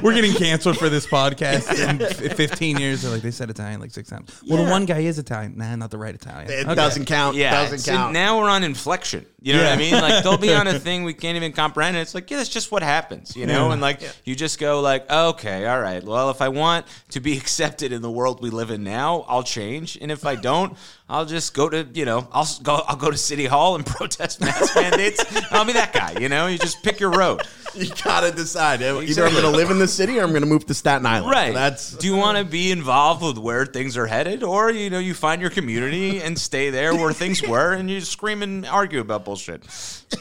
We're 0.02 0.14
getting 0.14 0.32
canceled 0.34 0.78
for 0.78 0.88
this 0.88 1.06
podcast 1.06 1.72
in 1.78 2.00
f- 2.02 2.36
15 2.36 2.78
years. 2.78 3.02
They're 3.02 3.10
like, 3.10 3.22
they 3.22 3.30
said 3.30 3.50
Italian 3.50 3.80
like 3.80 3.90
six 3.90 4.08
times. 4.08 4.40
Well, 4.48 4.64
the 4.64 4.70
one 4.70 4.86
guy 4.86 5.00
is 5.00 5.18
Italian. 5.18 5.56
Nah, 5.56 5.76
not 5.76 5.90
the 5.90 5.98
right 5.98 6.14
Italian. 6.14 6.50
It 6.50 6.64
Okay. 6.66 6.74
doesn't 6.74 7.04
count. 7.06 7.36
Yeah. 7.36 7.50
doesn't 7.62 7.80
so 7.80 7.92
count. 7.92 8.12
now 8.12 8.38
we're 8.38 8.48
on 8.48 8.64
inflection. 8.64 9.26
You 9.42 9.54
know 9.54 9.62
what 9.62 9.72
I 9.72 9.76
mean? 9.76 9.92
Like 9.94 10.22
they'll 10.22 10.36
be 10.38 10.52
on 10.54 10.66
a 10.66 10.78
thing 10.78 11.04
we 11.04 11.14
can't 11.14 11.36
even 11.36 11.52
comprehend. 11.52 11.96
And 11.96 12.02
it's 12.02 12.14
like, 12.14 12.30
yeah, 12.30 12.38
that's 12.38 12.48
just 12.50 12.70
what 12.72 12.82
happens, 12.82 13.36
you 13.36 13.46
know? 13.46 13.70
And 13.70 13.80
like 13.80 14.02
you 14.24 14.34
just 14.34 14.58
go 14.58 14.80
like, 14.80 15.10
okay, 15.10 15.66
all 15.66 15.80
right. 15.80 16.02
Well, 16.04 16.30
if 16.30 16.40
I 16.42 16.48
want 16.48 16.86
to 17.10 17.20
be 17.20 17.36
accepted 17.36 17.92
in 17.92 18.02
the 18.02 18.10
world 18.10 18.42
we 18.42 18.50
live 18.50 18.70
in 18.70 18.82
now, 18.84 19.24
I'll 19.28 19.42
change. 19.42 19.96
And 20.00 20.10
if 20.10 20.24
I 20.24 20.34
don't, 20.34 20.76
I'll 21.08 21.26
just 21.26 21.54
go 21.54 21.68
to 21.68 21.86
you 21.92 22.04
know 22.04 22.28
I'll 22.32 22.48
go 22.62 22.82
I'll 22.86 22.96
go 22.96 23.10
to 23.10 23.16
City 23.16 23.46
Hall 23.46 23.74
and 23.76 23.84
protest 23.96 24.40
mask 24.40 24.74
mandates. 24.74 25.22
I'll 25.52 25.64
be 25.64 25.74
that 25.74 25.92
guy. 25.92 26.18
You 26.20 26.28
know, 26.28 26.46
you 26.46 26.58
just 26.58 26.82
pick 26.82 27.00
your 27.00 27.10
road. 27.10 27.42
You 27.74 27.88
gotta 28.02 28.32
decide. 28.32 28.82
Either 28.82 29.24
I'm 29.24 29.34
gonna 29.34 29.50
live 29.50 29.70
in 29.70 29.78
the 29.78 29.86
city 29.88 30.18
or 30.18 30.24
I'm 30.24 30.32
gonna 30.32 30.46
move 30.46 30.66
to 30.66 30.74
Staten 30.74 31.06
Island. 31.06 31.30
Right. 31.30 31.54
That's 31.54 31.92
Do 31.96 32.06
you 32.06 32.16
want 32.16 32.38
to 32.38 32.44
be 32.44 32.72
involved 32.72 33.22
with 33.22 33.38
where 33.38 33.64
things 33.66 33.96
are 33.96 34.06
headed, 34.06 34.42
or 34.42 34.70
you 34.70 34.90
know, 34.90 34.98
you 34.98 35.14
find 35.14 35.40
your 35.40 35.50
community 35.50 36.20
and 36.20 36.38
stay 36.38 36.70
there 36.70 36.94
where 36.94 37.12
things 37.12 37.42
were, 37.46 37.72
and 37.72 37.90
you 37.90 38.00
scream 38.00 38.42
and 38.42 38.66
argue 38.66 39.00
about 39.00 39.24
bullshit? 39.24 39.62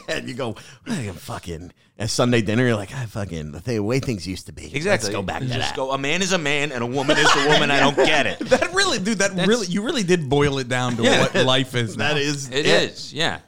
and 0.07 0.27
you 0.27 0.35
go 0.35 0.55
I'm 0.85 1.13
fucking 1.15 1.73
at 1.99 2.09
Sunday 2.09 2.41
dinner. 2.41 2.65
You're 2.65 2.75
like, 2.75 2.93
I 2.95 3.05
fucking 3.05 3.51
the 3.51 3.59
th- 3.59 3.79
way 3.81 3.99
things 3.99 4.27
used 4.27 4.47
to 4.47 4.51
be. 4.53 4.65
Exactly. 4.73 5.07
Let's 5.07 5.09
go 5.09 5.21
back 5.21 5.41
to 5.41 5.47
Just 5.47 5.59
that. 5.59 5.75
go. 5.75 5.91
A 5.91 5.97
man 5.97 6.21
is 6.23 6.31
a 6.31 6.37
man, 6.39 6.71
and 6.71 6.81
a 6.83 6.87
woman 6.87 7.17
is 7.17 7.29
a 7.35 7.47
woman. 7.49 7.69
I 7.69 7.79
don't 7.79 7.95
get 8.13 8.25
it. 8.25 8.39
That 8.49 8.73
really, 8.73 8.97
dude. 8.97 9.19
That 9.19 9.45
really, 9.47 9.67
you 9.67 9.83
really 9.83 10.03
did 10.03 10.27
boil 10.29 10.57
it 10.57 10.67
down 10.69 10.95
to 10.97 11.03
Yeah. 11.03 11.21
what 11.21 11.35
life 11.45 11.75
is. 11.75 11.95
Now. 11.97 12.07
That 12.13 12.17
is 12.21 12.49
It 12.49 12.65
is, 12.65 13.13
yeah. 13.13 13.39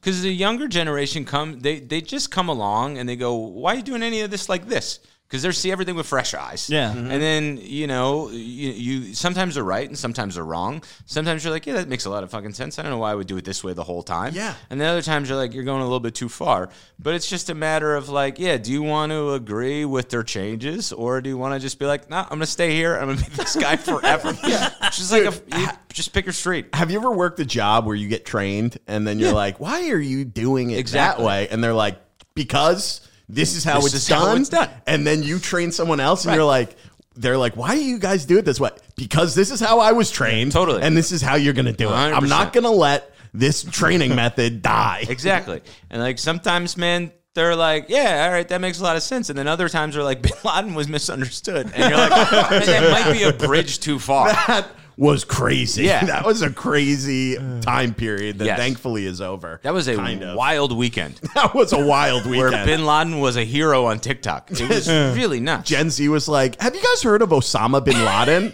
Because 0.00 0.22
the 0.22 0.32
younger 0.32 0.66
generation 0.66 1.24
come, 1.26 1.60
they 1.60 1.78
they 1.78 2.00
just 2.00 2.30
come 2.30 2.48
along 2.48 2.96
and 2.98 3.06
they 3.08 3.16
go, 3.16 3.34
"Why 3.34 3.74
are 3.74 3.76
you 3.76 3.82
doing 3.82 4.02
any 4.02 4.22
of 4.22 4.30
this 4.30 4.48
like 4.48 4.66
this?" 4.66 4.98
Because 5.30 5.44
they 5.44 5.52
see 5.52 5.70
everything 5.70 5.94
with 5.94 6.08
fresh 6.08 6.34
eyes. 6.34 6.68
Yeah. 6.68 6.90
Mm-hmm. 6.90 7.10
And 7.12 7.22
then 7.22 7.58
you 7.62 7.86
know, 7.86 8.30
you, 8.30 8.70
you 8.72 9.14
sometimes 9.14 9.54
they're 9.54 9.62
right 9.62 9.86
and 9.86 9.96
sometimes 9.96 10.34
they're 10.34 10.44
wrong. 10.44 10.82
Sometimes 11.06 11.44
you're 11.44 11.52
like, 11.52 11.66
"Yeah, 11.66 11.74
that 11.74 11.88
makes 11.88 12.04
a 12.04 12.10
lot 12.10 12.24
of 12.24 12.32
fucking 12.32 12.54
sense." 12.54 12.80
I 12.80 12.82
don't 12.82 12.90
know 12.90 12.98
why 12.98 13.12
I 13.12 13.14
would 13.14 13.28
do 13.28 13.36
it 13.36 13.44
this 13.44 13.62
way 13.62 13.72
the 13.72 13.84
whole 13.84 14.02
time. 14.02 14.34
Yeah. 14.34 14.54
And 14.70 14.80
then 14.80 14.88
other 14.88 15.02
times 15.02 15.28
you're 15.28 15.38
like, 15.38 15.54
you're 15.54 15.62
going 15.62 15.82
a 15.82 15.84
little 15.84 16.00
bit 16.00 16.16
too 16.16 16.28
far. 16.28 16.68
But 16.98 17.14
it's 17.14 17.30
just 17.30 17.48
a 17.48 17.54
matter 17.54 17.94
of 17.94 18.08
like, 18.08 18.40
yeah, 18.40 18.56
do 18.56 18.72
you 18.72 18.82
want 18.82 19.12
to 19.12 19.34
agree 19.34 19.84
with 19.84 20.08
their 20.08 20.24
changes 20.24 20.92
or 20.92 21.20
do 21.20 21.30
you 21.30 21.38
want 21.38 21.54
to 21.54 21.60
just 21.60 21.78
be 21.78 21.86
like, 21.86 22.10
"Nah, 22.10 22.22
I'm 22.24 22.30
gonna 22.30 22.46
stay 22.46 22.74
here. 22.74 22.96
I'm 22.96 23.06
gonna 23.14 23.20
be 23.28 23.36
this 23.36 23.54
guy 23.54 23.76
forever." 23.90 24.36
yeah. 24.44 24.70
Just 24.90 25.12
like 25.12 25.26
a, 25.26 25.58
you 25.58 25.68
just 25.92 26.12
pick 26.12 26.26
your 26.26 26.32
street. 26.32 26.74
Have 26.74 26.90
you 26.90 26.98
ever 26.98 27.12
worked 27.12 27.38
a 27.38 27.44
job 27.44 27.86
where 27.86 27.94
you 27.94 28.08
get 28.08 28.26
trained 28.26 28.78
and 28.88 29.06
then 29.06 29.20
you're 29.20 29.32
like, 29.32 29.60
why 29.60 29.90
are 29.90 29.98
you 29.98 30.24
doing 30.24 30.70
it 30.72 30.78
Exactly. 30.78 31.22
that 31.22 31.26
way? 31.26 31.48
And 31.48 31.62
they're 31.62 31.72
like, 31.72 32.00
because 32.34 33.06
this 33.34 33.54
is 33.56 33.64
how, 33.64 33.76
This 33.76 33.94
it's, 33.94 33.94
is 33.94 34.08
how 34.08 34.26
done. 34.26 34.40
it's 34.40 34.48
done. 34.50 34.68
And 34.86 35.06
then 35.06 35.22
you 35.22 35.38
train 35.38 35.72
someone 35.72 36.00
else 36.00 36.24
and 36.24 36.30
Right. 36.30 36.36
you're 36.36 36.44
like, 36.44 36.76
they're 37.16 37.38
like, 37.38 37.56
why 37.56 37.74
do 37.74 37.82
you 37.84 37.98
guys 37.98 38.24
do 38.24 38.38
it 38.38 38.44
this 38.44 38.60
way? 38.60 38.70
Because 38.96 39.34
this 39.34 39.50
is 39.50 39.60
how 39.60 39.80
I 39.80 39.92
was 39.92 40.10
trained. 40.10 40.52
Totally. 40.52 40.82
And 40.82 40.96
this 40.96 41.12
is 41.12 41.22
how 41.22 41.34
you're 41.36 41.52
going 41.54 41.66
to 41.66 41.72
do 41.72 41.88
it. 41.88 41.92
i 41.92 42.16
am 42.16 42.28
not 42.28 42.52
going 42.52 42.64
to 42.64 42.70
let 42.70 43.14
this 43.34 43.62
training 43.64 44.14
method 44.14 44.62
die. 44.62 45.04
Exactly. 45.08 45.60
And 45.90 46.00
like 46.00 46.18
sometimes, 46.18 46.76
man, 46.76 47.12
they're 47.34 47.56
like, 47.56 47.86
yeah, 47.88 48.24
all 48.26 48.32
right, 48.32 48.48
that 48.48 48.60
makes 48.60 48.80
a 48.80 48.82
lot 48.82 48.96
of 48.96 49.02
sense. 49.02 49.28
And 49.30 49.38
then 49.38 49.46
other 49.48 49.68
times 49.68 49.94
they're 49.94 50.04
like, 50.04 50.22
Bin 50.22 50.32
Laden 50.44 50.74
was 50.74 50.88
misunderstood. 50.88 51.70
And 51.74 51.90
you're 51.90 51.98
like, 51.98 52.10
that 52.30 52.90
might 52.90 53.12
be 53.12 53.22
a 53.24 53.32
bridge 53.32 53.80
too 53.80 53.98
far. 53.98 54.28
That 54.28 54.68
was 54.96 55.24
crazy. 55.24 55.84
Yeah. 55.84 56.04
That 56.10 56.24
was 56.26 56.42
a 56.42 56.50
crazy 56.50 57.36
time 57.62 57.94
period 57.94 58.38
that 58.38 58.44
Yes. 58.46 58.58
thankfully 58.58 59.06
is 59.06 59.20
over. 59.20 59.60
That 59.62 59.72
was 59.74 59.88
a 59.88 59.96
kind 59.96 60.22
of. 60.22 60.36
wild 60.36 60.76
weekend 60.76 61.16
That 61.34 61.54
was 61.54 61.72
a 61.72 61.84
wild 61.84 62.26
where 62.26 62.46
weekend. 62.50 62.66
Bin 62.66 62.84
Laden 62.86 63.20
was 63.20 63.36
a 63.36 63.44
hero 63.44 63.86
on 63.86 63.98
TikTok. 64.00 64.50
It 64.50 64.68
was 64.68 64.88
really 65.16 65.40
nuts. 65.40 65.68
Gen 65.68 65.90
Z 65.90 66.08
was 66.08 66.28
like, 66.28 66.60
"Have 66.60 66.74
you 66.74 66.82
guys 66.82 67.02
heard 67.02 67.22
of 67.22 67.30
Osama 67.30 67.84
bin 67.84 68.02
Laden?" 68.04 68.52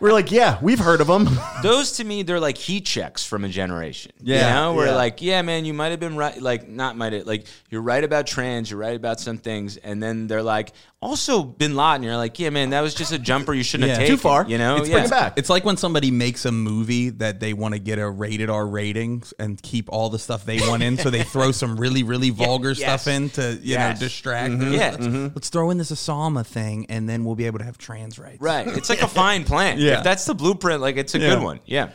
We're 0.00 0.12
like, 0.12 0.30
"Yeah, 0.30 0.58
we've 0.62 0.78
heard 0.78 1.00
of 1.00 1.08
him." 1.08 1.28
Those 1.62 1.92
to 1.92 2.04
me, 2.04 2.22
they're 2.22 2.40
like 2.40 2.56
heat 2.58 2.84
checks 2.84 3.24
from 3.24 3.44
a 3.44 3.48
generation. 3.48 4.12
Yeah, 4.22 4.48
You 4.48 4.54
know, 4.54 4.74
where 4.74 4.86
yeah. 4.88 4.94
like, 4.94 5.22
yeah, 5.22 5.42
man, 5.42 5.64
you 5.64 5.72
might 5.74 5.88
have 5.88 6.00
been 6.00 6.16
right. 6.16 6.40
Like, 6.40 6.68
not 6.68 6.96
might 6.96 7.12
have, 7.12 7.26
like, 7.26 7.46
you're 7.70 7.82
right 7.82 8.02
about 8.04 8.26
trans, 8.26 8.70
you're 8.70 8.78
right 8.80 8.94
about 8.96 9.20
some 9.20 9.38
things. 9.38 9.76
And 9.78 10.02
then 10.02 10.26
they're 10.26 10.42
like, 10.42 10.72
also 11.02 11.42
Bin 11.42 11.76
Laden. 11.76 12.02
You're 12.02 12.16
like, 12.16 12.38
yeah, 12.38 12.50
man, 12.50 12.70
that 12.70 12.80
was 12.80 12.94
just 12.94 13.12
a 13.12 13.18
jumper 13.18 13.52
you 13.54 13.62
shouldn't 13.62 13.90
have 13.90 13.98
taken. 13.98 14.16
Too 14.16 14.20
far. 14.20 14.46
You 14.48 14.58
know, 14.58 14.76
It's 14.76 14.88
yeah. 14.88 14.98
bring 14.98 15.10
back. 15.10 15.34
It's 15.36 15.50
like 15.50 15.64
when 15.64 15.76
somebody 15.76 16.10
makes 16.10 16.44
a 16.46 16.52
movie 16.52 17.10
that 17.10 17.38
they 17.40 17.52
want 17.52 17.74
to 17.74 17.78
get 17.78 17.98
a 17.98 18.08
rated 18.08 18.50
R 18.50 18.66
rating 18.66 19.22
and 19.38 19.60
keep 19.62 19.88
all 19.90 20.08
the 20.10 20.18
stuff 20.18 20.44
they 20.44 20.58
want 20.60 20.82
in, 20.82 20.96
so 20.96 21.10
they 21.10 21.22
throw 21.22 21.52
some 21.52 21.76
really, 21.78 22.02
really 22.02 22.30
vulgar 22.44 22.70
yes. 22.72 22.78
stuff 23.02 23.06
in 23.14 23.30
to 23.30 23.52
you 23.62 23.74
Yes. 23.74 24.00
know 24.00 24.06
distract. 24.06 24.52
Mm-hmm. 24.54 25.00
them. 25.00 25.14
Yeah. 25.24 25.30
Let's 25.34 25.48
throw 25.50 25.70
in 25.70 25.78
this 25.78 25.90
Osama 25.92 26.44
thing, 26.46 26.86
and 26.88 27.08
then 27.08 27.24
we'll 27.24 27.36
be 27.36 27.46
able 27.46 27.58
to 27.58 27.64
have 27.64 27.78
trans 27.78 28.18
rights. 28.18 28.40
Right. 28.40 28.66
It's 28.66 28.88
like 28.88 29.02
a 29.02 29.08
fine 29.22 29.44
plan. 29.44 29.78
Yeah. 29.78 29.98
If 29.98 30.04
that's 30.04 30.24
the 30.24 30.34
blueprint, 30.34 30.80
like 30.80 30.96
it's 30.96 31.14
a 31.14 31.18
Yeah. 31.18 31.34
good 31.34 31.42
one. 31.42 31.60
Yeah. 31.66 31.90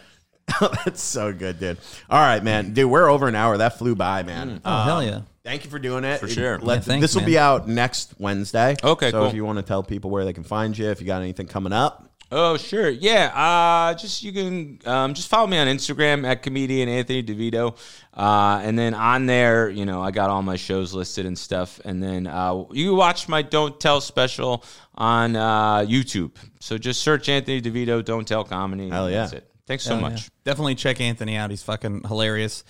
That's 0.86 1.02
so 1.02 1.34
good, 1.34 1.60
dude. 1.60 1.78
All 2.10 2.20
right, 2.20 2.44
man, 2.44 2.74
dude, 2.74 2.90
we're 2.90 3.10
over 3.10 3.28
an 3.28 3.36
hour. 3.36 3.58
That 3.58 3.78
flew 3.78 3.96
by, 3.96 4.24
man. 4.24 4.62
Oh, 4.66 4.84
hell 4.84 5.04
yeah. 5.04 5.22
Thank 5.44 5.64
you 5.64 5.72
for 5.72 5.80
doing 5.80 6.04
it. 6.04 6.20
For 6.20 6.28
sure. 6.28 6.60
Let, 6.60 6.76
Yeah, 6.76 6.82
thanks, 6.82 7.02
this 7.02 7.16
will 7.16 7.22
man. 7.22 7.30
be 7.30 7.38
out 7.38 7.68
next 7.68 8.14
Wednesday. 8.20 8.76
Okay, 8.84 9.10
so 9.10 9.20
cool. 9.22 9.28
if 9.28 9.34
you 9.34 9.44
want 9.44 9.58
to 9.58 9.64
tell 9.64 9.82
people 9.82 10.12
where 10.12 10.24
they 10.24 10.34
can 10.34 10.44
find 10.44 10.78
you, 10.78 10.90
if 10.90 11.02
you 11.02 11.08
got 11.08 11.22
anything 11.22 11.48
coming 11.48 11.74
up, 11.74 12.08
Oh, 12.34 12.56
sure. 12.56 12.88
Yeah. 12.90 13.26
Uh, 13.36 13.94
just 13.94 14.24
you 14.24 14.32
can 14.32 14.80
um, 14.86 15.14
just 15.14 15.28
follow 15.28 15.48
me 15.48 15.58
on 15.58 15.68
Instagram 15.68 16.26
at 16.26 16.42
comedian 16.42 16.88
Anthony 16.88 17.22
DeVito. 17.22 17.78
Uh, 18.14 18.62
and 18.64 18.80
then 18.80 18.94
on 18.94 19.26
there, 19.26 19.70
you 19.70 19.86
know, 19.86 20.02
I 20.02 20.12
got 20.12 20.30
all 20.30 20.42
my 20.42 20.56
shows 20.56 20.94
listed 20.94 21.26
and 21.26 21.38
stuff. 21.38 21.82
And 21.84 22.02
then 22.02 22.28
uh, 22.28 22.64
you 22.72 22.96
watch 22.96 23.28
my 23.28 23.42
Don't 23.42 23.78
Tell 23.82 24.00
special 24.00 24.64
on 24.96 25.36
uh, 25.36 25.80
YouTube. 25.80 26.32
So 26.62 26.78
just 26.78 27.02
search 27.02 27.28
Anthony 27.28 27.62
DeVito, 27.62 28.04
Don't 28.06 28.26
Tell 28.26 28.46
Comedy. 28.46 28.84
and 28.84 28.94
Hell 28.94 29.10
yeah. 29.10 29.22
That's 29.24 29.34
it. 29.34 29.51
Thanks 29.68 29.84
so 29.84 29.94
Hell 29.94 30.02
much. 30.02 30.24
yeah. 30.24 30.30
Definitely 30.44 30.76
check 30.76 31.00
Anthony 31.02 31.36
out. 31.36 31.50
He's 31.50 31.64
fucking 31.64 32.04
hilarious. 32.08 32.64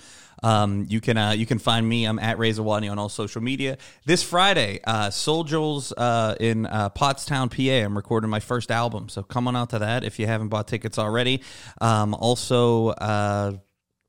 Um, 0.44 0.86
you 0.89 1.02
can 1.02 1.18
uh, 1.18 1.32
you 1.32 1.46
can 1.46 1.60
find 1.60 1.88
me. 1.88 2.06
I'm 2.06 2.20
at 2.20 2.39
Ray 2.39 2.52
Zawodni 2.52 2.92
on 2.92 2.98
all 2.98 3.10
social 3.10 3.42
media. 3.42 3.78
This 4.06 4.24
Friday, 4.24 4.80
uh, 4.84 5.10
Soul 5.12 5.46
uh, 5.98 6.36
in 6.39 6.66
uh, 6.66 6.89
Pottstown, 6.89 7.50
PA. 7.52 7.86
I'm 7.86 7.96
recording 7.96 8.30
my 8.30 8.39
first 8.39 8.72
album, 8.72 9.10
so 9.10 9.24
come 9.24 9.48
on 9.48 9.56
out 9.56 9.70
to 9.72 9.80
that 9.80 10.04
if 10.04 10.20
you 10.20 10.28
haven't 10.28 10.50
bought 10.50 10.68
tickets 10.68 10.98
already. 10.98 11.42
Um, 11.80 12.14
also. 12.14 12.89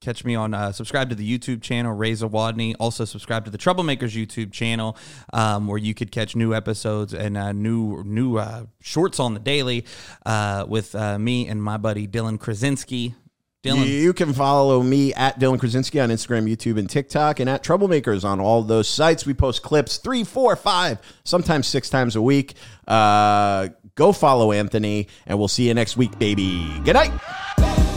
Catch 0.02 0.24
me 0.24 0.34
on, 0.34 0.52
uh, 0.52 0.72
subscribe 0.72 1.10
to 1.10 1.14
the 1.14 1.38
YouTube 1.38 1.62
channel, 1.62 1.92
Ray 1.92 2.10
Zawodni. 2.10 2.74
Also, 2.80 3.04
subscribe 3.04 3.44
to 3.44 3.52
the 3.52 3.56
Troublemakers 3.56 4.20
YouTube 4.20 4.50
channel, 4.50 4.96
um, 5.32 5.68
where 5.68 5.78
you 5.78 5.94
could 5.94 6.10
catch 6.10 6.34
new 6.34 6.52
episodes 6.52 7.14
and 7.14 7.36
uh, 7.36 7.52
new 7.52 8.02
new 8.02 8.36
uh, 8.36 8.64
shorts 8.80 9.20
on 9.20 9.32
the 9.32 9.38
daily 9.38 9.84
uh, 10.26 10.66
with 10.68 10.96
uh, 10.96 11.20
me 11.20 11.46
and 11.46 11.62
my 11.62 11.76
buddy 11.76 12.08
Dylan 12.08 12.40
Krasinski. 12.40 13.14
Dylan, 13.62 13.86
you 13.86 14.12
can 14.12 14.32
follow 14.32 14.82
me 14.82 15.14
at 15.14 15.38
Dylan 15.38 15.60
Krasinski 15.60 16.00
on 16.00 16.08
Instagram, 16.08 16.50
YouTube, 16.50 16.80
and 16.80 16.90
TikTok, 16.90 17.38
and 17.38 17.48
at 17.48 17.62
Troublemakers 17.62 18.24
on 18.24 18.40
all 18.40 18.64
those 18.64 18.88
sites. 18.88 19.24
We 19.24 19.34
post 19.34 19.62
clips 19.62 19.98
three, 19.98 20.24
four, 20.24 20.56
five, 20.56 20.98
sometimes 21.22 21.68
six 21.68 21.88
times 21.88 22.16
a 22.16 22.22
week. 22.22 22.54
Uh, 22.88 23.68
go 23.94 24.10
follow 24.10 24.50
Anthony, 24.50 25.06
and 25.26 25.38
we'll 25.38 25.46
see 25.46 25.68
you 25.68 25.74
next 25.74 25.96
week, 25.96 26.18
baby. 26.18 26.80
Good 26.82 26.94
night. 26.94 27.91